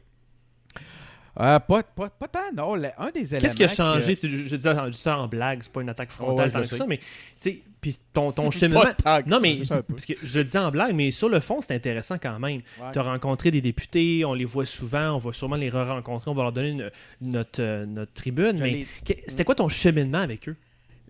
Euh, 1.40 1.60
pas, 1.60 1.82
pas, 1.84 2.10
pas 2.10 2.28
tant, 2.28 2.52
non. 2.54 2.76
Le- 2.76 2.90
un 2.98 3.10
des 3.12 3.22
éléments. 3.34 3.40
Qu'est-ce 3.40 3.56
qui 3.56 3.64
a 3.64 3.68
que- 3.68 3.74
changé? 3.74 4.18
Je, 4.22 4.28
je 4.28 4.56
dis 4.58 4.62
ça, 4.62 4.86
je 4.88 4.92
dis 4.92 4.98
ça 4.98 5.18
en 5.18 5.28
blague, 5.30 5.60
c'est 5.62 5.72
pas 5.72 5.82
une 5.82 5.90
attaque 5.90 6.10
Oh, 6.20 6.24
frontale 6.24 6.48
ouais, 6.48 6.52
tant 6.52 6.64
je 6.64 6.70
que 6.70 6.76
ça, 6.76 6.86
mais 6.86 6.98
tu 6.98 7.04
sais, 7.40 7.60
puis 7.80 7.98
ton, 8.12 8.34
ton 8.34 8.52
cheminement. 8.52 8.84
Pas 9.02 9.22
Non, 9.26 9.40
mais 9.42 9.62
parce 9.88 10.06
que 10.06 10.14
je 10.22 10.40
le 10.40 10.44
dis 10.44 10.58
en 10.58 10.70
blague, 10.72 10.94
mais 10.94 11.12
sur 11.12 11.30
le 11.30 11.40
fond, 11.40 11.62
c'est 11.62 11.74
intéressant 11.74 12.18
quand 12.18 12.38
même. 12.38 12.58
Ouais. 12.82 12.92
Tu 12.92 13.00
as 13.00 13.04
rencontré 13.04 13.50
des 13.50 13.62
députés, 13.62 14.26
on 14.26 14.34
les 14.34 14.44
voit 14.44 14.66
souvent, 14.66 15.12
on 15.12 15.20
va 15.20 15.32
sûrement 15.32 15.56
les 15.56 15.70
re-rencontrer, 15.70 16.30
on 16.30 16.34
va 16.34 16.44
leur 16.44 16.52
donner 16.52 16.70
une- 16.72 16.92
notre, 17.22 17.62
euh, 17.62 17.86
notre 17.86 18.12
tribune. 18.14 18.58
Je 18.58 18.64
mais 18.64 18.86
c'était 19.26 19.46
quoi 19.46 19.56
ton 19.56 19.70
cheminement 19.70 20.20
avec 20.20 20.50
eux? 20.50 20.58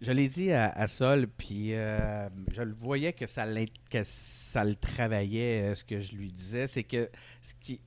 Je 0.01 0.11
l'ai 0.11 0.27
dit 0.27 0.51
à, 0.51 0.87
Sol, 0.87 1.27
puis 1.27 1.75
euh, 1.75 2.27
je 2.55 2.63
le 2.63 2.73
voyais 2.73 3.13
que 3.13 3.27
ça, 3.27 3.45
que 3.91 4.01
ça 4.03 4.65
le 4.65 4.75
travaillait, 4.75 5.61
euh, 5.61 5.75
ce 5.75 5.83
que 5.83 5.99
je 5.99 6.15
lui 6.15 6.31
disais. 6.31 6.65
C'est 6.65 6.83
que 6.83 7.07
ce 7.43 7.53
qui, 7.59 7.81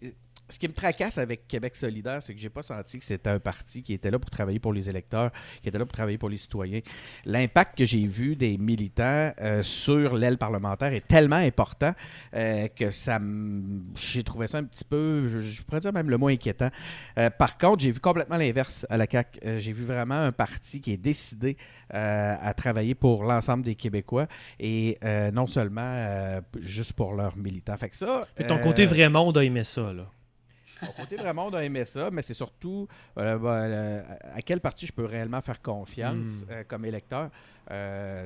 ce 0.49 0.59
qui 0.59 0.69
me 0.69 0.75
tracasse 0.75 1.17
avec 1.19 1.49
Québec 1.49 1.75
solidaire, 1.75 2.23
c'est 2.23 2.35
que 2.35 2.41
j'ai 2.41 2.51
pas 2.51 2.63
senti 2.63 2.99
que 2.99 3.05
c'était 3.05 3.31
un 3.31 3.41
parti 3.41 3.83
qui 3.83 3.95
était 3.95 4.11
là 4.11 4.19
pour 4.19 4.29
travailler 4.31 4.59
pour 4.59 4.73
les 4.73 4.91
électeurs, 4.91 5.31
qui 5.63 5.69
était 5.69 5.79
là 5.79 5.87
pour 5.87 5.95
travailler 5.95 6.19
pour 6.19 6.29
les 6.29 6.37
citoyens. 6.37 6.81
L'impact 7.25 7.79
que 7.79 7.87
j'ai 7.87 8.07
vu 8.07 8.37
des 8.37 8.59
militants 8.59 9.33
euh, 9.41 9.63
sur 9.63 10.15
l'aile 10.17 10.37
parlementaire 10.37 10.93
est 10.93 11.07
tellement 11.07 11.37
important 11.37 11.93
euh, 12.35 12.69
que 12.69 12.91
ça 12.91 13.19
j'ai 13.97 14.23
trouvé 14.23 14.47
ça 14.47 14.59
un 14.59 14.65
petit 14.65 14.85
peu, 14.85 15.29
je, 15.29 15.41
je 15.41 15.63
pourrais 15.63 15.81
dire 15.81 15.93
même 15.93 16.11
le 16.11 16.19
mot 16.19 16.29
inquiétant. 16.29 16.71
Euh, 17.19 17.31
par 17.31 17.57
contre, 17.57 17.83
j'ai 17.83 17.91
vu 17.91 18.01
complètement 18.01 18.37
l'inverse 18.37 18.87
à 18.91 18.97
la 18.97 19.07
CAQ. 19.11 19.41
Euh, 19.45 19.61
j'ai 19.61 19.73
vu 19.73 19.85
vraiment 19.85 20.21
un 20.21 20.33
parti 20.33 20.81
qui 20.81 20.93
est 20.93 20.99
décidé 20.99 21.57
à 21.91 22.53
travailler 22.55 22.97
pour 22.97 23.23
l'ensemble 23.23 23.63
des 23.63 23.77
Québécois 23.77 24.27
et 24.59 24.99
non 25.33 25.47
seulement 25.47 26.41
juste 26.61 26.95
pour 26.95 27.15
leurs 27.15 27.37
militants. 27.37 27.77
Fait 27.77 27.89
que 27.89 27.97
ça. 27.97 28.27
Puis 28.35 28.47
ton 28.47 28.59
côté 28.59 28.85
vraiment, 28.85 29.29
on 29.29 29.31
a 29.33 29.45
aimé 29.45 29.63
ça, 29.63 29.93
là. 29.93 30.11
Côté 30.97 31.16
vraiment, 31.16 31.47
on 31.47 31.55
a 31.55 31.64
aimé 31.64 31.85
ça, 31.85 32.11
mais 32.11 32.22
c'est 32.22 32.35
surtout 32.35 32.87
euh, 33.18 33.39
ben, 33.39 33.49
euh, 33.49 34.03
à 34.35 34.43
quel 34.43 34.61
parti 34.61 34.87
je 34.87 34.93
peux 34.93 35.05
réellement 35.05 35.41
faire 35.41 35.61
confiance 35.62 36.43
Hmm. 36.43 36.51
euh, 36.51 36.64
comme 36.66 36.85
électeur. 36.85 37.31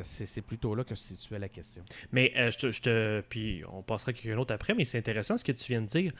C'est 0.03 0.43
plutôt 0.43 0.75
là 0.75 0.85
que 0.85 0.95
se 0.95 1.15
situait 1.15 1.39
la 1.39 1.49
question. 1.49 1.85
Mais 2.13 2.33
je, 2.51 2.57
te, 2.59 2.71
je 2.73 2.81
te- 2.83 3.21
Puis 3.29 3.63
on 3.73 3.83
passera 3.83 4.11
à 4.11 4.13
quelqu'un 4.13 4.37
d'autre 4.37 4.53
après, 4.55 4.75
mais 4.75 4.85
c'est 4.85 4.99
intéressant 4.99 5.37
ce 5.37 5.45
que 5.45 5.53
tu 5.53 5.73
viens 5.73 5.81
de 5.83 5.87
dire. 5.87 6.13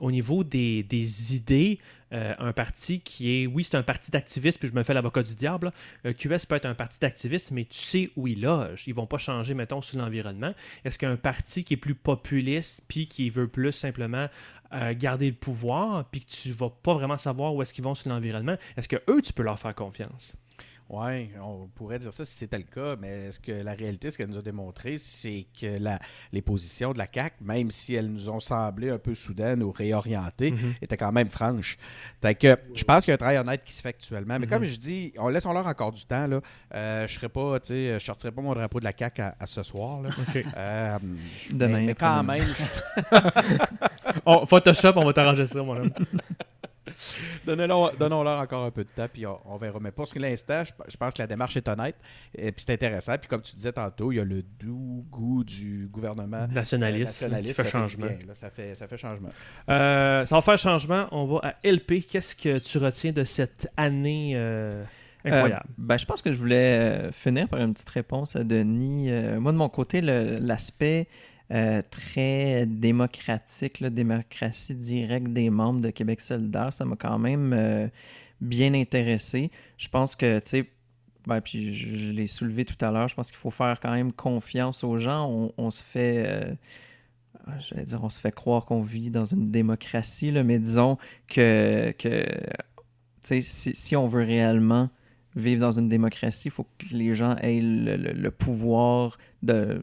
Au 0.00 0.10
niveau 0.10 0.44
des, 0.44 0.82
des 0.82 1.34
idées, 1.34 1.78
euh, 2.12 2.34
un 2.38 2.52
parti 2.52 3.00
qui 3.00 3.30
est. 3.30 3.46
Oui, 3.46 3.64
c'est 3.64 3.76
un 3.76 3.82
parti 3.82 4.10
d'activistes, 4.10 4.58
puis 4.58 4.68
je 4.68 4.74
me 4.74 4.82
fais 4.82 4.94
l'avocat 4.94 5.22
du 5.22 5.34
diable. 5.34 5.72
Euh, 6.06 6.12
QS 6.12 6.46
peut 6.48 6.56
être 6.56 6.66
un 6.66 6.74
parti 6.74 6.98
d'activistes, 6.98 7.52
mais 7.52 7.64
tu 7.64 7.78
sais 7.78 8.10
où 8.16 8.26
il 8.26 8.40
loge. 8.40 8.84
Ils 8.86 8.94
vont 8.94 9.06
pas 9.06 9.18
changer, 9.18 9.54
mettons, 9.54 9.80
sur 9.80 9.98
l'environnement. 9.98 10.52
Est-ce 10.84 10.98
qu'un 10.98 11.16
parti 11.16 11.64
qui 11.64 11.74
est 11.74 11.76
plus 11.76 11.94
populiste, 11.94 12.82
puis 12.88 13.06
qui 13.06 13.30
veut 13.30 13.48
plus 13.48 13.72
simplement 13.72 14.28
euh, 14.72 14.94
garder 14.96 15.28
le 15.28 15.36
pouvoir, 15.36 16.04
puis 16.10 16.20
que 16.20 16.30
tu 16.30 16.52
vas 16.52 16.70
pas 16.70 16.94
vraiment 16.94 17.16
savoir 17.16 17.54
où 17.54 17.62
est-ce 17.62 17.74
qu'ils 17.74 17.84
vont 17.84 17.94
sur 17.94 18.10
l'environnement, 18.10 18.56
est-ce 18.76 18.88
que 18.88 19.02
eux, 19.08 19.22
tu 19.22 19.32
peux 19.32 19.42
leur 19.42 19.58
faire 19.58 19.74
confiance? 19.74 20.36
Oui, 20.92 21.30
on 21.40 21.68
pourrait 21.68 22.00
dire 22.00 22.12
ça 22.12 22.24
si 22.24 22.36
c'était 22.36 22.58
le 22.58 22.64
cas, 22.64 22.96
mais 23.00 23.30
ce 23.30 23.38
que 23.38 23.52
la 23.52 23.74
réalité, 23.74 24.10
ce 24.10 24.18
qu'elle 24.18 24.28
nous 24.28 24.38
a 24.38 24.42
démontré, 24.42 24.98
c'est 24.98 25.46
que 25.60 25.78
la, 25.78 26.00
les 26.32 26.42
positions 26.42 26.92
de 26.92 26.98
la 26.98 27.06
CAQ, 27.12 27.36
même 27.42 27.70
si 27.70 27.94
elles 27.94 28.08
nous 28.10 28.28
ont 28.28 28.40
semblé 28.40 28.90
un 28.90 28.98
peu 28.98 29.14
soudaines 29.14 29.62
ou 29.62 29.70
réorientées, 29.70 30.50
Mhm. 30.50 30.74
étaient 30.82 30.96
quand 30.96 31.12
même 31.12 31.28
franches. 31.28 31.78
Fait 32.20 32.34
que 32.34 32.56
je 32.74 32.82
pense 32.82 33.04
qu'il 33.04 33.10
y 33.10 33.12
a 33.12 33.14
un 33.14 33.18
travail 33.18 33.38
honnête 33.38 33.62
qui 33.64 33.72
se 33.72 33.82
fait 33.82 33.90
actuellement. 33.90 34.36
Mais 34.40 34.46
Mhm. 34.46 34.52
comme 34.52 34.64
je 34.64 34.74
dis, 34.76 35.12
on 35.18 35.28
laisse 35.28 35.44
leur 35.44 35.64
encore 35.64 35.92
du 35.92 36.04
temps. 36.04 36.26
Là. 36.26 36.40
Euh, 36.74 37.06
je 37.06 37.14
serais 37.14 37.28
pas, 37.28 37.60
tu 37.60 37.68
sais, 37.68 37.94
je 38.00 38.04
sortirais 38.04 38.32
pas 38.32 38.42
mon 38.42 38.52
drapeau 38.52 38.80
de 38.80 38.84
la 38.84 38.92
CAQ 38.98 39.22
à, 39.22 39.36
à 39.38 39.46
ce 39.46 39.62
soir. 39.62 40.02
Là. 40.02 40.10
OK. 40.18 40.44
Euh, 40.56 40.98
Demain, 41.52 41.72
mais, 41.78 41.86
mais 41.86 41.94
quand 41.94 42.24
même, 42.24 42.42
je- 42.42 43.18
Oh, 44.26 44.44
Photoshop, 44.44 44.92
on 44.96 45.04
va 45.04 45.12
t'arranger 45.12 45.46
ça, 45.46 45.62
mon 45.62 45.76
homme. 45.76 45.90
Donnons-leur 47.46 48.40
encore 48.40 48.64
un 48.64 48.70
peu 48.70 48.84
de 48.84 48.90
temps, 48.90 49.06
puis 49.12 49.26
on, 49.26 49.38
on 49.44 49.56
verra. 49.56 49.78
Mais 49.80 49.90
pour 49.90 50.06
ce 50.08 50.18
l'instant, 50.18 50.62
je, 50.64 50.72
je 50.88 50.96
pense 50.96 51.14
que 51.14 51.22
la 51.22 51.26
démarche 51.26 51.56
est 51.56 51.68
honnête, 51.68 51.96
et 52.36 52.52
puis 52.52 52.64
c'est 52.66 52.72
intéressant. 52.72 53.16
Puis 53.18 53.28
comme 53.28 53.42
tu 53.42 53.54
disais 53.54 53.72
tantôt, 53.72 54.12
il 54.12 54.16
y 54.16 54.20
a 54.20 54.24
le 54.24 54.42
doux 54.42 55.04
goût 55.10 55.44
du 55.44 55.88
gouvernement 55.90 56.46
Nationaliste, 56.48 57.22
euh, 57.22 57.26
nationaliste, 57.26 57.56
qui 57.56 57.62
fait 57.62 57.64
ça 57.64 57.78
changement. 57.78 58.06
du 58.06 58.14
bien, 58.14 58.26
là. 58.28 58.34
ça, 58.34 58.50
fait, 58.50 58.74
ça 58.74 58.86
fait 58.86 58.96
changement. 58.96 59.30
Euh, 59.68 60.24
sans 60.26 60.40
faire 60.42 60.58
changement, 60.58 61.06
on 61.12 61.26
va 61.26 61.40
à 61.42 61.54
LP. 61.68 62.06
Qu'est-ce 62.08 62.36
que 62.36 62.58
tu 62.58 62.78
retiens 62.78 63.12
de 63.12 63.24
cette 63.24 63.68
année 63.76 64.32
euh, 64.34 64.84
incroyable? 65.24 65.64
Euh, 65.68 65.74
ben, 65.78 65.96
je 65.98 66.06
pense 66.06 66.22
que 66.22 66.32
je 66.32 66.38
voulais 66.38 66.78
euh, 66.78 67.12
finir 67.12 67.48
par 67.48 67.60
une 67.60 67.72
petite 67.72 67.90
réponse 67.90 68.36
à 68.36 68.44
Denis. 68.44 69.10
Euh, 69.10 69.40
moi, 69.40 69.52
de 69.52 69.56
mon 69.56 69.68
côté, 69.68 70.00
l'aspect 70.00 71.08
euh, 71.52 71.82
très 71.90 72.64
démocratique, 72.66 73.80
la 73.80 73.90
démocratie 73.90 74.74
directe 74.76 75.28
des 75.28 75.50
membres 75.50 75.80
de 75.80 75.90
Québec 75.90 76.20
solidaire, 76.20 76.72
ça 76.72 76.84
m'a 76.84 76.94
quand 76.94 77.18
même 77.18 77.52
euh, 77.52 77.88
bien 78.40 78.72
intéressé. 78.72 79.50
Je 79.76 79.88
pense 79.88 80.14
que, 80.14 80.38
tu 80.38 80.48
sais, 80.48 80.70
ben, 81.26 81.40
puis 81.40 81.74
je, 81.74 82.12
l'ai 82.12 82.28
soulevé 82.28 82.64
tout 82.64 82.82
à 82.84 82.92
l'heure, 82.92 83.08
je 83.08 83.16
pense 83.16 83.32
qu'il 83.32 83.38
faut 83.38 83.50
faire 83.50 83.80
quand 83.80 83.90
même 83.90 84.12
confiance 84.12 84.84
aux 84.84 84.98
gens. 84.98 85.50
On, 85.58 85.70
se 85.72 85.82
fait... 85.82 86.24
euh, 86.24 86.54
J'allais 87.58 87.84
dire, 87.84 88.04
on 88.04 88.10
se 88.10 88.20
fait 88.20 88.32
croire 88.32 88.64
qu'on 88.64 88.82
vit 88.82 89.10
dans 89.10 89.24
une 89.24 89.50
démocratie, 89.50 90.30
mais 90.30 90.60
disons 90.60 90.98
que, 91.26 91.92
que 91.98 92.22
tu 92.22 92.30
sais, 93.22 93.40
si, 93.40 93.74
si 93.74 93.96
on 93.96 94.06
veut 94.06 94.22
réellement 94.22 94.88
vivre 95.34 95.60
dans 95.60 95.72
une 95.72 95.88
démocratie, 95.88 96.46
il 96.46 96.52
faut 96.52 96.66
que 96.78 96.94
les 96.94 97.12
gens 97.12 97.34
aient 97.38 97.60
le 97.60 98.30
pouvoir 98.30 99.18
de 99.42 99.82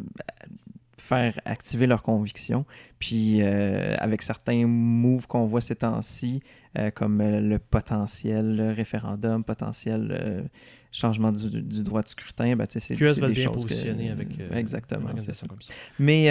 faire 1.08 1.40
activer 1.46 1.88
leurs 1.88 2.04
convictions. 2.04 2.66
Puis 3.00 3.42
euh, 3.42 3.96
avec 4.00 4.22
certains 4.22 4.66
moves 4.68 5.28
qu'on 5.28 5.46
voit 5.46 5.62
ces 5.62 5.76
temps-ci, 5.76 6.42
euh, 6.78 6.92
comme 6.92 7.22
euh, 7.22 7.40
le 7.40 7.60
potentiel 7.60 8.74
référendum, 8.76 9.44
potentiel 9.44 10.50
changement 10.92 11.32
du, 11.32 11.62
du 11.62 11.84
droit 11.84 12.02
de 12.02 12.08
scrutin, 12.08 12.56
ben, 12.56 12.66
tu 12.66 12.80
sais, 12.80 12.80
c'est 12.80 12.96
des 13.28 13.34
bien 13.34 13.44
choses 13.54 13.66
que- 13.66 14.12
avec 14.12 14.28
Exactement, 14.56 15.02
une 15.02 15.06
ça. 15.06 15.10
organisation 15.10 15.48
comme 15.48 15.62
ça. 15.62 15.74
Mais 16.00 16.30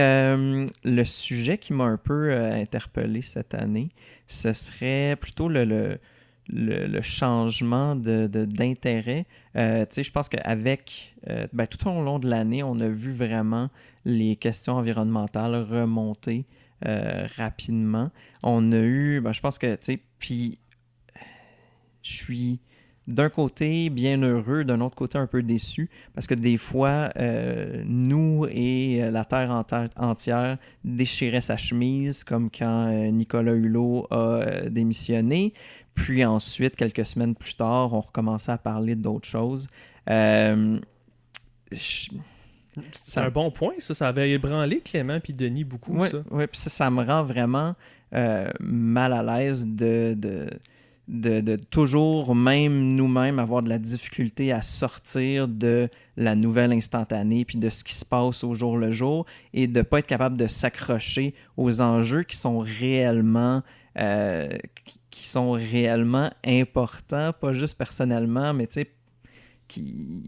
le 0.84 1.04
sujet 1.04 1.58
qui 1.58 1.72
m'a 1.72 1.84
un 1.84 1.98
peu 1.98 2.34
interpellé 2.34 3.22
cette 3.22 3.54
année, 3.54 3.90
ce 4.26 4.52
serait 4.52 5.16
plutôt 5.20 5.48
le, 5.48 5.64
le, 5.64 5.98
le- 6.49 7.01
changement 7.03 7.97
de- 7.97 8.26
de- 8.26 8.44
d'intérêt. 8.44 9.26
Euh, 9.57 9.84
je 9.97 10.11
pense 10.11 10.28
qu'avec, 10.28 11.14
euh, 11.28 11.47
ben, 11.53 11.66
tout 11.66 11.88
au 11.88 12.03
long 12.03 12.18
de 12.18 12.28
l'année, 12.28 12.62
on 12.62 12.78
a 12.80 12.88
vu 12.88 13.12
vraiment 13.12 13.68
les 14.05 14.36
questions 14.36 14.74
environnementales 14.74 15.55
remonter 15.57 16.44
euh, 16.86 17.26
rapidement. 17.36 18.11
On 18.42 18.70
a 18.72 18.78
eu, 18.78 19.20
ben, 19.20 19.32
je 19.32 19.40
pense 19.40 19.59
que, 19.59 19.74
tu 19.76 19.78
sais, 19.80 20.01
puis 20.18 20.59
je 22.03 22.12
suis 22.12 22.61
d'un 23.09 23.30
côté 23.30 23.88
bien 23.88 24.20
heureux, 24.20 24.64
d'un 24.64 24.80
autre 24.80 24.97
côté 24.97 25.16
un 25.16 25.26
peu 25.28 25.42
déçu, 25.42 25.88
parce 26.12 26.26
que 26.26 26.34
des 26.34 26.57
fois, 26.57 27.11
euh, 27.16 27.82
nous 27.86 28.47
et 28.51 29.01
la 29.11 29.24
Terre 29.24 29.51
enti- 29.51 29.90
entière 29.97 30.59
déchiraient 30.84 31.40
sa 31.40 31.57
chemise, 31.57 32.24
comme 32.24 32.51
quand 32.51 32.90
Nicolas 33.11 33.55
Hulot 33.55 34.07
a 34.11 34.68
démissionné. 34.68 35.53
Puis 35.97 36.24
ensuite, 36.24 36.76
quelques 36.76 37.05
semaines 37.05 37.34
plus 37.34 37.57
tard, 37.57 37.92
on 37.92 38.01
recommençait 38.01 38.53
à 38.53 38.59
parler 38.59 38.94
d'autres 38.94 39.26
choses. 39.26 39.66
Euh, 40.09 40.78
je- 41.72 42.11
C'est 42.92 43.11
ça- 43.11 43.24
un 43.24 43.30
bon 43.30 43.51
point, 43.51 43.72
ça. 43.80 43.94
Ça 43.94 44.09
avait 44.09 44.30
ébranlé 44.30 44.80
Clément 44.80 45.18
puis 45.18 45.32
Denis 45.32 45.64
beaucoup, 45.64 45.97
Ouais, 45.97 46.11
ça. 46.11 46.18
ouais, 46.30 46.47
puis 46.47 46.61
ça, 46.61 46.70
ça 46.70 46.90
me 46.90 47.03
rend 47.03 47.24
vraiment 47.24 47.74
euh, 48.14 48.49
mal 48.61 49.12
à 49.12 49.22
l'aise 49.22 49.66
de, 49.66 50.14
de, 50.16 50.47
de, 51.09 51.40
de 51.40 51.57
toujours, 51.57 52.36
même 52.36 52.94
nous-mêmes, 52.94 53.38
avoir 53.40 53.62
de 53.62 53.68
la 53.68 53.78
difficulté 53.78 54.53
à 54.53 54.62
sortir 54.62 55.49
de 55.49 55.88
la 56.16 56.36
nouvelle 56.36 56.72
instantanée 56.72 57.44
puis 57.44 57.59
de 57.59 57.68
ce 57.68 57.82
qui 57.82 57.94
se 57.94 58.05
passe 58.05 58.44
au 58.44 58.55
jour 58.55 58.76
le 58.78 58.92
jour 58.92 59.26
et 59.55 59.66
de 59.66 59.78
ne 59.78 59.82
pas 59.82 59.99
être 59.99 60.07
capable 60.07 60.36
de 60.36 60.47
s'accrocher 60.47 61.34
aux 61.57 61.80
enjeux 61.80 62.22
qui 62.22 62.36
sont 62.36 62.59
réellement. 62.59 63.62
Euh, 63.99 64.49
qui- 65.11 65.26
sont 65.26 65.53
réellement 65.53 66.30
importants, 66.44 67.32
pas 67.32 67.53
juste 67.53 67.76
personnellement, 67.76 68.53
mais 68.55 68.66
tu 68.66 68.74
sais, 68.74 68.90
qui... 69.66 70.22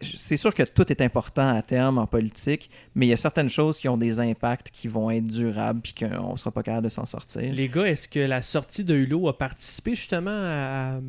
c'est 0.00 0.36
sûr 0.36 0.54
que 0.54 0.62
tout 0.62 0.90
est 0.92 1.00
important 1.00 1.48
à 1.48 1.60
terme 1.62 1.98
en 1.98 2.06
politique, 2.06 2.70
mais 2.94 3.06
il 3.06 3.08
y 3.08 3.12
a 3.12 3.16
certaines 3.16 3.48
choses 3.48 3.78
qui 3.78 3.88
ont 3.88 3.96
des 3.96 4.20
impacts 4.20 4.70
qui 4.70 4.86
vont 4.86 5.10
être 5.10 5.26
durables 5.26 5.80
puis 5.80 5.94
qu'on 5.94 6.32
ne 6.32 6.36
sera 6.36 6.52
pas 6.52 6.62
capable 6.62 6.84
de 6.84 6.88
s'en 6.90 7.04
sortir. 7.06 7.52
Les 7.52 7.68
gars, 7.68 7.86
est-ce 7.86 8.06
que 8.08 8.20
la 8.20 8.40
sortie 8.42 8.84
de 8.84 8.94
Hulot 8.94 9.28
a 9.28 9.36
participé 9.36 9.94
justement 9.96 10.30
à, 10.30 11.00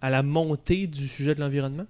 à 0.00 0.10
la 0.10 0.22
montée 0.22 0.86
du 0.86 1.08
sujet 1.08 1.34
de 1.34 1.40
l'environnement? 1.40 1.86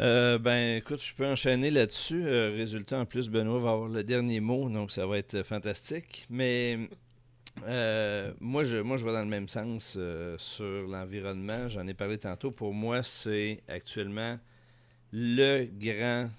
Euh, 0.00 0.38
ben, 0.38 0.78
écoute, 0.78 1.02
je 1.02 1.12
peux 1.14 1.26
enchaîner 1.26 1.70
là-dessus. 1.70 2.22
Euh, 2.24 2.54
résultat, 2.56 2.98
en 2.98 3.04
plus, 3.04 3.28
Benoît 3.28 3.60
va 3.60 3.70
avoir 3.72 3.88
le 3.88 4.02
dernier 4.02 4.40
mot, 4.40 4.68
donc 4.70 4.90
ça 4.90 5.06
va 5.06 5.18
être 5.18 5.42
fantastique. 5.42 6.26
Mais 6.30 6.78
euh, 7.66 8.32
moi, 8.40 8.64
je, 8.64 8.76
moi, 8.78 8.96
je 8.96 9.04
vais 9.04 9.12
dans 9.12 9.20
le 9.20 9.26
même 9.26 9.48
sens 9.48 9.96
euh, 9.98 10.36
sur 10.38 10.64
l'environnement. 10.88 11.68
J'en 11.68 11.86
ai 11.86 11.94
parlé 11.94 12.18
tantôt. 12.18 12.50
Pour 12.50 12.72
moi, 12.72 13.02
c'est 13.02 13.60
actuellement 13.68 14.38
le 15.12 15.64
grand 15.78 16.30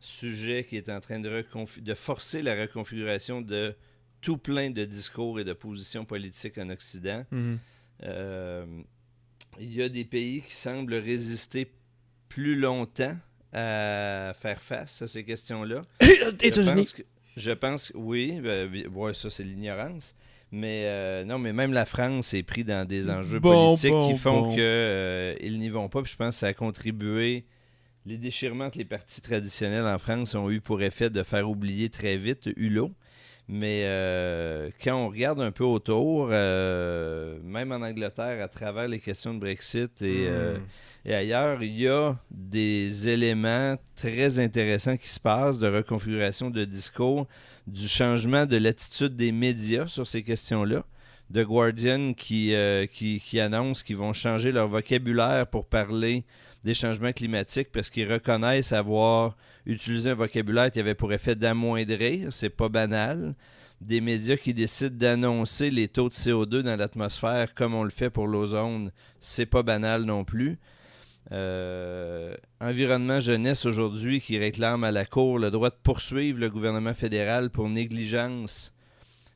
sujet 0.00 0.64
qui 0.68 0.76
est 0.76 0.88
en 0.88 1.00
train 1.00 1.18
de, 1.20 1.44
de 1.80 1.94
forcer 1.94 2.42
la 2.42 2.54
reconfiguration 2.60 3.40
de 3.40 3.74
tout 4.20 4.36
plein 4.36 4.70
de 4.70 4.84
discours 4.84 5.40
et 5.40 5.44
de 5.44 5.52
positions 5.52 6.04
politiques 6.04 6.58
en 6.58 6.70
Occident. 6.70 7.24
Mhm. 7.30 7.58
Euh, 8.04 8.66
il 9.58 9.72
y 9.74 9.82
a 9.82 9.88
des 9.88 10.04
pays 10.04 10.42
qui 10.42 10.54
semblent 10.54 10.94
résister 10.94 11.70
plus 12.28 12.56
longtemps 12.56 13.16
à 13.52 14.32
faire 14.38 14.60
face 14.60 15.02
à 15.02 15.06
ces 15.08 15.24
questions-là. 15.24 15.82
Je 16.00 16.70
pense 16.74 16.92
que, 16.92 17.02
je 17.36 17.50
pense 17.52 17.88
que- 17.90 17.96
oui, 17.96 18.40
ben, 18.40 18.70
ouais, 18.88 19.14
ça 19.14 19.30
c'est 19.30 19.42
l'ignorance. 19.44 20.14
Mais 20.50 20.84
euh, 20.86 21.24
non, 21.24 21.38
mais 21.38 21.52
même 21.52 21.72
la 21.74 21.84
France 21.84 22.32
est 22.32 22.42
pris 22.42 22.64
dans 22.64 22.86
des 22.86 23.10
enjeux 23.10 23.38
Bon, 23.38 23.70
politiques 23.74 23.90
bon, 23.90 24.08
qui 24.10 24.18
font 24.18 24.42
bon. 24.48 24.54
qu'ils 24.54 25.58
n'y 25.58 25.68
vont 25.68 25.88
pas. 25.88 26.02
Puis 26.02 26.12
je 26.12 26.16
pense 26.16 26.36
que 26.36 26.40
ça 26.40 26.46
a 26.48 26.54
contribué. 26.54 27.44
Les 28.06 28.16
déchirements 28.16 28.70
que 28.70 28.78
les 28.78 28.86
partis 28.86 29.20
traditionnels 29.20 29.86
en 29.86 29.98
France 29.98 30.34
ont 30.34 30.50
eu 30.50 30.60
pour 30.62 30.80
effet 30.80 31.10
de 31.10 31.22
faire 31.22 31.48
oublier 31.50 31.90
très 31.90 32.16
vite 32.16 32.48
Hulot. 32.56 32.90
Mais 33.50 33.82
euh, 33.84 34.68
quand 34.82 34.94
on 34.96 35.08
regarde 35.08 35.40
un 35.40 35.50
peu 35.50 35.64
autour, 35.64 36.28
euh, 36.30 37.38
même 37.42 37.72
en 37.72 37.76
Angleterre, 37.82 38.42
à 38.44 38.48
travers 38.48 38.88
les 38.88 38.98
questions 38.98 39.32
de 39.34 39.40
Brexit 39.40 40.02
et, 40.02 40.26
euh, 40.28 40.54
Mhm. 40.58 40.62
et 41.06 41.14
ailleurs, 41.14 41.62
il 41.62 41.78
y 41.80 41.88
a 41.88 42.16
des 42.30 43.08
éléments 43.08 43.76
très 43.96 44.38
intéressants 44.38 44.98
qui 44.98 45.08
se 45.08 45.18
passent 45.20 45.58
de 45.58 45.66
reconfiguration 45.66 46.50
de 46.50 46.64
discours, 46.66 47.26
du 47.72 47.88
changement 47.88 48.46
de 48.46 48.56
l'attitude 48.56 49.16
des 49.16 49.32
médias 49.32 49.86
sur 49.86 50.06
ces 50.06 50.22
questions-là. 50.22 50.84
The 51.32 51.44
Guardian 51.44 52.14
qui, 52.14 52.54
euh, 52.54 52.86
qui, 52.86 53.20
qui 53.20 53.38
annonce 53.38 53.82
qu'ils 53.82 53.96
vont 53.96 54.14
changer 54.14 54.50
leur 54.50 54.66
vocabulaire 54.66 55.46
pour 55.46 55.66
parler 55.66 56.24
des 56.64 56.74
changements 56.74 57.12
climatiques 57.12 57.70
parce 57.70 57.90
qu'ils 57.90 58.10
reconnaissent 58.10 58.72
avoir 58.72 59.36
utilisé 59.66 60.10
un 60.10 60.14
vocabulaire 60.14 60.70
qui 60.70 60.80
avait 60.80 60.94
pour 60.94 61.12
effet 61.12 61.34
d'amoindrir. 61.34 62.32
C'est 62.32 62.50
pas 62.50 62.70
banal. 62.70 63.34
Des 63.80 64.00
médias 64.00 64.36
qui 64.36 64.54
décident 64.54 64.96
d'annoncer 64.96 65.70
les 65.70 65.86
taux 65.86 66.08
de 66.08 66.14
CO2 66.14 66.62
dans 66.62 66.76
l'atmosphère 66.76 67.54
comme 67.54 67.74
on 67.74 67.84
le 67.84 67.90
fait 67.90 68.10
pour 68.10 68.26
l'ozone, 68.26 68.90
c'est 69.20 69.46
pas 69.46 69.62
banal 69.62 70.02
non 70.02 70.24
plus. 70.24 70.58
Euh, 71.30 72.34
environnement 72.60 73.20
jeunesse 73.20 73.66
aujourd'hui 73.66 74.20
qui 74.20 74.38
réclame 74.38 74.82
à 74.82 74.90
la 74.90 75.04
Cour 75.04 75.38
le 75.38 75.50
droit 75.50 75.68
de 75.68 75.76
poursuivre 75.82 76.40
le 76.40 76.48
gouvernement 76.48 76.94
fédéral 76.94 77.50
pour 77.50 77.68
négligence. 77.68 78.72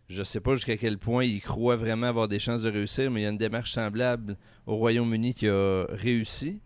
Je 0.08 0.20
ne 0.20 0.24
sais 0.24 0.40
pas 0.40 0.54
jusqu'à 0.54 0.76
quel 0.76 0.98
point 0.98 1.24
il 1.24 1.40
croit 1.40 1.76
vraiment 1.76 2.06
avoir 2.06 2.28
des 2.28 2.38
chances 2.38 2.62
de 2.62 2.70
réussir, 2.70 3.10
mais 3.10 3.20
il 3.20 3.24
y 3.24 3.26
a 3.26 3.30
une 3.30 3.38
démarche 3.38 3.72
semblable 3.72 4.36
au 4.66 4.76
Royaume-Uni 4.76 5.34
qui 5.34 5.48
a 5.48 5.84
réussi. 5.90 6.60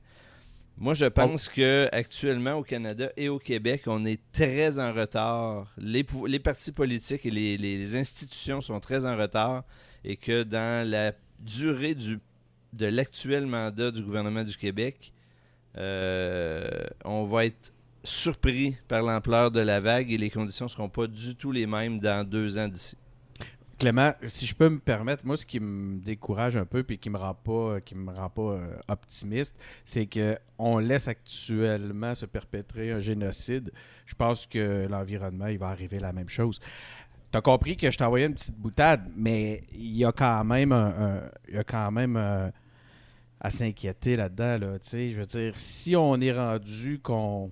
Moi, 0.79 0.93
je 0.95 1.07
pense 1.07 1.49
que 1.49 1.89
actuellement 1.91 2.55
au 2.55 2.63
Canada 2.63 3.11
et 3.17 3.29
au 3.29 3.39
Québec, 3.39 3.85
on 3.87 4.05
est 4.05 4.21
très 4.31 4.79
en 4.79 4.93
retard. 4.93 5.73
Les, 5.79 6.05
partis 6.39 6.73
politiques 6.73 7.25
et 7.25 7.31
les, 7.31 7.57
les- 7.57 7.97
institutions 7.97 8.61
sont 8.61 8.79
très 8.79 9.07
en 9.07 9.17
retard 9.17 9.65
et 10.05 10.17
que 10.17 10.43
dans 10.43 10.87
la 10.87 11.13
durée 11.41 11.95
du, 11.95 12.19
de 12.75 12.87
l'actuel 12.87 13.47
mandat 13.47 13.91
du 13.91 14.03
gouvernement 14.03 14.45
du 14.45 14.57
Québec, 14.57 15.13
on 17.05 17.25
va 17.27 17.47
être 17.47 17.73
surpris 18.03 18.77
par 18.89 19.03
l'ampleur 19.03 19.51
de 19.51 19.61
la 19.61 19.81
vague 19.81 20.13
et 20.13 20.19
les 20.19 20.31
conditions 20.31 20.67
ne 20.67 20.71
seront 20.71 20.89
pas 20.89 21.07
du 21.07 21.35
tout 21.35 21.51
les 21.53 21.67
mêmes 21.67 21.99
dans 21.99 22.27
deux 22.29 22.57
ans 22.59 22.69
d'ici. 22.69 22.97
Clément, 23.79 24.15
si 24.23 24.47
je 24.47 24.55
peux 24.55 24.71
me 24.71 24.79
permettre, 24.79 25.27
moi, 25.27 25.37
ce 25.37 25.45
qui 25.45 25.61
me 25.61 25.99
décourage 25.99 26.57
un 26.57 26.65
peu 26.65 26.83
puis 26.83 26.99
qui 26.99 27.11
me 27.11 27.19
me 27.95 28.11
rend 28.11 28.31
pas 28.31 28.43
euh, 28.43 28.77
optimiste, 28.89 29.55
c'est 29.85 30.07
que 30.07 30.39
on 30.59 30.79
laisse 30.79 31.09
actuellement 31.09 32.15
se 32.15 32.25
perpétrer 32.25 32.93
un 32.93 33.01
génocide. 33.01 33.71
Je 34.07 34.15
pense 34.15 34.47
que 34.47 34.87
l'environnement, 34.89 35.49
il 35.49 35.59
va 35.59 35.69
arriver 35.69 35.99
la 35.99 36.15
même 36.15 36.31
chose. 36.31 36.59
Tu 37.31 37.37
as 37.37 37.43
compris 37.43 37.77
que 37.77 37.91
je 37.91 37.99
envoyé 38.05 38.25
une 38.25 38.35
petite 38.35 38.57
boutade, 38.57 39.11
mais 39.15 39.63
il 39.75 39.95
y 39.95 40.07
a 40.07 40.13
quand 40.13 40.43
même 40.45 40.73
un, 40.73 41.21
il 41.47 41.57
y 41.57 41.59
a 41.59 41.65
quand 41.65 41.91
même 41.91 42.17
un- 42.17 42.51
à 43.41 43.51
s'inquiéter 43.51 44.17
là-dedans. 44.17 44.59
Là, 44.59 44.79
je 44.93 45.15
veux 45.17 45.27
dire, 45.27 45.55
si 45.59 45.95
on 45.97 46.21
est 46.21 46.33
rendu 46.33 46.99
qu'on 47.03 47.51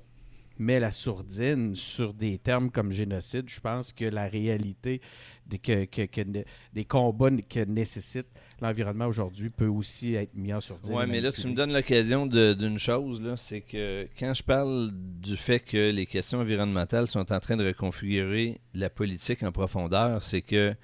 met 0.58 0.78
la 0.78 0.92
sourdine 0.92 1.74
sur 1.74 2.14
des 2.14 2.38
termes 2.38 2.70
comme 2.70 2.92
génocide, 2.92 3.48
je 3.48 3.58
pense 3.58 3.92
que 3.92 4.04
la 4.04 4.26
réalité 4.28 5.00
des, 5.46 5.58
que, 5.58 5.84
que- 5.84 6.06
que 6.06 6.20
ne- 6.20 6.44
des 6.72 6.84
combats 6.84 7.28
que 7.50 7.64
nécessite 7.64 8.28
l'environnement 8.62 9.06
aujourd'hui 9.08 9.50
peut 9.50 9.66
aussi 9.66 10.14
être 10.14 10.32
mis 10.34 10.52
en 10.54 10.60
sourdine. 10.60 10.92
Et 11.02 11.06
mais 11.06 11.20
là, 11.20 11.32
tu 11.32 11.48
me 11.48 11.54
donnes 11.54 11.72
l'occasion 11.72 12.26
d'une 12.26 12.78
chose, 12.78 13.20
c'est 13.36 13.60
que 13.62 14.08
quand 14.18 14.32
je 14.32 14.42
parle 14.44 14.92
du 14.94 15.36
fait 15.36 15.58
que 15.58 15.90
les 15.90 16.06
questions 16.06 16.38
environnementales 16.38 17.10
sont 17.10 17.30
en 17.32 17.40
train 17.40 17.56
de 17.56 17.66
reconfigurer 17.66 18.60
la 18.74 18.88
politique 18.90 19.42
en 19.42 19.50
profondeur, 19.52 20.22
c'est 20.22 20.40
que 20.42 20.74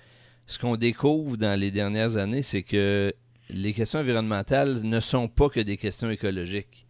ce 0.46 0.58
qu'on 0.58 0.76
découvre 0.76 1.36
dans 1.36 1.58
les 1.58 1.70
dernières 1.70 2.16
années, 2.16 2.42
c'est 2.42 2.64
que 2.64 3.12
les 3.52 3.72
questions 3.72 4.00
environnementales 4.00 4.82
ne 4.82 5.00
sont 5.00 5.28
pas 5.28 5.48
que 5.48 5.60
des 5.60 5.76
questions 5.76 6.10
écologiques. 6.10 6.86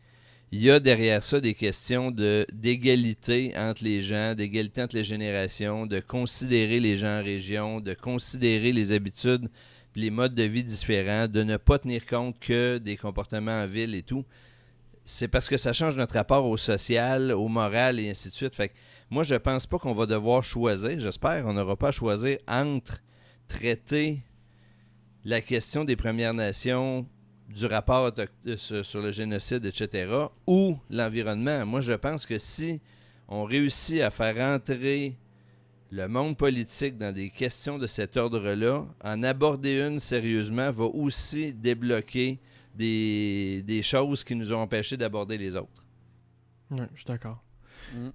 Il 0.53 0.63
y 0.63 0.71
a 0.71 0.81
derrière 0.81 1.23
ça 1.23 1.41
des 1.41 1.55
questions 1.55 2.11
d'égalité 2.11 3.53
entre 3.57 3.85
les 3.85 4.03
gens, 4.03 4.35
d'égalité 4.35 4.83
entre 4.83 4.97
les 4.97 5.05
générations, 5.05 5.87
de 5.87 6.01
considérer 6.01 6.81
les 6.81 6.97
gens 6.97 7.21
en 7.21 7.23
région, 7.23 7.81
de 7.81 7.95
considérer 7.95 8.73
les 8.73 8.91
habitudes 8.91 9.49
les 9.97 10.11
modes 10.11 10.35
de 10.35 10.45
vie 10.45 10.65
différents, 10.65 11.29
de 11.29 11.43
ne 11.43 11.57
pas 11.57 11.79
tenir 11.79 12.07
compte 12.07 12.39
que 12.39 12.79
des 12.79 12.97
comportements 12.97 13.63
en 13.63 13.67
ville 13.67 13.95
et 13.95 14.03
tout. 14.03 14.25
C'est 15.05 15.29
parce 15.29 15.49
que 15.49 15.57
ça 15.57 15.73
change 15.73 15.97
notre 15.97 16.15
rapport 16.15 16.47
au 16.47 16.57
social, 16.57 17.33
au 17.33 17.49
moral 17.49 17.99
et 17.99 18.11
ainsi 18.11 18.29
de 18.29 18.35
suite. 18.35 18.55
Fait 18.55 18.69
que 18.69 18.75
moi, 19.09 19.25
je 19.25 19.35
pense 19.35 19.67
pas 19.67 19.79
qu'on 19.79 19.95
va 19.95 20.07
devoir 20.07 20.45
choisir, 20.45 21.01
j'espère, 21.01 21.47
on 21.47 21.53
n'aura 21.53 21.77
pas 21.77 21.89
à 21.89 21.93
choisir 21.93 22.39
entre 22.47 23.03
traiter 23.49 24.21
la 25.25 25.41
question 25.41 25.85
des 25.85 25.97
Premières 25.97 26.35
Nations, 26.35 27.07
du 27.49 27.67
rapport 27.67 28.13
sur, 28.57 29.03
le 29.03 29.11
génocide, 29.11 29.65
etc., 29.67 30.27
ou 30.47 30.79
l'environnement. 30.89 31.67
Moi, 31.67 31.81
je 31.81 31.93
pense 31.93 32.27
que 32.27 32.39
si 32.39 32.81
on 33.29 33.45
réussit 33.45 34.01
à 34.01 34.11
faire 34.11 34.39
entrer 34.55 35.17
le 35.91 36.07
monde 36.07 36.37
politique 36.37 36.97
dans 36.97 37.13
des 37.13 37.31
questions 37.31 37.79
de 37.79 37.87
cet 37.87 38.17
ordre-là, 38.17 38.87
en 39.03 39.23
aborder 39.25 39.81
une 39.81 39.99
sérieusement, 39.99 40.71
va 40.71 40.85
aussi 40.85 41.53
débloquer 41.53 42.39
des, 42.75 43.63
des 43.67 43.83
choses 43.83 44.23
qui 44.23 44.37
nous 44.37 44.53
ont 44.53 44.61
empêchés 44.61 44.97
d'aborder 44.97 45.37
les 45.37 45.57
autres. 45.57 45.85
Ouais, 46.71 46.87
je 46.95 46.99
suis 46.99 47.07
d'accord. 47.07 47.43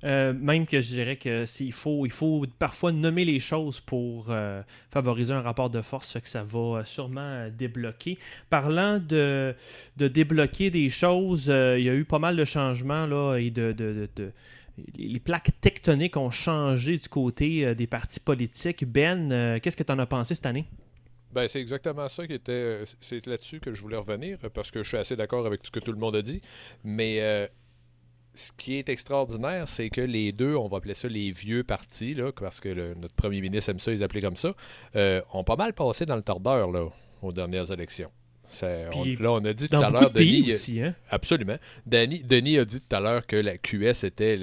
Euh, 0.03 0.34
même 0.34 0.65
que 0.65 0.82
je 0.82 0.88
dirais 0.89 1.17
que 1.17 1.45
s'il 1.45 1.73
faut, 1.73 2.05
il 2.05 2.11
faut 2.11 2.45
parfois 2.59 2.91
nommer 2.91 3.26
les 3.26 3.39
choses 3.39 3.80
pour 3.80 4.28
euh, 4.30 4.61
favoriser 4.91 5.34
un 5.34 5.41
rapport 5.41 5.69
de 5.69 5.82
force, 5.82 6.13
fait 6.13 6.21
que 6.21 6.28
ça 6.28 6.43
va 6.43 6.59
euh, 6.59 6.84
sûrement 6.84 7.49
débloquer. 7.49 8.17
Parlant 8.49 8.99
de, 8.99 9.55
débloquer 9.97 10.69
des 10.69 10.89
choses, 10.89 11.47
il 11.47 11.84
y 11.84 11.89
a 11.89 11.95
eu 11.95 12.05
pas 12.05 12.19
mal 12.19 12.36
de 12.36 12.45
changements 12.45 13.05
là, 13.05 13.38
et 13.38 13.51
de, 13.51 13.76
les 14.97 15.19
plaques 15.19 15.51
tectoniques 15.61 16.17
ont 16.17 16.32
changé 16.32 16.97
du 16.97 17.07
côté 17.07 17.76
des 17.76 17.88
partis 17.88 18.19
politiques. 18.19 18.86
Ben, 18.86 19.59
qu'est-ce 19.59 19.78
que 19.78 19.84
tu 19.84 19.91
en 19.91 19.99
as 19.99 20.05
pensé 20.05 20.36
cette 20.36 20.45
année? 20.45 20.65
Ben, 21.32 21.47
c'est 21.49 21.59
exactement 21.59 22.07
ça 22.07 22.26
qui 22.28 22.34
était. 22.34 22.84
C'est 23.01 23.26
là-dessus 23.26 23.59
que 23.59 23.73
je 23.73 23.82
voulais 23.82 23.97
revenir, 23.97 24.38
parce 24.53 24.71
que 24.71 24.84
je 24.84 24.88
suis 24.88 24.97
assez 24.97 25.15
d'accord 25.17 25.45
avec 25.45 25.61
ce 25.63 25.71
que 25.71 25.80
tout 25.80 25.91
le 25.91 25.97
monde 25.97 26.15
a 26.15 26.21
dit. 26.21 26.41
Mais 26.84 27.49
ce 28.36 28.51
qui 28.57 28.75
est 28.75 28.89
extraordinaire, 28.89 29.67
c'est 29.67 29.89
que 29.89 30.01
les 30.01 30.31
deux, 30.31 30.55
on 30.55 30.67
va 30.67 30.77
appeler 30.77 30.93
ça 30.93 31.07
les 31.07 31.31
vieux 31.31 31.63
partis, 31.63 32.13
là, 32.13 32.31
parce 32.31 32.59
que 32.59 32.69
le- 32.69 32.93
notre 32.95 33.15
premier 33.15 33.41
ministre 33.41 33.69
aime 33.71 33.79
ça, 33.79 33.91
ils 33.91 34.03
appelaient 34.03 34.21
comme 34.21 34.36
ça, 34.38 34.53
euh, 34.95 35.21
ont 35.33 35.43
pas 35.43 35.55
mal 35.55 35.73
passé 35.73 36.05
dans 36.05 36.15
le 36.15 36.21
tordeur 36.21 36.71
là, 36.71 36.88
aux 37.21 37.31
dernières 37.31 37.71
élections. 37.71 38.11
Ça- 38.47 38.89
on- 38.93 39.01
Puis 39.01 39.15
là, 39.15 39.31
on 39.31 39.43
a 39.43 39.53
dit 39.53 39.67
tout 39.67 39.75
à 39.77 39.89
l'heure, 39.89 40.11
Denis, 40.11 40.49
aussi, 40.49 40.79
hein? 40.81 40.93
Absolument. 41.09 41.55
Denis, 41.88 42.19
Denis 42.23 42.59
a 42.59 42.65
dit 42.65 42.79
tout 42.79 42.95
à 42.95 42.99
l'heure 42.99 43.25
que 43.25 43.36
la 43.38 43.57
QS 43.57 44.03
était 44.05 44.38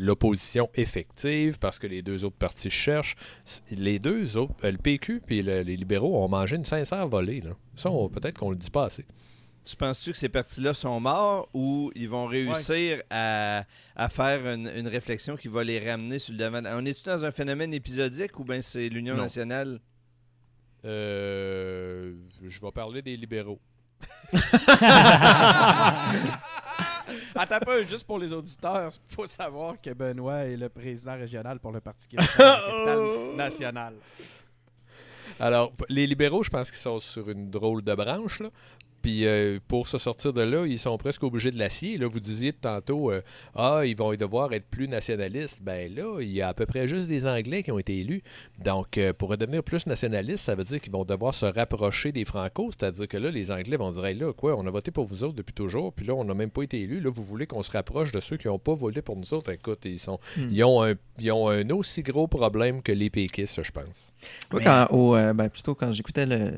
l'opposition 0.00 0.68
effective 0.74 1.58
parce 1.58 1.78
que 1.78 1.86
les 1.86 2.02
deux 2.02 2.24
autres 2.24 2.36
partis 2.36 2.70
cherchent. 2.70 3.16
Les 3.70 3.98
deux 3.98 4.36
autres, 4.36 4.52
euh, 4.64 4.72
le 4.72 4.78
PQ 4.78 5.22
et 5.28 5.42
les 5.42 5.76
libéraux, 5.76 6.22
ont 6.22 6.28
mangé 6.28 6.56
une 6.56 6.64
sincère 6.64 7.06
volée. 7.08 7.40
Là. 7.40 7.50
Ça, 7.76 7.90
peut-être 8.12 8.38
qu'on 8.38 8.50
le 8.50 8.56
dit 8.56 8.70
pas 8.70 8.86
assez. 8.86 9.04
Tu 9.66 9.74
penses-tu 9.74 10.12
que 10.12 10.18
ces 10.18 10.28
partis-là 10.28 10.74
sont 10.74 11.00
morts 11.00 11.48
ou 11.52 11.90
ils 11.96 12.08
vont 12.08 12.26
réussir 12.26 13.02
à, 13.10 13.64
à 13.96 14.08
faire 14.08 14.46
une, 14.46 14.68
une 14.68 14.86
réflexion 14.86 15.36
qui 15.36 15.48
va 15.48 15.64
les 15.64 15.90
ramener 15.90 16.20
sur 16.20 16.32
le 16.34 16.38
devant? 16.38 16.62
On 16.78 16.84
est-tu 16.84 17.02
dans 17.02 17.24
un 17.24 17.32
phénomène 17.32 17.74
épisodique 17.74 18.38
ou 18.38 18.44
bien 18.44 18.62
c'est 18.62 18.88
l'Union 18.88 19.16
nationale? 19.16 19.80
Euh, 20.84 22.14
je 22.42 22.60
vais 22.60 22.70
parler 22.70 23.02
des 23.02 23.16
libéraux. 23.16 23.58
Attends 27.34 27.56
un 27.56 27.60
peu, 27.60 27.82
juste 27.84 28.04
pour 28.06 28.18
les 28.18 28.32
auditeurs, 28.32 28.90
il 29.10 29.14
faut 29.14 29.26
savoir 29.26 29.80
que 29.80 29.92
Benoît 29.92 30.44
est 30.44 30.56
le 30.56 30.68
président 30.68 31.14
régional 31.14 31.58
pour 31.58 31.72
le 31.72 31.80
Parti 31.80 32.06
québécois 32.08 32.34
capitale 32.36 33.36
nationale. 33.36 33.94
Alors, 35.38 35.72
les 35.88 36.06
libéraux, 36.06 36.42
je 36.42 36.50
pense 36.50 36.70
qu'ils 36.70 36.80
sont 36.80 36.98
sur 36.98 37.28
une 37.28 37.50
drôle 37.50 37.82
de 37.82 37.94
branche. 37.94 38.40
Là. 38.40 38.48
Puis 39.06 39.24
euh, 39.24 39.60
pour 39.68 39.86
se 39.86 39.98
sortir 39.98 40.32
de 40.32 40.42
là, 40.42 40.66
ils 40.66 40.80
sont 40.80 40.98
presque 40.98 41.22
obligés 41.22 41.52
de 41.52 41.58
l'acier. 41.60 41.96
Là, 41.96 42.08
vous 42.08 42.18
disiez 42.18 42.52
tantôt, 42.52 43.12
euh, 43.12 43.20
ah, 43.54 43.82
ils 43.84 43.96
vont 43.96 44.12
devoir 44.16 44.52
être 44.52 44.66
plus 44.68 44.88
nationalistes. 44.88 45.60
Ben 45.62 45.94
là, 45.94 46.18
il 46.20 46.32
y 46.32 46.42
a 46.42 46.48
à 46.48 46.54
peu 46.54 46.66
près 46.66 46.88
juste 46.88 47.06
des 47.06 47.24
Anglais 47.24 47.62
qui 47.62 47.70
ont 47.70 47.78
été 47.78 48.00
élus. 48.00 48.24
Donc, 48.64 48.98
euh, 48.98 49.12
pour 49.12 49.36
devenir 49.36 49.62
plus 49.62 49.86
nationalistes, 49.86 50.44
ça 50.46 50.56
veut 50.56 50.64
dire 50.64 50.80
qu'ils 50.80 50.90
vont 50.92 51.04
devoir 51.04 51.36
se 51.36 51.46
rapprocher 51.46 52.10
des 52.10 52.24
Franco. 52.24 52.70
C'est-à-dire 52.72 53.06
que 53.06 53.16
là, 53.16 53.30
les 53.30 53.52
Anglais 53.52 53.76
vont 53.76 53.92
dire, 53.92 54.04
Hey, 54.06 54.14
là, 54.18 54.32
quoi, 54.32 54.56
on 54.58 54.66
a 54.66 54.70
voté 54.72 54.90
pour 54.90 55.04
vous 55.04 55.22
autres 55.22 55.36
depuis 55.36 55.54
toujours, 55.54 55.92
puis 55.92 56.04
là, 56.04 56.14
on 56.14 56.24
n'a 56.24 56.34
même 56.34 56.50
pas 56.50 56.64
été 56.64 56.80
élus. 56.80 56.98
Là, 57.00 57.08
vous 57.12 57.22
voulez 57.22 57.46
qu'on 57.46 57.62
se 57.62 57.70
rapproche 57.70 58.10
de 58.10 58.18
ceux 58.18 58.38
qui 58.38 58.48
n'ont 58.48 58.58
pas 58.58 58.74
voté 58.74 59.02
pour 59.02 59.14
nous 59.16 59.32
autres? 59.34 59.52
Écoute, 59.52 59.82
ils, 59.84 60.00
sont, 60.00 60.18
Hmm. 60.36 60.48
ils, 60.50 60.64
ont 60.64 60.82
un, 60.82 60.94
ils 61.20 61.30
ont 61.30 61.48
un 61.48 61.70
aussi 61.70 62.02
gros 62.02 62.26
problème 62.26 62.82
que 62.82 62.90
les 62.90 63.08
péquistes, 63.08 63.62
je 63.62 63.70
pense. 63.70 64.12
Moi, 64.50 64.58
Mais- 64.60 64.64
quand, 64.64 64.88
au, 64.90 65.14
euh, 65.14 65.32
ben, 65.32 65.48
plutôt 65.48 65.76
quand 65.76 65.92
j'écoutais 65.92 66.26
le, 66.26 66.50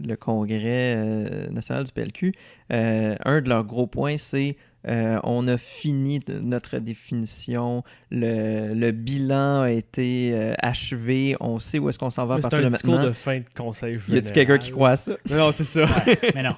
le 0.00 0.14
congrès 0.14 0.94
euh, 0.96 1.48
national 1.48 1.82
du 1.82 1.90
PLQ, 1.96 2.32
euh, 2.72 3.16
un 3.24 3.40
de 3.40 3.48
leurs 3.48 3.64
gros 3.64 3.86
points, 3.86 4.16
c'est 4.18 4.56
euh, 4.86 5.18
on 5.24 5.48
a 5.48 5.58
fini 5.58 6.20
de- 6.20 6.38
notre 6.38 6.78
définition, 6.78 7.82
le, 8.12 8.72
le 8.72 8.92
bilan 8.92 9.62
a 9.62 9.70
été 9.72 10.30
euh, 10.32 10.54
achevé, 10.60 11.34
on 11.40 11.58
sait 11.58 11.80
où 11.80 11.88
est-ce 11.88 11.98
qu'on 11.98 12.10
s'en 12.10 12.24
va 12.26 12.34
à 12.34 12.36
Mais 12.36 12.42
C'est 12.42 12.48
partir 12.50 12.66
un 12.66 12.68
de 12.70 12.74
discours 12.74 12.92
maintenant. 12.92 13.06
de 13.08 13.12
fin 13.12 13.38
de 13.40 13.44
conseil 13.56 13.94
Y 13.96 13.98
général. 13.98 14.18
a-tu 14.24 14.32
quelqu'un 14.32 14.58
qui 14.58 14.70
croit 14.70 14.90
à 14.90 14.96
ça? 14.96 15.16
Non, 15.28 15.36
non, 15.38 15.52
c'est 15.52 15.64
ça. 15.64 15.84
Ouais, 16.06 16.18
mais 16.36 16.42
non. 16.44 16.54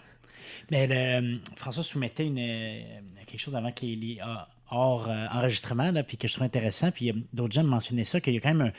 Mais 0.71 0.87
le- 1.21 1.39
François 1.57 1.83
soumettait 1.83 2.27
une, 2.27 2.39
euh, 2.39 2.81
quelque 3.27 3.41
chose 3.41 3.55
avant 3.57 3.71
les, 3.81 3.97
les- 3.97 4.19
ah, 4.23 4.47
hors 4.71 5.09
euh, 5.09 5.27
enregistrement, 5.33 5.91
là, 5.91 6.03
puis 6.03 6.19
que 6.19 6.29
je 6.29 6.35
trouve 6.35 6.45
intéressant. 6.45 6.91
Puis 6.91 7.11
d'autres 7.33 7.55
gens 7.55 7.65
mentionnaient 7.65 8.05
ça, 8.05 8.21
qu'il 8.21 8.35
y 8.35 8.37
a 8.37 8.41
quand 8.41 8.53
même 8.53 8.61
un, 8.69 8.73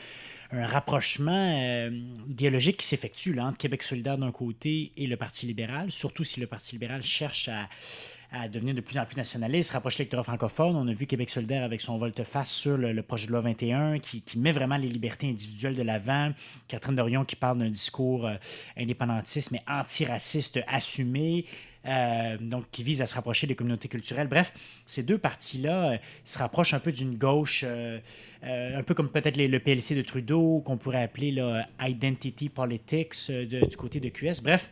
un 0.52 0.66
rapprochement 0.66 1.32
euh, 1.32 1.92
idéologique 2.28 2.78
qui 2.78 2.86
s'effectue 2.88 3.40
entre 3.40 3.58
Québec 3.58 3.84
solidaire 3.84 4.18
d'un 4.18 4.32
côté 4.32 4.92
et 4.98 5.08
le 5.08 5.16
Parti 5.16 5.46
libéral, 5.46 5.92
surtout 5.92 6.24
si 6.24 6.40
le 6.40 6.48
Parti 6.48 6.74
libéral 6.74 7.04
cherche 7.04 7.50
à 8.32 8.48
devenir 8.48 8.76
de 8.76 8.82
plus 8.82 8.98
en 8.98 9.06
plus 9.06 9.16
nationaliste, 9.16 9.72
rapprocher 9.72 10.00
l'électorat 10.00 10.24
francophone. 10.24 10.76
On 10.76 10.88
a 10.88 10.94
vu 10.94 11.08
Québec 11.08 11.30
solidaire 11.30 11.64
avec 11.64 11.82
son 11.82 11.98
volte-face 11.98 12.52
sur 12.52 12.78
le, 12.78 12.94
le 12.94 13.02
projet 13.02 13.26
de 13.26 13.32
loi 13.32 13.42
21 13.42 14.00
qui, 14.00 14.22
qui 14.22 14.38
met 14.38 14.52
vraiment 14.52 14.78
les 14.78 14.88
libertés 14.88 15.28
individuelles 15.28 15.76
de 15.76 15.82
l'avant. 15.82 16.32
Catherine 16.68 16.96
Dorion 16.96 17.26
qui 17.26 17.36
parle 17.36 17.58
d'un 17.58 17.70
discours 17.70 18.28
euh, 18.28 18.36
indépendantiste 18.78 19.52
mais 19.52 19.64
antiraciste 19.68 20.60
assumé. 20.68 21.46
Euh, 21.86 22.38
donc, 22.40 22.66
qui 22.72 22.84
vise 22.84 23.02
à 23.02 23.06
se 23.06 23.16
rapprocher 23.16 23.48
des 23.48 23.56
communautés 23.56 23.88
culturelles. 23.88 24.28
Bref, 24.28 24.54
ces 24.86 25.04
deux 25.04 25.18
partis-là 25.18 25.92
euh, 25.94 25.98
se 26.26 26.38
rapprochent 26.38 26.74
un 26.74 26.80
peu 26.80 26.92
d'une 26.92 27.16
gauche, 27.18 27.64
euh, 27.66 28.00
un 28.44 28.84
peu 28.84 28.94
comme 28.94 29.10
peut-être 29.10 29.38
le 29.38 29.60
PLC 29.60 29.96
de 29.96 30.02
Trudeau, 30.02 30.62
qu'on 30.66 30.78
pourrait 30.78 31.02
appeler 31.04 31.32
là, 31.32 31.68
Identity 31.82 32.50
Politics 32.50 33.30
de- 33.30 33.66
du 33.66 33.78
côté 33.78 34.00
de 34.00 34.10
QS. 34.10 34.42
Bref, 34.44 34.70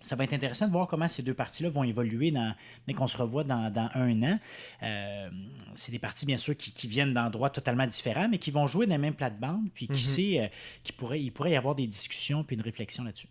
ça 0.00 0.16
va 0.16 0.24
être 0.24 0.32
intéressant 0.32 0.66
de 0.66 0.72
voir 0.72 0.88
comment 0.88 1.06
ces 1.06 1.22
deux 1.22 1.32
partis-là 1.34 1.68
vont 1.70 1.84
évoluer 1.84 2.32
dans, 2.32 2.52
dès 2.88 2.92
qu'on 2.92 3.06
se 3.06 3.16
revoit 3.16 3.44
dans, 3.44 3.70
dans 3.72 3.88
un 3.94 4.22
an. 4.24 4.38
Euh, 4.82 5.30
c'est 5.76 5.92
des 5.92 6.00
partis, 6.00 6.26
bien 6.26 6.36
sûr, 6.38 6.56
qui, 6.56 6.72
qui 6.72 6.88
viennent 6.88 7.14
d'endroits 7.14 7.50
totalement 7.50 7.86
différents, 7.86 8.28
mais 8.28 8.38
qui 8.38 8.50
vont 8.50 8.66
jouer 8.66 8.86
dans 8.86 8.94
les 8.94 8.98
mêmes 8.98 9.14
plates-bandes, 9.14 9.68
puis 9.72 9.86
qui 9.86 9.92
Mhm. 9.92 9.98
sait, 9.98 10.40
euh, 10.40 10.92
pourrait, 10.96 11.22
il 11.22 11.30
pourrait 11.30 11.52
y 11.52 11.56
avoir 11.56 11.76
des 11.76 11.86
discussions 11.86 12.42
puis 12.42 12.56
une 12.56 12.62
réflexion 12.62 13.04
là-dessus. 13.04 13.28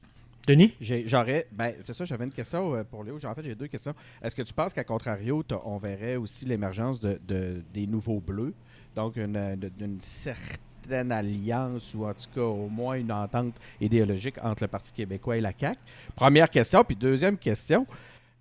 Denis? 0.47 0.73
J'aurais. 1.05 1.47
Ben, 1.51 1.73
c'est 1.83 1.93
ça, 1.93 2.03
j'avais 2.05 2.23
une 2.25 2.33
question 2.33 2.75
euh, 2.75 2.83
pour 2.83 3.03
Léo. 3.03 3.17
En 3.23 3.35
fait, 3.35 3.43
j'ai 3.43 3.55
deux 3.55 3.67
questions. 3.67 3.93
Est-ce 4.21 4.35
que 4.35 4.41
tu 4.41 4.53
penses 4.53 4.73
qu'à 4.73 4.83
contrario, 4.83 5.43
on 5.65 5.77
verrait 5.77 6.15
aussi 6.15 6.45
l'émergence 6.45 6.99
de, 6.99 7.19
de- 7.27 7.61
des 7.73 7.85
nouveaux 7.87 8.19
bleus? 8.19 8.53
Donc, 8.95 9.15
une, 9.17 9.35
euh, 9.37 9.55
de- 9.55 9.69
d'une 9.69 10.01
certaine 10.01 11.11
alliance 11.11 11.93
ou 11.93 12.05
en 12.05 12.13
tout 12.13 12.25
cas 12.33 12.41
au 12.41 12.67
moins 12.67 12.95
une 12.95 13.11
entente 13.11 13.53
idéologique 13.79 14.35
entre 14.43 14.63
le 14.63 14.67
Parti 14.67 14.91
québécois 14.91 15.37
et 15.37 15.41
la 15.41 15.51
CAQ? 15.57 15.77
Première 16.15 16.49
question. 16.49 16.83
Puis 16.83 16.95
deuxième 16.95 17.37
question. 17.37 17.85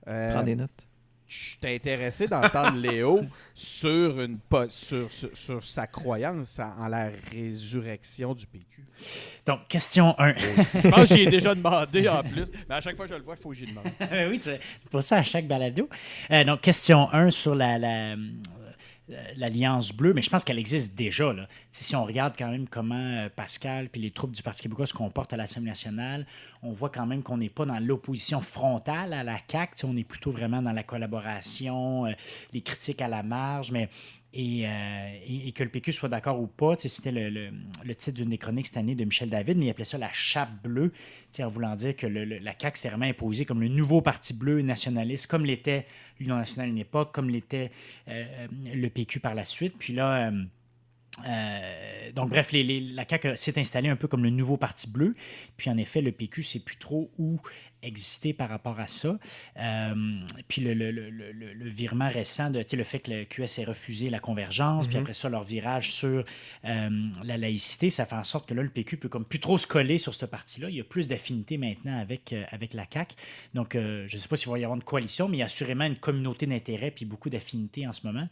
euh, 0.08 0.32
Prends 0.34 0.42
des 0.42 0.56
notes. 0.56 0.86
Je 1.30 1.50
suis 1.50 1.58
intéressé 1.74 2.26
d'entendre 2.26 2.76
Léo 2.80 3.20
sur, 3.54 4.20
une, 4.20 4.38
sur, 4.68 5.10
sur, 5.10 5.30
sur 5.32 5.64
sa 5.64 5.86
croyance 5.86 6.58
en, 6.58 6.88
la 6.88 7.10
résurrection 7.30 8.34
du 8.34 8.46
PQ. 8.46 8.84
Donc, 9.46 9.68
question 9.68 10.14
1. 10.18 10.34
Je 10.38 10.88
pense 10.88 11.08
que 11.08 11.14
j'y 11.14 11.22
ai 11.22 11.26
déjà 11.26 11.54
demandé 11.54 12.08
en 12.08 12.22
plus, 12.22 12.46
mais 12.68 12.74
à 12.74 12.80
chaque 12.80 12.96
fois 12.96 13.06
que 13.06 13.12
je 13.12 13.18
le 13.18 13.24
vois, 13.24 13.36
il 13.38 13.42
faut 13.42 13.50
que 13.50 13.56
j'y 13.56 13.66
demande. 13.66 13.84
oui, 14.30 14.38
tu 14.38 14.50
fais 14.50 14.60
pas 14.90 15.00
ça 15.00 15.18
à 15.18 15.22
chaque 15.22 15.46
balado. 15.46 15.88
Euh, 16.30 16.44
donc, 16.44 16.60
question 16.60 17.08
1 17.12 17.30
sur 17.30 17.54
la, 17.54 17.78
la, 17.78 18.16
l'Alliance 19.36 19.92
bleue, 19.92 20.12
mais 20.12 20.22
je 20.22 20.30
pense 20.30 20.44
qu'elle 20.44 20.58
existe 20.58 20.94
déjà. 20.94 21.34
Si 21.70 21.94
on 21.96 22.04
regarde 22.04 22.34
quand 22.38 22.48
même 22.48 22.68
comment 22.68 22.94
euh, 22.94 23.28
Pascal 23.34 23.88
puis 23.88 24.00
les 24.00 24.10
troupes 24.10 24.32
du 24.32 24.42
Parti 24.42 24.62
québécois 24.62 24.86
se 24.86 24.94
comportent 24.94 25.32
à 25.32 25.36
l'Assemblée 25.36 25.70
nationale, 25.70 26.26
on 26.62 26.72
voit 26.72 26.90
quand 26.90 27.06
même 27.06 27.22
qu'on 27.22 27.36
n'est 27.36 27.50
pas 27.50 27.66
dans 27.66 27.78
l'opposition 27.78 28.40
frontale 28.40 29.12
à 29.12 29.22
la 29.22 29.38
CAQ. 29.46 29.84
On 29.84 29.96
est 29.96 30.04
plutôt 30.04 30.30
vraiment 30.30 30.62
dans 30.62 30.72
la 30.72 30.82
collaboration, 30.82 32.06
euh, 32.06 32.12
les 32.52 32.60
critiques 32.60 33.02
à 33.02 33.08
la 33.08 33.22
marge, 33.22 33.72
mais 33.72 33.88
et, 34.32 34.66
euh, 34.66 35.10
et- 35.26 35.52
que 35.52 35.64
le 35.64 35.70
PQ 35.70 35.92
soit 35.92 36.08
d'accord 36.08 36.40
ou 36.40 36.46
pas, 36.46 36.74
c'était 36.76 37.10
le, 37.12 37.50
titre 37.94 38.16
d'une 38.16 38.28
des 38.28 38.38
chroniques 38.38 38.68
cette 38.68 38.76
année 38.76 38.94
de 38.94 39.04
Michel 39.04 39.28
David, 39.28 39.58
mais 39.58 39.66
il 39.66 39.70
appelait 39.70 39.84
ça 39.84 39.98
la 39.98 40.12
chape 40.12 40.62
bleue, 40.62 40.92
en 41.40 41.48
voulant 41.48 41.74
dire 41.74 41.96
que 41.96 42.06
la 42.06 42.54
CAQ 42.58 42.78
s'est 42.78 42.88
vraiment 42.88 43.06
imposée 43.06 43.44
comme 43.44 43.60
le 43.60 43.68
nouveau 43.68 44.00
parti 44.00 44.34
bleu 44.34 44.62
nationaliste, 44.62 45.26
comme 45.26 45.44
l'était 45.44 45.86
l'Union 46.20 46.36
nationale 46.36 46.68
à 46.68 46.70
une 46.70 46.78
époque, 46.78 47.12
comme 47.12 47.30
l'était 47.30 47.70
euh, 48.08 48.46
le 48.72 48.88
PQ 48.88 49.20
par 49.20 49.34
la 49.34 49.44
suite. 49.44 49.74
Puis 49.78 49.94
là, 49.94 50.30
euh, 51.26 52.12
donc, 52.12 52.30
bref, 52.30 52.50
la 52.52 53.04
CAQ 53.08 53.36
s'est 53.36 53.58
installée 53.58 53.88
un 53.88 53.96
peu 53.96 54.08
comme 54.08 54.22
le 54.22 54.30
nouveau 54.30 54.56
parti 54.56 54.88
bleu. 54.88 55.14
Puis, 55.56 55.70
en 55.70 55.76
effet, 55.76 56.00
le 56.00 56.12
PQ 56.12 56.40
ne 56.40 56.44
sait 56.44 56.60
plus 56.60 56.76
trop 56.76 57.10
où 57.18 57.38
exister 57.82 58.32
par 58.32 58.48
rapport 58.48 58.78
à 58.80 58.86
ça. 58.86 59.18
Euh, 59.58 59.94
puis, 60.48 60.62
le, 60.62 60.74
le- 60.74 60.90
le- 60.90 61.10
le- 61.10 61.32
le- 61.32 61.52
le 61.54 61.68
virement 61.68 62.08
récent, 62.08 62.50
de, 62.50 62.64
le 62.72 62.84
fait 62.84 63.00
que 63.00 63.10
le 63.10 63.24
QS 63.24 63.58
ait 63.60 63.64
refusé 63.64 64.10
la 64.10 64.18
convergence, 64.18 64.86
puis 64.86 64.96
Mhm. 64.96 65.02
après 65.02 65.14
ça, 65.14 65.28
leur 65.28 65.42
virage 65.44 65.92
sur 65.92 66.24
euh, 66.64 67.08
la 67.24 67.36
laïcité, 67.36 67.90
ça 67.90 68.06
fait 68.06 68.14
en 68.16 68.24
sorte 68.24 68.48
que 68.48 68.54
là, 68.54 68.62
le 68.62 68.68
PQ 68.68 68.96
peut 68.96 69.08
comme 69.08 69.24
plus 69.24 69.40
trop 69.40 69.58
se 69.58 69.66
coller 69.66 69.98
sur 69.98 70.14
ce 70.14 70.26
parti-là. 70.26 70.68
Il 70.70 70.76
y 70.76 70.80
a 70.80 70.84
plus 70.84 71.08
d'affinité 71.08 71.56
maintenant 71.58 71.98
avec, 71.98 72.32
euh, 72.32 72.44
avec 72.50 72.74
la 72.74 72.84
CAQ. 72.92 73.14
Donc, 73.54 73.72
je 73.74 74.02
ne 74.02 74.20
sais 74.20 74.28
pas 74.28 74.36
s'il 74.36 74.50
va 74.50 74.58
y 74.58 74.64
avoir 74.64 74.76
une 74.76 74.84
coalition, 74.84 75.28
mais 75.28 75.38
il 75.38 75.40
y 75.40 75.42
a 75.42 75.46
assurément 75.46 75.84
une 75.84 75.96
communauté 75.96 76.46
d'intérêt 76.46 76.90
puis 76.90 77.04
beaucoup 77.04 77.30
d'affinités 77.30 77.86
en 77.86 77.92
ce 77.92 78.06
moment. 78.06 78.28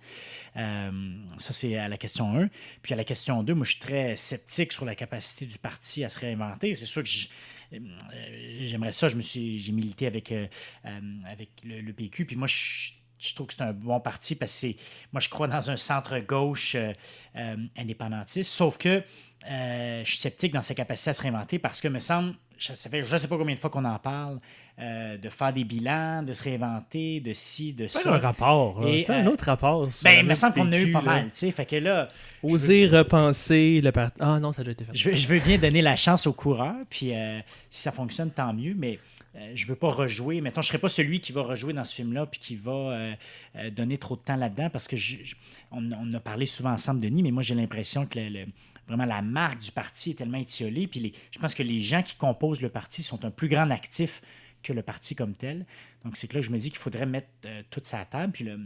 Ça, 0.54 1.52
c'est 1.52 1.76
à 1.76 1.88
la 1.88 1.96
question 1.96 2.36
1. 2.36 2.48
Puis 2.82 2.92
à 2.94 2.96
la 2.96 3.04
question 3.04 3.42
2, 3.42 3.54
moi, 3.54 3.64
je 3.64 3.72
suis 3.72 3.80
très 3.80 4.16
sceptique 4.16 4.72
sur 4.72 4.84
la 4.84 4.94
capacité 4.94 5.46
du 5.46 5.58
parti 5.58 6.04
à 6.04 6.08
se 6.08 6.18
réinventer. 6.18 6.74
C'est 6.74 6.86
sûr 6.86 7.02
que 7.02 7.08
je- 7.08 7.28
j'aimerais 7.70 8.92
ça. 8.92 9.08
Je 9.08 9.16
me 9.16 9.22
suis, 9.22 9.58
j'ai 9.58 9.72
milité 9.72 10.06
avec, 10.06 10.32
euh, 10.32 10.46
euh, 10.86 11.00
avec 11.26 11.50
le, 11.64 11.92
PQ. 11.92 12.24
Puis 12.24 12.36
moi, 12.36 12.46
je, 12.46 12.92
je 13.18 13.34
trouve 13.34 13.48
que 13.48 13.54
c'est 13.54 13.62
un 13.62 13.72
bon 13.72 14.00
parti 14.00 14.36
parce 14.36 14.60
que 14.60 14.68
moi, 15.12 15.20
je 15.20 15.28
crois 15.28 15.48
dans 15.48 15.70
un 15.70 15.76
centre-gauche 15.76 16.74
euh, 16.74 16.92
euh, 17.36 17.56
indépendantiste. 17.76 18.50
Sauf 18.50 18.78
que 18.78 19.02
euh, 19.50 20.04
je 20.04 20.10
suis 20.10 20.18
sceptique 20.18 20.52
dans 20.52 20.62
sa 20.62 20.74
capacité 20.74 21.10
à 21.10 21.14
se 21.14 21.22
réinventer 21.22 21.58
parce 21.58 21.80
que, 21.80 21.88
me 21.88 21.98
semble, 21.98 22.34
je- 22.58 22.74
ça 22.74 22.90
fait 22.90 23.02
je 23.04 23.12
ne 23.12 23.18
sais 23.18 23.28
pas 23.28 23.36
combien 23.38 23.54
de 23.54 23.58
fois 23.58 23.70
qu'on 23.70 23.84
en 23.84 23.98
parle, 23.98 24.38
euh, 24.80 25.16
de 25.16 25.28
faire 25.28 25.52
des 25.52 25.64
bilans, 25.64 26.22
de 26.22 26.32
se 26.32 26.42
réinventer, 26.42 27.20
de 27.20 27.32
ci, 27.34 27.72
de 27.72 27.86
ça. 27.86 28.00
Faire 28.00 28.12
un 28.14 28.18
rapport. 28.18 28.80
là. 28.80 28.88
Et, 28.90 29.04
sais, 29.04 29.12
un 29.14 29.26
euh, 29.26 29.30
autre 29.30 29.44
rapport. 29.44 29.90
sur 29.92 30.04
Ben, 30.04 30.18
il 30.20 30.26
me 30.26 30.34
semble 30.34 30.54
qu'on 30.54 30.68
en 30.68 30.72
a 30.72 30.78
eu 30.78 30.90
pas 30.90 31.00
là. 31.00 31.04
mal, 31.04 31.24
tu 31.24 31.30
sais. 31.34 31.50
Fait 31.50 31.66
que 31.66 31.76
là, 31.76 32.08
Oser 32.42 32.86
repenser 32.86 33.80
le 33.80 33.92
parti. 33.92 34.16
Ah 34.20 34.38
non, 34.40 34.52
ça 34.52 34.62
déjà 34.62 34.72
été 34.72 34.84
fait. 34.84 34.90
je 34.94 35.10
veux, 35.10 35.16
je 35.16 35.28
veux 35.28 35.38
bien 35.40 35.58
donner 35.58 35.82
la 35.82 35.96
chance 35.96 36.26
aux 36.26 36.32
coureurs, 36.32 36.76
puis 36.90 37.14
euh, 37.14 37.40
si 37.70 37.82
ça 37.82 37.92
fonctionne, 37.92 38.30
tant 38.30 38.52
mieux, 38.52 38.74
mais 38.76 38.98
euh, 39.36 39.52
je 39.54 39.66
veux 39.66 39.76
pas 39.76 39.90
rejouer. 39.90 40.40
Mettons, 40.40 40.62
je 40.62 40.68
serais 40.68 40.78
pas 40.78 40.88
celui 40.88 41.20
qui 41.20 41.32
va 41.32 41.42
rejouer 41.42 41.72
dans 41.72 41.84
ce 41.84 41.94
film-là, 41.94 42.26
puis 42.26 42.40
qui 42.40 42.56
va 42.56 42.72
euh, 42.72 43.12
euh, 43.56 43.70
donner 43.70 43.98
trop 43.98 44.16
de 44.16 44.20
temps 44.22 44.36
là-dedans, 44.36 44.70
parce 44.70 44.88
que 44.88 44.96
je- 44.96 45.34
on, 45.70 45.82
on 45.92 46.12
a 46.14 46.20
parlé 46.20 46.46
souvent 46.46 46.70
ensemble, 46.72 47.00
Denis, 47.02 47.22
mais 47.22 47.30
moi, 47.30 47.42
j'ai 47.42 47.54
l'impression 47.54 48.06
que 48.06 48.18
le- 48.18 48.28
le- 48.28 48.46
vraiment 48.88 49.04
la 49.04 49.22
marque 49.22 49.60
du 49.60 49.70
parti 49.70 50.10
est 50.10 50.14
tellement 50.14 50.38
étiolée, 50.38 50.86
puis 50.88 51.00
les- 51.00 51.12
je 51.30 51.38
pense 51.38 51.54
que 51.54 51.62
les 51.62 51.78
gens 51.78 52.02
qui 52.02 52.16
composent 52.16 52.60
le 52.60 52.68
parti 52.70 53.02
sont 53.02 53.24
un 53.24 53.30
plus 53.30 53.48
grand 53.48 53.70
actif 53.70 54.22
que 54.62 54.72
le 54.72 54.82
parti 54.82 55.14
comme 55.14 55.36
tel. 55.36 55.66
Donc, 56.04 56.16
c'est 56.16 56.26
que 56.26 56.34
là, 56.34 56.40
je 56.40 56.50
me 56.50 56.58
dis 56.58 56.70
qu'il 56.70 56.78
faudrait 56.80 57.06
mettre 57.06 57.28
euh, 57.46 57.62
toute 57.70 57.86
sa 57.86 58.04
table. 58.04 58.32
Puis, 58.32 58.48
euh, 58.48 58.56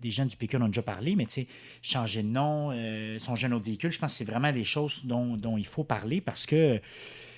des 0.00 0.10
gens 0.10 0.24
du 0.24 0.36
PQ 0.36 0.56
en 0.56 0.62
ont 0.62 0.66
déjà 0.68 0.82
parlé, 0.82 1.16
mais 1.16 1.26
tu 1.26 1.32
sais, 1.32 1.46
changer 1.82 2.22
de 2.22 2.28
nom, 2.28 2.70
euh, 2.72 3.18
songer 3.18 3.48
un 3.48 3.52
autre 3.52 3.66
véhicule, 3.66 3.90
je 3.90 3.98
pense 3.98 4.12
que 4.12 4.18
c'est 4.18 4.24
vraiment 4.30 4.52
des 4.52 4.64
choses 4.64 5.04
dont, 5.04 5.36
dont 5.36 5.58
il 5.58 5.66
faut 5.66 5.84
parler 5.84 6.20
parce 6.20 6.46
que 6.46 6.80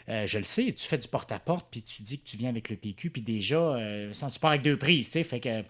euh, 0.08 0.26
je 0.26 0.38
le 0.38 0.44
sais, 0.44 0.72
tu 0.72 0.86
fais 0.86 0.98
du 0.98 1.08
porte-à-porte, 1.08 1.68
puis 1.70 1.82
tu 1.82 2.02
dis 2.02 2.18
que 2.20 2.24
tu 2.28 2.36
viens 2.36 2.48
avec 2.50 2.68
le 2.68 2.76
PQ, 2.76 3.10
puis 3.10 3.22
déjà, 3.22 3.56
euh, 3.58 4.12
tu 4.12 4.38
pars 4.40 4.50
avec 4.50 4.62
deux 4.62 4.76
prises, 4.76 5.06
tu 5.06 5.12
sais, 5.14 5.24
fait 5.24 5.40
que. 5.40 5.62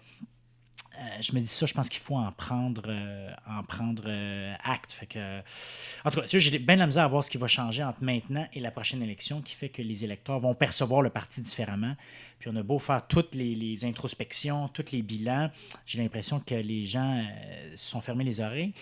Je 1.19 1.33
me 1.33 1.39
dis 1.39 1.47
ça, 1.47 1.65
je 1.65 1.73
pense 1.73 1.89
qu'il 1.89 2.01
faut 2.01 2.15
en 2.15 2.31
prendre, 2.31 2.83
euh, 2.87 3.31
euh, 4.05 4.53
acte. 4.63 4.93
Fait 4.93 5.05
que, 5.05 5.39
en 6.05 6.11
tout 6.11 6.21
cas, 6.21 6.25
j'ai 6.25 6.59
bien 6.59 6.75
la 6.75 6.85
misère 6.85 7.05
à 7.05 7.07
voir 7.07 7.23
ce 7.23 7.29
qui 7.29 7.37
va 7.37 7.47
changer 7.47 7.83
entre 7.83 8.03
maintenant 8.03 8.47
et 8.53 8.59
la 8.59 8.71
prochaine 8.71 9.01
élection, 9.01 9.41
qui 9.41 9.55
fait 9.55 9.69
que 9.69 9.81
les 9.81 10.03
électeurs 10.03 10.39
vont 10.39 10.53
percevoir 10.53 11.01
le 11.01 11.09
parti 11.09 11.41
différemment. 11.41 11.95
Puis 12.41 12.49
on 12.51 12.55
a 12.55 12.63
beau 12.63 12.79
faire 12.79 13.05
toutes 13.07 13.35
les, 13.35 13.85
introspections, 13.85 14.67
tous 14.69 14.91
les 14.91 15.03
bilans, 15.03 15.51
j'ai 15.85 16.01
l'impression 16.01 16.39
que 16.39 16.55
les 16.55 16.85
gens 16.85 17.19
euh, 17.19 17.75
se 17.75 17.91
sont 17.91 18.01
fermés 18.01 18.23
les 18.23 18.39
oreilles. 18.39 18.73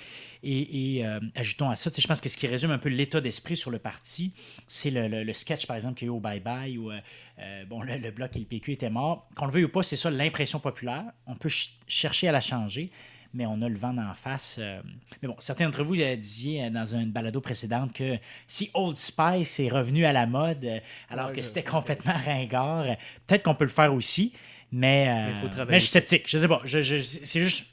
Et, 0.41 1.06
euh, 1.06 1.19
ajoutons 1.36 1.69
à 1.69 1.76
ça, 1.76 1.91
je 1.95 2.07
pense 2.07 2.22
que 2.22 2.30
ce 2.30 2.38
qui 2.38 2.48
résume 2.48 2.72
un 2.72 2.77
peu 2.77 2.88
l'état 2.88 3.19
d'esprit 3.19 3.57
sur 3.57 3.69
le 3.69 3.77
parti, 3.77 4.31
c'est 4.65 4.91
le, 4.91 5.34
sketch, 5.34 5.68
par 5.68 5.76
exemple, 5.76 5.95
qu'il 5.95 6.07
y 6.07 6.10
a 6.10 6.14
eu 6.14 6.15
au 6.15 6.22
Bye 6.22 6.40
Bye, 6.40 6.77
où 6.77 6.90
euh, 6.90 7.65
bon, 7.65 7.81
le, 7.81 8.11
bloc 8.11 8.34
et 8.38 8.40
le 8.40 8.45
PQ 8.45 8.72
étaient 8.72 8.90
morts. 8.90 9.27
Qu'on 9.36 9.45
le 9.48 9.52
veuille 9.52 9.65
ou 9.65 9.69
pas, 9.69 9.84
c'est 9.84 9.98
ça 9.98 10.10
l'impression 10.10 10.61
populaire. 10.61 11.03
On 11.27 11.36
peut 11.36 11.49
ch- 11.49 11.77
chercher 11.86 12.30
à 12.30 12.31
la 12.31 12.41
changer, 12.41 12.91
mais 13.34 13.46
on 13.46 13.62
a 13.62 13.70
le 13.70 13.78
vent 13.78 13.94
d'en 13.94 14.14
face. 14.14 14.58
euh. 14.60 14.82
Mais 15.22 15.28
bon, 15.28 15.36
certains 15.40 15.66
d'entre 15.66 15.84
vous 15.84 16.00
euh, 16.00 16.16
disiez 16.16 16.66
euh, 16.66 16.70
dans 16.70 16.86
une 16.96 17.12
balado 17.12 17.42
précédente 17.42 17.94
que 17.94 18.18
si 18.48 18.72
Old 18.74 18.98
Spice 18.98 19.60
est 19.60 19.70
revenu 19.70 20.06
à 20.06 20.14
la 20.14 20.26
mode, 20.26 20.82
alors 21.10 21.28
Ouais, 21.28 21.34
que 21.34 21.42
c'était 21.42 21.64
complètement 21.64 22.14
ringard, 22.26 22.86
peut-être 23.28 23.44
qu'on 23.44 23.56
peut 23.56 23.66
le 23.66 23.70
faire 23.70 23.94
aussi, 23.94 24.34
mais, 24.72 25.08
euh, 25.10 25.26
Mais 25.28 25.32
il 25.38 25.42
faut 25.42 25.48
travailler 25.50 25.72
mais 25.72 25.80
je 25.80 25.86
suis 25.86 25.92
sceptique. 25.92 26.24
Je 26.28 26.38
sais 26.38 26.48
pas. 26.48 26.62
Je, 26.64 26.82
je- 26.82 26.98
c'est 27.04 27.40
juste. 27.42 27.66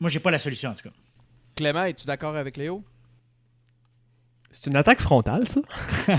moi, 0.00 0.08
j'ai 0.10 0.20
pas 0.20 0.30
la 0.30 0.38
solution, 0.38 0.70
en 0.70 0.74
tout 0.74 0.84
cas. 0.88 0.94
Clément, 1.54 1.84
es-tu 1.84 2.06
d'accord 2.06 2.34
avec 2.36 2.56
Léo? 2.56 2.82
C'est 4.52 4.66
une 4.66 4.76
attaque 4.76 5.00
frontale, 5.00 5.48
ça? 5.48 5.60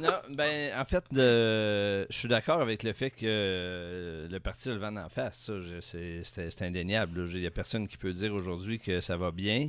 Non, 0.00 0.10
ben, 0.30 0.72
en 0.78 0.84
fait, 0.84 1.04
je 1.12 2.06
suis 2.10 2.28
d'accord 2.28 2.60
avec 2.60 2.82
le 2.82 2.92
fait 2.92 3.10
que 3.10 3.24
euh, 3.24 4.28
le 4.28 4.40
parti 4.40 4.68
le 4.68 4.76
vent 4.76 4.96
en 4.96 5.08
face. 5.08 5.50
C'est 5.80 6.62
indéniable. 6.62 7.26
Il 7.32 7.40
n'y 7.40 7.46
a 7.46 7.50
personne 7.50 7.86
qui 7.86 7.96
peut 7.96 8.12
dire 8.12 8.34
aujourd'hui 8.34 8.78
que 8.78 9.00
ça 9.00 9.16
va 9.16 9.30
bien. 9.30 9.68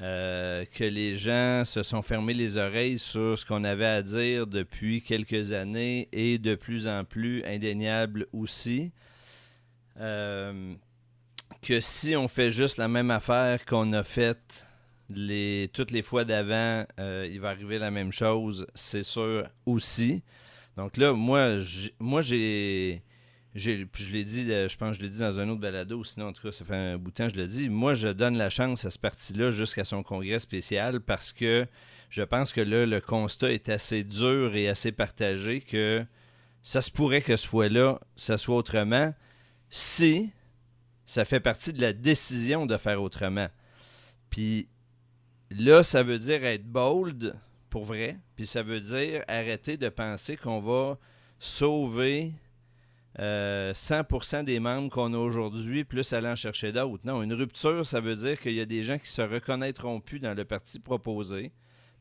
Euh, 0.00 0.64
que 0.74 0.84
les 0.84 1.16
gens 1.16 1.64
se 1.66 1.82
sont 1.82 2.00
fermés 2.00 2.32
les 2.32 2.56
oreilles 2.56 2.98
sur 2.98 3.38
ce 3.38 3.44
qu'on 3.44 3.62
avait 3.62 3.84
à 3.84 4.02
dire 4.02 4.46
depuis 4.46 5.02
quelques 5.02 5.52
années 5.52 6.08
et 6.12 6.38
de 6.38 6.54
plus 6.54 6.88
en 6.88 7.04
plus 7.04 7.44
indéniable 7.44 8.26
aussi. 8.32 8.92
Euh, 10.00 10.74
que 11.60 11.80
si 11.80 12.16
on 12.16 12.26
fait 12.26 12.50
juste 12.50 12.78
la 12.78 12.88
même 12.88 13.10
affaire 13.10 13.64
qu'on 13.66 13.92
a 13.92 14.02
faite 14.02 14.66
toutes 15.72 15.90
les 15.90 16.02
fois 16.02 16.24
d'avant, 16.24 16.86
euh, 16.98 17.28
il 17.30 17.40
va 17.40 17.50
arriver 17.50 17.78
la 17.78 17.90
même 17.90 18.12
chose, 18.12 18.66
c'est 18.74 19.02
sûr 19.02 19.48
aussi. 19.66 20.22
Donc 20.76 20.96
là, 20.96 21.12
moi, 21.12 21.58
moi 21.98 22.22
j'ai. 22.22 23.02
Je 23.54 23.70
l'ai 24.10 24.24
dit, 24.24 24.50
euh, 24.50 24.66
je 24.66 24.78
pense 24.78 24.92
que 24.92 24.96
je 24.96 25.02
l'ai 25.02 25.10
dit 25.10 25.18
dans 25.18 25.38
un 25.38 25.46
autre 25.50 25.60
balado, 25.60 26.02
sinon 26.04 26.28
en 26.28 26.32
tout 26.32 26.42
cas 26.42 26.52
ça 26.52 26.64
fait 26.64 26.74
un 26.74 26.96
bout 26.96 27.10
de 27.10 27.16
temps 27.16 27.28
je 27.28 27.36
l'ai 27.36 27.46
dit. 27.46 27.68
Moi, 27.68 27.92
je 27.92 28.08
donne 28.08 28.38
la 28.38 28.48
chance 28.48 28.86
à 28.86 28.90
ce 28.90 28.98
parti-là 28.98 29.50
jusqu'à 29.50 29.84
son 29.84 30.02
congrès 30.02 30.38
spécial 30.38 31.00
parce 31.00 31.34
que 31.34 31.66
je 32.08 32.22
pense 32.22 32.54
que 32.54 32.62
là, 32.62 32.86
le 32.86 33.00
constat 33.02 33.52
est 33.52 33.68
assez 33.68 34.04
dur 34.04 34.56
et 34.56 34.68
assez 34.68 34.90
partagé 34.90 35.60
que 35.60 36.02
ça 36.62 36.80
se 36.80 36.90
pourrait 36.90 37.20
que 37.20 37.36
ce 37.36 37.46
fois-là, 37.46 38.00
ça 38.16 38.38
soit 38.38 38.56
autrement 38.56 39.12
si 39.68 40.32
ça 41.04 41.24
fait 41.24 41.40
partie 41.40 41.72
de 41.72 41.80
la 41.80 41.92
décision 41.92 42.64
de 42.64 42.76
faire 42.76 43.02
autrement. 43.02 43.48
Puis 44.30 44.68
là, 45.58 45.82
ça 45.82 46.02
veut 46.02 46.18
dire 46.18 46.44
être 46.44 46.64
bold 46.64 47.34
pour 47.70 47.84
vrai. 47.84 48.18
Puis 48.36 48.46
ça 48.46 48.62
veut 48.62 48.80
dire 48.80 49.24
arrêter 49.28 49.76
de 49.76 49.88
penser 49.88 50.36
qu'on 50.36 50.60
va 50.60 50.98
sauver 51.38 52.32
euh, 53.18 53.72
100% 53.74 54.44
des 54.44 54.60
membres 54.60 54.90
qu'on 54.90 55.12
a 55.12 55.18
aujourd'hui, 55.18 55.84
plus 55.84 56.12
aller 56.12 56.28
en 56.28 56.36
chercher 56.36 56.72
d'autres. 56.72 57.02
Non, 57.04 57.22
une 57.22 57.34
rupture, 57.34 57.86
ça 57.86 58.00
veut 58.00 58.16
dire 58.16 58.40
qu'il 58.40 58.52
y 58.52 58.60
a 58.60 58.66
des 58.66 58.82
gens 58.82 58.98
qui 58.98 59.10
se 59.10 59.22
reconnaîtront 59.22 60.00
plus 60.00 60.20
dans 60.20 60.34
le 60.34 60.44
parti 60.44 60.78
proposé. 60.78 61.52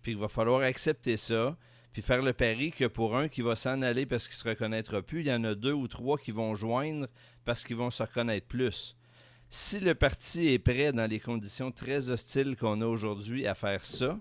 Puis 0.01 0.13
il 0.13 0.17
va 0.17 0.27
falloir 0.27 0.61
accepter 0.61 1.17
ça. 1.17 1.55
Puis 1.93 2.01
faire 2.01 2.21
le 2.21 2.31
pari 2.31 2.71
que 2.71 2.85
pour 2.85 3.17
un 3.17 3.27
qui 3.27 3.41
va 3.41 3.55
s'en 3.55 3.81
aller 3.81 4.05
parce 4.05 4.27
qu'il 4.27 4.35
se 4.35 4.47
reconnaîtra 4.47 5.01
plus, 5.01 5.21
il 5.21 5.27
y 5.27 5.33
en 5.33 5.43
a 5.43 5.55
deux 5.55 5.73
ou 5.73 5.89
trois 5.89 6.17
qui 6.17 6.31
vont 6.31 6.55
joindre 6.55 7.07
parce 7.43 7.63
qu'ils 7.63 7.75
vont 7.75 7.89
se 7.89 8.03
reconnaître 8.03 8.47
plus. 8.47 8.95
Si 9.53 9.81
le 9.81 9.95
parti 9.95 10.47
est 10.47 10.59
prêt 10.59 10.93
dans 10.93 11.09
les 11.09 11.19
conditions 11.19 11.73
très 11.73 12.09
hostiles 12.09 12.55
qu'on 12.55 12.79
a 12.79 12.85
aujourd'hui 12.85 13.45
à 13.45 13.53
faire 13.53 13.83
ça, 13.83 14.17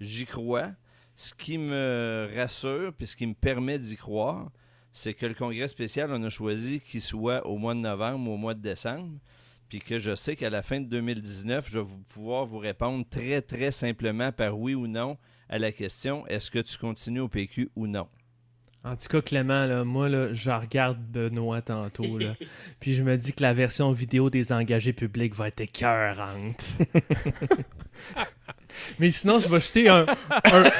j'y 0.00 0.24
crois. 0.24 0.70
Ce 1.16 1.34
qui 1.34 1.58
me 1.58 2.30
rassure, 2.32 2.92
puis 2.92 3.08
ce 3.08 3.16
qui 3.16 3.26
me 3.26 3.34
permet 3.34 3.80
d'y 3.80 3.96
croire, 3.96 4.52
c'est 4.92 5.14
que 5.14 5.26
le 5.26 5.34
congrès 5.34 5.66
spécial, 5.66 6.12
on 6.12 6.22
a 6.22 6.30
choisi 6.30 6.78
qu'il 6.78 7.00
soit 7.00 7.44
au 7.44 7.58
mois 7.58 7.74
de 7.74 7.80
novembre 7.80 8.30
ou 8.30 8.34
au 8.34 8.36
mois 8.36 8.54
de 8.54 8.60
décembre, 8.62 9.18
puis 9.68 9.80
que 9.80 9.98
je 9.98 10.14
sais 10.14 10.36
qu'à 10.36 10.48
la 10.48 10.62
fin 10.62 10.80
de 10.80 10.86
2019, 10.86 11.68
je 11.68 11.80
vais 11.80 11.86
pouvoir 12.06 12.46
vous 12.46 12.58
répondre 12.58 13.04
très, 13.10 13.42
très 13.42 13.72
simplement 13.72 14.30
par 14.30 14.56
oui 14.56 14.76
ou 14.76 14.86
non 14.86 15.18
à 15.48 15.58
la 15.58 15.72
question 15.72 16.24
est-ce 16.28 16.52
que 16.52 16.60
tu 16.60 16.78
continues 16.78 17.18
au 17.18 17.28
PQ 17.28 17.68
ou 17.74 17.88
non? 17.88 18.06
En 18.86 18.94
tout 18.94 19.08
cas, 19.08 19.20
Clément, 19.20 19.66
là, 19.66 19.82
moi, 19.82 20.08
là, 20.08 20.32
je 20.32 20.48
regarde 20.48 20.96
Benoît 21.10 21.60
tantôt, 21.60 22.18
là, 22.18 22.36
puis 22.80 22.94
je 22.94 23.02
me 23.02 23.16
dis 23.16 23.32
que 23.32 23.42
la 23.42 23.52
version 23.52 23.90
vidéo 23.90 24.30
des 24.30 24.52
engagés 24.52 24.92
publics 24.92 25.34
va 25.34 25.48
être 25.48 25.60
écœurante. 25.60 26.64
Mais 29.00 29.10
sinon, 29.10 29.40
je 29.40 29.48
vais 29.48 29.60
jeter 29.60 29.88
un, 29.88 30.06
un- 30.44 30.64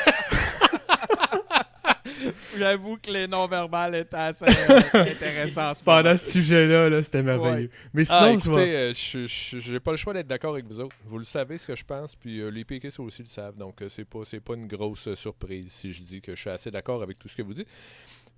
J'avoue 2.59 2.97
que 2.97 3.11
les 3.11 3.27
non-verbales 3.27 3.95
étaient 3.97 4.17
assez 4.17 4.45
euh, 4.47 4.81
intéressants. 5.11 5.73
Pendant 5.85 6.17
ce 6.17 6.31
sujet-là, 6.33 6.89
là, 6.89 7.03
c'était 7.03 7.23
merveilleux. 7.23 7.71
Mais 7.95 8.05
sinon, 8.05 8.19
Ah, 8.21 8.31
écoutez, 8.33 8.77
euh, 8.77 8.95
je- 8.95 9.27
je- 9.27 9.59
j'ai 9.61 9.81
pas 9.81 9.91
le 9.93 9.97
choix 9.97 10.13
d'être 10.15 10.27
d'accord 10.27 10.53
avec 10.55 10.67
vous 10.67 10.81
autres. 10.81 10.97
Vous 11.05 11.19
le 11.19 11.25
savez 11.25 11.59
ce 11.59 11.67
que 11.67 11.77
je 11.77 11.85
pense, 11.85 12.15
puis 12.17 12.41
euh, 12.41 12.49
les 12.51 12.65
péquistes 12.65 13.01
aussi 13.01 13.23
le 13.23 13.29
savent. 13.29 13.57
Donc, 13.57 13.83
euh, 13.83 13.89
c'est 13.89 14.05
pas, 14.05 14.21
c'est 14.25 14.41
pas 14.41 14.55
une 14.55 14.67
grosse 14.67 15.09
euh, 15.09 15.15
surprise 15.17 15.73
si 15.73 15.93
je 15.93 16.03
dis 16.03 16.21
que 16.21 16.35
je 16.35 16.41
suis 16.41 16.51
assez 16.51 16.71
d'accord 16.71 17.03
avec 17.03 17.19
tout 17.19 17.29
ce 17.29 17.37
que 17.37 17.43
vous 17.43 17.55
dites. 17.55 17.69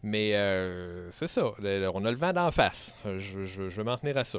Mais 0.03 0.35
euh, 0.35 1.11
c'est 1.11 1.27
ça. 1.27 1.45
on 1.59 2.05
a 2.05 2.11
le 2.11 2.17
vent 2.17 2.33
d'en 2.33 2.51
face. 2.53 2.95
Euh, 3.07 3.19
Je, 3.19 3.45
je- 3.45 3.69
je 3.69 3.77
vais 3.77 3.85
m'en 3.85 3.97
tenir 3.97 4.17
à 4.17 4.25
ça. 4.25 4.39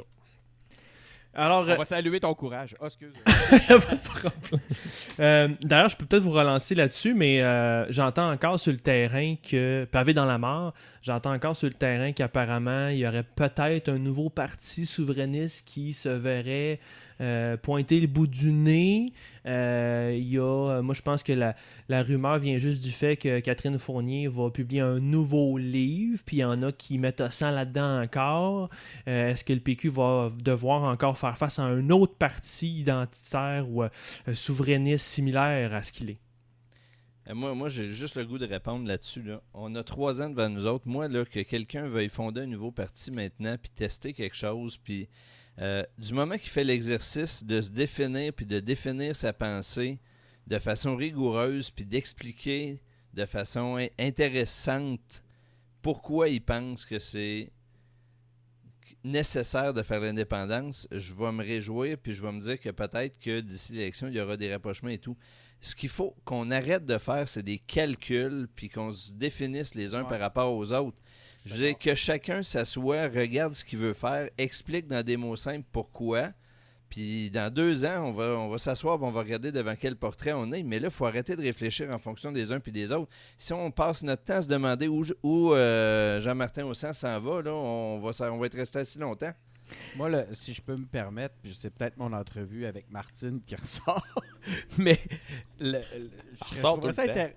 Alors, 1.34 1.62
On 1.62 1.76
va 1.76 1.84
saluer 1.84 2.18
ton 2.18 2.34
courage. 2.34 2.74
Ah, 2.80 2.86
excuse. 2.86 3.12
Euh, 5.18 5.48
D'ailleurs, 5.60 5.88
je 5.90 5.96
peux 5.96 6.06
peut-être 6.06 6.22
vous 6.22 6.30
relancer 6.30 6.74
là-dessus, 6.74 7.12
mais 7.14 7.42
euh, 7.42 7.90
j'entends 7.90 8.30
encore 8.30 8.58
sur 8.58 8.72
le 8.72 8.78
terrain 8.78 9.34
que, 9.36 9.86
pavé 9.90 10.14
dans 10.14 10.24
la 10.24 10.38
mort, 10.38 10.72
j'entends 11.02 11.34
encore 11.34 11.54
sur 11.56 11.68
le 11.68 11.74
terrain 11.74 12.12
qu'apparemment, 12.12 12.88
il 12.88 12.98
y 12.98 13.06
aurait 13.06 13.22
peut-être 13.22 13.90
un 13.90 13.98
nouveau 13.98 14.30
parti 14.30 14.86
souverainiste 14.86 15.66
qui 15.66 15.92
se 15.92 16.08
verrait 16.08 16.80
euh, 17.20 17.56
pointer 17.56 18.00
le 18.00 18.06
bout 18.06 18.26
du 18.26 18.50
nez. 18.50 19.12
Euh, 19.46 20.18
euh, 20.34 20.82
moi, 20.82 20.94
je 20.94 21.02
pense 21.02 21.22
que 21.22 21.32
la, 21.32 22.02
rumeur 22.02 22.38
vient 22.38 22.56
juste 22.56 22.82
du 22.82 22.90
fait 22.90 23.16
que 23.16 23.40
Catherine 23.40 23.78
Fournier 23.78 24.26
va 24.26 24.50
publier 24.50 24.80
un 24.80 25.00
nouveau 25.00 25.58
livre, 25.58 26.22
puis 26.24 26.38
il 26.38 26.40
y 26.40 26.44
en 26.44 26.62
a 26.62 26.72
qui 26.72 26.98
mettent 26.98 27.30
ça 27.30 27.50
là-dedans 27.50 28.02
encore. 28.02 28.70
Est-ce 29.06 29.44
que 29.44 29.52
le 29.52 29.60
PQ 29.60 29.90
va 29.90 30.30
devoir 30.42 30.84
encore 30.84 31.18
faire 31.18 31.36
face 31.36 31.58
à 31.58 31.64
un 31.64 31.90
autre 31.90 32.14
parti 32.14 32.80
identitaire 32.80 33.66
ou 33.68 33.84
souverainiste 34.32 35.06
similaire 35.06 35.74
à 35.74 35.82
ce 35.82 35.92
qu'il 35.92 36.10
est? 36.10 36.18
Moi, 37.34 37.54
moi 37.54 37.68
j'ai 37.68 37.92
juste 37.92 38.16
le 38.16 38.24
goût 38.24 38.38
de 38.38 38.46
répondre 38.46 38.86
là-dessus. 38.86 39.22
Là. 39.22 39.42
On 39.54 39.74
a 39.74 39.84
trois 39.84 40.22
ans 40.22 40.30
devant 40.30 40.48
nous 40.48 40.66
autres. 40.66 40.88
Moi, 40.88 41.08
là, 41.08 41.24
que 41.24 41.40
quelqu'un 41.40 41.86
veuille 41.86 42.08
fonder 42.08 42.40
un 42.40 42.46
nouveau 42.46 42.72
parti 42.72 43.10
maintenant, 43.10 43.56
puis 43.60 43.70
tester 43.70 44.12
quelque 44.12 44.36
chose, 44.36 44.76
puis 44.78 45.08
euh, 45.60 45.82
du 45.98 46.14
moment 46.14 46.36
qu'il 46.38 46.50
fait 46.50 46.64
l'exercice 46.64 47.44
de 47.44 47.60
se 47.60 47.70
définir, 47.70 48.32
puis 48.32 48.46
de 48.46 48.60
définir 48.60 49.14
sa 49.14 49.32
pensée 49.32 49.98
de 50.46 50.58
façon 50.58 50.96
rigoureuse, 50.96 51.70
puis 51.70 51.84
d'expliquer 51.84 52.80
de 53.14 53.24
façon 53.26 53.76
in- 53.76 53.88
intéressante 53.98 55.22
pourquoi 55.82 56.28
il 56.28 56.40
pense 56.40 56.84
que 56.84 56.98
c'est 56.98 57.50
nécessaire 59.02 59.72
de 59.72 59.82
faire 59.82 60.00
l'indépendance, 60.00 60.86
je 60.90 61.14
vais 61.14 61.32
me 61.32 61.42
réjouir, 61.42 61.96
puis 61.96 62.12
je 62.12 62.20
vais 62.20 62.32
me 62.32 62.40
dire 62.40 62.60
que 62.60 62.68
peut-être 62.70 63.18
que 63.18 63.40
d'ici 63.40 63.72
l'élection, 63.72 64.08
il 64.08 64.14
y 64.14 64.20
aura 64.20 64.36
des 64.36 64.52
rapprochements 64.52 64.90
et 64.90 64.98
tout 64.98 65.16
ce 65.62 65.74
qu'il 65.74 65.88
faut 65.88 66.14
qu'on 66.24 66.50
arrête 66.50 66.84
de 66.84 66.98
faire, 66.98 67.28
c'est 67.28 67.42
des 67.42 67.58
calculs, 67.58 68.46
puis 68.54 68.68
qu'on 68.68 68.90
se 68.92 69.12
définisse 69.12 69.74
les 69.74 69.94
uns 69.94 70.02
Ouais. 70.02 70.08
par 70.08 70.20
rapport 70.20 70.54
aux 70.54 70.72
autres. 70.72 71.00
Je 71.46 71.54
veux 71.54 71.60
dire 71.60 71.78
que 71.78 71.94
chacun 71.94 72.42
s'assoit, 72.42 73.08
regarde 73.08 73.54
ce 73.54 73.64
qu'il 73.64 73.78
veut 73.78 73.94
faire, 73.94 74.28
explique 74.36 74.86
dans 74.86 75.02
des 75.02 75.16
mots 75.16 75.36
simples 75.36 75.66
pourquoi. 75.72 76.32
Puis 76.90 77.30
dans 77.30 77.54
deux 77.54 77.84
ans, 77.84 78.08
on 78.08 78.12
va, 78.12 78.24
on 78.36 78.48
va 78.48 78.58
s'asseoir, 78.58 79.00
on 79.00 79.10
va 79.12 79.20
regarder 79.20 79.52
devant 79.52 79.74
quel 79.76 79.94
portrait 79.96 80.32
on 80.32 80.50
est. 80.52 80.64
Mais 80.64 80.80
là, 80.80 80.88
il 80.88 80.90
faut 80.94 81.06
arrêter 81.06 81.36
de 81.36 81.40
réfléchir 81.42 81.88
en 81.90 81.98
fonction 81.98 82.32
des 82.32 82.50
uns 82.52 82.58
puis 82.58 82.72
des 82.72 82.90
autres. 82.90 83.10
Si 83.38 83.52
on 83.52 83.70
passe 83.70 84.02
notre 84.02 84.24
temps 84.24 84.34
à 84.34 84.42
se 84.42 84.48
demander 84.48 84.88
où, 84.88 85.04
où, 85.22 85.54
euh, 85.54 86.20
Jean-Martin 86.20 86.66
Aussan 86.66 86.92
s'en 86.92 87.18
va, 87.20 87.42
là, 87.42 87.54
on 87.54 88.00
va, 88.00 88.32
on 88.32 88.38
va 88.38 88.46
être 88.46 88.56
resté 88.56 88.80
assis 88.80 88.98
longtemps. 88.98 89.32
Moi, 89.96 90.10
si 90.32 90.54
je 90.54 90.62
peux 90.62 90.76
me 90.76 90.86
permettre, 90.86 91.34
c'est 91.52 91.70
peut-être 91.74 91.96
mon 91.96 92.12
entrevue 92.12 92.64
avec 92.66 92.90
Martine 92.90 93.40
qui 93.44 93.54
ressort, 93.56 94.04
mais 94.78 94.98
le, 95.58 95.72
le- 95.72 96.10
je 96.44 96.48
ressort 96.50 96.80
tout 96.80 96.92
ça 96.92 97.06
le 97.06 97.12
temps. 97.14 97.30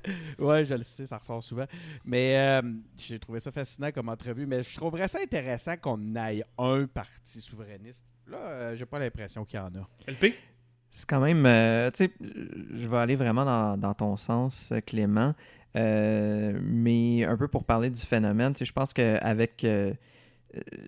Ouais, 0.46 0.64
je 0.66 0.76
le 0.76 0.84
sais, 0.84 1.06
ça 1.08 1.18
ressort 1.18 1.44
souvent. 1.44 1.66
Mais 2.06 2.38
euh, 2.38 2.62
j'ai 2.98 3.20
trouvé 3.20 3.40
ça 3.40 3.52
fascinant 3.52 3.92
comme 3.92 4.10
entrevue, 4.10 4.46
mais 4.46 4.64
je 4.64 4.76
trouverais 4.76 5.08
ça 5.08 5.20
intéressant 5.22 5.76
qu'on 5.78 6.16
aille 6.16 6.44
un 6.58 6.86
parti 6.86 7.42
souverainiste. 7.42 8.06
Là, 8.28 8.38
euh, 8.38 8.76
j'ai 8.76 8.86
pas 8.86 9.00
l'impression 9.00 9.44
qu'il 9.46 9.60
y 9.60 9.62
en 9.62 9.74
a. 9.76 9.88
LP? 10.08 10.34
C'est 10.90 11.10
quand 11.10 11.20
même, 11.22 11.44
euh, 11.46 11.90
tu 11.92 12.06
sais, 12.06 12.12
je 12.22 12.88
vais 12.88 12.98
aller 12.98 13.16
vraiment 13.16 13.46
dans, 13.46 13.78
dans 13.78 13.94
ton 13.96 14.16
sens, 14.16 14.72
euh, 14.72 14.80
Clément, 14.80 15.34
Euh, 15.76 16.58
mais 16.64 17.24
un 17.24 17.36
peu 17.36 17.48
pour 17.48 17.64
parler 17.66 17.90
du 17.90 18.00
phénomène, 18.00 18.54
tu 18.54 18.60
sais, 18.60 18.66
je 18.66 18.74
pense 18.74 18.94
qu'avec... 18.94 19.64
euh, 19.64 19.92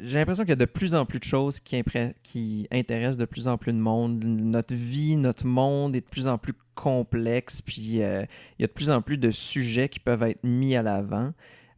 j'ai 0.01 0.19
l'impression 0.19 0.43
qu'il 0.43 0.51
y 0.51 0.53
a 0.53 0.57
de 0.57 0.65
plus 0.65 0.95
en 0.95 1.05
plus 1.05 1.19
de 1.19 1.23
choses 1.23 1.59
qui, 1.59 2.67
intéressent 2.71 3.17
de 3.17 3.25
plus 3.25 3.47
en 3.47 3.57
plus 3.57 3.73
de 3.73 3.77
monde. 3.77 4.23
Notre 4.23 4.75
vie, 4.75 5.15
notre 5.15 5.45
monde 5.45 5.95
est 5.95 6.01
de 6.01 6.05
plus 6.05 6.27
en 6.27 6.37
plus 6.37 6.53
complexe, 6.75 7.61
puis 7.61 8.01
euh, 8.01 8.23
il 8.57 8.61
y 8.61 8.65
a 8.65 8.67
de 8.67 8.73
plus 8.73 8.89
en 8.89 9.01
plus 9.01 9.17
de 9.17 9.31
sujets 9.31 9.89
qui 9.89 9.99
peuvent 9.99 10.23
être 10.23 10.43
mis 10.43 10.75
à 10.75 10.83
l'avant. 10.83 11.33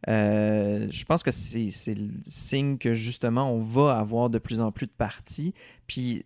Euh, 0.08 0.86
je 0.90 1.04
pense 1.04 1.22
que 1.22 1.30
c'est 1.30 1.94
le 1.94 2.10
signe 2.26 2.78
que 2.78 2.94
justement 2.94 3.52
on 3.52 3.58
va 3.58 3.98
avoir 3.98 4.30
de 4.30 4.38
plus 4.38 4.60
en 4.60 4.70
plus 4.70 4.86
de 4.86 4.92
partis. 4.92 5.54
Puis 5.86 6.24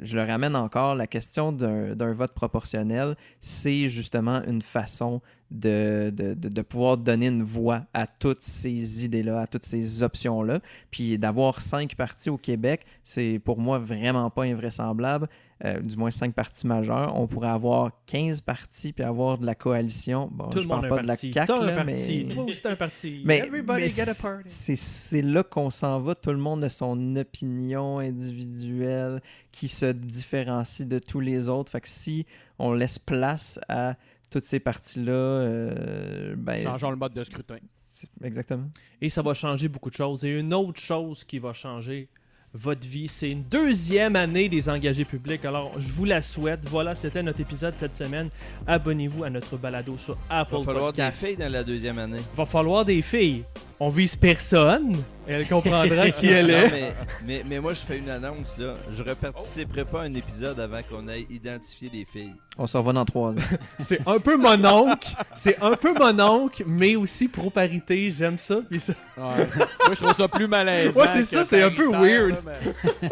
je 0.00 0.16
le 0.16 0.24
ramène 0.24 0.56
encore, 0.56 0.94
la 0.94 1.06
question 1.06 1.52
d'un 1.52 2.12
vote 2.12 2.32
proportionnel, 2.32 3.16
c'est 3.40 3.88
justement 3.88 4.42
une 4.46 4.62
façon 4.62 5.20
de 5.50 6.62
pouvoir 6.68 6.98
donner 6.98 7.28
une 7.28 7.42
voix 7.42 7.82
à 7.94 8.06
toutes 8.06 8.42
ces 8.42 9.04
idées-là, 9.04 9.40
à 9.40 9.46
toutes 9.46 9.64
ces 9.64 10.02
options-là. 10.02 10.60
Puis 10.90 11.18
d'avoir 11.18 11.60
cinq 11.60 11.94
partis 11.94 12.30
au 12.30 12.36
Québec, 12.36 12.84
c'est 13.02 13.40
pour 13.44 13.58
moi 13.58 13.78
vraiment 13.78 14.28
pas 14.30 14.44
invraisemblable. 14.44 15.28
Euh, 15.64 15.80
du 15.80 15.96
moins 15.96 16.12
cinq 16.12 16.34
partis 16.34 16.68
majeurs. 16.68 17.18
On 17.18 17.26
pourrait 17.26 17.48
avoir 17.48 17.90
15 18.06 18.42
partis 18.42 18.92
puis 18.92 19.02
avoir 19.02 19.38
de 19.38 19.44
la 19.44 19.56
coalition. 19.56 20.28
Bon, 20.30 20.44
Tout 20.50 20.58
je 20.58 20.62
le 20.62 20.68
monde 20.68 20.82
parle 20.82 20.86
a 20.86 20.88
pas 20.88 20.98
un 21.00 21.02
de 21.02 21.06
la 21.08 21.12
parti. 21.14 21.32
CAQ, 21.32 21.50
un 21.52 21.64
là, 21.66 21.74
parti. 21.84 22.24
mais... 22.28 22.32
Toi 22.34 22.44
aussi, 22.44 22.62
t'as 22.62 22.70
un 22.70 22.76
parti. 22.76 23.22
Mais, 23.24 23.38
Everybody 23.38 23.80
mais 23.82 23.88
get 23.88 24.02
a 24.02 24.14
c'est- 24.14 24.22
party. 24.22 24.44
c'est 24.46 24.76
c'est 24.76 25.22
là 25.22 25.42
qu'on 25.42 25.70
s'en 25.70 25.98
va. 25.98 26.14
Tout 26.14 26.30
le 26.30 26.36
monde 26.38 26.62
a 26.62 26.68
son 26.70 27.16
opinion 27.16 27.98
individuelle 27.98 29.20
qui 29.50 29.66
se 29.66 29.86
différencie 29.86 30.86
de 30.86 31.00
tous 31.00 31.18
les 31.18 31.48
autres. 31.48 31.72
Fait 31.72 31.80
que 31.80 31.88
si 31.88 32.24
on 32.60 32.72
laisse 32.72 33.00
place 33.00 33.58
à 33.68 33.96
toutes 34.30 34.44
ces 34.44 34.60
parties-là, 34.60 35.12
euh, 35.12 36.34
ben, 36.36 36.62
Changeons 36.62 36.90
le 36.90 36.96
mode 36.96 37.14
de 37.14 37.24
scrutin. 37.24 37.58
Exactement. 38.22 38.68
Et 39.00 39.10
ça 39.10 39.22
va 39.22 39.34
changer 39.34 39.68
beaucoup 39.68 39.90
de 39.90 39.94
choses. 39.96 40.24
Et 40.24 40.38
une 40.38 40.54
autre 40.54 40.80
chose 40.80 41.24
qui 41.24 41.38
va 41.38 41.52
changer 41.52 42.08
votre 42.54 42.86
vie, 42.86 43.08
c'est 43.08 43.30
une 43.30 43.42
deuxième 43.44 44.16
année 44.16 44.48
des 44.48 44.68
engagés 44.68 45.04
publics. 45.04 45.44
Alors, 45.44 45.72
je 45.78 45.88
vous 45.92 46.04
la 46.04 46.22
souhaite. 46.22 46.60
Voilà, 46.64 46.96
c'était 46.96 47.22
notre 47.22 47.40
épisode 47.40 47.74
cette 47.76 47.96
semaine. 47.96 48.30
Abonnez-vous 48.66 49.24
à 49.24 49.30
notre 49.30 49.56
balado 49.56 49.98
sur 49.98 50.16
Apple 50.30 50.56
Il 50.60 50.64
va 50.64 50.72
falloir 50.72 50.92
des 50.92 51.10
filles 51.10 51.36
dans 51.36 51.52
la 51.52 51.62
deuxième 51.62 51.98
année. 51.98 52.20
Va 52.34 52.46
falloir 52.46 52.84
des 52.84 53.02
filles. 53.02 53.44
On 53.80 53.90
vise 53.90 54.16
personne. 54.16 54.96
Elle 55.28 55.46
comprendra 55.46 56.10
qui 56.10 56.26
elle 56.26 56.46
Non, 56.48 56.52
est. 56.52 56.70
mais, 56.70 56.92
mais, 57.24 57.44
mais 57.48 57.60
moi, 57.60 57.74
je 57.74 57.80
fais 57.80 57.98
une 57.98 58.10
annonce. 58.10 58.56
là. 58.58 58.74
Je 58.90 59.02
ne 59.04 59.08
reparticiperai 59.08 59.84
pas 59.84 60.00
à 60.00 60.04
un 60.04 60.14
épisode 60.14 60.58
avant 60.58 60.80
qu'on 60.90 61.08
ait 61.08 61.26
identifié 61.30 61.88
des 61.88 62.04
filles. 62.10 62.34
On 62.56 62.66
se 62.66 62.76
revoit 62.76 62.92
dans 62.92 63.04
trois 63.04 63.32
ans. 63.34 63.40
C'est 63.78 64.00
un 64.04 64.18
peu 64.18 64.36
mon 64.36 64.64
oncle. 64.64 65.14
C'est 65.36 65.56
un 65.62 65.76
peu 65.76 65.92
mon 65.94 66.18
oncle, 66.18 66.64
mais 66.66 66.96
aussi 66.96 67.28
pro-parité. 67.28 68.10
J'aime 68.10 68.36
ça. 68.38 68.56
Puis 68.68 68.80
ça- 68.80 68.94
Ouais. 69.16 69.46
Moi, 69.56 69.66
je 69.90 69.94
trouve 70.04 70.14
ça 70.14 70.26
plus 70.28 70.48
malaisant. 70.48 70.98
Ouais, 71.00 71.06
c'est 71.12 71.22
ça, 71.22 71.44
c'est 71.44 71.62
un 71.62 71.70
peu 71.70 71.88
weird. 71.88 72.30
là, 72.30 72.38
mais- 73.02 73.08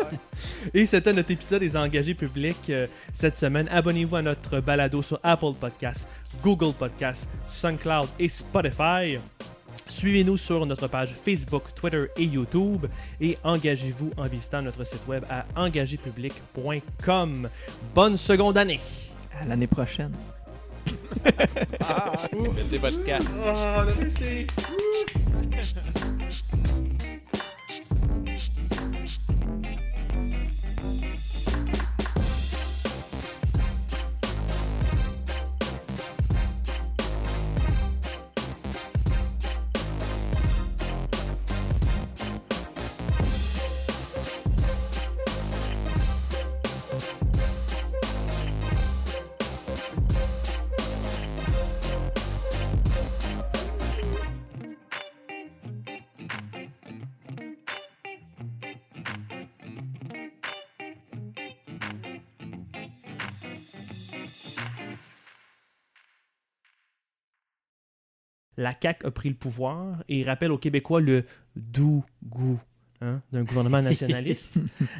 Et 0.74 0.86
c'était 0.86 1.12
notre 1.12 1.30
épisode 1.30 1.60
des 1.60 1.76
engagés 1.76 2.14
publics 2.14 2.70
euh, 2.70 2.86
cette 3.12 3.36
semaine. 3.36 3.68
Abonnez-vous 3.70 4.16
à 4.16 4.22
notre 4.22 4.60
balado 4.60 5.00
sur 5.02 5.20
Apple 5.22 5.52
Podcasts, 5.60 6.08
Google 6.42 6.72
Podcasts, 6.72 7.28
SoundCloud 7.46 8.08
et 8.18 8.28
Spotify. 8.28 9.18
Suivez-nous 9.86 10.36
sur 10.36 10.66
notre 10.66 10.88
page 10.88 11.14
Facebook, 11.14 11.62
Twitter 11.74 12.06
et 12.16 12.24
YouTube 12.24 12.86
et 13.20 13.38
engagez-vous 13.44 14.12
en 14.16 14.26
visitant 14.26 14.62
notre 14.62 14.84
site 14.84 15.06
web 15.06 15.24
à 15.30 15.44
engagépublic.com. 15.56 17.48
Bonne 17.94 18.16
seconde 18.16 18.58
année! 18.58 18.80
À 19.40 19.44
l'année 19.44 19.66
prochaine. 19.66 20.12
Mettez 22.54 22.78
votre 22.78 23.04
casque. 23.04 23.28
La 23.44 23.86
CAQ 68.58 69.06
a 69.06 69.10
pris 69.10 69.28
le 69.28 69.34
pouvoir 69.34 70.02
et 70.08 70.22
rappelle 70.22 70.50
aux 70.52 70.58
Québécois 70.58 71.00
le 71.00 71.24
doux 71.56 72.04
goût 72.24 72.58
hein, 73.00 73.20
d'un 73.32 73.42
gouvernement 73.44 73.82
nationaliste. 73.90 74.54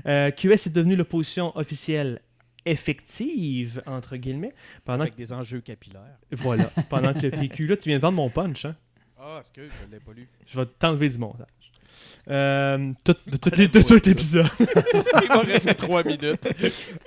Euh, 0.06 0.30
QS 0.30 0.66
est 0.66 0.74
devenu 0.74 0.96
l'opposition 0.96 1.56
officielle 1.56 2.20
effective, 2.64 3.82
entre 3.86 4.16
guillemets, 4.16 4.54
pendant 4.84 5.02
Avec 5.02 5.16
des 5.16 5.32
enjeux 5.32 5.60
capillaires. 5.60 6.18
Voilà. 6.32 6.64
Pendant 6.90 7.14
que 7.14 7.20
le 7.20 7.30
PQ, 7.30 7.66
là, 7.68 7.76
tu 7.76 7.88
viens 7.88 7.98
de 7.98 8.02
vendre 8.02 8.16
mon 8.16 8.28
punch, 8.28 8.64
hein? 8.64 8.74
Ah, 9.18 9.38
excuse, 9.40 9.70
je 9.86 9.92
l'ai 9.92 10.00
pas 10.00 10.12
lu. 10.12 10.28
Je 10.46 10.58
vais 10.58 10.66
t'enlever 10.78 11.08
du 11.08 11.18
montage. 11.18 11.46
Euh, 12.28 12.92
tout, 13.04 13.14
de, 13.26 13.36
tout 13.36 13.50
les- 13.56 13.68
de 13.68 13.80
tout 13.82 14.00
l'épisode. 14.04 14.46
Il 14.60 15.28
va 15.28 15.40
rester 15.40 15.74
trois 15.74 16.02
minutes. 16.04 16.46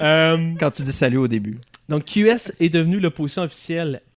Euh, 0.02 0.54
Quand 0.60 0.72
tu 0.72 0.82
dis 0.84 0.92
salut 0.94 1.18
au 1.18 1.28
début. 1.28 1.60
donc, 1.90 2.06
QS 2.06 2.54
est 2.60 2.70
devenu 2.70 3.00
l'opposition 3.00 3.44
officielle 3.44 4.02